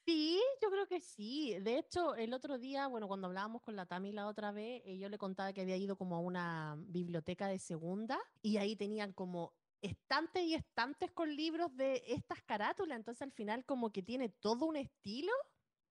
Sí, 0.05 0.41
yo 0.61 0.69
creo 0.71 0.87
que 0.87 0.99
sí. 0.99 1.55
De 1.61 1.77
hecho, 1.77 2.15
el 2.15 2.33
otro 2.33 2.57
día, 2.57 2.87
bueno, 2.87 3.07
cuando 3.07 3.27
hablábamos 3.27 3.61
con 3.61 3.75
la 3.75 3.85
Tami 3.85 4.11
la 4.11 4.27
otra 4.27 4.51
vez, 4.51 4.81
eh, 4.85 4.97
yo 4.97 5.09
le 5.09 5.17
contaba 5.17 5.53
que 5.53 5.61
había 5.61 5.77
ido 5.77 5.95
como 5.95 6.15
a 6.15 6.19
una 6.19 6.75
biblioteca 6.79 7.47
de 7.47 7.59
segunda 7.59 8.19
y 8.41 8.57
ahí 8.57 8.75
tenían 8.75 9.13
como 9.13 9.53
estantes 9.81 10.43
y 10.43 10.55
estantes 10.55 11.11
con 11.11 11.35
libros 11.35 11.75
de 11.75 12.03
estas 12.07 12.41
carátulas. 12.43 12.97
Entonces, 12.97 13.21
al 13.21 13.31
final, 13.31 13.63
como 13.65 13.91
que 13.91 14.01
tiene 14.01 14.29
todo 14.29 14.65
un 14.65 14.75
estilo 14.75 15.31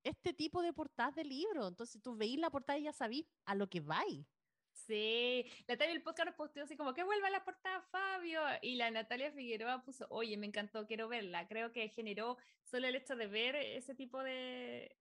este 0.03 0.33
tipo 0.33 0.63
de 0.63 0.73
portadas 0.73 1.15
de 1.15 1.25
libros. 1.25 1.69
Entonces, 1.69 2.03
tú 2.03 2.17
veís 2.17 2.39
la 2.39 2.51
portada 2.51 2.79
y 2.79 2.85
ya 2.85 2.93
sabís 2.93 3.27
a 3.45 3.55
lo 3.55 3.69
que 3.69 3.81
vais. 3.81 4.27
Sí, 4.73 5.45
la 5.67 5.77
Tania 5.77 5.95
del 5.95 6.03
podcast 6.03 6.29
nos 6.29 6.37
posteó 6.37 6.65
así 6.65 6.77
como 6.77 6.95
que 6.95 7.05
vuelva 7.05 7.31
la 7.31 7.45
portada 7.45 7.81
Fabio 7.83 8.41
y 8.63 8.77
la 8.77 8.91
Natalia 8.91 9.31
Figueroa 9.31 9.83
puso, 9.83 10.07
oye, 10.11 10.37
me 10.37 10.47
encantó, 10.47 10.87
quiero 10.87 11.09
verla. 11.09 11.47
Creo 11.47 11.73
que 11.73 11.89
generó 11.91 12.39
solo 12.71 12.87
el 12.87 12.95
hecho 12.95 13.17
de 13.17 13.27
ver 13.27 13.57
ese 13.57 13.95
tipo 13.95 14.23
de, 14.23 14.97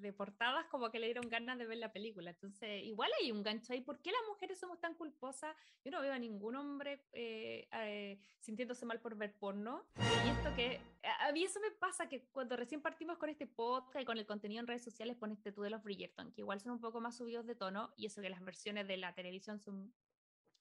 de 0.00 0.12
portadas 0.12 0.66
como 0.66 0.90
que 0.90 0.98
le 0.98 1.06
dieron 1.06 1.28
ganas 1.28 1.58
de 1.58 1.66
ver 1.66 1.78
la 1.78 1.92
película. 1.92 2.30
Entonces, 2.30 2.84
igual 2.84 3.10
hay 3.20 3.32
un 3.32 3.42
gancho 3.42 3.72
ahí. 3.72 3.80
¿Por 3.80 4.00
qué 4.00 4.10
las 4.10 4.20
mujeres 4.28 4.58
somos 4.58 4.80
tan 4.80 4.94
culposas? 4.94 5.56
Yo 5.84 5.90
no 5.90 6.00
veo 6.00 6.12
a 6.12 6.18
ningún 6.18 6.56
hombre 6.56 7.00
eh, 7.12 7.68
eh, 7.72 8.18
sintiéndose 8.40 8.86
mal 8.86 9.00
por 9.00 9.16
ver 9.16 9.34
porno. 9.38 9.86
Y 9.96 10.28
esto 10.28 10.54
que, 10.54 10.80
a 11.20 11.32
mí 11.32 11.44
eso 11.44 11.60
me 11.60 11.70
pasa 11.70 12.08
que 12.08 12.26
cuando 12.26 12.56
recién 12.56 12.82
partimos 12.82 13.18
con 13.18 13.30
este 13.30 13.46
podcast 13.46 14.02
y 14.02 14.04
con 14.04 14.18
el 14.18 14.26
contenido 14.26 14.60
en 14.60 14.66
redes 14.66 14.84
sociales, 14.84 15.16
poneste 15.16 15.52
tú 15.52 15.62
de 15.62 15.70
los 15.70 15.82
Bridgerton, 15.82 16.32
que 16.32 16.42
igual 16.42 16.60
son 16.60 16.72
un 16.72 16.80
poco 16.80 17.00
más 17.00 17.16
subidos 17.16 17.46
de 17.46 17.54
tono, 17.54 17.92
y 17.96 18.06
eso 18.06 18.20
que 18.20 18.30
las 18.30 18.44
versiones 18.44 18.86
de 18.86 18.96
la 18.96 19.14
televisión 19.14 19.60
son 19.60 19.94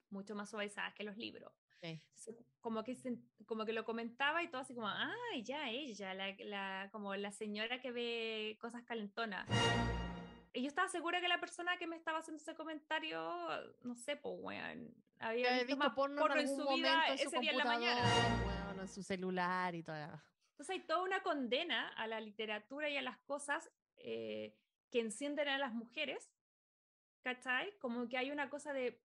mucho 0.09 0.35
más 0.35 0.49
suavizadas 0.49 0.93
que 0.93 1.03
los 1.03 1.17
libros. 1.17 1.51
Sí. 2.13 2.37
Como 2.61 2.83
que, 2.83 2.95
se- 2.95 3.19
como 3.45 3.65
que 3.65 3.73
lo 3.73 3.85
comentaba 3.85 4.41
y 4.43 4.47
todo 4.49 4.61
así 4.61 4.73
como, 4.73 4.87
ah, 4.87 5.13
ya 5.43 5.69
ella, 5.69 6.13
la, 6.13 6.35
la- 6.39 6.89
como 6.91 7.15
la 7.15 7.31
señora 7.31 7.79
que 7.79 7.91
ve 7.91 8.57
cosas 8.59 8.83
calentonas. 8.83 9.47
Y 10.53 10.61
yo 10.61 10.67
estaba 10.69 10.87
segura 10.87 11.19
que 11.19 11.27
la 11.27 11.39
persona 11.39 11.77
que 11.77 11.85
me 11.85 11.95
estaba 11.97 12.19
haciendo 12.19 12.41
ese 12.41 12.55
comentario, 12.55 13.19
no 13.83 13.93
sé, 13.95 14.15
pues, 14.15 14.35
weón, 14.39 14.95
había 15.19 15.59
he 15.59 15.65
visto, 15.65 15.77
más 15.77 15.93
porno 15.93 16.25
en, 16.27 16.31
algún 16.31 16.57
su 16.57 16.73
vida 16.75 17.07
en 17.09 17.17
su 17.17 17.27
ese 17.27 17.39
día 17.39 17.51
en 17.51 17.57
la 17.57 17.65
mañana. 17.65 18.01
weón, 18.67 18.79
en 18.79 18.87
su 18.87 19.03
celular 19.03 19.75
y 19.75 19.83
toda. 19.83 20.23
Entonces 20.51 20.75
hay 20.77 20.81
toda 20.87 21.03
una 21.03 21.21
condena 21.21 21.89
a 21.89 22.07
la 22.07 22.21
literatura 22.21 22.89
y 22.89 22.95
a 22.95 23.01
las 23.01 23.17
cosas 23.19 23.69
eh, 23.97 24.55
que 24.89 25.01
encienden 25.01 25.49
a 25.49 25.57
las 25.57 25.73
mujeres, 25.73 26.31
¿cachai? 27.21 27.77
Como 27.79 28.07
que 28.07 28.17
hay 28.17 28.31
una 28.31 28.49
cosa 28.49 28.71
de, 28.71 29.03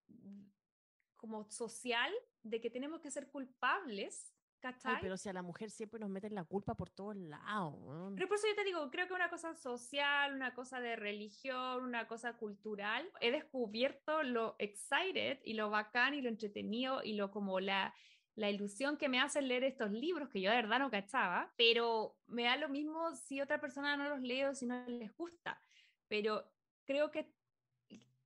como 1.17 1.51
social, 1.51 2.13
de 2.43 2.61
que 2.61 2.71
tenemos 2.71 3.01
que 3.01 3.11
ser 3.11 3.29
culpables, 3.29 4.33
Ay, 4.63 4.73
¿cachai? 4.73 5.01
pero 5.01 5.17
si 5.17 5.29
a 5.29 5.33
la 5.33 5.43
mujer 5.43 5.71
siempre 5.71 6.01
nos 6.01 6.11
meten 6.11 6.35
la 6.35 6.45
culpa 6.45 6.75
por 6.75 6.91
todos 6.91 7.17
lados. 7.17 8.13
Pero 8.15 8.29
por 8.29 8.37
eso 8.37 8.47
yo 8.49 8.55
te 8.55 8.65
digo, 8.65 8.91
creo 8.91 9.07
que 9.07 9.15
una 9.15 9.31
cosa 9.31 9.55
social, 9.55 10.35
una 10.35 10.55
cosa 10.55 10.81
de 10.81 10.97
religión, 10.97 11.85
una 11.85 12.07
cosa 12.07 12.37
cultural. 12.37 13.11
He 13.21 13.31
descubierto 13.31 14.23
lo 14.23 14.57
excited 14.59 15.41
y 15.45 15.55
lo 15.55 15.71
bacán 15.71 16.15
y 16.15 16.21
lo 16.21 16.29
entretenido 16.29 17.03
y 17.03 17.15
lo 17.15 17.31
como 17.31 17.61
la, 17.61 17.95
la 18.35 18.51
ilusión 18.51 18.97
que 18.97 19.09
me 19.09 19.21
hace 19.21 19.43
leer 19.43 19.65
estos 19.65 19.91
libros 19.91 20.29
que 20.29 20.41
yo 20.41 20.51
de 20.51 20.57
verdad 20.57 20.79
no 20.79 20.91
cachaba, 20.91 21.53
pero 21.57 22.17
me 22.27 22.45
da 22.45 22.57
lo 22.57 22.69
mismo 22.69 23.15
si 23.15 23.41
otra 23.41 23.61
persona 23.61 23.97
no 23.97 24.09
los 24.09 24.21
lee 24.21 24.45
o 24.45 24.55
si 24.55 24.67
no 24.67 24.87
les 24.87 25.15
gusta. 25.17 25.61
Pero 26.09 26.51
creo 26.85 27.11
que, 27.11 27.33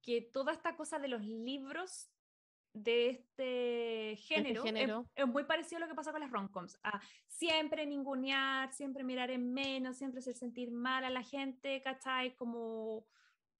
que 0.02 0.22
toda 0.22 0.52
esta 0.52 0.76
cosa 0.76 0.98
de 0.98 1.08
los 1.08 1.22
libros 1.22 2.10
de 2.74 3.08
este 3.08 4.16
género, 4.16 4.60
es- 4.60 4.66
género. 4.66 5.06
Es, 5.14 5.26
muy 5.26 5.44
parecido 5.44 5.78
a 5.78 5.80
lo 5.80 5.88
que 5.88 5.94
pasa 5.94 6.12
con 6.12 6.20
las 6.20 6.30
romcoms. 6.30 6.78
a 6.82 7.00
siempre 7.28 7.86
ningunear, 7.86 8.72
siempre 8.72 9.02
mirar 9.04 9.30
en 9.30 9.52
menos, 9.52 9.96
siempre 9.96 10.18
hacer 10.20 10.34
sentir 10.36 10.70
mal 10.70 11.04
a 11.04 11.10
la 11.10 11.22
gente, 11.22 11.80
¿cachai? 11.82 12.34
Como 12.36 13.06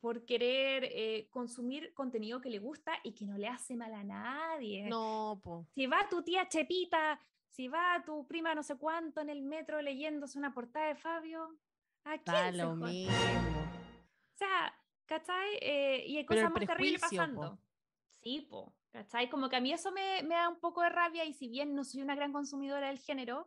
por 0.00 0.24
querer 0.26 0.84
eh, 0.84 1.28
consumir 1.30 1.94
contenido 1.94 2.40
que 2.40 2.50
le 2.50 2.58
gusta 2.58 2.92
y 3.02 3.14
que 3.14 3.24
no 3.24 3.38
le 3.38 3.48
hace 3.48 3.74
mal 3.74 3.94
a 3.94 4.04
nadie. 4.04 4.86
No, 4.88 5.40
po. 5.42 5.66
Si 5.74 5.86
va 5.86 6.06
tu 6.10 6.22
tía 6.22 6.46
Chepita, 6.46 7.18
si 7.48 7.68
va 7.68 8.02
tu 8.04 8.26
prima 8.26 8.54
no 8.54 8.62
sé 8.62 8.76
cuánto 8.76 9.20
en 9.20 9.30
el 9.30 9.42
metro 9.42 9.80
leyéndose 9.80 10.38
una 10.38 10.52
portada 10.52 10.88
de 10.88 10.96
Fabio, 10.96 11.56
¿a 12.04 12.18
quién 12.18 12.24
Da 12.36 12.50
se 12.50 12.56
lo 12.58 12.74
mismo. 12.76 13.14
O 13.14 14.36
sea, 14.36 14.74
¿cachai? 15.06 15.56
Eh, 15.62 16.04
y 16.06 16.16
hay 16.18 16.26
cosas 16.26 16.50
más 16.50 16.66
terribles 16.66 17.00
po. 17.00 17.08
pasando. 17.08 17.58
Sí, 18.20 18.46
po, 18.50 18.74
¿cachai? 18.94 19.28
Como 19.28 19.48
que 19.48 19.56
a 19.56 19.60
mí 19.60 19.72
eso 19.72 19.90
me, 19.90 20.22
me 20.22 20.36
da 20.36 20.48
un 20.48 20.60
poco 20.60 20.80
de 20.80 20.88
rabia 20.88 21.24
y 21.24 21.32
si 21.34 21.48
bien 21.48 21.74
no 21.74 21.82
soy 21.82 22.00
una 22.00 22.14
gran 22.14 22.32
consumidora 22.32 22.86
del 22.86 22.98
género, 23.00 23.46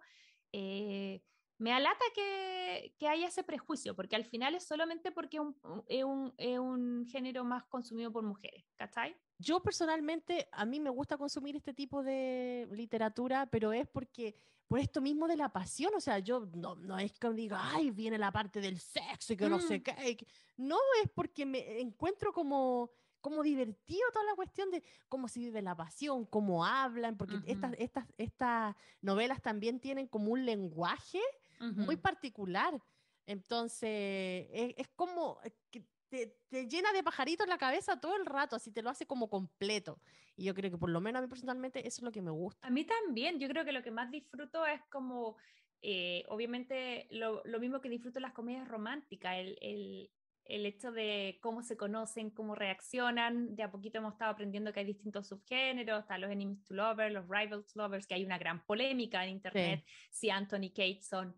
eh, 0.52 1.24
me 1.58 1.72
alata 1.72 2.04
que, 2.14 2.94
que 3.00 3.08
haya 3.08 3.28
ese 3.28 3.44
prejuicio, 3.46 3.96
porque 3.96 4.18
al 4.18 4.26
final 4.26 4.56
es 4.56 4.68
solamente 4.68 5.14
porque 5.14 5.40
un- 5.40 5.58
un- 5.64 5.84
es 5.88 6.04
un, 6.04 6.34
es 6.38 6.60
un 6.60 7.06
género 7.08 7.46
más 7.46 7.64
consumido 7.66 8.12
por 8.12 8.24
mujeres, 8.24 8.66
¿cachai? 8.76 9.16
Yo 9.40 9.62
personalmente, 9.62 10.50
a 10.52 10.66
mí 10.66 10.82
me 10.82 10.90
gusta 10.90 11.18
consumir 11.18 11.56
este 11.56 11.74
tipo 11.74 12.04
de 12.04 12.68
literatura, 12.72 13.46
pero 13.50 13.72
es 13.72 13.88
porque, 13.88 14.36
por 14.68 14.80
esto 14.80 15.00
mismo 15.00 15.30
de 15.30 15.38
la 15.38 15.54
pasión, 15.54 15.94
o 15.96 16.02
sea, 16.02 16.20
yo 16.20 16.46
no, 16.56 16.76
no 16.76 17.00
es 17.00 17.18
que 17.18 17.30
diga, 17.30 17.58
ay, 17.74 17.92
viene 17.92 18.18
la 18.18 18.34
parte 18.34 18.60
del 18.60 18.80
sexo 18.80 19.32
y 19.32 19.38
que 19.38 19.48
no 19.48 19.60
sé 19.60 19.80
Mm. 19.80 19.84
qué, 19.84 20.10
y 20.10 20.16
que-". 20.18 20.28
no, 20.58 20.78
es 21.02 21.10
porque 21.16 21.46
me 21.46 21.80
encuentro 21.80 22.34
como, 22.34 22.92
como 23.22 23.44
divertido 23.44 24.02
toda 24.12 24.26
la 24.26 24.36
cuestión 24.36 24.72
de 24.72 24.84
cómo 25.10 25.28
se 25.28 25.40
vive 25.40 25.62
la 25.62 25.76
pasión, 25.76 26.26
cómo 26.26 26.66
hablan, 26.66 27.18
porque 27.18 27.38
estas, 27.46 27.74
estas, 27.78 28.06
estas 28.18 28.76
novelas 29.02 29.42
también 29.42 29.80
tienen 29.80 30.08
como 30.08 30.32
un 30.32 30.46
lenguaje 30.46 31.22
muy 31.60 31.98
particular. 31.98 32.82
Entonces, 33.26 34.48
es, 34.52 34.74
es 34.78 34.88
como 34.96 35.40
que 35.70 35.84
te, 36.10 36.38
te 36.50 36.68
llena 36.68 36.94
de 36.94 37.04
pajaritos 37.04 37.48
la 37.48 37.58
cabeza 37.58 38.00
todo 38.00 38.16
el 38.16 38.26
rato, 38.26 38.56
así 38.56 38.72
te 38.72 38.82
lo 38.82 38.90
hace 38.90 39.06
como 39.06 39.30
completo. 39.30 40.00
Y 40.36 40.46
yo 40.46 40.54
creo 40.54 40.72
que 40.72 40.78
por 40.78 40.90
lo 40.90 41.02
menos 41.02 41.20
a 41.20 41.22
mí 41.24 41.28
personalmente 41.28 41.80
eso 41.80 42.00
es 42.00 42.04
lo 42.04 42.12
que 42.12 42.22
me 42.22 42.32
gusta. 42.32 42.66
A 42.68 42.70
mí 42.70 42.86
también, 42.86 43.40
yo 43.40 43.48
creo 43.50 43.66
que 43.66 43.72
lo 43.72 43.84
que 43.84 43.92
más 43.92 44.12
disfruto 44.12 44.66
es 44.66 44.82
como, 44.90 45.36
eh, 45.82 46.24
obviamente, 46.30 47.08
lo, 47.10 47.42
lo 47.44 47.60
mismo 47.60 47.82
que 47.82 47.90
disfruto 47.90 48.20
las 48.20 48.34
comedias 48.34 48.68
románticas, 48.68 49.36
el, 49.38 49.58
el, 49.62 50.12
el 50.50 50.66
hecho 50.66 50.92
de 50.92 51.40
cómo 51.42 51.62
se 51.62 51.78
conocen, 51.78 52.30
cómo 52.30 52.56
reaccionan. 52.56 53.56
De 53.56 53.64
a 53.64 53.72
poquito 53.72 53.98
hemos 54.00 54.14
estado 54.14 54.32
aprendiendo 54.32 54.72
que 54.72 54.82
hay 54.82 54.86
distintos 54.86 55.28
subgéneros, 55.28 56.02
están 56.02 56.22
los 56.22 56.32
enemies 56.32 56.64
to 56.66 56.74
lovers, 56.74 57.14
los 57.14 57.28
rivals 57.28 57.68
to 57.68 57.80
lovers, 57.82 58.08
que 58.08 58.16
hay 58.16 58.26
una 58.26 58.38
gran 58.38 58.66
polémica 58.66 59.24
en 59.24 59.32
internet 59.32 59.84
si 60.10 60.30
Anthony 60.30 60.70
Kate 60.70 61.02
son 61.02 61.36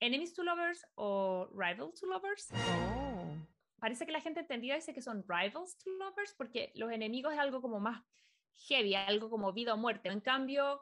enemies 0.00 0.34
to 0.34 0.42
lovers 0.42 0.84
o 0.94 1.48
rivals 1.52 2.00
to 2.00 2.06
lovers. 2.06 2.48
Oh. 2.52 3.36
Parece 3.78 4.06
que 4.06 4.12
la 4.12 4.20
gente 4.20 4.40
entendido 4.40 4.76
dice 4.76 4.94
que 4.94 5.02
son 5.02 5.24
rivals 5.28 5.76
to 5.78 5.90
lovers 5.98 6.34
porque 6.36 6.72
los 6.74 6.90
enemigos 6.90 7.32
es 7.32 7.38
algo 7.38 7.60
como 7.60 7.80
más 7.80 8.02
heavy, 8.68 8.94
algo 8.94 9.30
como 9.30 9.52
vida 9.52 9.74
o 9.74 9.76
muerte. 9.76 10.08
En 10.08 10.20
cambio, 10.20 10.80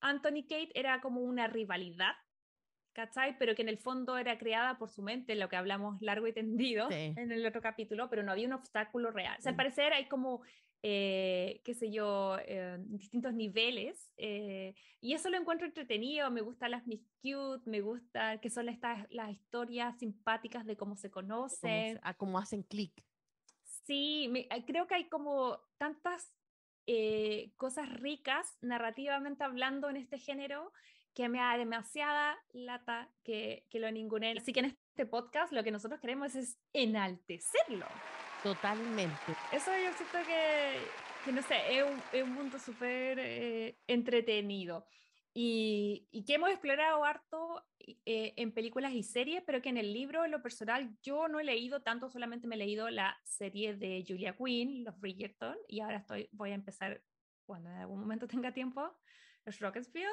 Anthony 0.00 0.42
Kate 0.42 0.70
era 0.74 1.00
como 1.00 1.20
una 1.20 1.46
rivalidad 1.46 2.14
¿cachai? 2.92 3.36
Pero 3.38 3.54
que 3.54 3.62
en 3.62 3.68
el 3.68 3.78
fondo 3.78 4.16
era 4.18 4.38
creada 4.38 4.78
por 4.78 4.90
su 4.90 5.02
mente, 5.02 5.34
lo 5.34 5.48
que 5.48 5.56
hablamos 5.56 6.00
largo 6.02 6.26
y 6.26 6.32
tendido 6.32 6.88
Sí. 6.90 7.14
en 7.16 7.32
el 7.32 7.44
otro 7.46 7.60
capítulo, 7.62 8.08
pero 8.10 8.22
no 8.22 8.32
había 8.32 8.46
un 8.46 8.52
obstáculo 8.52 9.10
real. 9.10 9.36
O 9.38 9.42
sea, 9.42 9.50
al 9.50 9.54
Mm. 9.54 9.56
parecer 9.56 9.92
hay 9.92 10.06
como, 10.06 10.42
eh, 10.82 11.60
qué 11.64 11.74
sé 11.74 11.90
yo, 11.90 12.36
eh, 12.44 12.76
distintos 12.80 13.32
niveles, 13.34 14.10
eh, 14.16 14.74
y 15.00 15.14
eso 15.14 15.30
lo 15.30 15.36
encuentro 15.38 15.66
entretenido, 15.66 16.30
me 16.30 16.40
gustan 16.40 16.72
las 16.72 16.86
Miss 16.86 17.06
Cute, 17.22 17.68
me 17.70 17.80
gusta 17.80 18.38
que 18.40 18.50
son 18.50 18.68
estas 18.68 19.06
las 19.10 19.30
historias 19.30 19.96
simpáticas 19.98 20.66
de 20.66 20.76
cómo 20.76 20.96
se 20.96 21.10
conocen. 21.10 21.94
se- 21.96 22.00
ah, 22.02 22.14
como 22.14 22.38
hacen 22.38 22.62
clic. 22.62 22.92
Sí, 23.86 24.28
me- 24.30 24.48
eh, 24.50 24.64
creo 24.66 24.86
que 24.86 24.94
hay 24.96 25.08
como 25.08 25.58
tantas 25.78 26.32
cosas 27.56 27.88
ricas 28.00 28.58
narrativamente 28.60 29.44
hablando 29.44 29.88
en 29.88 29.96
este 29.96 30.18
género 30.18 30.72
que 31.14 31.28
me 31.28 31.38
da 31.38 31.56
demasiada 31.56 32.38
lata 32.52 33.10
que, 33.22 33.66
que 33.70 33.80
lo 33.80 33.90
ningunen. 33.90 34.38
Así 34.38 34.52
que 34.52 34.60
en 34.60 34.66
este 34.66 35.06
podcast 35.06 35.52
lo 35.52 35.62
que 35.62 35.70
nosotros 35.70 36.00
queremos 36.00 36.34
es 36.34 36.58
enaltecerlo. 36.72 37.86
Totalmente. 38.42 39.32
Eso 39.52 39.70
yo 39.76 39.92
siento 39.92 40.18
que, 40.26 40.78
que 41.24 41.32
no 41.32 41.42
sé, 41.42 41.78
es 41.78 41.84
un, 41.84 42.02
es 42.12 42.22
un 42.24 42.34
mundo 42.34 42.58
súper 42.58 43.18
eh, 43.20 43.78
entretenido 43.86 44.86
y, 45.34 46.08
y 46.10 46.24
que 46.24 46.34
hemos 46.34 46.50
explorado 46.50 47.04
harto 47.04 47.64
eh, 47.78 48.34
en 48.36 48.52
películas 48.52 48.92
y 48.92 49.02
series, 49.02 49.42
pero 49.44 49.62
que 49.62 49.68
en 49.68 49.78
el 49.78 49.92
libro, 49.92 50.24
en 50.24 50.30
lo 50.30 50.42
personal, 50.42 50.96
yo 51.02 51.28
no 51.28 51.40
he 51.40 51.44
leído 51.44 51.82
tanto, 51.82 52.10
solamente 52.10 52.46
me 52.46 52.56
he 52.56 52.58
leído 52.58 52.90
la 52.90 53.16
serie 53.24 53.74
de 53.74 54.04
Julia 54.06 54.36
Quinn, 54.36 54.84
Los 54.84 54.98
Bridgerton, 55.00 55.56
y 55.68 55.80
ahora 55.80 55.98
estoy, 55.98 56.28
voy 56.32 56.50
a 56.50 56.54
empezar, 56.54 57.02
cuando 57.46 57.70
en 57.70 57.76
algún 57.76 58.00
momento 58.00 58.26
tenga 58.26 58.52
tiempo, 58.52 58.94
Los 59.44 59.58
Rocketsfield, 59.58 60.12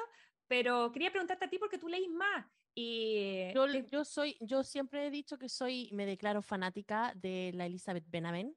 pero 0.50 0.90
quería 0.90 1.12
preguntarte 1.12 1.44
a 1.44 1.48
ti 1.48 1.58
porque 1.58 1.78
tú 1.78 1.86
leís 1.86 2.10
más. 2.10 2.44
Y 2.74 3.52
Yo, 3.54 3.70
te- 3.70 3.86
yo 3.88 4.04
soy, 4.04 4.36
yo 4.40 4.64
siempre 4.64 5.06
he 5.06 5.10
dicho 5.12 5.38
que 5.38 5.48
soy, 5.48 5.88
me 5.92 6.04
declaro 6.06 6.42
fanática 6.42 7.12
de 7.14 7.52
la 7.54 7.66
Elizabeth 7.66 8.04
Benavent, 8.08 8.56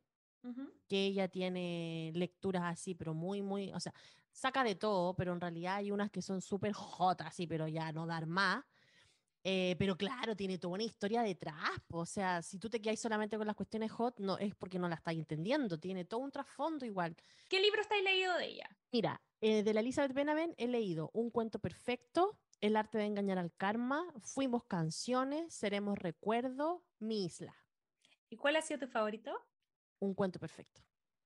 que 0.90 1.06
ella 1.06 1.28
tiene 1.28 2.12
lecturas 2.16 2.64
así, 2.66 2.96
pero 2.96 3.14
muy, 3.14 3.44
muy, 3.44 3.72
o 3.74 3.80
sea, 3.80 3.94
saca 4.32 4.64
de 4.64 4.74
todo, 4.74 5.16
pero 5.16 5.34
en 5.34 5.40
realidad 5.40 5.76
hay 5.76 5.92
unas 5.92 6.10
que 6.10 6.24
son 6.24 6.42
súper 6.42 6.74
hot 6.74 7.22
así, 7.22 7.46
pero 7.46 7.68
ya 7.68 7.92
no 7.92 8.08
dar 8.08 8.26
más. 8.26 8.66
Eh, 9.44 9.76
pero 9.78 9.96
claro, 9.96 10.36
tiene 10.36 10.58
toda 10.58 10.74
una 10.76 10.84
historia 10.84 11.22
detrás. 11.22 11.70
O 11.92 12.06
sea, 12.08 12.42
si 12.42 12.58
tú 12.58 12.70
te 12.70 12.82
quedas 12.82 13.00
solamente 13.00 13.38
con 13.38 13.46
las 13.46 13.56
cuestiones 13.56 13.92
hot, 13.92 14.20
no 14.20 14.38
es 14.40 14.56
porque 14.56 14.80
no 14.80 14.90
la 14.90 14.96
estás 14.96 15.14
entendiendo. 15.14 15.78
Tiene 15.80 16.06
todo 16.06 16.22
un 16.22 16.32
trasfondo 16.32 16.86
igual. 16.86 17.16
¿Qué 17.50 17.60
libro 17.62 17.82
estáis 17.82 18.04
leído 18.04 18.36
de 18.38 18.48
ella? 18.48 18.70
Mira, 18.92 19.22
eh, 19.46 19.62
de 19.62 19.74
la 19.74 19.82
Elizabeth 19.82 20.14
Benavent 20.14 20.54
he 20.58 20.70
leído 20.70 21.12
Un 21.14 21.30
cuento 21.30 21.60
perfecto, 21.60 22.40
El 22.62 22.78
arte 22.78 22.98
de 22.98 23.04
engañar 23.04 23.38
al 23.38 23.52
karma, 23.52 24.02
Fuimos 24.22 24.64
canciones, 24.64 25.54
Seremos 25.54 26.00
recuerdo, 26.00 26.86
Mi 27.00 27.26
isla. 27.26 27.54
¿Y 28.30 28.38
cuál 28.38 28.56
ha 28.56 28.62
sido 28.62 28.80
tu 28.80 28.88
favorito? 28.88 29.38
Un 30.00 30.14
cuento 30.14 30.40
perfecto. 30.40 30.82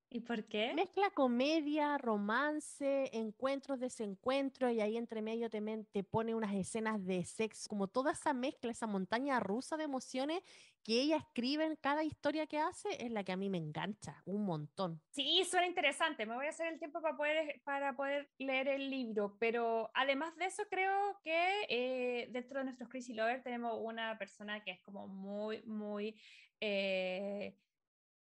¿Y 0.10 0.22
por 0.22 0.46
qué? 0.46 0.74
Mezcla 0.74 1.10
comedia, 1.10 1.98
romance, 1.98 3.10
encuentros, 3.12 3.80
desencuentros, 3.80 4.72
y 4.72 4.80
ahí 4.80 4.96
entre 4.96 5.22
medio 5.22 5.50
te, 5.50 5.62
te 5.92 6.04
pone 6.04 6.34
unas 6.34 6.54
escenas 6.56 7.04
de 7.06 7.26
sexo, 7.26 7.68
como 7.68 7.88
toda 7.88 8.14
esa 8.14 8.34
mezcla, 8.34 8.72
esa 8.72 8.88
montaña 8.88 9.40
rusa 9.42 9.76
de 9.76 9.84
emociones 9.84 10.42
que 10.84 11.02
ella 11.02 11.18
escribe 11.18 11.66
en 11.66 11.76
cada 11.76 12.06
historia 12.06 12.48
que 12.48 12.58
hace, 12.58 12.88
es 13.04 13.12
la 13.12 13.26
que 13.26 13.34
a 13.34 13.36
mí 13.36 13.50
me 13.50 13.58
engancha 13.58 14.22
un 14.26 14.46
montón. 14.46 15.02
Sí, 15.12 15.44
suena 15.44 15.68
interesante. 15.68 16.26
Me 16.26 16.36
voy 16.36 16.46
a 16.46 16.50
hacer 16.50 16.72
el 16.72 16.80
tiempo 16.80 17.02
para 17.02 17.18
poder, 17.18 17.62
para 17.66 17.94
poder 17.94 18.30
leer 18.38 18.70
el 18.70 18.90
libro, 18.90 19.36
pero 19.38 19.92
además 19.94 20.38
de 20.38 20.46
eso 20.46 20.64
creo 20.70 21.20
que 21.22 21.66
eh, 21.68 22.30
dentro 22.32 22.60
de 22.60 22.66
nuestros 22.66 22.90
Crazy 22.90 23.14
Lovers 23.14 23.44
tenemos 23.44 23.78
una 23.84 24.18
persona 24.18 24.64
que 24.64 24.72
es 24.72 24.80
como 24.80 25.10
muy, 25.10 25.62
muy 25.64 26.16
eh, 26.62 27.58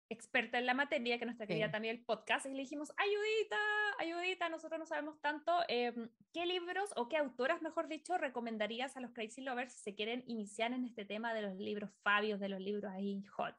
experta 0.09 0.59
en 0.59 0.67
la 0.67 0.75
materia, 0.75 1.17
que 1.19 1.25
es 1.25 1.27
nuestra 1.27 1.47
querida 1.47 1.67
Sí. 1.67 1.73
también 1.73 1.97
el 1.97 2.05
podcast, 2.05 2.47
y 2.47 2.51
le 2.51 2.59
dijimos, 2.63 2.93
ayudita, 2.97 3.57
ayudita, 3.99 4.49
nosotros 4.49 4.79
no 4.79 4.87
sabemos 4.87 5.21
tanto, 5.21 5.53
em, 5.69 6.09
¿qué 6.33 6.47
libros 6.47 6.91
o 6.97 7.09
qué 7.09 7.17
autoras, 7.17 7.61
mejor 7.63 7.89
dicho, 7.89 8.17
recomendarías 8.19 8.97
a 8.97 9.01
los 9.01 9.13
Crazy 9.13 9.41
Lovers 9.41 9.73
si 9.73 9.81
se 9.81 9.95
quieren 9.95 10.23
iniciar 10.27 10.73
en 10.73 10.85
este 10.85 11.05
tema 11.05 11.35
de 11.35 11.43
los 11.43 11.57
libros 11.57 11.91
fabios, 12.03 12.39
de 12.41 12.49
los 12.49 12.61
libros 12.61 12.93
ahí 12.93 13.25
hot? 13.37 13.55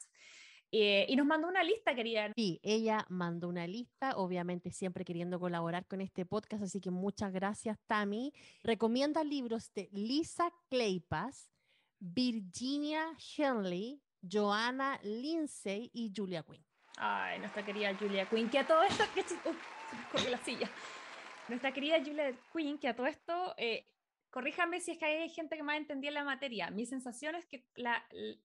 Eh, 0.71 1.05
y 1.07 1.15
nos 1.15 1.25
mandó 1.25 1.47
una 1.47 1.63
lista, 1.63 1.95
querida. 1.95 2.31
Sí, 2.35 2.59
ella 2.61 3.05
mandó 3.07 3.47
una 3.47 3.65
lista, 3.67 4.17
obviamente 4.17 4.69
siempre 4.71 5.05
queriendo 5.05 5.39
colaborar 5.39 5.85
con 5.87 6.01
este 6.01 6.25
podcast, 6.25 6.63
así 6.63 6.81
que 6.81 6.91
muchas 6.91 7.31
gracias, 7.31 7.77
Tami. 7.87 8.33
Recomienda 8.63 9.23
libros 9.23 9.71
de 9.73 9.87
Lisa 9.93 10.51
Kleypas, 10.69 11.49
Virginia 11.99 13.05
Henley, 13.37 14.01
Joanna 14.21 14.99
Lindsay 15.03 15.89
y 15.93 16.11
Julia 16.15 16.43
Quinn. 16.43 16.63
Ay, 16.97 17.39
nuestra 17.39 17.63
querida 17.65 17.95
Julia 17.95 18.27
Quinn, 18.27 18.49
que 18.49 18.59
a 18.59 18.67
todo 18.67 18.83
esto. 18.83 19.03
Que, 19.13 19.23
corrió 20.11 20.29
la 20.31 20.37
silla. 20.39 20.69
Nuestra 21.47 21.71
querida 21.71 21.97
Julia 22.03 22.33
Quinn, 22.53 22.77
que 22.77 22.87
a 22.87 22.95
todo 22.95 23.05
esto. 23.07 23.53
eh, 23.57 23.87
corríjame 24.31 24.81
si 24.81 24.91
es 24.91 24.97
que 24.97 25.05
hay 25.05 25.29
gente 25.29 25.55
que 25.55 25.63
más 25.63 25.77
entendía 25.77 26.11
la 26.11 26.23
materia. 26.23 26.69
Mi 26.71 26.85
sensación 26.85 27.35
es 27.35 27.45
que 27.45 27.65
la, 27.75 28.05
l- 28.11 28.39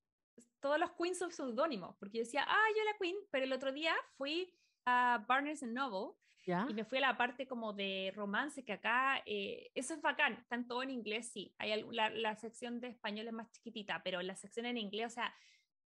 todos 0.60 0.78
los 0.78 0.92
Queens 0.92 1.18
son 1.18 1.32
seudónimos, 1.32 1.96
porque 1.98 2.18
yo 2.18 2.24
decía, 2.24 2.44
ah, 2.46 2.66
Julia 2.68 2.96
Quinn, 3.00 3.16
pero 3.30 3.44
el 3.44 3.52
otro 3.52 3.72
día 3.72 3.94
fui 4.16 4.54
a 4.84 5.24
Barnes 5.28 5.62
Noble 5.62 6.12
¿Ya? 6.46 6.66
y 6.68 6.74
me 6.74 6.84
fui 6.84 6.98
a 6.98 7.02
la 7.02 7.16
parte 7.16 7.46
como 7.46 7.72
de 7.72 8.12
romance, 8.14 8.64
que 8.64 8.72
acá 8.72 9.22
eh, 9.26 9.70
eso 9.74 9.94
es 9.94 10.00
bacán, 10.02 10.34
están 10.34 10.66
todo 10.66 10.82
en 10.82 10.90
inglés, 10.90 11.30
sí. 11.32 11.54
Hay 11.58 11.84
la, 11.90 12.10
la 12.10 12.36
sección 12.36 12.80
de 12.80 12.88
español 12.88 13.26
es 13.28 13.32
más 13.32 13.50
chiquitita, 13.50 14.02
pero 14.04 14.20
la 14.22 14.36
sección 14.36 14.66
en 14.66 14.76
inglés, 14.78 15.06
o 15.06 15.14
sea, 15.14 15.34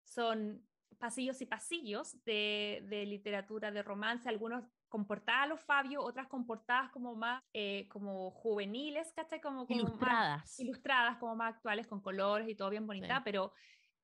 son 0.06 0.66
pasillos 0.98 1.42
y 1.42 1.46
pasillos 1.46 2.22
de, 2.24 2.82
de 2.88 3.04
literatura 3.04 3.70
de 3.70 3.82
romance, 3.82 4.28
algunos 4.28 4.64
con 4.88 5.06
portadas 5.06 5.42
a 5.42 5.46
los 5.48 5.60
Fabio, 5.60 6.00
otras 6.02 6.26
con 6.28 6.46
portadas 6.46 6.90
como 6.90 7.14
más 7.14 7.42
eh, 7.52 7.86
como 7.88 8.30
juveniles, 8.30 9.12
¿cachai? 9.12 9.40
Como, 9.40 9.66
como 9.66 9.82
más 9.82 9.88
Ilustradas. 9.90 10.60
ilustradas, 10.60 11.18
como 11.18 11.34
más 11.36 11.54
actuales, 11.56 11.86
con 11.86 12.00
colores 12.00 12.48
y 12.48 12.54
todo 12.54 12.70
bien 12.70 12.86
bonita, 12.86 13.16
Sí. 13.16 13.22
pero 13.24 13.52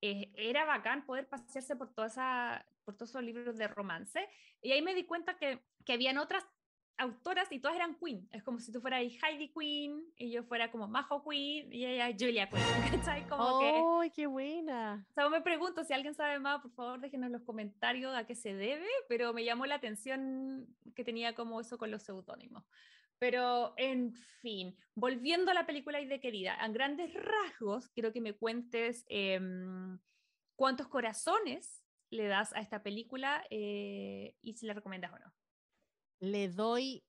eh, 0.01 0.31
era 0.35 0.65
bacán 0.65 1.05
poder 1.05 1.27
pasearse 1.29 1.75
por, 1.77 1.93
toda 1.93 2.07
esa, 2.07 2.65
por 2.83 2.95
todos 2.95 3.09
esos 3.11 3.23
libros 3.23 3.57
de 3.57 3.67
romance. 3.69 4.27
Y 4.61 4.73
ahí 4.73 4.81
me 4.81 4.93
di 4.93 5.05
cuenta 5.05 5.37
que, 5.37 5.63
que 5.85 5.93
habían 5.93 6.17
otras 6.17 6.45
autoras 6.97 7.51
y 7.51 7.59
todas 7.59 7.75
eran 7.75 7.95
Queen. 7.95 8.27
Es 8.31 8.43
como 8.43 8.59
si 8.59 8.71
tú 8.71 8.81
fueras 8.81 9.01
Heidi 9.01 9.49
Queen 9.49 10.03
y 10.17 10.31
yo 10.31 10.43
fuera 10.43 10.71
como 10.71 10.87
Majo 10.87 11.23
Queen 11.27 11.71
y 11.71 11.85
ella 11.85 12.15
Julia 12.17 12.49
Queen. 12.49 12.63
¿cachai? 13.01 13.27
Como 13.27 13.59
que, 13.59 13.83
¡Ay, 14.01 14.11
qué 14.11 14.27
buena! 14.27 15.05
o 15.09 15.13
sea, 15.13 15.29
me 15.29 15.41
pregunto 15.41 15.83
si 15.83 15.93
alguien 15.93 16.13
sabe 16.13 16.39
más, 16.39 16.61
por 16.61 16.71
favor 16.71 16.99
déjenos 16.99 17.27
en 17.27 17.33
los 17.33 17.43
comentarios 17.43 18.15
a 18.15 18.25
qué 18.25 18.35
se 18.35 18.53
debe, 18.53 18.87
pero 19.07 19.33
me 19.33 19.43
llamó 19.43 19.65
la 19.65 19.75
atención 19.75 20.67
que 20.95 21.03
tenía 21.03 21.35
como 21.35 21.61
eso 21.61 21.77
con 21.77 21.91
los 21.91 22.03
seudónimos. 22.03 22.63
Pero, 23.19 23.73
en 23.77 24.13
fin, 24.41 24.75
volviendo 24.95 25.51
a 25.51 25.53
la 25.53 25.65
película 25.65 26.01
y 26.01 26.05
de 26.05 26.19
querida, 26.19 26.55
a 26.55 26.67
grandes 26.67 27.13
rasgos, 27.13 27.87
quiero 27.89 28.11
que 28.11 28.19
me 28.19 28.33
cuentes 28.33 29.05
em, 29.07 29.97
cuántos 30.57 30.87
corazones 30.87 31.83
le 32.09 32.27
das 32.27 32.53
a 32.53 32.59
esta 32.59 32.83
película 32.83 33.45
eh, 33.49 34.35
y 34.41 34.53
si 34.53 34.65
la 34.65 34.73
recomiendas 34.73 35.13
o 35.13 35.19
no. 35.19 35.33
Le 36.23 36.47
doy 36.47 37.03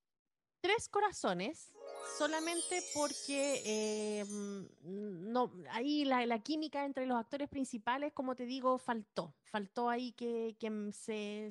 tres 0.60 0.88
corazones 0.88 1.70
solamente 2.18 2.82
porque 2.94 3.62
eh, 3.64 4.24
mm, 4.24 5.30
no, 5.30 5.52
ahí 5.70 6.04
la, 6.04 6.26
la 6.26 6.40
química 6.40 6.84
entre 6.84 7.06
los 7.06 7.16
actores 7.16 7.48
principales, 7.48 8.12
como 8.12 8.34
te 8.34 8.44
digo, 8.44 8.76
faltó. 8.76 9.32
Faltó 9.44 9.88
ahí 9.88 10.10
que, 10.14 10.56
que 10.58 10.90
se, 10.92 11.48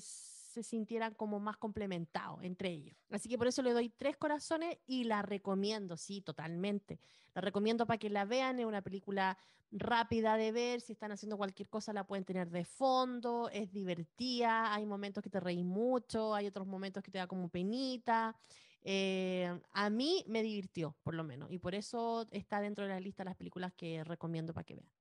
se 0.54 0.64
sintieran 0.64 1.14
como 1.14 1.40
más 1.40 1.58
complementados 1.58 2.44
entre 2.44 2.70
ellos. 2.70 2.96
Así 3.10 3.28
que 3.28 3.38
por 3.38 3.48
eso 3.48 3.62
le 3.62 3.74
doy 3.74 3.90
tres 3.90 4.16
corazones 4.18 4.78
y 4.86 5.04
la 5.04 5.22
recomiendo, 5.22 5.98
sí, 5.98 6.22
totalmente. 6.22 7.00
La 7.34 7.42
recomiendo 7.42 7.86
para 7.86 7.98
que 7.98 8.10
la 8.10 8.26
vean, 8.26 8.60
es 8.60 8.66
una 8.66 8.82
película 8.82 9.38
rápida 9.72 10.38
de 10.38 10.52
ver, 10.52 10.82
si 10.82 10.94
están 10.94 11.12
haciendo 11.12 11.36
cualquier 11.36 11.68
cosa 11.68 11.94
la 11.94 12.06
pueden 12.06 12.24
tener 12.24 12.50
de 12.50 12.64
fondo, 12.64 13.50
es 13.50 13.72
divertida, 13.72 14.74
hay 14.74 14.86
momentos 14.86 15.24
que 15.24 15.32
te 15.32 15.40
reís 15.40 15.66
mucho, 15.66 16.36
hay 16.36 16.46
otros 16.46 16.68
momentos 16.68 17.04
que 17.04 17.12
te 17.12 17.18
da 17.18 17.28
como 17.28 17.50
penita. 17.50 18.36
Eh, 18.84 19.60
a 19.72 19.90
mí 19.90 20.24
me 20.28 20.44
divirtió, 20.44 20.96
por 21.04 21.16
lo 21.16 21.24
menos, 21.24 21.52
y 21.52 21.58
por 21.58 21.74
eso 21.74 22.28
está 22.32 22.62
dentro 22.62 22.86
de 22.86 22.92
la 22.92 23.00
lista 23.00 23.24
las 23.24 23.36
películas 23.36 23.74
que 23.74 24.04
recomiendo 24.04 24.54
para 24.54 24.66
que 24.66 24.76
vean. 24.76 24.92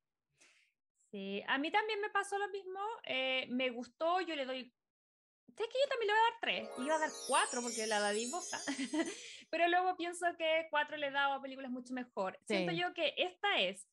Sí, 1.11 1.43
a 1.47 1.59
mí 1.59 1.71
también 1.71 2.01
me 2.01 2.09
pasó 2.09 2.39
lo 2.39 2.49
mismo, 2.49 2.81
eh, 3.05 3.47
me 3.51 3.69
gustó, 3.71 4.23
yo 4.23 4.35
le 4.35 4.47
doy... 4.47 4.73
Sé 5.49 5.65
que 5.69 5.79
yo 5.79 5.89
también 5.91 6.07
le 6.09 6.13
voy 6.15 6.21
a 6.21 6.31
dar 6.31 6.41
tres, 6.41 6.69
iba 6.79 6.95
a 6.95 6.99
dar 6.99 7.11
cuatro 7.29 7.61
porque 7.63 7.87
la 7.87 8.01
David 8.01 8.31
Bosa, 8.31 8.59
pero 9.51 9.69
luego 9.69 9.97
pienso 9.97 10.27
que 10.39 10.67
cuatro 10.71 10.97
le 10.97 11.09
he 11.09 11.11
dado 11.11 11.35
a 11.35 11.43
películas 11.43 11.71
mucho 11.71 11.93
mejor. 11.93 12.39
Siento 12.47 12.73
Sí. 12.73 12.79
yo 12.79 12.95
que 12.95 13.15
esta 13.19 13.61
es 13.61 13.87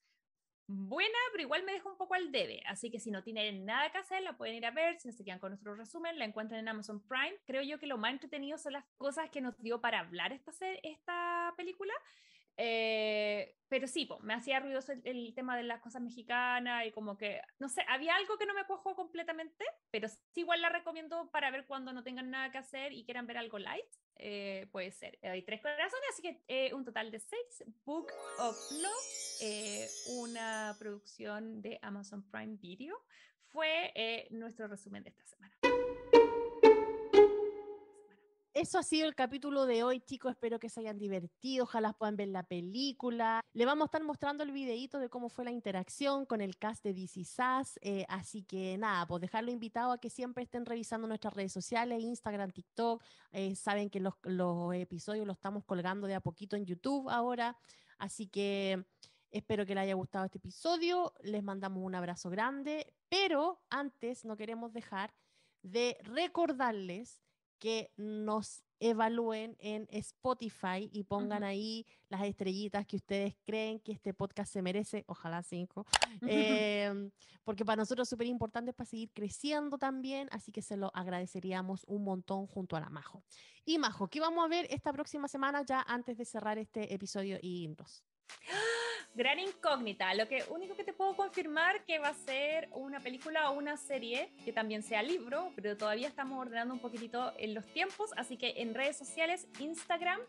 buena, 0.67 1.17
pero 1.31 1.43
igual 1.43 1.63
me 1.63 1.73
deja 1.73 1.89
un 1.89 1.97
poco 1.97 2.13
al 2.13 2.31
debe. 2.31 2.61
Así 2.67 2.91
que 2.91 2.99
si 2.99 3.09
no 3.11 3.23
tienen 3.23 3.65
nada 3.65 3.91
que 3.91 3.97
hacer, 3.97 4.21
la 4.21 4.37
pueden 4.37 4.55
ir 4.55 4.65
a 4.67 4.71
ver. 4.71 4.99
Si 4.99 5.07
no 5.07 5.13
se 5.13 5.25
quedan 5.25 5.39
con 5.39 5.49
nuestro 5.49 5.75
resumen, 5.75 6.19
la 6.19 6.25
encuentran 6.25 6.59
en 6.59 6.67
Amazon 6.69 7.01
Prime. 7.07 7.35
Creo 7.47 7.63
yo 7.63 7.79
que 7.79 7.87
lo 7.87 7.97
más 7.97 8.11
entretenido 8.11 8.57
son 8.57 8.73
las 8.73 8.85
cosas 8.97 9.29
que 9.31 9.41
nos 9.41 9.59
dio 9.61 9.81
para 9.81 9.99
hablar 9.99 10.31
esta, 10.31 10.51
esta 10.83 11.53
película. 11.57 11.93
Eh, 12.61 13.55
pero 13.69 13.87
sí, 13.87 14.09
me 14.21 14.33
hacía 14.33 14.59
ruidoso 14.59 14.91
el, 15.03 15.33
tema 15.33 15.55
de 15.55 15.63
las 15.63 15.79
cosas 15.79 16.01
mexicanas 16.01 16.85
y 16.85 16.91
como 16.91 17.17
que, 17.17 17.39
no 17.59 17.69
sé, 17.69 17.85
había 17.87 18.15
algo 18.15 18.37
que 18.37 18.45
no 18.45 18.53
me 18.53 18.65
cuajó 18.65 18.95
completamente, 18.95 19.63
pero 19.91 20.09
sí 20.09 20.41
igual 20.41 20.61
la 20.61 20.67
recomiendo 20.69 21.29
para 21.31 21.51
ver 21.51 21.65
cuando 21.67 21.93
no 21.93 22.03
tengan 22.03 22.31
nada 22.31 22.51
que 22.51 22.57
hacer 22.57 22.91
y 22.91 23.05
quieran 23.05 23.27
ver 23.27 23.37
algo 23.37 23.59
light. 23.59 23.85
eh, 24.15 24.67
puede 24.73 24.91
ser. 24.91 25.17
Hay 25.23 25.43
tres 25.43 25.61
corazones, 25.61 26.09
así 26.11 26.21
que 26.21 26.43
eh, 26.49 26.73
un 26.73 26.83
total 26.83 27.11
de 27.11 27.19
seis. 27.19 27.63
Book 27.85 28.11
of 28.39 28.57
Love, 28.71 29.41
eh, 29.41 29.87
una 30.17 30.75
producción 30.77 31.61
de 31.61 31.79
Amazon 31.81 32.29
Prime 32.29 32.57
Video, 32.57 32.97
fue 33.47 34.27
nuestro 34.31 34.67
resumen 34.67 35.03
de 35.03 35.11
esta 35.11 35.25
semana. 35.25 35.55
Eso 38.59 38.77
ha 38.77 38.83
sido 38.83 39.07
el 39.07 39.15
capítulo 39.15 39.65
de 39.65 39.83
hoy, 39.83 40.01
chicos. 40.01 40.31
Espero 40.31 40.59
que 40.59 40.67
se 40.67 40.81
hayan 40.81 40.99
divertido. 40.99 41.63
Ojalá 41.63 41.93
puedan 41.93 42.17
ver 42.17 42.27
la 42.27 42.43
película. 42.43 43.39
Le 43.53 43.65
vamos 43.65 43.83
a 43.83 43.85
estar 43.85 44.03
mostrando 44.03 44.43
el 44.43 44.51
videíto 44.51 44.99
de 44.99 45.07
cómo 45.07 45.29
fue 45.29 45.45
la 45.45 45.51
interacción 45.51 46.25
con 46.25 46.41
el 46.41 46.57
cast 46.57 46.83
de 46.83 46.93
DC 46.93 47.23
Sass. 47.23 47.79
eh, 47.81 48.05
así 48.09 48.43
que 48.43 48.77
nada, 48.77 49.07
pues 49.07 49.21
dejarlo 49.21 49.49
invitado 49.49 49.93
a 49.93 49.97
que 49.97 50.09
siempre 50.09 50.43
estén 50.43 50.65
revisando 50.65 51.07
nuestras 51.07 51.33
redes 51.35 51.53
sociales, 51.53 52.03
Instagram, 52.03 52.51
TikTok. 52.51 53.01
eh, 53.31 53.55
saben 53.55 53.89
que 53.89 54.01
los, 54.01 54.15
los 54.23 54.75
episodios 54.75 55.25
los 55.25 55.37
estamos 55.37 55.63
colgando 55.63 56.05
de 56.05 56.15
a 56.15 56.19
poquito 56.19 56.57
en 56.57 56.65
YouTube 56.65 57.09
ahora. 57.09 57.57
Así 57.97 58.27
que 58.27 58.85
espero 59.31 59.65
que 59.65 59.73
les 59.73 59.83
haya 59.83 59.93
gustado 59.93 60.25
este 60.25 60.37
episodio. 60.37 61.13
Les 61.21 61.43
mandamos 61.43 61.81
un 61.81 61.95
abrazo 61.95 62.29
grande. 62.29 62.93
Pero 63.07 63.61
antes 63.69 64.25
no 64.25 64.35
queremos 64.35 64.73
dejar 64.73 65.13
de 65.61 65.97
recordarles 66.03 67.21
que 67.59 67.91
nos 67.97 68.63
evalúen 68.79 69.57
en 69.59 69.87
Spotify 69.91 70.89
y 70.91 71.03
pongan 71.03 71.43
Ujú. 71.43 71.49
ahí 71.49 71.85
las 72.07 72.23
estrellitas 72.23 72.85
que 72.85 72.95
ustedes 72.95 73.35
creen 73.45 73.79
que 73.79 73.91
este 73.91 74.13
podcast 74.13 74.51
se 74.51 74.61
merece, 74.61 75.03
ojalá 75.07 75.43
cinco, 75.43 75.85
em, 76.21 77.11
porque 77.43 77.65
para 77.65 77.75
nosotros 77.81 78.07
es 78.07 78.09
súper 78.09 78.27
importante 78.27 78.73
para 78.73 78.89
seguir 78.89 79.11
creciendo 79.13 79.77
también, 79.77 80.29
así 80.31 80.51
que 80.51 80.61
se 80.61 80.77
lo 80.77 80.91
agradeceríamos 80.95 81.83
un 81.87 82.03
montón 82.03 82.47
junto 82.47 82.77
a 82.77 82.79
la 82.79 82.89
Majo. 82.89 83.23
Y 83.65 83.77
Majo, 83.77 84.07
¿qué 84.07 84.19
vamos 84.19 84.45
a 84.45 84.47
ver 84.47 84.65
esta 84.69 84.93
próxima 84.93 85.27
semana 85.27 85.63
ya 85.63 85.81
antes 85.81 86.17
de 86.17 86.25
cerrar 86.25 86.57
este 86.57 86.93
episodio 86.93 87.37
y 87.41 87.63
irnos? 87.63 88.03
Gran 89.15 89.39
incógnita. 89.39 90.13
Lo 90.13 90.27
que 90.27 90.43
único 90.49 90.75
que 90.75 90.83
te 90.83 90.93
puedo 90.93 91.15
confirmar 91.15 91.83
que 91.83 91.99
va 91.99 92.09
a 92.09 92.13
ser 92.13 92.69
una 92.71 92.99
película 92.99 93.49
o 93.49 93.57
una 93.57 93.75
serie 93.75 94.31
que 94.45 94.53
también 94.53 94.83
sea 94.83 95.01
libro, 95.01 95.51
pero 95.55 95.75
todavía 95.75 96.07
estamos 96.07 96.39
ordenando 96.39 96.73
un 96.73 96.79
poquitito 96.79 97.33
en 97.37 97.53
los 97.53 97.65
tiempos, 97.73 98.11
así 98.15 98.37
que 98.37 98.61
en 98.61 98.73
redes 98.73 98.97
sociales, 98.97 99.47
Instagram, 99.59 100.19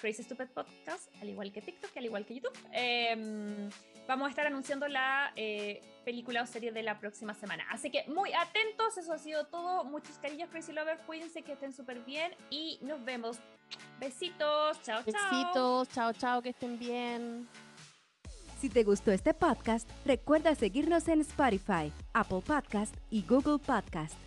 Crazy 0.00 0.24
Stupid 0.24 0.48
Podcast, 0.48 1.14
al 1.22 1.30
igual 1.30 1.52
que 1.52 1.62
TikTok, 1.62 1.96
al 1.96 2.04
igual 2.04 2.26
que 2.26 2.34
YouTube, 2.34 2.58
em, 2.72 3.70
vamos 4.06 4.26
a 4.26 4.30
estar 4.30 4.46
anunciando 4.46 4.88
la 4.88 5.32
eh, 5.36 5.80
película 6.04 6.42
o 6.42 6.46
serie 6.46 6.72
de 6.72 6.82
la 6.82 6.98
próxima 6.98 7.34
semana. 7.34 7.64
Así 7.70 7.90
que 7.90 8.04
muy 8.08 8.32
atentos, 8.32 8.98
eso 8.98 9.12
ha 9.12 9.18
sido 9.18 9.46
todo. 9.46 9.84
Muchos 9.84 10.18
cariños, 10.18 10.50
Crazy 10.50 10.72
Lovers, 10.72 11.00
cuídense 11.02 11.42
que 11.42 11.52
estén 11.52 11.72
súper 11.72 12.00
bien 12.00 12.34
y 12.50 12.78
nos 12.82 13.02
vemos. 13.04 13.38
Besitos, 14.00 14.80
chao, 14.82 15.02
chao. 15.02 15.30
Besitos, 15.30 15.88
chao, 15.90 16.12
chao, 16.12 16.42
que 16.42 16.50
estén 16.50 16.78
bien. 16.78 17.48
Si 18.60 18.70
te 18.70 18.82
gustó 18.82 19.12
este 19.12 19.34
podcast, 19.34 19.88
recuerda 20.06 20.54
seguirnos 20.54 21.06
en 21.08 21.20
Spotify, 21.20 21.92
Apple 22.14 22.40
Podcast 22.40 22.94
y 23.10 23.22
Google 23.22 23.58
Podcast. 23.58 24.23